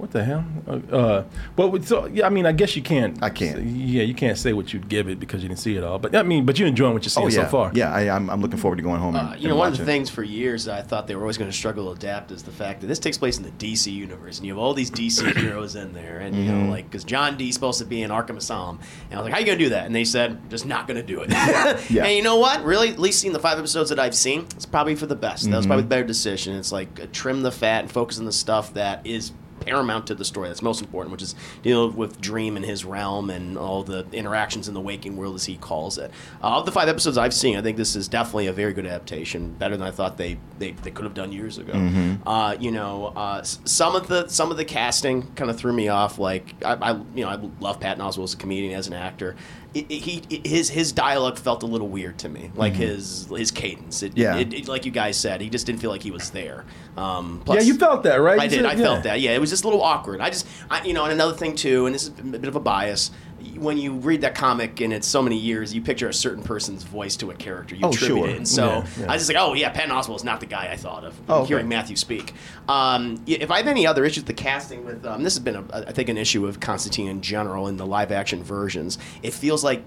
What 0.02 0.10
the 0.10 0.24
hell? 0.24 0.44
Uh, 0.68 0.72
uh, 0.96 1.24
but 1.56 1.84
so 1.86 2.08
yeah, 2.08 2.26
I 2.26 2.30
mean, 2.30 2.48
I 2.48 2.54
guess 2.54 2.76
you 2.76 2.82
can't. 2.82 3.22
I 3.22 3.30
can't. 3.30 3.62
Yeah, 3.64 4.02
you 4.02 4.16
can't 4.16 4.36
say 4.36 4.52
what 4.52 4.74
you'd 4.74 4.90
give 4.90 5.08
it 5.08 5.20
because 5.20 5.44
you 5.44 5.48
didn't 5.48 5.60
see 5.60 5.76
it 5.76 5.84
all. 5.84 6.00
But 6.00 6.16
I 6.16 6.24
mean, 6.24 6.44
but 6.44 6.58
you're 6.58 6.68
enjoying 6.68 6.94
what 6.94 7.04
you're 7.04 7.12
seeing 7.12 7.28
oh 7.28 7.30
yeah, 7.30 7.44
so 7.46 7.50
far. 7.52 7.72
yeah. 7.76 7.94
I, 7.94 8.10
I'm, 8.10 8.28
I'm 8.32 8.42
looking 8.42 8.58
forward 8.58 8.78
to 8.78 8.82
going 8.82 9.00
home. 9.00 9.16
And, 9.16 9.30
Uh, 9.30 9.36
you 9.38 9.44
know, 9.44 9.52
and 9.52 9.60
one 9.60 9.68
of 9.68 9.74
the 9.78 9.84
watching. 9.84 9.86
things 9.86 10.10
for 10.10 10.24
years 10.24 10.66
that 10.66 10.80
I 10.80 10.82
thought 10.82 11.06
they 11.06 11.14
were 11.14 11.22
always 11.22 11.38
going 11.38 11.52
to 11.52 11.56
struggle 11.56 11.86
to 11.86 11.92
adapt 11.92 12.32
is 12.32 12.42
the 12.42 12.50
fact 12.52 12.82
that 12.82 12.88
this 12.88 12.98
takes 12.98 13.16
place 13.20 13.38
in 13.38 13.44
the 13.44 13.52
DC 13.52 13.94
universe, 13.94 14.40
and 14.40 14.48
you 14.48 14.54
have 14.54 14.60
all 14.60 14.74
these 14.74 14.90
DC 14.90 15.36
heroes 15.38 15.76
in 15.76 15.94
there, 15.94 16.18
and 16.18 16.36
you 16.36 16.46
know, 16.46 16.54
Mhm. 16.66 16.70
like 16.72 16.86
because 16.90 17.04
John 17.04 17.38
Dee's 17.38 17.54
supposed 17.54 17.78
to 17.78 17.86
be 17.86 18.02
in 18.02 18.10
Arkham 18.10 18.38
Asylum, 18.38 18.80
and 19.12 19.20
I 19.20 19.22
was 19.22 19.26
like, 19.26 19.34
"How 19.34 19.40
you 19.40 19.46
going 19.46 19.60
to 19.60 19.64
do 19.66 19.70
that?" 19.70 19.86
And 19.86 19.94
they 19.94 20.04
said, 20.04 20.50
"Just 20.50 20.66
not 20.66 20.88
going 20.88 20.98
to 21.00 21.04
do 21.06 21.22
it." 21.22 21.30
Yeah. 21.92 22.06
And 22.06 22.16
you 22.16 22.24
know 22.24 22.38
what? 22.38 22.64
Really, 22.66 22.90
at 22.90 22.98
least 22.98 23.20
seeing 23.20 23.34
the 23.34 23.40
five 23.40 23.60
episodes 23.60 23.90
that 23.92 24.00
I've 24.00 24.16
seen, 24.16 24.48
it's 24.56 24.66
probably 24.66 24.96
for 24.96 25.06
the 25.06 25.16
best. 25.16 25.48
That 25.52 25.58
was 25.58 25.68
probably 25.68 25.84
the 25.84 25.90
better 25.90 26.04
decision. 26.04 26.56
It's 26.56 26.72
like 26.72 27.00
uh, 27.00 27.06
trim 27.14 27.44
the 27.44 27.52
fat 27.52 27.84
and 27.84 27.92
focus 27.92 28.18
on 28.18 28.26
the 28.26 28.32
stuff 28.32 28.74
that 28.74 29.06
is 29.06 29.32
paramount 29.62 30.08
to 30.08 30.16
the 30.16 30.26
story 30.26 30.48
that's 30.48 30.62
most 30.62 30.82
important 30.82 31.12
which 31.12 31.22
is 31.22 31.36
deal 31.64 31.90
with 31.90 32.20
dream 32.20 32.56
and 32.56 32.66
his 32.66 32.84
realm 32.84 33.30
and 33.30 33.58
all 33.58 33.84
the 33.84 34.06
interactions 34.12 34.68
in 34.68 34.74
the 34.74 34.82
waking 34.82 35.16
world 35.16 35.36
as 35.36 35.46
he 35.46 35.56
calls 35.58 35.98
it. 35.98 36.12
Uh, 36.44 36.58
of 36.60 36.66
the 36.66 36.72
five 36.72 36.90
episodes 36.90 37.18
i've 37.18 37.34
seen 37.34 37.58
i 37.58 37.62
think 37.62 37.78
this 37.78 37.96
is 37.96 38.08
definitely 38.08 38.48
a 38.48 38.54
very 38.54 38.74
good 38.74 38.86
adaptation 38.86 39.52
better 39.54 39.78
than 39.78 39.88
i 39.88 39.92
thought 39.92 40.18
they 40.18 40.38
they, 40.60 40.72
they 40.72 40.92
could 40.92 41.06
have 41.06 41.14
done 41.14 41.32
years 41.32 41.58
ago. 41.58 41.74
Mhm. 41.74 42.20
uh, 42.26 42.56
you 42.60 42.72
know 42.72 43.08
uh, 43.16 43.42
some 43.44 43.96
of 43.96 44.08
the 44.08 44.28
some 44.28 44.52
of 44.52 44.58
the 44.58 44.66
casting 44.66 45.32
kind 45.36 45.50
of 45.50 45.58
threw 45.58 45.74
me 45.74 45.88
off 45.88 46.20
like 46.20 46.54
I, 46.64 46.74
I 46.74 46.92
you 47.16 47.24
know 47.26 47.30
i 47.30 47.38
love 47.60 47.80
patton 47.80 48.04
oswalt 48.04 48.24
as 48.26 48.34
a 48.34 48.38
comedian 48.38 48.74
as 48.74 48.88
an 48.88 48.94
actor 48.94 49.36
it, 49.74 49.86
it- 49.90 50.02
he 50.02 50.22
it- 50.30 50.46
his 50.48 50.70
his 50.70 50.92
dialogue 50.92 51.38
felt 51.38 51.64
a 51.64 51.66
little 51.66 51.88
weird 51.88 52.18
to 52.20 52.30
me 52.30 52.52
like 52.56 52.74
Mhm. 52.74 52.78
his 52.78 53.28
his 53.36 53.52
cadence 53.52 54.04
it, 54.04 54.14
Yeah. 54.18 54.44
like 54.68 54.86
you 54.86 54.92
guys 54.92 55.16
said 55.18 55.40
he 55.42 55.50
just 55.50 55.66
didn't 55.66 55.80
feel 55.82 55.92
like 55.92 56.04
he 56.04 56.12
was 56.12 56.30
there 56.32 56.66
um, 56.98 57.42
Yeah, 57.48 57.62
you 57.62 57.76
felt 57.76 58.04
that, 58.04 58.16
right? 58.18 58.38
I 58.40 58.44
You 58.44 58.50
did. 58.50 58.56
said- 58.58 58.66
I 58.66 58.72
yeah. 58.74 58.78
felt 58.84 59.04
that. 59.04 59.22
Yeah, 59.22 59.32
it 59.32 59.40
was 59.40 59.50
just 59.50 59.64
a 59.64 59.68
little 59.68 59.82
awkward. 59.82 60.20
I 60.20 60.30
just, 60.30 60.46
I, 60.70 60.84
you 60.84 60.92
know, 60.94 61.06
and 61.06 61.14
another 61.14 61.32
thing 61.32 61.56
too, 61.56 61.86
and 61.86 61.96
this 61.96 62.04
is 62.04 62.10
a 62.10 62.22
bit 62.24 62.50
of 62.50 62.58
a 62.58 62.60
bias. 62.60 63.12
When 63.58 63.78
you 63.78 63.94
read 63.94 64.22
that 64.22 64.36
comic 64.36 64.82
and 64.82 64.92
it's 64.94 65.08
so 65.08 65.22
many 65.22 65.38
years, 65.38 65.74
you 65.74 65.82
picture 65.82 66.08
a 66.08 66.14
certain 66.14 66.44
person's 66.44 66.84
voice 66.84 67.16
to 67.18 67.32
a 67.32 67.34
character. 67.36 67.76
You 67.76 67.86
Oh, 67.86 67.90
attribute 67.90 68.18
sure. 68.20 68.30
it, 68.30 68.38
and 68.38 68.48
so 68.48 68.66
Yeah, 68.66 68.88
yeah. 69.00 69.06
I 69.10 69.14
was 69.14 69.22
just 69.22 69.34
like, 69.34 69.38
oh 69.42 69.54
yeah, 69.54 69.70
Patton 69.70 69.92
Oswalt 69.92 70.16
is 70.18 70.24
not 70.24 70.40
the 70.40 70.46
guy 70.46 70.70
I 70.72 70.78
thought 70.78 71.04
of. 71.04 71.20
Oh, 71.30 71.40
okay. 71.40 71.48
Hearing 71.50 71.68
Matthew 71.70 71.96
speak. 71.96 72.34
Um, 72.68 73.22
if 73.28 73.52
I 73.52 73.58
have 73.58 73.68
any 73.68 73.86
other 73.88 74.06
issues 74.06 74.24
with 74.24 74.28
the 74.28 74.34
casting, 74.44 74.86
with 74.86 75.06
um, 75.06 75.24
this 75.24 75.34
has 75.36 75.44
been, 75.44 75.56
a, 75.56 75.64
I 75.88 75.92
think, 75.92 76.10
an 76.10 76.18
issue 76.18 76.46
of 76.48 76.60
Constantine 76.60 77.08
in 77.08 77.22
general 77.22 77.68
in 77.68 77.78
the 77.78 77.86
live 77.86 78.12
action 78.12 78.44
versions. 78.44 78.98
It 79.24 79.34
feels 79.34 79.64
like 79.64 79.84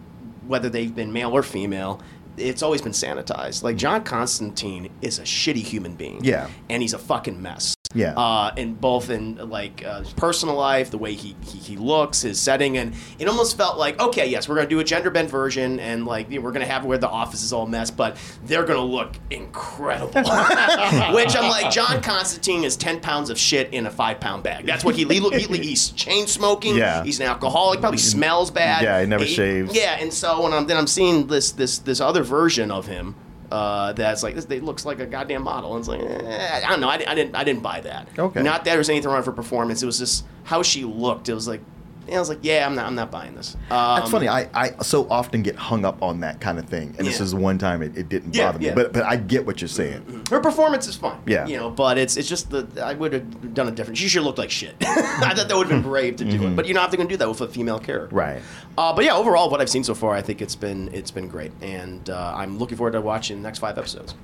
whether 0.46 0.68
they've 0.68 0.94
been 0.94 1.12
male 1.12 1.32
or 1.32 1.42
female. 1.42 2.00
It's 2.36 2.62
always 2.62 2.82
been 2.82 2.92
sanitized. 2.92 3.62
Like 3.62 3.76
John 3.76 4.02
Constantine 4.02 4.90
is 5.00 5.18
a 5.18 5.22
shitty 5.22 5.62
human 5.62 5.94
being. 5.94 6.24
Yeah. 6.24 6.48
and 6.68 6.82
he's 6.82 6.92
a 6.92 6.98
fucking 6.98 7.40
mess. 7.40 7.74
Yeah. 7.94 8.14
Uh, 8.16 8.52
in 8.56 8.74
both 8.74 9.08
in 9.10 9.36
like 9.48 9.84
uh, 9.84 10.00
his 10.00 10.12
personal 10.12 10.56
life, 10.56 10.90
the 10.90 10.98
way 10.98 11.14
he, 11.14 11.36
he 11.46 11.58
he 11.58 11.76
looks, 11.76 12.22
his 12.22 12.40
setting, 12.40 12.76
and 12.76 12.94
it 13.18 13.28
almost 13.28 13.56
felt 13.56 13.78
like 13.78 14.00
okay, 14.00 14.28
yes, 14.28 14.48
we're 14.48 14.56
gonna 14.56 14.68
do 14.68 14.80
a 14.80 14.84
gender 14.84 15.10
bent 15.10 15.30
version, 15.30 15.78
and 15.80 16.04
like 16.06 16.30
you 16.30 16.38
know, 16.38 16.44
we're 16.44 16.52
gonna 16.52 16.66
have 16.66 16.84
where 16.84 16.98
the 16.98 17.08
office 17.08 17.42
is 17.42 17.52
all 17.52 17.66
mess, 17.66 17.90
but 17.90 18.16
they're 18.44 18.64
gonna 18.64 18.84
look 18.84 19.14
incredible. 19.30 20.12
Which 21.14 21.36
I'm 21.36 21.48
like, 21.48 21.70
John 21.70 22.02
Constantine 22.02 22.64
is 22.64 22.76
ten 22.76 23.00
pounds 23.00 23.30
of 23.30 23.38
shit 23.38 23.72
in 23.72 23.86
a 23.86 23.90
five 23.90 24.20
pound 24.20 24.42
bag. 24.42 24.66
That's 24.66 24.84
what 24.84 24.96
he, 24.96 25.04
he, 25.04 25.20
he 25.20 25.58
he's 25.58 25.90
chain 25.90 26.26
smoking. 26.26 26.76
Yeah. 26.76 27.04
He's 27.04 27.20
an 27.20 27.26
alcoholic. 27.26 27.80
Probably 27.80 27.98
smells 27.98 28.50
bad. 28.50 28.82
Yeah, 28.82 29.00
he 29.00 29.06
never 29.06 29.26
shaves. 29.26 29.74
Yeah, 29.74 29.96
and 30.00 30.12
so 30.12 30.42
when 30.42 30.52
I'm 30.52 30.66
then 30.66 30.76
I'm 30.76 30.86
seeing 30.86 31.26
this 31.28 31.52
this 31.52 31.78
this 31.78 32.00
other 32.00 32.22
version 32.22 32.70
of 32.70 32.86
him. 32.86 33.14
Uh, 33.54 33.92
that's 33.92 34.24
like 34.24 34.34
this. 34.34 34.46
It 34.46 34.64
looks 34.64 34.84
like 34.84 34.98
a 34.98 35.06
goddamn 35.06 35.44
model, 35.44 35.76
and 35.76 35.78
it's 35.78 35.88
like 35.88 36.00
eh, 36.00 36.60
I 36.66 36.68
don't 36.70 36.80
know. 36.80 36.88
I, 36.88 36.94
I 37.06 37.14
didn't. 37.14 37.36
I 37.36 37.44
didn't 37.44 37.62
buy 37.62 37.80
that. 37.82 38.08
Okay. 38.18 38.42
Not 38.42 38.64
that 38.64 38.70
there 38.72 38.78
was 38.78 38.90
anything 38.90 39.08
wrong 39.08 39.18
with 39.18 39.26
her 39.26 39.32
performance. 39.32 39.80
It 39.80 39.86
was 39.86 39.98
just 40.00 40.24
how 40.42 40.64
she 40.64 40.82
looked. 40.82 41.28
It 41.28 41.34
was 41.34 41.46
like, 41.46 41.60
yeah, 42.08 42.16
I 42.16 42.18
was 42.18 42.28
like, 42.28 42.40
yeah, 42.42 42.66
I'm 42.66 42.74
not. 42.74 42.86
I'm 42.86 42.94
not 42.94 43.10
buying 43.10 43.34
this. 43.34 43.54
Um, 43.70 43.98
That's 43.98 44.10
funny. 44.10 44.28
I, 44.28 44.48
I 44.54 44.70
so 44.82 45.08
often 45.10 45.42
get 45.42 45.56
hung 45.56 45.84
up 45.84 46.02
on 46.02 46.20
that 46.20 46.40
kind 46.40 46.58
of 46.58 46.66
thing, 46.66 46.94
and 46.98 47.06
this 47.06 47.18
Yeah. 47.18 47.24
is 47.24 47.34
one 47.34 47.58
time 47.58 47.82
it, 47.82 47.96
it 47.96 48.08
didn't 48.08 48.34
Yeah, 48.34 48.52
bother 48.52 48.58
me. 48.58 48.70
But 48.74 48.92
but 48.92 49.04
I 49.04 49.16
get 49.16 49.46
what 49.46 49.60
you're 49.60 49.68
saying. 49.68 50.24
her 50.30 50.40
performance 50.40 50.86
is 50.88 50.96
fine. 50.96 51.18
Yeah. 51.26 51.46
You 51.46 51.56
know, 51.56 51.70
but 51.70 51.98
it's 51.98 52.16
it's 52.16 52.28
just 52.28 52.50
the 52.50 52.66
I 52.84 52.94
would 52.94 53.12
have 53.12 53.54
done 53.54 53.68
it 53.68 53.74
different. 53.74 53.98
She 53.98 54.08
should 54.08 54.18
have 54.18 54.26
looked 54.26 54.38
like 54.38 54.50
shit. 54.50 54.74
I 54.82 55.34
thought 55.34 55.48
that 55.48 55.56
would 55.56 55.68
have 55.68 55.82
been 55.82 55.90
brave 55.90 56.16
to 56.16 56.24
do 56.24 56.36
it, 56.36 56.40
Mhm. 56.40 56.56
but 56.56 56.66
you're 56.66 56.74
not 56.74 56.90
going 56.90 57.06
to 57.08 57.12
do 57.12 57.16
that 57.18 57.28
with 57.28 57.40
a 57.40 57.48
female 57.48 57.78
character. 57.78 58.14
Right. 58.14 58.42
Uh, 58.76 58.92
but 58.92 59.04
yeah, 59.04 59.14
overall, 59.14 59.50
what 59.50 59.60
I've 59.60 59.70
seen 59.70 59.84
so 59.84 59.94
far, 59.94 60.14
I 60.14 60.22
think 60.22 60.42
it's 60.42 60.56
been 60.56 60.90
it's 60.92 61.10
been 61.10 61.28
great, 61.28 61.52
and 61.62 62.08
uh, 62.10 62.34
I'm 62.36 62.58
looking 62.58 62.76
forward 62.76 62.92
to 62.92 63.00
watching 63.00 63.36
the 63.38 63.42
next 63.42 63.58
five 63.60 63.78
episodes. 63.78 64.14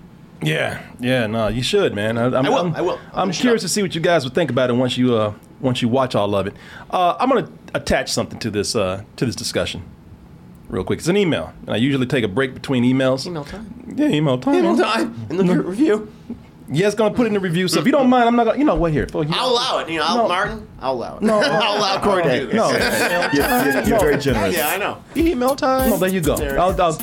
Yeah, 0.42 0.82
yeah, 0.98 1.26
no, 1.26 1.48
you 1.48 1.62
should, 1.62 1.94
man. 1.94 2.16
I, 2.16 2.26
I'm, 2.26 2.34
I 2.46 2.48
will, 2.48 2.58
I'm, 2.58 2.74
I 2.76 2.80
will. 2.80 2.98
I'll 3.12 3.22
I'm 3.24 3.30
curious 3.32 3.62
up. 3.62 3.66
to 3.66 3.68
see 3.68 3.82
what 3.82 3.94
you 3.94 4.00
guys 4.00 4.24
would 4.24 4.34
think 4.34 4.50
about 4.50 4.70
it 4.70 4.72
once 4.74 4.96
you 4.96 5.14
uh, 5.14 5.34
once 5.60 5.82
you 5.82 5.88
watch 5.88 6.14
all 6.14 6.34
of 6.34 6.46
it. 6.46 6.54
Uh, 6.90 7.16
I'm 7.20 7.28
gonna 7.28 7.50
attach 7.74 8.10
something 8.12 8.38
to 8.38 8.50
this 8.50 8.74
uh, 8.74 9.04
to 9.16 9.26
this 9.26 9.36
discussion, 9.36 9.82
real 10.68 10.82
quick. 10.84 10.98
It's 11.00 11.08
an 11.08 11.16
email, 11.18 11.52
and 11.62 11.70
I 11.70 11.76
usually 11.76 12.06
take 12.06 12.24
a 12.24 12.28
break 12.28 12.54
between 12.54 12.84
emails. 12.84 13.26
Email 13.26 13.44
time. 13.44 13.94
Yeah, 13.96 14.08
email 14.08 14.38
time. 14.38 14.54
Email 14.54 14.76
time 14.76 15.14
in 15.28 15.36
the 15.46 15.62
review. 15.62 16.10
Yeah, 16.72 16.86
it's 16.86 16.94
gonna 16.94 17.12
put 17.14 17.24
it 17.26 17.28
in 17.28 17.34
the 17.34 17.40
review. 17.40 17.66
So 17.68 17.80
if 17.80 17.86
you 17.86 17.92
don't 17.92 18.08
mind, 18.08 18.28
I'm 18.28 18.36
not 18.36 18.44
gonna. 18.44 18.58
You 18.58 18.64
know 18.64 18.76
what? 18.76 18.92
Here, 18.92 19.08
for 19.08 19.24
you. 19.24 19.30
I'll 19.34 19.50
allow 19.50 19.78
it. 19.80 19.90
You 19.90 19.98
know, 19.98 20.04
I'll, 20.06 20.28
Martin, 20.28 20.68
I'll 20.80 20.92
allow 20.92 21.16
it. 21.16 21.22
No. 21.22 21.40
I'll 21.44 21.78
allow 21.78 22.00
Corey 22.00 22.22
to 22.22 22.40
do 22.40 22.46
this. 22.46 22.54
No. 22.54 22.70
You're, 22.70 23.72
you're- 23.74 23.88
you're 23.88 23.98
very 24.00 24.16
generous. 24.18 24.56
Yeah, 24.56 24.68
I 24.68 24.76
know. 24.78 25.02
Email 25.16 25.56
time. 25.56 25.90
No, 25.90 25.96
there 25.98 26.08
you 26.08 26.20
go. 26.20 26.36
There 26.36 26.54
it 26.54 26.58
I'll, 26.58 26.80
I'll, 26.80 26.98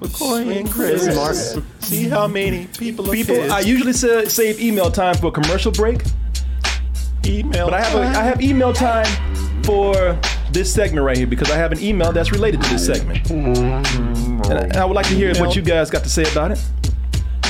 with 0.00 0.12
Corey 0.12 0.58
and 0.58 0.70
Chris. 0.70 1.14
Martin. 1.14 1.64
See 1.80 2.08
how 2.08 2.26
many 2.26 2.66
people. 2.78 3.08
Are. 3.08 3.12
People. 3.12 3.52
I 3.52 3.60
usually 3.60 3.92
sa- 3.92 4.24
save 4.24 4.60
email 4.60 4.90
time 4.90 5.14
for 5.16 5.28
a 5.28 5.30
commercial 5.30 5.72
break. 5.72 6.02
Email. 7.24 7.66
But 7.66 7.74
I 7.74 7.82
have 7.82 7.94
a, 7.94 8.18
I 8.18 8.22
have 8.22 8.42
email 8.42 8.72
time 8.72 9.06
for 9.64 10.18
this 10.52 10.72
segment 10.72 11.04
right 11.04 11.16
here 11.16 11.26
because 11.26 11.50
I 11.50 11.56
have 11.56 11.72
an 11.72 11.80
email 11.80 12.12
that's 12.12 12.30
related 12.30 12.62
to 12.62 12.70
this 12.70 12.86
segment. 12.86 13.28
And 13.30 14.52
I, 14.52 14.62
and 14.62 14.76
I 14.76 14.84
would 14.84 14.94
like 14.94 15.08
to 15.08 15.14
hear 15.14 15.34
what 15.36 15.56
you 15.56 15.62
guys 15.62 15.90
got 15.90 16.04
to 16.04 16.10
say 16.10 16.30
about 16.30 16.52
it. 16.52 16.64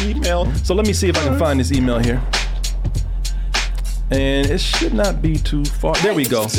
Email. 0.01 0.53
So 0.57 0.75
let 0.75 0.87
me 0.87 0.93
see 0.93 1.09
if 1.09 1.17
I 1.17 1.25
can 1.25 1.39
find 1.39 1.61
this 1.61 1.73
email 1.73 1.99
here. 1.99 2.23
And 4.11 4.47
it 4.47 4.61
should 4.61 4.95
not 4.95 5.21
be 5.21 5.37
too 5.37 5.65
far. 5.65 5.95
There 5.97 6.15
we 6.15 6.25
go. 6.25 6.47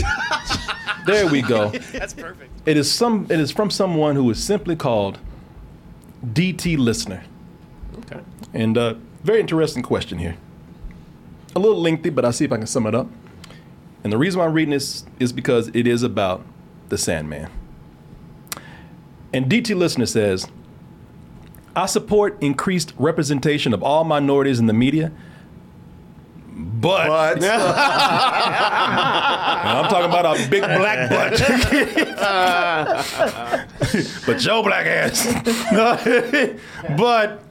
There 1.05 1.25
we 1.25 1.41
go. 1.41 1.69
That's 1.69 2.13
perfect. 2.13 2.51
It 2.65 2.75
is 2.75 2.91
some. 2.91 3.27
It 3.29 3.39
is 3.39 3.49
from 3.49 3.71
someone 3.71 4.15
who 4.17 4.29
is 4.29 4.43
simply 4.43 4.75
called 4.75 5.19
DT 6.25 6.77
Listener. 6.77 7.23
Okay. 7.99 8.21
And 8.53 8.77
uh, 8.77 8.95
very 9.23 9.39
interesting 9.39 9.83
question 9.83 10.17
here. 10.17 10.37
A 11.55 11.59
little 11.59 11.81
lengthy, 11.81 12.09
but 12.09 12.25
I'll 12.25 12.33
see 12.33 12.45
if 12.45 12.51
I 12.51 12.57
can 12.57 12.67
sum 12.67 12.85
it 12.85 12.95
up. 12.95 13.07
And 14.03 14.13
the 14.13 14.17
reason 14.17 14.39
why 14.39 14.45
I'm 14.45 14.53
reading 14.53 14.71
this 14.71 15.05
is 15.19 15.33
because 15.33 15.69
it 15.73 15.87
is 15.87 16.03
about 16.03 16.45
the 16.89 16.97
Sandman. 16.97 17.49
And 19.33 19.51
DT 19.51 19.75
Listener 19.75 20.05
says, 20.05 20.47
I 21.75 21.85
support 21.85 22.41
increased 22.41 22.93
representation 22.97 23.73
of 23.73 23.83
all 23.83 24.03
minorities 24.03 24.59
in 24.59 24.67
the 24.67 24.73
media, 24.73 25.11
but, 26.59 27.43
I'm 27.43 27.49
talking 29.89 30.09
about 30.09 30.37
a 30.39 30.49
big 30.49 30.63
black 30.63 31.09
butt. 31.09 31.39
but 34.25 34.37
Joe 34.39 34.63
black 34.63 34.85
ass. 34.87 35.25
but 36.97 37.43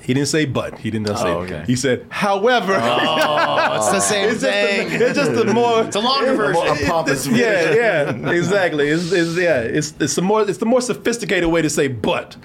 he 0.00 0.14
didn't 0.14 0.28
say 0.28 0.46
but. 0.46 0.78
He 0.78 0.90
didn't 0.90 1.14
say. 1.16 1.28
Oh, 1.28 1.40
okay. 1.40 1.64
He 1.66 1.76
said, 1.76 2.06
however. 2.10 2.74
Oh, 2.80 3.76
it's 3.76 3.90
the 3.90 4.00
same 4.00 4.30
It's 4.30 4.40
just 4.40 4.52
thing. 4.52 4.88
the- 4.98 5.06
it's 5.08 5.18
just 5.18 5.34
the 5.34 5.44
more. 5.52 5.82
It's 5.82 5.96
a 5.96 6.00
longer 6.00 6.34
version. 6.34 6.66
A 6.66 6.86
pompous 6.90 7.26
Yeah, 7.26 7.74
yeah, 7.74 8.30
exactly. 8.30 8.88
It's, 8.88 9.12
it's 9.12 9.36
yeah, 9.36 9.60
it's 9.60 9.92
it's 10.00 10.14
the 10.16 10.22
more 10.22 10.42
it's 10.48 10.58
the 10.58 10.66
more 10.66 10.80
sophisticated 10.80 11.48
way 11.50 11.60
to 11.62 11.70
say 11.70 11.88
but. 11.88 12.36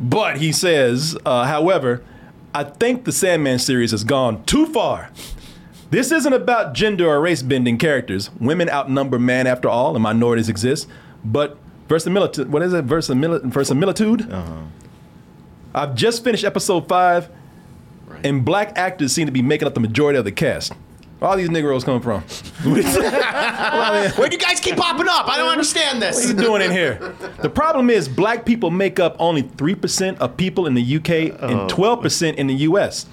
But 0.00 0.38
he 0.38 0.50
says, 0.52 1.16
uh, 1.24 1.44
however, 1.44 2.02
I 2.54 2.64
think 2.64 3.04
the 3.04 3.12
Sandman 3.12 3.58
series 3.58 3.92
has 3.92 4.04
gone 4.04 4.44
too 4.44 4.66
far. 4.66 5.10
This 5.90 6.10
isn't 6.10 6.32
about 6.32 6.74
gender 6.74 7.06
or 7.08 7.20
race 7.20 7.42
bending 7.42 7.78
characters. 7.78 8.30
Women 8.40 8.68
outnumber 8.68 9.18
man 9.18 9.46
after 9.46 9.68
all, 9.68 9.94
and 9.94 10.02
minorities 10.02 10.48
exist. 10.48 10.88
But 11.24 11.58
verisimilitude, 11.88 12.50
what 12.50 12.62
is 12.62 12.72
it? 12.72 12.86
Versimili- 12.86 13.42
verisimilitude? 13.44 14.30
Uh-huh. 14.30 14.62
I've 15.74 15.94
just 15.94 16.24
finished 16.24 16.44
episode 16.44 16.88
five, 16.88 17.28
and 18.24 18.44
black 18.44 18.76
actors 18.76 19.12
seem 19.12 19.26
to 19.26 19.32
be 19.32 19.42
making 19.42 19.66
up 19.68 19.74
the 19.74 19.80
majority 19.80 20.18
of 20.18 20.24
the 20.24 20.32
cast. 20.32 20.72
Where 21.22 21.30
all 21.30 21.36
these 21.36 21.50
Negroes 21.50 21.84
coming 21.84 22.00
from? 22.02 22.20
Where 22.64 22.82
do 24.28 24.34
you 24.34 24.42
guys 24.42 24.58
keep 24.58 24.76
popping 24.76 25.06
up? 25.08 25.28
I 25.28 25.36
don't 25.36 25.50
understand 25.50 26.02
this. 26.02 26.16
What 26.16 26.24
are 26.24 26.28
you 26.28 26.34
doing 26.34 26.62
in 26.62 26.72
here? 26.72 27.14
The 27.40 27.48
problem 27.48 27.90
is 27.90 28.08
black 28.08 28.44
people 28.44 28.72
make 28.72 28.98
up 28.98 29.14
only 29.20 29.44
3% 29.44 30.18
of 30.18 30.36
people 30.36 30.66
in 30.66 30.74
the 30.74 30.96
UK 30.96 31.40
and 31.40 31.70
12% 31.70 32.34
in 32.34 32.48
the 32.48 32.54
US. 32.54 33.06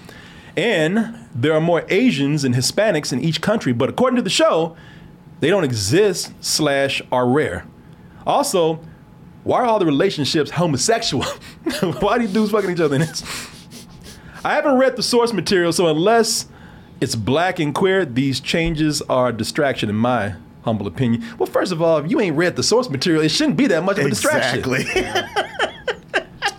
And 0.56 1.28
there 1.36 1.52
are 1.52 1.60
more 1.60 1.84
Asians 1.88 2.42
and 2.42 2.52
Hispanics 2.52 3.12
in 3.12 3.20
each 3.20 3.40
country, 3.40 3.72
but 3.72 3.88
according 3.88 4.16
to 4.16 4.22
the 4.22 4.28
show, 4.28 4.76
they 5.38 5.48
don't 5.48 5.62
exist 5.62 6.32
slash 6.40 7.00
are 7.12 7.28
rare. 7.28 7.64
Also, 8.26 8.80
why 9.44 9.60
are 9.60 9.66
all 9.66 9.78
the 9.78 9.86
relationships 9.86 10.50
homosexual? 10.50 11.22
why 12.00 12.18
do 12.18 12.26
these 12.26 12.34
dudes 12.34 12.50
fucking 12.50 12.70
each 12.70 12.80
other 12.80 12.96
in 12.96 13.02
this? 13.02 13.22
I 14.44 14.54
haven't 14.54 14.78
read 14.78 14.96
the 14.96 15.02
source 15.04 15.32
material, 15.32 15.72
so 15.72 15.86
unless 15.86 16.46
it's 17.00 17.14
black 17.14 17.58
and 17.58 17.74
queer, 17.74 18.04
these 18.04 18.40
changes 18.40 19.00
are 19.02 19.28
a 19.28 19.32
distraction 19.32 19.88
in 19.88 19.96
my 19.96 20.34
humble 20.64 20.86
opinion. 20.86 21.24
Well, 21.38 21.46
first 21.46 21.72
of 21.72 21.80
all, 21.80 21.98
if 21.98 22.10
you 22.10 22.20
ain't 22.20 22.36
read 22.36 22.56
the 22.56 22.62
source 22.62 22.88
material, 22.90 23.22
it 23.22 23.30
shouldn't 23.30 23.56
be 23.56 23.66
that 23.68 23.82
much 23.82 23.98
of 23.98 24.06
a 24.06 24.10
distraction. 24.10 24.62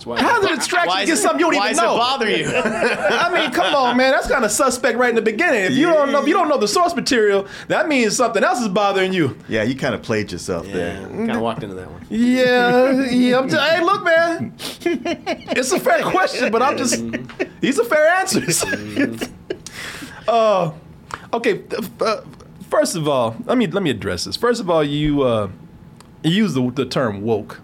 How's 0.03 0.43
it 0.43 0.51
a 0.51 0.55
distraction 0.55 0.87
Why 0.87 0.97
to 0.97 1.03
is 1.03 1.09
get 1.09 1.13
it- 1.13 1.21
something 1.21 1.39
you 1.39 1.45
don't 1.51 1.55
why 1.59 1.69
even 1.71 1.83
does 1.83 1.93
it 1.93 1.97
bother 1.97 2.29
you? 2.29 2.47
I 2.55 3.31
mean, 3.39 3.51
come 3.51 3.75
on, 3.75 3.95
man. 3.97 4.11
That's 4.11 4.27
kind 4.27 4.43
of 4.43 4.49
suspect 4.49 4.97
right 4.97 5.09
in 5.09 5.15
the 5.15 5.21
beginning. 5.21 5.61
If 5.65 5.73
you 5.73 5.85
don't 5.85 6.11
know, 6.11 6.21
if 6.21 6.27
you 6.27 6.33
don't 6.33 6.49
know 6.49 6.57
the 6.57 6.67
source 6.67 6.95
material, 6.95 7.47
that 7.67 7.87
means 7.87 8.15
something 8.17 8.43
else 8.43 8.59
is 8.61 8.67
bothering 8.67 9.13
you. 9.13 9.37
Yeah, 9.47 9.61
you 9.61 9.75
kind 9.75 9.93
of 9.93 10.01
played 10.01 10.31
yourself 10.31 10.65
there. 10.65 10.99
Kind 11.07 11.31
of 11.31 11.41
walked 11.41 11.61
into 11.61 11.75
that 11.75 11.89
one. 11.91 12.03
Yeah, 12.09 13.05
yeah. 13.11 13.37
I'm 13.37 13.47
just, 13.47 13.61
hey, 13.71 13.83
look, 13.83 14.03
man. 14.03 14.53
It's 14.57 15.71
a 15.71 15.79
fair 15.79 16.01
question, 16.01 16.51
but 16.51 16.63
I'm 16.63 16.77
just. 16.77 16.99
These 17.61 17.79
are 17.79 17.85
fair 17.85 18.09
answers. 18.15 18.61
Mm-hmm. 18.63 19.35
Uh, 20.27 20.71
okay. 21.33 21.63
Uh, 21.99 22.21
first 22.69 22.95
of 22.95 23.07
all, 23.07 23.35
let 23.45 23.57
me 23.57 23.67
let 23.67 23.83
me 23.83 23.89
address 23.89 24.25
this. 24.25 24.35
First 24.35 24.61
of 24.61 24.69
all, 24.69 24.83
you 24.83 25.23
uh, 25.23 25.49
you 26.23 26.31
use 26.31 26.53
the, 26.53 26.69
the 26.71 26.85
term 26.85 27.21
woke. 27.21 27.61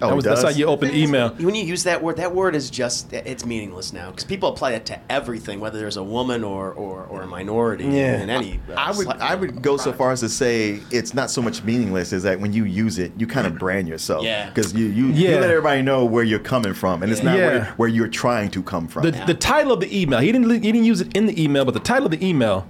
Oh, 0.00 0.06
that 0.06 0.08
he 0.10 0.16
was, 0.16 0.24
that's 0.24 0.42
how 0.42 0.48
you 0.50 0.66
open 0.66 0.94
email. 0.94 1.30
When 1.30 1.54
you 1.54 1.64
use 1.64 1.84
that 1.84 2.02
word, 2.02 2.16
that 2.16 2.34
word 2.34 2.54
is 2.54 2.70
just, 2.70 3.12
it's 3.12 3.44
meaningless 3.44 3.92
now 3.92 4.10
because 4.10 4.24
people 4.24 4.48
apply 4.50 4.72
it 4.72 4.86
to 4.86 5.00
everything, 5.10 5.60
whether 5.60 5.78
there's 5.78 5.96
a 5.96 6.02
woman 6.02 6.44
or, 6.44 6.72
or, 6.72 7.04
or 7.04 7.22
a 7.22 7.26
minority 7.26 7.84
in 7.84 8.30
any. 8.30 8.60
uh, 8.68 8.74
I 8.76 8.96
would 8.96 9.06
I 9.08 9.34
would 9.34 9.60
go 9.62 9.76
so 9.76 9.92
far 9.92 10.12
as 10.12 10.20
to 10.20 10.28
say 10.28 10.80
it's 10.90 11.14
not 11.14 11.30
so 11.30 11.42
much 11.42 11.62
meaningless 11.64 12.12
as 12.12 12.22
that 12.22 12.38
when 12.40 12.52
you 12.52 12.64
use 12.64 12.98
it, 12.98 13.12
you 13.18 13.26
kind 13.26 13.46
of 13.46 13.58
brand 13.58 13.88
yourself. 13.88 14.24
Yeah. 14.24 14.48
Because 14.48 14.72
you 14.72 14.86
you, 14.86 15.06
Yeah. 15.08 15.30
you 15.30 15.34
let 15.40 15.50
everybody 15.50 15.82
know 15.82 16.04
where 16.04 16.24
you're 16.24 16.38
coming 16.38 16.74
from, 16.74 17.02
and 17.02 17.10
it's 17.10 17.22
not 17.22 17.36
Yeah. 17.36 17.46
where, 17.46 17.64
where 17.76 17.88
you're 17.88 18.08
trying 18.08 18.50
to 18.52 18.62
come 18.62 18.86
from. 18.88 19.02
The, 19.04 19.10
the 19.26 19.34
title 19.34 19.72
of 19.72 19.80
the 19.80 20.00
email, 20.00 20.20
he 20.20 20.30
didn't 20.32 20.48
he 20.50 20.58
didn't 20.72 20.84
use 20.84 21.00
it 21.00 21.16
in 21.16 21.26
the 21.26 21.42
email, 21.42 21.64
but 21.64 21.74
the 21.74 21.80
title 21.80 22.04
of 22.06 22.12
the 22.12 22.24
email 22.24 22.66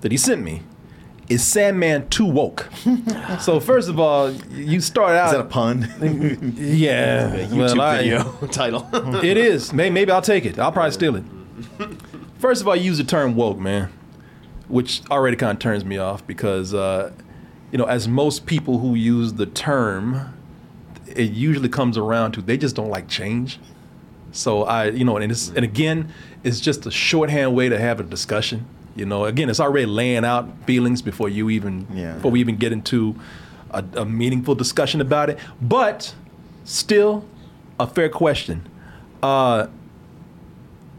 that 0.00 0.12
he 0.12 0.18
sent 0.18 0.42
me 0.42 0.62
is 1.28 1.44
Sandman 1.44 2.08
Too 2.08 2.24
Woke. 2.26 2.68
so 3.40 3.60
first 3.60 3.88
of 3.88 3.98
all, 4.00 4.32
you 4.50 4.80
start 4.80 5.14
out. 5.14 5.26
Is 5.26 5.32
that 5.32 5.40
a 5.40 5.44
pun? 5.44 5.82
yeah, 6.56 7.30
YouTube 7.46 7.56
well, 7.56 7.80
I- 7.80 7.98
video 7.98 8.32
title. 8.50 8.88
it 9.22 9.36
is. 9.36 9.72
Maybe, 9.72 9.92
maybe 9.92 10.10
I'll 10.12 10.22
take 10.22 10.44
it. 10.44 10.58
I'll 10.58 10.72
probably 10.72 10.92
steal 10.92 11.16
it. 11.16 11.24
First 12.38 12.62
of 12.62 12.68
all, 12.68 12.76
you 12.76 12.84
use 12.84 12.98
the 12.98 13.04
term 13.04 13.34
woke, 13.34 13.58
man, 13.58 13.90
which 14.68 15.02
already 15.10 15.36
kind 15.36 15.52
of 15.52 15.58
turns 15.58 15.84
me 15.84 15.98
off 15.98 16.26
because, 16.26 16.72
uh, 16.72 17.12
you 17.72 17.78
know, 17.78 17.84
as 17.84 18.06
most 18.08 18.46
people 18.46 18.78
who 18.78 18.94
use 18.94 19.34
the 19.34 19.46
term, 19.46 20.34
it 21.08 21.32
usually 21.32 21.68
comes 21.68 21.98
around 21.98 22.32
to 22.32 22.42
they 22.42 22.56
just 22.56 22.76
don't 22.76 22.90
like 22.90 23.08
change. 23.08 23.58
So 24.30 24.64
I, 24.64 24.90
you 24.90 25.04
know, 25.04 25.16
and 25.16 25.32
it's 25.32 25.48
and 25.48 25.64
again, 25.64 26.12
it's 26.44 26.60
just 26.60 26.86
a 26.86 26.90
shorthand 26.90 27.54
way 27.54 27.68
to 27.68 27.78
have 27.78 27.98
a 27.98 28.02
discussion. 28.02 28.66
You 28.98 29.06
know, 29.06 29.24
again, 29.26 29.48
it's 29.48 29.60
already 29.60 29.86
laying 29.86 30.24
out 30.24 30.48
feelings 30.66 31.02
before 31.02 31.28
you 31.28 31.48
even 31.50 31.86
Yeah. 31.94 32.14
before 32.14 32.30
we 32.32 32.40
even 32.40 32.56
get 32.56 32.72
into 32.72 33.14
a, 33.70 33.84
a 33.96 34.04
meaningful 34.04 34.54
discussion 34.56 35.00
about 35.00 35.30
it. 35.30 35.38
But 35.62 36.14
still, 36.64 37.24
a 37.78 37.86
fair 37.86 38.08
question. 38.08 38.68
Uh, 39.22 39.68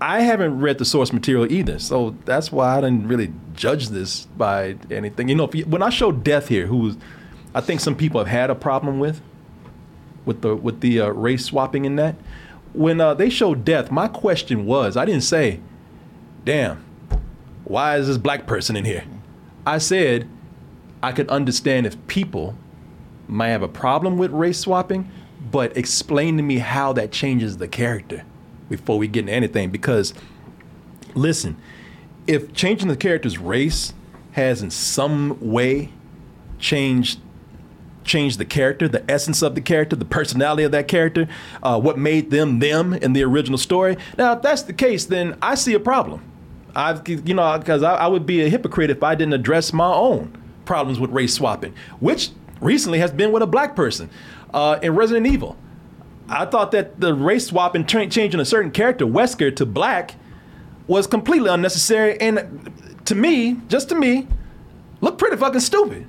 I 0.01 0.21
haven't 0.21 0.61
read 0.61 0.77
the 0.77 0.85
source 0.85 1.11
material 1.11 1.51
either, 1.51 1.77
so 1.77 2.15
that's 2.23 2.53
why 2.53 2.77
I 2.77 2.81
didn't 2.81 3.07
really 3.09 3.33
judge 3.53 3.89
this 3.89 4.27
by 4.37 4.77
anything. 4.89 5.27
You 5.27 5.35
know, 5.35 5.43
if 5.43 5.53
you, 5.55 5.65
when 5.65 5.83
I 5.83 5.89
show 5.89 6.13
Death 6.13 6.47
here, 6.47 6.67
who 6.67 6.95
I 7.53 7.59
think 7.59 7.81
some 7.81 7.95
people 7.95 8.19
have 8.21 8.29
had 8.29 8.49
a 8.49 8.55
problem 8.55 8.99
with, 8.99 9.19
with 10.25 10.41
the 10.41 10.55
with 10.55 10.79
the 10.79 11.01
uh, 11.01 11.07
race 11.09 11.43
swapping 11.43 11.83
in 11.83 11.97
that, 11.97 12.15
when 12.71 13.01
uh, 13.01 13.13
they 13.13 13.29
showed 13.29 13.65
Death, 13.65 13.91
my 13.91 14.07
question 14.07 14.65
was, 14.65 14.95
I 14.95 15.03
didn't 15.03 15.23
say, 15.23 15.59
"Damn, 16.45 16.81
why 17.69 17.97
is 17.97 18.07
this 18.07 18.17
black 18.17 18.45
person 18.45 18.75
in 18.75 18.83
here?" 18.83 19.05
I 19.65 19.77
said, 19.77 20.27
I 21.01 21.11
could 21.11 21.29
understand 21.29 21.85
if 21.85 21.95
people 22.07 22.55
might 23.27 23.49
have 23.49 23.61
a 23.61 23.67
problem 23.67 24.17
with 24.17 24.31
race 24.31 24.59
swapping, 24.59 25.09
but 25.51 25.77
explain 25.77 26.37
to 26.37 26.43
me 26.43 26.57
how 26.57 26.93
that 26.93 27.11
changes 27.11 27.57
the 27.57 27.67
character 27.67 28.23
before 28.69 28.97
we 28.97 29.07
get 29.07 29.21
into 29.21 29.33
anything. 29.33 29.69
Because, 29.69 30.13
listen, 31.15 31.57
if 32.27 32.53
changing 32.53 32.87
the 32.87 32.97
character's 32.97 33.37
race 33.37 33.93
has 34.33 34.61
in 34.61 34.71
some 34.71 35.37
way 35.39 35.89
changed 36.59 37.19
changed 38.03 38.39
the 38.39 38.45
character, 38.45 38.87
the 38.87 39.09
essence 39.11 39.43
of 39.43 39.53
the 39.53 39.61
character, 39.61 39.95
the 39.95 40.03
personality 40.03 40.63
of 40.63 40.71
that 40.71 40.87
character, 40.87 41.27
uh, 41.61 41.79
what 41.79 41.95
made 41.95 42.31
them 42.31 42.57
them 42.57 42.93
in 42.93 43.13
the 43.13 43.23
original 43.23 43.57
story. 43.57 43.97
Now, 44.17 44.33
if 44.33 44.41
that's 44.41 44.63
the 44.63 44.73
case, 44.73 45.05
then 45.05 45.37
I 45.43 45.53
see 45.53 45.75
a 45.75 45.79
problem. 45.79 46.23
I've, 46.75 47.07
you 47.07 47.33
know, 47.33 47.57
because 47.57 47.83
I, 47.83 47.95
I 47.95 48.07
would 48.07 48.25
be 48.25 48.41
a 48.41 48.49
hypocrite 48.49 48.89
if 48.89 49.03
I 49.03 49.15
didn't 49.15 49.33
address 49.33 49.73
my 49.73 49.91
own 49.91 50.35
problems 50.65 50.99
with 50.99 51.09
race 51.11 51.33
swapping, 51.33 51.73
which 51.99 52.31
recently 52.61 52.99
has 52.99 53.11
been 53.11 53.31
with 53.31 53.41
a 53.41 53.47
black 53.47 53.75
person 53.75 54.09
uh, 54.53 54.79
in 54.81 54.95
Resident 54.95 55.27
Evil. 55.27 55.57
I 56.27 56.45
thought 56.45 56.71
that 56.71 56.99
the 56.99 57.13
race 57.13 57.47
swapping, 57.47 57.85
tra- 57.85 58.07
changing 58.07 58.39
a 58.39 58.45
certain 58.45 58.71
character, 58.71 59.05
Wesker, 59.05 59.55
to 59.55 59.65
black, 59.65 60.15
was 60.87 61.07
completely 61.07 61.49
unnecessary, 61.49 62.19
and 62.21 62.71
to 63.05 63.15
me, 63.15 63.57
just 63.67 63.89
to 63.89 63.95
me, 63.95 64.27
looked 65.01 65.17
pretty 65.17 65.37
fucking 65.37 65.61
stupid. 65.61 66.07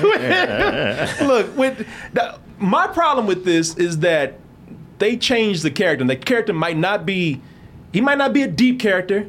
Look, 1.26 1.56
with 1.56 1.86
the, 2.12 2.38
my 2.58 2.86
problem 2.86 3.26
with 3.26 3.44
this 3.44 3.76
is 3.76 3.98
that 4.00 4.38
they 4.98 5.16
changed 5.16 5.62
the 5.62 5.70
character. 5.70 6.02
And 6.02 6.10
the 6.10 6.16
character 6.16 6.52
might 6.52 6.76
not 6.76 7.06
be, 7.06 7.40
he 7.92 8.00
might 8.00 8.18
not 8.18 8.32
be 8.32 8.42
a 8.42 8.48
deep 8.48 8.80
character. 8.80 9.28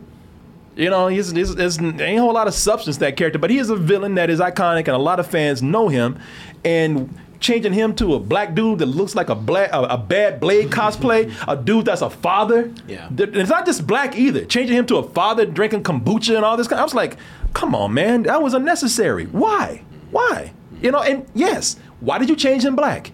You 0.75 0.89
know, 0.89 1.07
he's, 1.07 1.31
he's, 1.31 1.55
there's 1.55 1.79
ain't 1.79 2.01
a 2.01 2.17
whole 2.17 2.33
lot 2.33 2.47
of 2.47 2.53
substance 2.53 2.97
to 2.97 2.99
that 3.01 3.17
character, 3.17 3.39
but 3.39 3.49
he 3.49 3.57
is 3.57 3.69
a 3.69 3.75
villain 3.75 4.15
that 4.15 4.29
is 4.29 4.39
iconic, 4.39 4.81
and 4.81 4.89
a 4.89 4.99
lot 4.99 5.19
of 5.19 5.25
fans 5.25 5.63
know 5.63 5.89
him. 5.89 6.19
And 6.63 7.17
changing 7.39 7.73
him 7.73 7.95
to 7.95 8.15
a 8.15 8.19
black 8.19 8.53
dude 8.55 8.79
that 8.79 8.85
looks 8.87 9.15
like 9.15 9.29
a 9.29 9.35
black, 9.35 9.71
a, 9.71 9.81
a 9.81 9.97
bad 9.97 10.39
Blade 10.39 10.69
cosplay, 10.69 11.33
a 11.47 11.55
dude 11.55 11.85
that's 11.85 12.01
a 12.01 12.09
father. 12.09 12.71
Yeah. 12.87 13.09
It's 13.17 13.49
not 13.49 13.65
just 13.65 13.87
black 13.87 14.15
either. 14.17 14.45
Changing 14.45 14.75
him 14.77 14.85
to 14.87 14.97
a 14.97 15.09
father 15.09 15.45
drinking 15.45 15.83
kombucha 15.83 16.35
and 16.35 16.45
all 16.45 16.57
this 16.57 16.67
kind. 16.67 16.79
I 16.79 16.83
was 16.83 16.93
like, 16.93 17.17
come 17.53 17.75
on, 17.75 17.93
man, 17.93 18.23
that 18.23 18.41
was 18.41 18.53
unnecessary. 18.53 19.25
Why? 19.25 19.83
Why? 20.11 20.53
You 20.81 20.91
know, 20.91 21.01
and 21.01 21.25
yes, 21.33 21.77
why 21.99 22.17
did 22.17 22.29
you 22.29 22.35
change 22.35 22.63
him 22.63 22.75
black? 22.75 23.11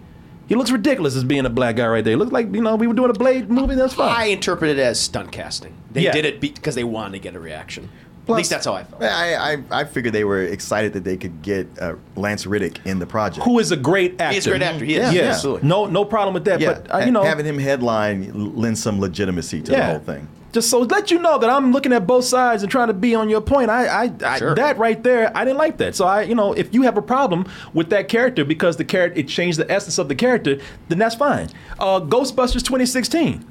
He 0.47 0.55
looks 0.55 0.72
ridiculous 0.72 1.16
as 1.16 1.24
being 1.24 1.45
a 1.45 1.49
black 1.49 1.78
guy 1.78 1.88
right 1.88 2.03
there. 2.03 2.11
He 2.11 2.16
looks 2.18 2.32
like 2.32 2.53
you 2.53 2.61
know 2.61 2.76
we 2.76 2.86
were 2.88 2.93
doing 2.93 3.09
a 3.09 3.14
Blade 3.14 3.49
movie. 3.49 3.76
That's 3.76 3.93
fine. 3.93 4.14
I 4.16 4.26
interpret 4.26 4.72
it 4.72 4.80
as 4.80 4.99
stunt 4.99 5.32
casting. 5.32 5.74
They 5.91 6.01
Yeah. 6.01 6.11
did 6.11 6.26
it 6.26 6.41
because 6.41 6.76
they 6.76 6.84
wanted 6.84 7.14
to 7.14 7.20
get 7.20 7.36
a 7.36 7.39
reaction. 7.39 7.89
At 8.28 8.36
least 8.36 8.49
that's 8.51 8.66
how 8.66 8.74
I 8.74 8.84
felt. 8.86 9.03
I, 9.03 9.53
I 9.55 9.64
I 9.72 9.84
figured 9.84 10.14
they 10.14 10.24
were 10.24 10.41
excited 10.43 10.93
that 10.93 11.03
they 11.03 11.18
could 11.18 11.41
get 11.41 11.68
uh, 11.80 11.95
Lance 12.16 12.45
Reddick 12.45 12.80
in 12.86 12.99
the 12.99 13.05
project. 13.05 13.43
Who 13.45 13.59
is 13.59 13.72
a 13.72 13.78
great 13.78 14.20
actor? 14.22 14.34
He's 14.36 14.47
a 14.47 14.51
great 14.51 14.61
actor. 14.61 14.86
He 14.86 14.95
is. 14.95 15.14
Yeah, 15.14 15.24
Yeah, 15.24 15.30
absolutely. 15.32 15.68
no, 15.68 15.88
no 15.88 16.05
problem 16.05 16.34
with 16.34 16.45
that. 16.45 16.61
Yeah, 16.61 16.74
But 16.74 16.93
uh, 16.93 16.97
you 17.05 17.11
know, 17.11 17.24
having 17.24 17.45
him 17.45 17.57
headline 17.59 18.55
lends 18.55 18.82
some 18.82 18.99
legitimacy 19.01 19.61
to 19.64 19.72
the 19.72 19.84
whole 19.86 19.99
thing. 19.99 20.28
Just 20.54 20.70
so 20.70 20.80
let 20.80 21.12
you 21.12 21.20
know 21.20 21.38
that 21.39 21.49
I'm 21.49 21.72
looking 21.72 21.91
at 21.91 22.08
both 22.08 22.24
sides 22.26 22.64
and 22.64 22.72
trying 22.72 22.88
to 22.88 22.93
be 22.93 23.16
on 23.16 23.28
your 23.28 23.41
point. 23.41 23.70
I, 23.70 24.06
I, 24.06 24.14
I 24.24 24.38
Sure. 24.38 24.56
that 24.56 24.78
right 24.78 25.01
there, 25.04 25.36
I 25.36 25.43
didn't 25.43 25.58
like 25.58 25.78
that. 25.78 25.95
So 25.95 26.06
I, 26.06 26.22
you 26.22 26.36
know, 26.36 26.54
if 26.54 26.74
you 26.74 26.84
have 26.84 26.95
a 26.97 27.01
problem 27.01 27.45
with 27.74 27.89
that 27.89 28.08
character 28.08 28.45
because 28.45 28.78
the 28.78 28.86
character 28.86 29.20
it 29.20 29.28
changed 29.28 29.58
the 29.60 29.70
essence 29.70 29.97
of 29.97 30.08
the 30.08 30.16
character, 30.16 30.60
then 30.88 30.99
that's 30.99 31.16
fine. 31.16 31.49
Uh, 31.80 31.99
Ghostbusters 31.99 32.64
2016. 32.64 33.45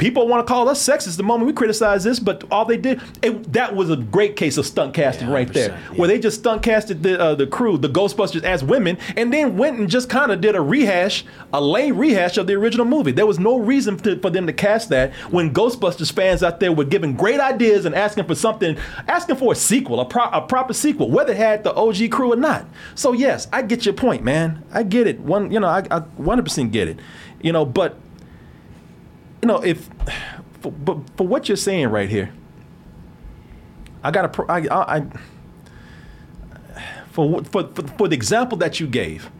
People 0.00 0.26
want 0.26 0.46
to 0.46 0.50
call 0.50 0.66
us 0.70 0.82
sexist 0.82 1.18
the 1.18 1.22
moment 1.22 1.46
we 1.46 1.52
criticize 1.52 2.04
this, 2.04 2.18
but 2.18 2.42
all 2.50 2.64
they 2.64 2.78
did 2.78 3.02
it, 3.22 3.52
that 3.52 3.76
was 3.76 3.90
a 3.90 3.96
great 3.96 4.34
case 4.34 4.56
of 4.56 4.64
stunt 4.64 4.94
casting 4.94 5.28
Yeah, 5.28 5.34
right 5.34 5.52
there, 5.52 5.78
100%, 5.90 5.98
where 5.98 6.08
they 6.08 6.18
just 6.18 6.38
stunt 6.38 6.62
casted 6.62 7.02
the 7.02 7.20
uh, 7.20 7.34
the 7.34 7.46
crew, 7.46 7.76
the 7.76 7.88
Ghostbusters 7.88 8.42
as 8.42 8.64
women, 8.64 8.96
and 9.14 9.30
then 9.30 9.58
went 9.58 9.78
and 9.78 9.90
just 9.90 10.08
kind 10.08 10.32
of 10.32 10.40
did 10.40 10.56
a 10.56 10.60
rehash, 10.60 11.24
a 11.52 11.60
lame 11.60 11.98
rehash 11.98 12.38
of 12.38 12.46
the 12.46 12.54
original 12.54 12.86
movie. 12.86 13.12
There 13.12 13.26
was 13.26 13.38
no 13.38 13.58
reason 13.58 13.98
to, 13.98 14.18
for 14.20 14.30
them 14.30 14.46
to 14.46 14.54
cast 14.54 14.88
that 14.88 15.12
when 15.30 15.52
Ghostbusters 15.52 16.10
fans 16.10 16.42
out 16.42 16.60
there 16.60 16.72
were 16.72 16.84
giving 16.84 17.14
great 17.14 17.38
ideas 17.38 17.84
and 17.84 17.94
asking 17.94 18.24
for 18.24 18.34
something, 18.34 18.78
asking 19.06 19.36
for 19.36 19.52
a 19.52 19.56
sequel, 19.56 20.00
a, 20.00 20.06
pro- 20.06 20.30
a 20.30 20.40
proper 20.40 20.72
sequel, 20.72 21.10
whether 21.10 21.32
it 21.32 21.36
had 21.36 21.62
the 21.62 21.74
OG 21.74 22.10
crew 22.10 22.32
or 22.32 22.36
not. 22.36 22.66
So 22.94 23.12
yes, 23.12 23.48
I 23.52 23.60
get 23.60 23.84
your 23.84 23.94
point, 23.94 24.24
man. 24.24 24.64
I 24.72 24.82
get 24.82 25.06
it. 25.06 25.20
One, 25.20 25.50
you 25.50 25.60
know, 25.60 25.68
I, 25.68 25.80
I 25.90 26.00
100% 26.00 26.72
get 26.72 26.88
it. 26.88 26.98
You 27.42 27.52
know, 27.52 27.66
but 27.66 27.96
you 29.42 29.46
know, 29.48 29.62
if 29.62 29.88
for, 30.60 30.70
but 30.72 30.98
for 31.16 31.26
what 31.26 31.48
you're 31.48 31.56
saying 31.56 31.88
right 31.88 32.08
here, 32.08 32.32
I 34.02 34.10
got 34.10 34.32
to. 34.32 34.42
I, 34.48 34.58
I, 34.70 34.96
I 34.98 35.06
for, 37.10 37.42
for 37.44 37.64
for 37.68 37.82
for 37.98 38.08
the 38.08 38.14
example 38.14 38.56
that 38.58 38.80
you 38.80 38.86
gave, 38.86 39.30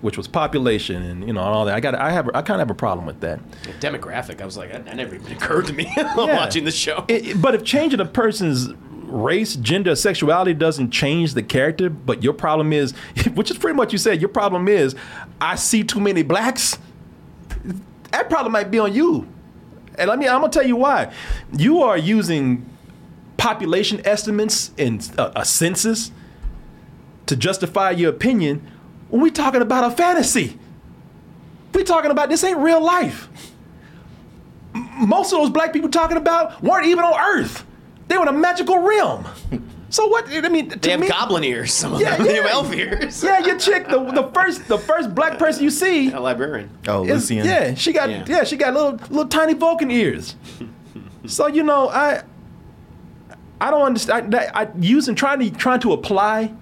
which 0.00 0.16
was 0.16 0.26
population 0.28 1.02
and 1.02 1.26
you 1.26 1.32
know 1.32 1.40
and 1.40 1.48
all 1.54 1.64
that. 1.66 1.74
I 1.74 1.80
got. 1.80 1.94
I 1.94 2.10
have. 2.10 2.28
I 2.28 2.42
kind 2.42 2.60
of 2.60 2.68
have 2.68 2.70
a 2.70 2.74
problem 2.78 3.06
with 3.06 3.20
that. 3.20 3.40
Demographic. 3.80 4.40
I 4.40 4.44
was 4.44 4.56
like, 4.56 4.72
that, 4.72 4.84
that 4.84 4.96
never 4.96 5.14
even 5.14 5.32
occurred 5.32 5.66
to 5.66 5.72
me 5.72 5.90
Yeah. 5.96 6.14
watching 6.16 6.64
the 6.64 6.70
show. 6.70 7.04
It- 7.08 7.40
but 7.40 7.54
if 7.54 7.64
changing 7.64 8.00
a 8.00 8.04
person's 8.04 8.68
race, 9.04 9.56
gender, 9.56 9.96
sexuality 9.96 10.54
doesn't 10.54 10.90
change 10.90 11.34
the 11.34 11.42
character, 11.42 11.88
but 11.88 12.22
your 12.22 12.34
problem 12.34 12.72
is, 12.72 12.92
which 13.34 13.50
is 13.50 13.56
pretty 13.58 13.76
much 13.76 13.90
you 13.92 13.98
said, 13.98 14.20
your 14.20 14.28
problem 14.28 14.68
is, 14.68 14.94
I 15.40 15.54
see 15.56 15.82
too 15.82 16.00
many 16.00 16.22
blacks. 16.22 16.78
That 18.10 18.28
problem 18.28 18.52
might 18.52 18.70
be 18.70 18.78
on 18.78 18.92
you. 18.94 19.28
And 19.96 20.10
I 20.10 20.16
mean, 20.16 20.28
I'm 20.28 20.40
gonna 20.40 20.52
tell 20.52 20.66
you 20.66 20.76
why. 20.76 21.12
You 21.52 21.82
are 21.82 21.98
using 21.98 22.68
population 23.36 24.00
estimates 24.04 24.70
and 24.78 25.10
a, 25.18 25.40
a 25.40 25.44
census 25.44 26.10
to 27.26 27.36
justify 27.36 27.90
your 27.90 28.10
opinion 28.10 28.70
when 29.08 29.22
we're 29.22 29.30
talking 29.30 29.62
about 29.62 29.92
a 29.92 29.94
fantasy. 29.94 30.58
We're 31.74 31.84
talking 31.84 32.10
about 32.10 32.28
this 32.28 32.42
ain't 32.44 32.58
real 32.58 32.82
life. 32.82 33.28
Most 34.74 35.32
of 35.32 35.38
those 35.38 35.50
black 35.50 35.72
people 35.72 35.90
talking 35.90 36.16
about 36.16 36.62
weren't 36.62 36.86
even 36.86 37.04
on 37.04 37.38
Earth. 37.38 37.64
They 38.08 38.16
were 38.16 38.22
in 38.22 38.28
a 38.28 38.32
magical 38.32 38.78
realm. 38.78 39.26
So 39.90 40.06
what? 40.06 40.28
I 40.28 40.48
mean, 40.48 40.68
They 40.68 40.90
have 40.90 41.08
goblin 41.08 41.44
ears. 41.44 41.72
Some 41.72 41.94
of 41.94 42.00
Yeah, 42.00 42.16
them. 42.16 42.26
They 42.26 42.34
have 42.36 42.46
elf 42.46 42.72
ears. 42.74 43.22
Yeah, 43.24 43.38
your 43.38 43.58
chick, 43.58 43.88
the, 43.88 43.98
the 44.12 44.30
first 44.34 44.68
the 44.68 44.78
first 44.78 45.14
black 45.14 45.34
uh, 45.34 45.36
person 45.38 45.64
you 45.64 45.70
see. 45.70 46.12
A 46.12 46.20
librarian. 46.20 46.70
Oh, 46.86 47.04
is- 47.04 47.30
Lucienne. 47.30 47.46
Yeah, 47.46 47.74
she 47.74 47.92
got 47.92 48.10
Yeah. 48.10 48.24
yeah. 48.26 48.44
she 48.44 48.56
got 48.56 48.74
little 48.74 48.92
little 49.08 49.26
tiny 49.28 49.54
Vulcan 49.54 49.90
ears. 49.90 50.36
so 51.26 51.46
you 51.46 51.62
know, 51.62 51.88
I 51.88 52.22
I 53.60 53.70
don't 53.70 53.82
understand. 53.82 54.34
I, 54.34 54.50
I 54.54 54.68
using 54.78 55.14
trying 55.14 55.40
to 55.40 55.50
trying 55.50 55.80
to 55.80 55.92
apply 55.92 56.52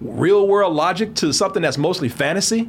real 0.00 0.46
world 0.46 0.74
logic 0.74 1.14
to 1.16 1.32
something 1.32 1.62
that's 1.62 1.78
mostly 1.78 2.08
fantasy. 2.08 2.68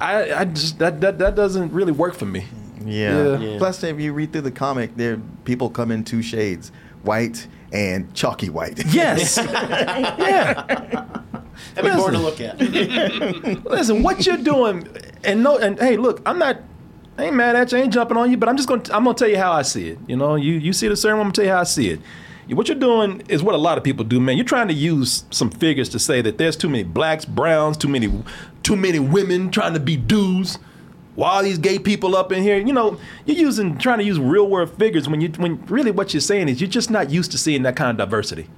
I 0.00 0.32
I 0.32 0.44
just 0.44 0.78
that 0.78 1.00
that, 1.00 1.18
that 1.18 1.34
doesn't 1.34 1.72
really 1.72 1.92
work 1.92 2.14
for 2.14 2.26
me. 2.26 2.46
Yeah. 2.84 3.38
Yeah. 3.38 3.58
Plus, 3.58 3.82
if 3.82 3.98
you 3.98 4.12
read 4.12 4.32
through 4.32 4.42
the 4.42 4.50
comic, 4.50 4.94
there 4.96 5.18
people 5.44 5.70
come 5.70 5.90
in 5.90 6.04
two 6.04 6.22
shades, 6.22 6.70
white 7.02 7.46
and 7.74 8.14
chalky 8.14 8.48
white. 8.48 8.82
Yes. 8.94 9.36
yeah. 9.42 10.64
That'd 11.74 11.90
be 11.90 11.96
boring 11.96 12.14
to 12.14 12.20
look 12.20 12.40
at. 12.40 12.58
Listen, 13.64 14.02
what 14.02 14.24
you're 14.24 14.36
doing, 14.36 14.86
and 15.24 15.42
no, 15.42 15.58
and 15.58 15.78
hey, 15.80 15.96
look, 15.96 16.22
I'm 16.24 16.38
not, 16.38 16.58
I 17.18 17.24
ain't 17.24 17.34
mad 17.34 17.56
at 17.56 17.72
you, 17.72 17.78
I 17.78 17.82
ain't 17.82 17.92
jumping 17.92 18.16
on 18.16 18.30
you, 18.30 18.36
but 18.36 18.48
I'm 18.48 18.56
just 18.56 18.68
gonna, 18.68 18.82
I'm 18.92 19.04
gonna 19.04 19.14
tell 19.14 19.28
you 19.28 19.36
how 19.36 19.52
I 19.52 19.62
see 19.62 19.88
it. 19.90 19.98
You 20.06 20.16
know, 20.16 20.36
you 20.36 20.52
you 20.52 20.72
see 20.72 20.86
the 20.86 20.96
certain, 20.96 21.18
I'm 21.18 21.24
gonna 21.24 21.32
tell 21.32 21.44
you 21.44 21.50
how 21.50 21.60
I 21.60 21.64
see 21.64 21.90
it. 21.90 22.00
What 22.48 22.68
you're 22.68 22.78
doing 22.78 23.22
is 23.28 23.42
what 23.42 23.54
a 23.54 23.58
lot 23.58 23.78
of 23.78 23.84
people 23.84 24.04
do, 24.04 24.20
man. 24.20 24.36
You're 24.36 24.44
trying 24.44 24.68
to 24.68 24.74
use 24.74 25.24
some 25.30 25.50
figures 25.50 25.88
to 25.90 25.98
say 25.98 26.20
that 26.20 26.38
there's 26.38 26.56
too 26.56 26.68
many 26.68 26.84
blacks, 26.84 27.24
browns, 27.24 27.76
too 27.76 27.88
many, 27.88 28.12
too 28.62 28.76
many 28.76 28.98
women 29.00 29.50
trying 29.50 29.74
to 29.74 29.80
be 29.80 29.96
dudes. 29.96 30.58
Why 31.14 31.34
are 31.34 31.42
these 31.42 31.58
gay 31.58 31.78
people 31.78 32.16
up 32.16 32.32
in 32.32 32.42
here? 32.42 32.58
You 32.58 32.72
know, 32.72 32.98
you're 33.24 33.36
using 33.36 33.78
trying 33.78 33.98
to 33.98 34.04
use 34.04 34.18
real 34.18 34.48
world 34.48 34.76
figures 34.76 35.08
when 35.08 35.20
you 35.20 35.28
when 35.36 35.64
really 35.66 35.90
what 35.90 36.12
you're 36.12 36.20
saying 36.20 36.48
is 36.48 36.60
you're 36.60 36.70
just 36.70 36.90
not 36.90 37.10
used 37.10 37.30
to 37.32 37.38
seeing 37.38 37.62
that 37.62 37.76
kind 37.76 37.90
of 37.90 37.96
diversity. 37.96 38.48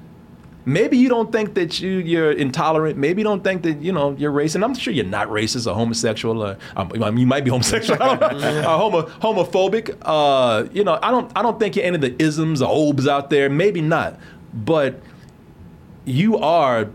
Maybe 0.68 0.96
you 0.96 1.08
don't 1.08 1.30
think 1.30 1.54
that 1.54 1.80
you 1.80 1.98
you're 1.98 2.32
intolerant. 2.32 2.98
Maybe 2.98 3.20
you 3.20 3.24
don't 3.24 3.44
think 3.44 3.62
that 3.62 3.82
you 3.82 3.92
know 3.92 4.16
you're 4.18 4.32
racist. 4.32 4.56
And 4.56 4.64
I'm 4.64 4.74
sure 4.74 4.92
you're 4.92 5.04
not 5.04 5.28
racist 5.28 5.70
or 5.70 5.74
homosexual. 5.74 6.42
Or, 6.42 6.56
um, 6.76 6.90
I 6.94 7.10
mean, 7.10 7.18
you 7.18 7.26
might 7.26 7.44
be 7.44 7.50
homosexual. 7.56 8.02
I 8.02 8.16
don't 8.16 8.40
know. 8.40 8.60
uh, 8.60 8.76
homo, 8.76 9.02
homophobic. 9.02 9.96
Uh, 10.02 10.66
you 10.72 10.82
know, 10.82 10.98
I 11.02 11.10
don't 11.10 11.30
I 11.36 11.42
don't 11.42 11.60
think 11.60 11.76
you're 11.76 11.84
any 11.84 11.96
of 11.96 12.00
the 12.00 12.20
isms 12.20 12.62
or 12.62 12.68
obes 12.68 13.06
out 13.06 13.30
there. 13.30 13.48
Maybe 13.48 13.80
not, 13.80 14.18
but 14.52 15.00
you 16.04 16.38
are, 16.38 16.88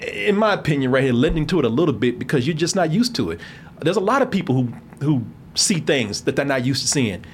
in 0.00 0.36
my 0.36 0.54
opinion, 0.54 0.90
right 0.90 1.02
here, 1.02 1.12
lending 1.12 1.46
to 1.48 1.58
it 1.58 1.64
a 1.64 1.68
little 1.68 1.94
bit 1.94 2.18
because 2.18 2.46
you're 2.46 2.56
just 2.56 2.76
not 2.76 2.90
used 2.90 3.14
to 3.16 3.30
it. 3.32 3.40
There's 3.80 3.96
a 3.96 4.00
lot 4.00 4.22
of 4.22 4.30
people 4.30 4.54
who 4.54 4.72
who 5.00 5.22
see 5.54 5.80
things 5.80 6.22
that 6.22 6.36
they're 6.36 6.44
not 6.44 6.64
used 6.64 6.82
to 6.82 6.88
seeing, 6.88 7.24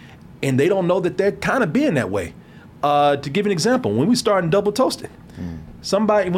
and 0.43 0.59
they 0.59 0.69
don't 0.69 0.87
know 0.87 1.01
that 1.01 1.17
they're 1.19 1.33
kind 1.33 1.63
of 1.63 1.73
being 1.73 1.95
that 1.95 2.11
way. 2.11 2.35
Uh, 2.83 3.17
to 3.17 3.31
give 3.31 3.47
an 3.47 3.53
example, 3.53 3.93
when 3.93 4.09
we 4.09 4.15
started 4.17 4.51
double 4.51 4.73
toasting, 4.73 5.11
somebody 5.81 6.31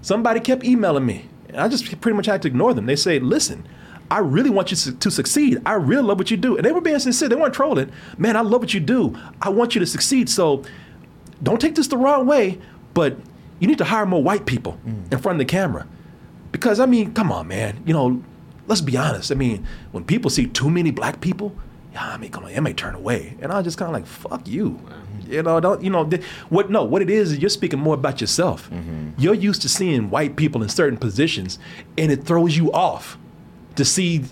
somebody 0.00 0.40
kept 0.40 0.64
emailing 0.64 1.04
me, 1.06 1.26
and 1.48 1.58
I 1.58 1.68
just 1.68 2.00
pretty 2.00 2.16
much 2.16 2.26
had 2.26 2.42
to 2.42 2.48
ignore 2.48 2.72
them. 2.74 2.86
They 2.86 2.96
say, 2.96 3.18
"Listen, 3.18 3.66
I 4.10 4.18
really 4.18 4.50
want 4.50 4.70
you 4.70 4.76
to, 4.78 4.92
to 4.92 5.10
succeed. 5.10 5.60
I 5.66 5.74
really 5.74 6.02
love 6.02 6.18
what 6.18 6.30
you 6.30 6.36
do," 6.36 6.56
and 6.56 6.64
they 6.64 6.72
were 6.72 6.80
being 6.80 6.98
sincere. 6.98 7.28
They 7.28 7.36
weren't 7.36 7.54
trolling. 7.54 7.92
Man, 8.16 8.36
I 8.36 8.40
love 8.40 8.60
what 8.62 8.72
you 8.72 8.80
do. 8.80 9.14
I 9.42 9.50
want 9.50 9.74
you 9.74 9.80
to 9.80 9.86
succeed. 9.86 10.28
So, 10.30 10.62
don't 11.42 11.60
take 11.60 11.74
this 11.74 11.88
the 11.88 11.98
wrong 11.98 12.26
way, 12.26 12.58
but 12.94 13.16
you 13.58 13.66
need 13.68 13.78
to 13.78 13.84
hire 13.84 14.06
more 14.06 14.22
white 14.22 14.46
people 14.46 14.78
in 15.10 15.18
front 15.18 15.36
of 15.36 15.38
the 15.38 15.44
camera, 15.44 15.86
because 16.50 16.80
I 16.80 16.86
mean, 16.86 17.12
come 17.12 17.30
on, 17.30 17.46
man. 17.46 17.82
You 17.84 17.92
know, 17.92 18.22
let's 18.70 18.80
be 18.80 18.96
honest. 18.96 19.32
I 19.32 19.34
mean, 19.34 19.66
when 19.90 20.04
people 20.04 20.30
see 20.30 20.46
too 20.46 20.70
many 20.70 20.92
black 20.92 21.20
people, 21.20 21.54
yeah, 21.92 22.06
I 22.12 22.16
mean, 22.16 22.30
come 22.30 22.44
on, 22.44 22.52
they 22.54 22.60
may 22.60 22.72
turn 22.72 22.94
away, 22.94 23.36
and 23.40 23.50
I 23.50 23.62
just 23.62 23.76
kind 23.76 23.88
of 23.88 23.92
like, 23.94 24.06
fuck 24.06 24.46
you. 24.46 24.80
You 25.26 25.42
know, 25.42 25.58
don't 25.58 25.82
you 25.82 25.90
know 25.90 26.08
th- 26.08 26.22
what? 26.48 26.70
No, 26.70 26.84
what 26.84 27.02
it 27.02 27.10
is 27.10 27.32
is 27.32 27.38
you're 27.38 27.50
speaking 27.50 27.80
more 27.80 27.94
about 27.94 28.20
yourself. 28.20 28.70
Mm-hmm. 28.70 29.10
You're 29.18 29.34
used 29.34 29.62
to 29.62 29.68
seeing 29.68 30.08
white 30.08 30.36
people 30.36 30.62
in 30.62 30.68
certain 30.68 30.98
positions, 30.98 31.58
and 31.98 32.12
it 32.12 32.24
throws 32.24 32.56
you 32.56 32.72
off 32.72 33.18
to 33.74 33.84
see 33.84 34.24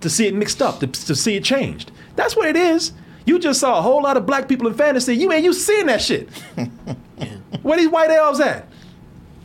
to 0.00 0.08
see 0.08 0.26
it 0.26 0.34
mixed 0.34 0.62
up, 0.62 0.80
to, 0.80 0.86
to 0.86 1.14
see 1.14 1.36
it 1.36 1.44
changed. 1.44 1.92
That's 2.16 2.34
what 2.34 2.48
it 2.48 2.56
is. 2.56 2.92
You 3.26 3.38
just 3.38 3.60
saw 3.60 3.78
a 3.78 3.82
whole 3.82 4.02
lot 4.02 4.16
of 4.16 4.26
black 4.26 4.48
people 4.48 4.66
in 4.66 4.74
fantasy. 4.74 5.14
You 5.14 5.30
ain't 5.32 5.44
you 5.44 5.52
seeing 5.52 5.86
that 5.86 6.00
shit. 6.00 6.30
Where 7.62 7.78
these 7.78 7.88
white 7.88 8.10
elves 8.10 8.40
at? 8.40 8.66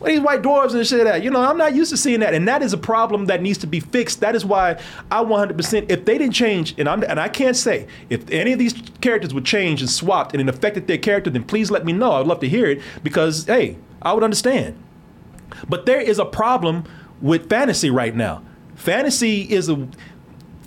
These 0.04 0.20
white 0.20 0.42
dwarves 0.42 0.74
and 0.74 0.86
shit 0.86 1.06
at? 1.06 1.22
You 1.24 1.30
know, 1.30 1.40
I'm 1.40 1.56
not 1.58 1.74
used 1.74 1.90
to 1.90 1.96
seeing 1.96 2.20
that, 2.20 2.32
and 2.32 2.46
that 2.46 2.62
is 2.62 2.72
a 2.72 2.78
problem 2.78 3.26
that 3.26 3.42
needs 3.42 3.58
to 3.58 3.66
be 3.66 3.80
fixed. 3.80 4.20
That 4.20 4.36
is 4.36 4.44
why 4.44 4.80
I 5.10 5.24
100%. 5.24 5.90
If 5.90 6.04
they 6.04 6.18
didn't 6.18 6.34
change, 6.34 6.74
and 6.78 6.88
I'm 6.88 7.02
and 7.02 7.18
I 7.18 7.28
can't 7.28 7.56
say 7.56 7.88
if 8.08 8.28
any 8.30 8.52
of 8.52 8.58
these 8.58 8.74
characters 9.00 9.34
would 9.34 9.44
change 9.44 9.80
and 9.80 9.90
swapped 9.90 10.34
and 10.34 10.40
it 10.40 10.54
affected 10.54 10.86
their 10.86 10.98
character, 10.98 11.30
then 11.30 11.44
please 11.44 11.70
let 11.70 11.84
me 11.84 11.92
know. 11.92 12.12
I'd 12.12 12.26
love 12.26 12.40
to 12.40 12.48
hear 12.48 12.66
it 12.66 12.80
because 13.02 13.44
hey, 13.46 13.76
I 14.00 14.12
would 14.12 14.22
understand. 14.22 14.76
But 15.68 15.86
there 15.86 16.00
is 16.00 16.18
a 16.18 16.24
problem 16.24 16.84
with 17.20 17.48
fantasy 17.48 17.90
right 17.90 18.14
now. 18.14 18.42
Fantasy 18.76 19.42
is 19.42 19.68
a 19.68 19.88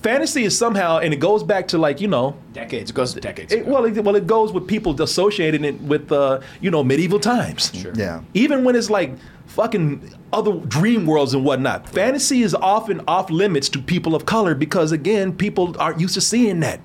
fantasy 0.02 0.44
is 0.44 0.58
somehow, 0.58 1.00
and 1.00 1.14
it 1.14 1.18
goes 1.18 1.44
back 1.44 1.68
to 1.70 1.78
like 1.78 2.02
you 2.02 2.08
know 2.08 2.36
Decades. 2.54 2.92
It 2.92 2.94
goes 2.94 3.14
to 3.14 3.22
decades. 3.22 3.54
it, 3.54 3.66
well, 3.66 3.86
it, 3.86 4.04
well, 4.04 4.16
it 4.16 4.28
goes 4.28 4.52
with 4.52 4.68
people 4.68 5.00
associating 5.02 5.64
it 5.64 5.80
with, 5.82 6.12
uh, 6.12 6.42
you 6.60 6.70
know, 6.70 6.84
medieval 6.84 7.20
times. 7.20 7.72
Sure. 7.74 7.94
Yeah. 7.96 8.22
Even 8.34 8.64
when 8.64 8.76
it's 8.76 8.90
like 8.90 9.14
fucking 9.48 10.14
other 10.34 10.54
dream 10.54 11.06
worlds 11.06 11.34
and 11.34 11.46
whatnot, 11.46 11.88
fantasy 11.90 12.42
is 12.42 12.54
often 12.56 13.02
off 13.08 13.30
limits 13.30 13.70
to 13.70 13.80
people 13.80 14.16
of 14.16 14.26
color 14.26 14.54
because, 14.54 14.92
again, 14.92 15.36
people 15.36 15.76
aren't 15.80 16.00
used 16.02 16.16
to 16.16 16.22
seeing 16.22 16.60
that, 16.60 16.82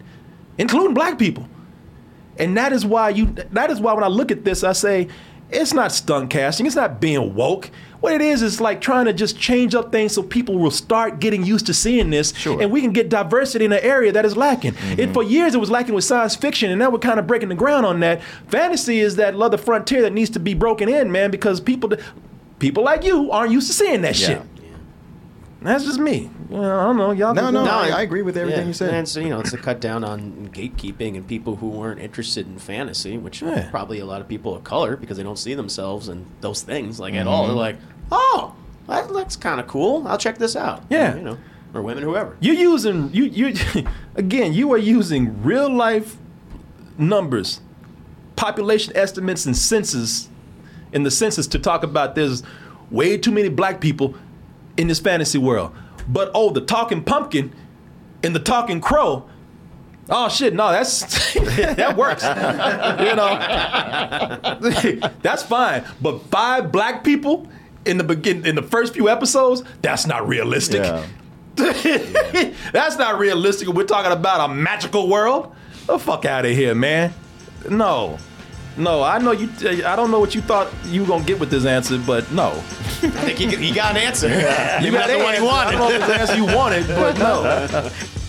including 0.59 0.95
black 0.95 1.19
people. 1.19 1.49
And 2.39 2.57
that 2.57 2.73
is 2.73 2.85
why 2.85 3.09
you. 3.11 3.27
That 3.53 3.71
is 3.71 3.81
why 3.81 3.95
when 3.95 4.05
I 4.05 4.09
look 4.09 4.31
at 4.31 4.45
this, 4.45 4.63
I 4.63 4.73
say, 4.73 5.09
it's 5.51 5.73
not 5.73 5.93
stunt 5.93 6.31
casting. 6.31 6.67
It's 6.67 6.77
not 6.77 7.01
being 7.01 7.35
woke. 7.35 7.71
What 8.01 8.13
it 8.13 8.21
is 8.21 8.43
is 8.43 8.61
like 8.61 8.81
trying 8.81 9.07
to 9.07 9.13
just 9.13 9.39
change 9.39 9.75
up 9.75 9.91
things 9.91 10.13
so 10.13 10.23
people 10.23 10.59
will 10.59 10.71
start 10.71 11.19
getting 11.19 11.45
used 11.45 11.67
to 11.67 11.75
seeing 11.75 12.11
this, 12.11 12.33
and 12.47 12.71
we 12.71 12.81
can 12.81 12.93
get 12.93 13.09
diversity 13.09 13.65
in 13.65 13.73
an 13.73 13.81
area 13.83 14.13
that 14.13 14.25
is 14.25 14.37
lacking. 14.37 14.75
It, 14.75 14.77
mm-hmm. 14.77 15.13
for 15.13 15.23
years, 15.23 15.55
it 15.55 15.59
was 15.59 15.71
lacking 15.71 15.95
with 15.95 16.05
science 16.05 16.37
fiction, 16.37 16.71
and 16.71 16.79
now 16.79 16.91
we're 16.91 16.99
kind 16.99 17.19
of 17.19 17.27
breaking 17.27 17.49
the 17.49 17.55
ground 17.55 17.87
on 17.87 18.01
that. 18.01 18.23
Fantasy 18.49 19.01
is 19.01 19.17
that 19.17 19.35
other 19.35 19.57
frontier 19.57 20.03
that 20.03 20.13
needs 20.13 20.31
to 20.31 20.39
be 20.41 20.53
broken 20.55 20.89
in, 20.89 21.11
man, 21.11 21.31
because 21.31 21.61
people, 21.61 21.91
people 22.59 22.85
like 22.85 23.03
you 23.03 23.31
aren't 23.31 23.51
used 23.51 23.67
to 23.69 23.73
seeing 23.73 24.03
that 24.03 24.19
Yeah. 24.19 24.27
shit. 24.27 24.43
That's 25.67 25.85
just 25.85 25.99
me. 25.99 26.31
Well, 26.49 26.63
I 26.81 26.85
don't 26.85 26.97
know. 26.97 27.11
Y'all. 27.11 27.35
No, 27.35 27.43
can 27.47 27.55
no, 27.55 27.65
I, 27.65 27.89
I 27.89 28.03
agree 28.03 28.23
with 28.23 28.37
everything 28.37 28.63
Yeah. 28.63 28.67
you 28.69 28.73
said. 28.73 28.95
And 28.95 29.09
so, 29.09 29.21
you 29.21 29.29
know, 29.31 29.41
it's 29.41 29.53
a 29.53 29.59
cut 29.59 29.81
down 29.81 30.05
on 30.05 30.49
gatekeeping 30.53 31.17
and 31.17 31.27
people 31.27 31.57
who 31.57 31.69
weren't 31.69 32.01
interested 32.01 32.47
in 32.47 32.59
fantasy, 32.59 33.19
which 33.19 33.43
Yeah. 33.43 33.69
probably 33.71 33.99
a 33.99 34.07
lot 34.07 34.21
of 34.21 34.29
people 34.29 34.55
of 34.55 34.63
color 34.65 34.97
because 34.97 35.17
they 35.17 35.23
don't 35.23 35.39
see 35.39 35.55
themselves 35.55 36.09
in 36.09 36.25
those 36.41 36.63
things 36.63 37.01
like 37.01 37.15
at 37.15 37.27
all. 37.27 37.45
Mhm. 37.45 37.49
They're 37.49 37.57
like, 37.57 37.77
oh, 38.13 38.55
that 38.87 39.11
looks 39.13 39.35
kind 39.37 39.59
of 39.61 39.67
cool. 39.67 40.07
I'll 40.07 40.19
check 40.19 40.39
this 40.39 40.55
out. 40.57 40.85
Yeah. 40.89 41.17
You 41.17 41.23
know, 41.23 41.39
or 41.75 41.83
women, 41.83 42.05
whoever. 42.05 42.37
You're 42.41 42.55
using 42.55 43.11
you 43.13 43.25
you 43.25 43.55
again. 44.15 44.53
You 44.55 44.73
are 44.73 44.79
using 44.79 45.43
real 45.43 45.69
life 45.69 46.17
numbers, 46.99 47.61
population 48.37 48.93
estimates, 48.97 49.47
and 49.47 49.57
census 49.57 50.29
in 50.93 51.03
the 51.03 51.11
census 51.11 51.47
to 51.49 51.59
talk 51.59 51.83
about 51.83 52.15
there's 52.15 52.43
way 52.91 53.19
too 53.19 53.33
many 53.33 53.49
black 53.49 53.81
people 53.81 54.15
in 54.77 54.89
this 54.89 55.01
fantasy 55.01 55.39
world. 55.39 55.75
But 56.09 56.31
oh, 56.35 56.51
the 56.51 56.61
talking 56.61 57.03
pumpkin 57.03 57.53
and 58.23 58.35
the 58.35 58.41
talking 58.41 58.81
crow. 58.81 59.29
Oh 60.09 60.29
shit! 60.29 60.55
No, 60.55 60.71
that's 60.71 61.35
that 61.35 61.97
works. 61.97 62.23
you 62.23 63.17
know, 63.17 63.39
that's 65.23 65.43
fine. 65.43 65.85
But 66.01 66.21
five 66.31 66.71
black 66.71 67.03
people 67.03 67.49
in 67.85 67.99
the 67.99 68.05
begin 68.05 68.47
in 68.47 68.55
the 68.55 68.63
first 68.63 68.95
few 68.95 69.09
episodes, 69.09 69.65
that's 69.83 70.07
not 70.07 70.29
realistic. 70.29 70.83
That's 71.57 72.99
not 72.99 73.19
realistic. 73.19 73.69
We're 73.69 73.85
talking 73.85 74.13
about 74.13 74.51
a 74.51 74.53
magical 74.53 75.09
world. 75.09 75.55
The 75.87 75.99
fuck 75.99 76.27
out 76.27 76.45
of 76.45 76.51
here, 76.51 76.75
man. 76.75 77.15
No. 77.71 78.19
No, 78.77 79.03
I 79.03 79.19
know 79.19 79.33
you. 79.33 79.49
I 79.87 79.97
don't 79.97 80.11
know 80.11 80.21
what 80.21 80.35
you 80.35 80.43
thought 80.43 80.71
you 80.85 81.01
were 81.03 81.07
gonna 81.09 81.25
get 81.25 81.41
with 81.41 81.51
this 81.51 81.65
answer, 81.65 81.99
but 81.99 82.31
no. 82.31 82.49
I 82.51 83.33
think 83.33 83.39
he, 83.39 83.47
he 83.57 83.73
got 83.73 83.93
an 83.97 84.03
answer. 84.03 84.29
You 84.85 84.93
Maybe 84.93 84.97
got 84.99 85.09
the 85.09 85.19
one 85.19 85.35
you 85.35 85.45
wanted. 85.45 85.69
I 85.69 85.79
don't 85.79 85.89
know 85.89 85.91
if 85.91 86.07
the 86.07 86.15
answer 86.21 86.37
you 86.37 86.45
wanted, 86.47 86.87
but 86.89 87.19
no. 87.19 87.91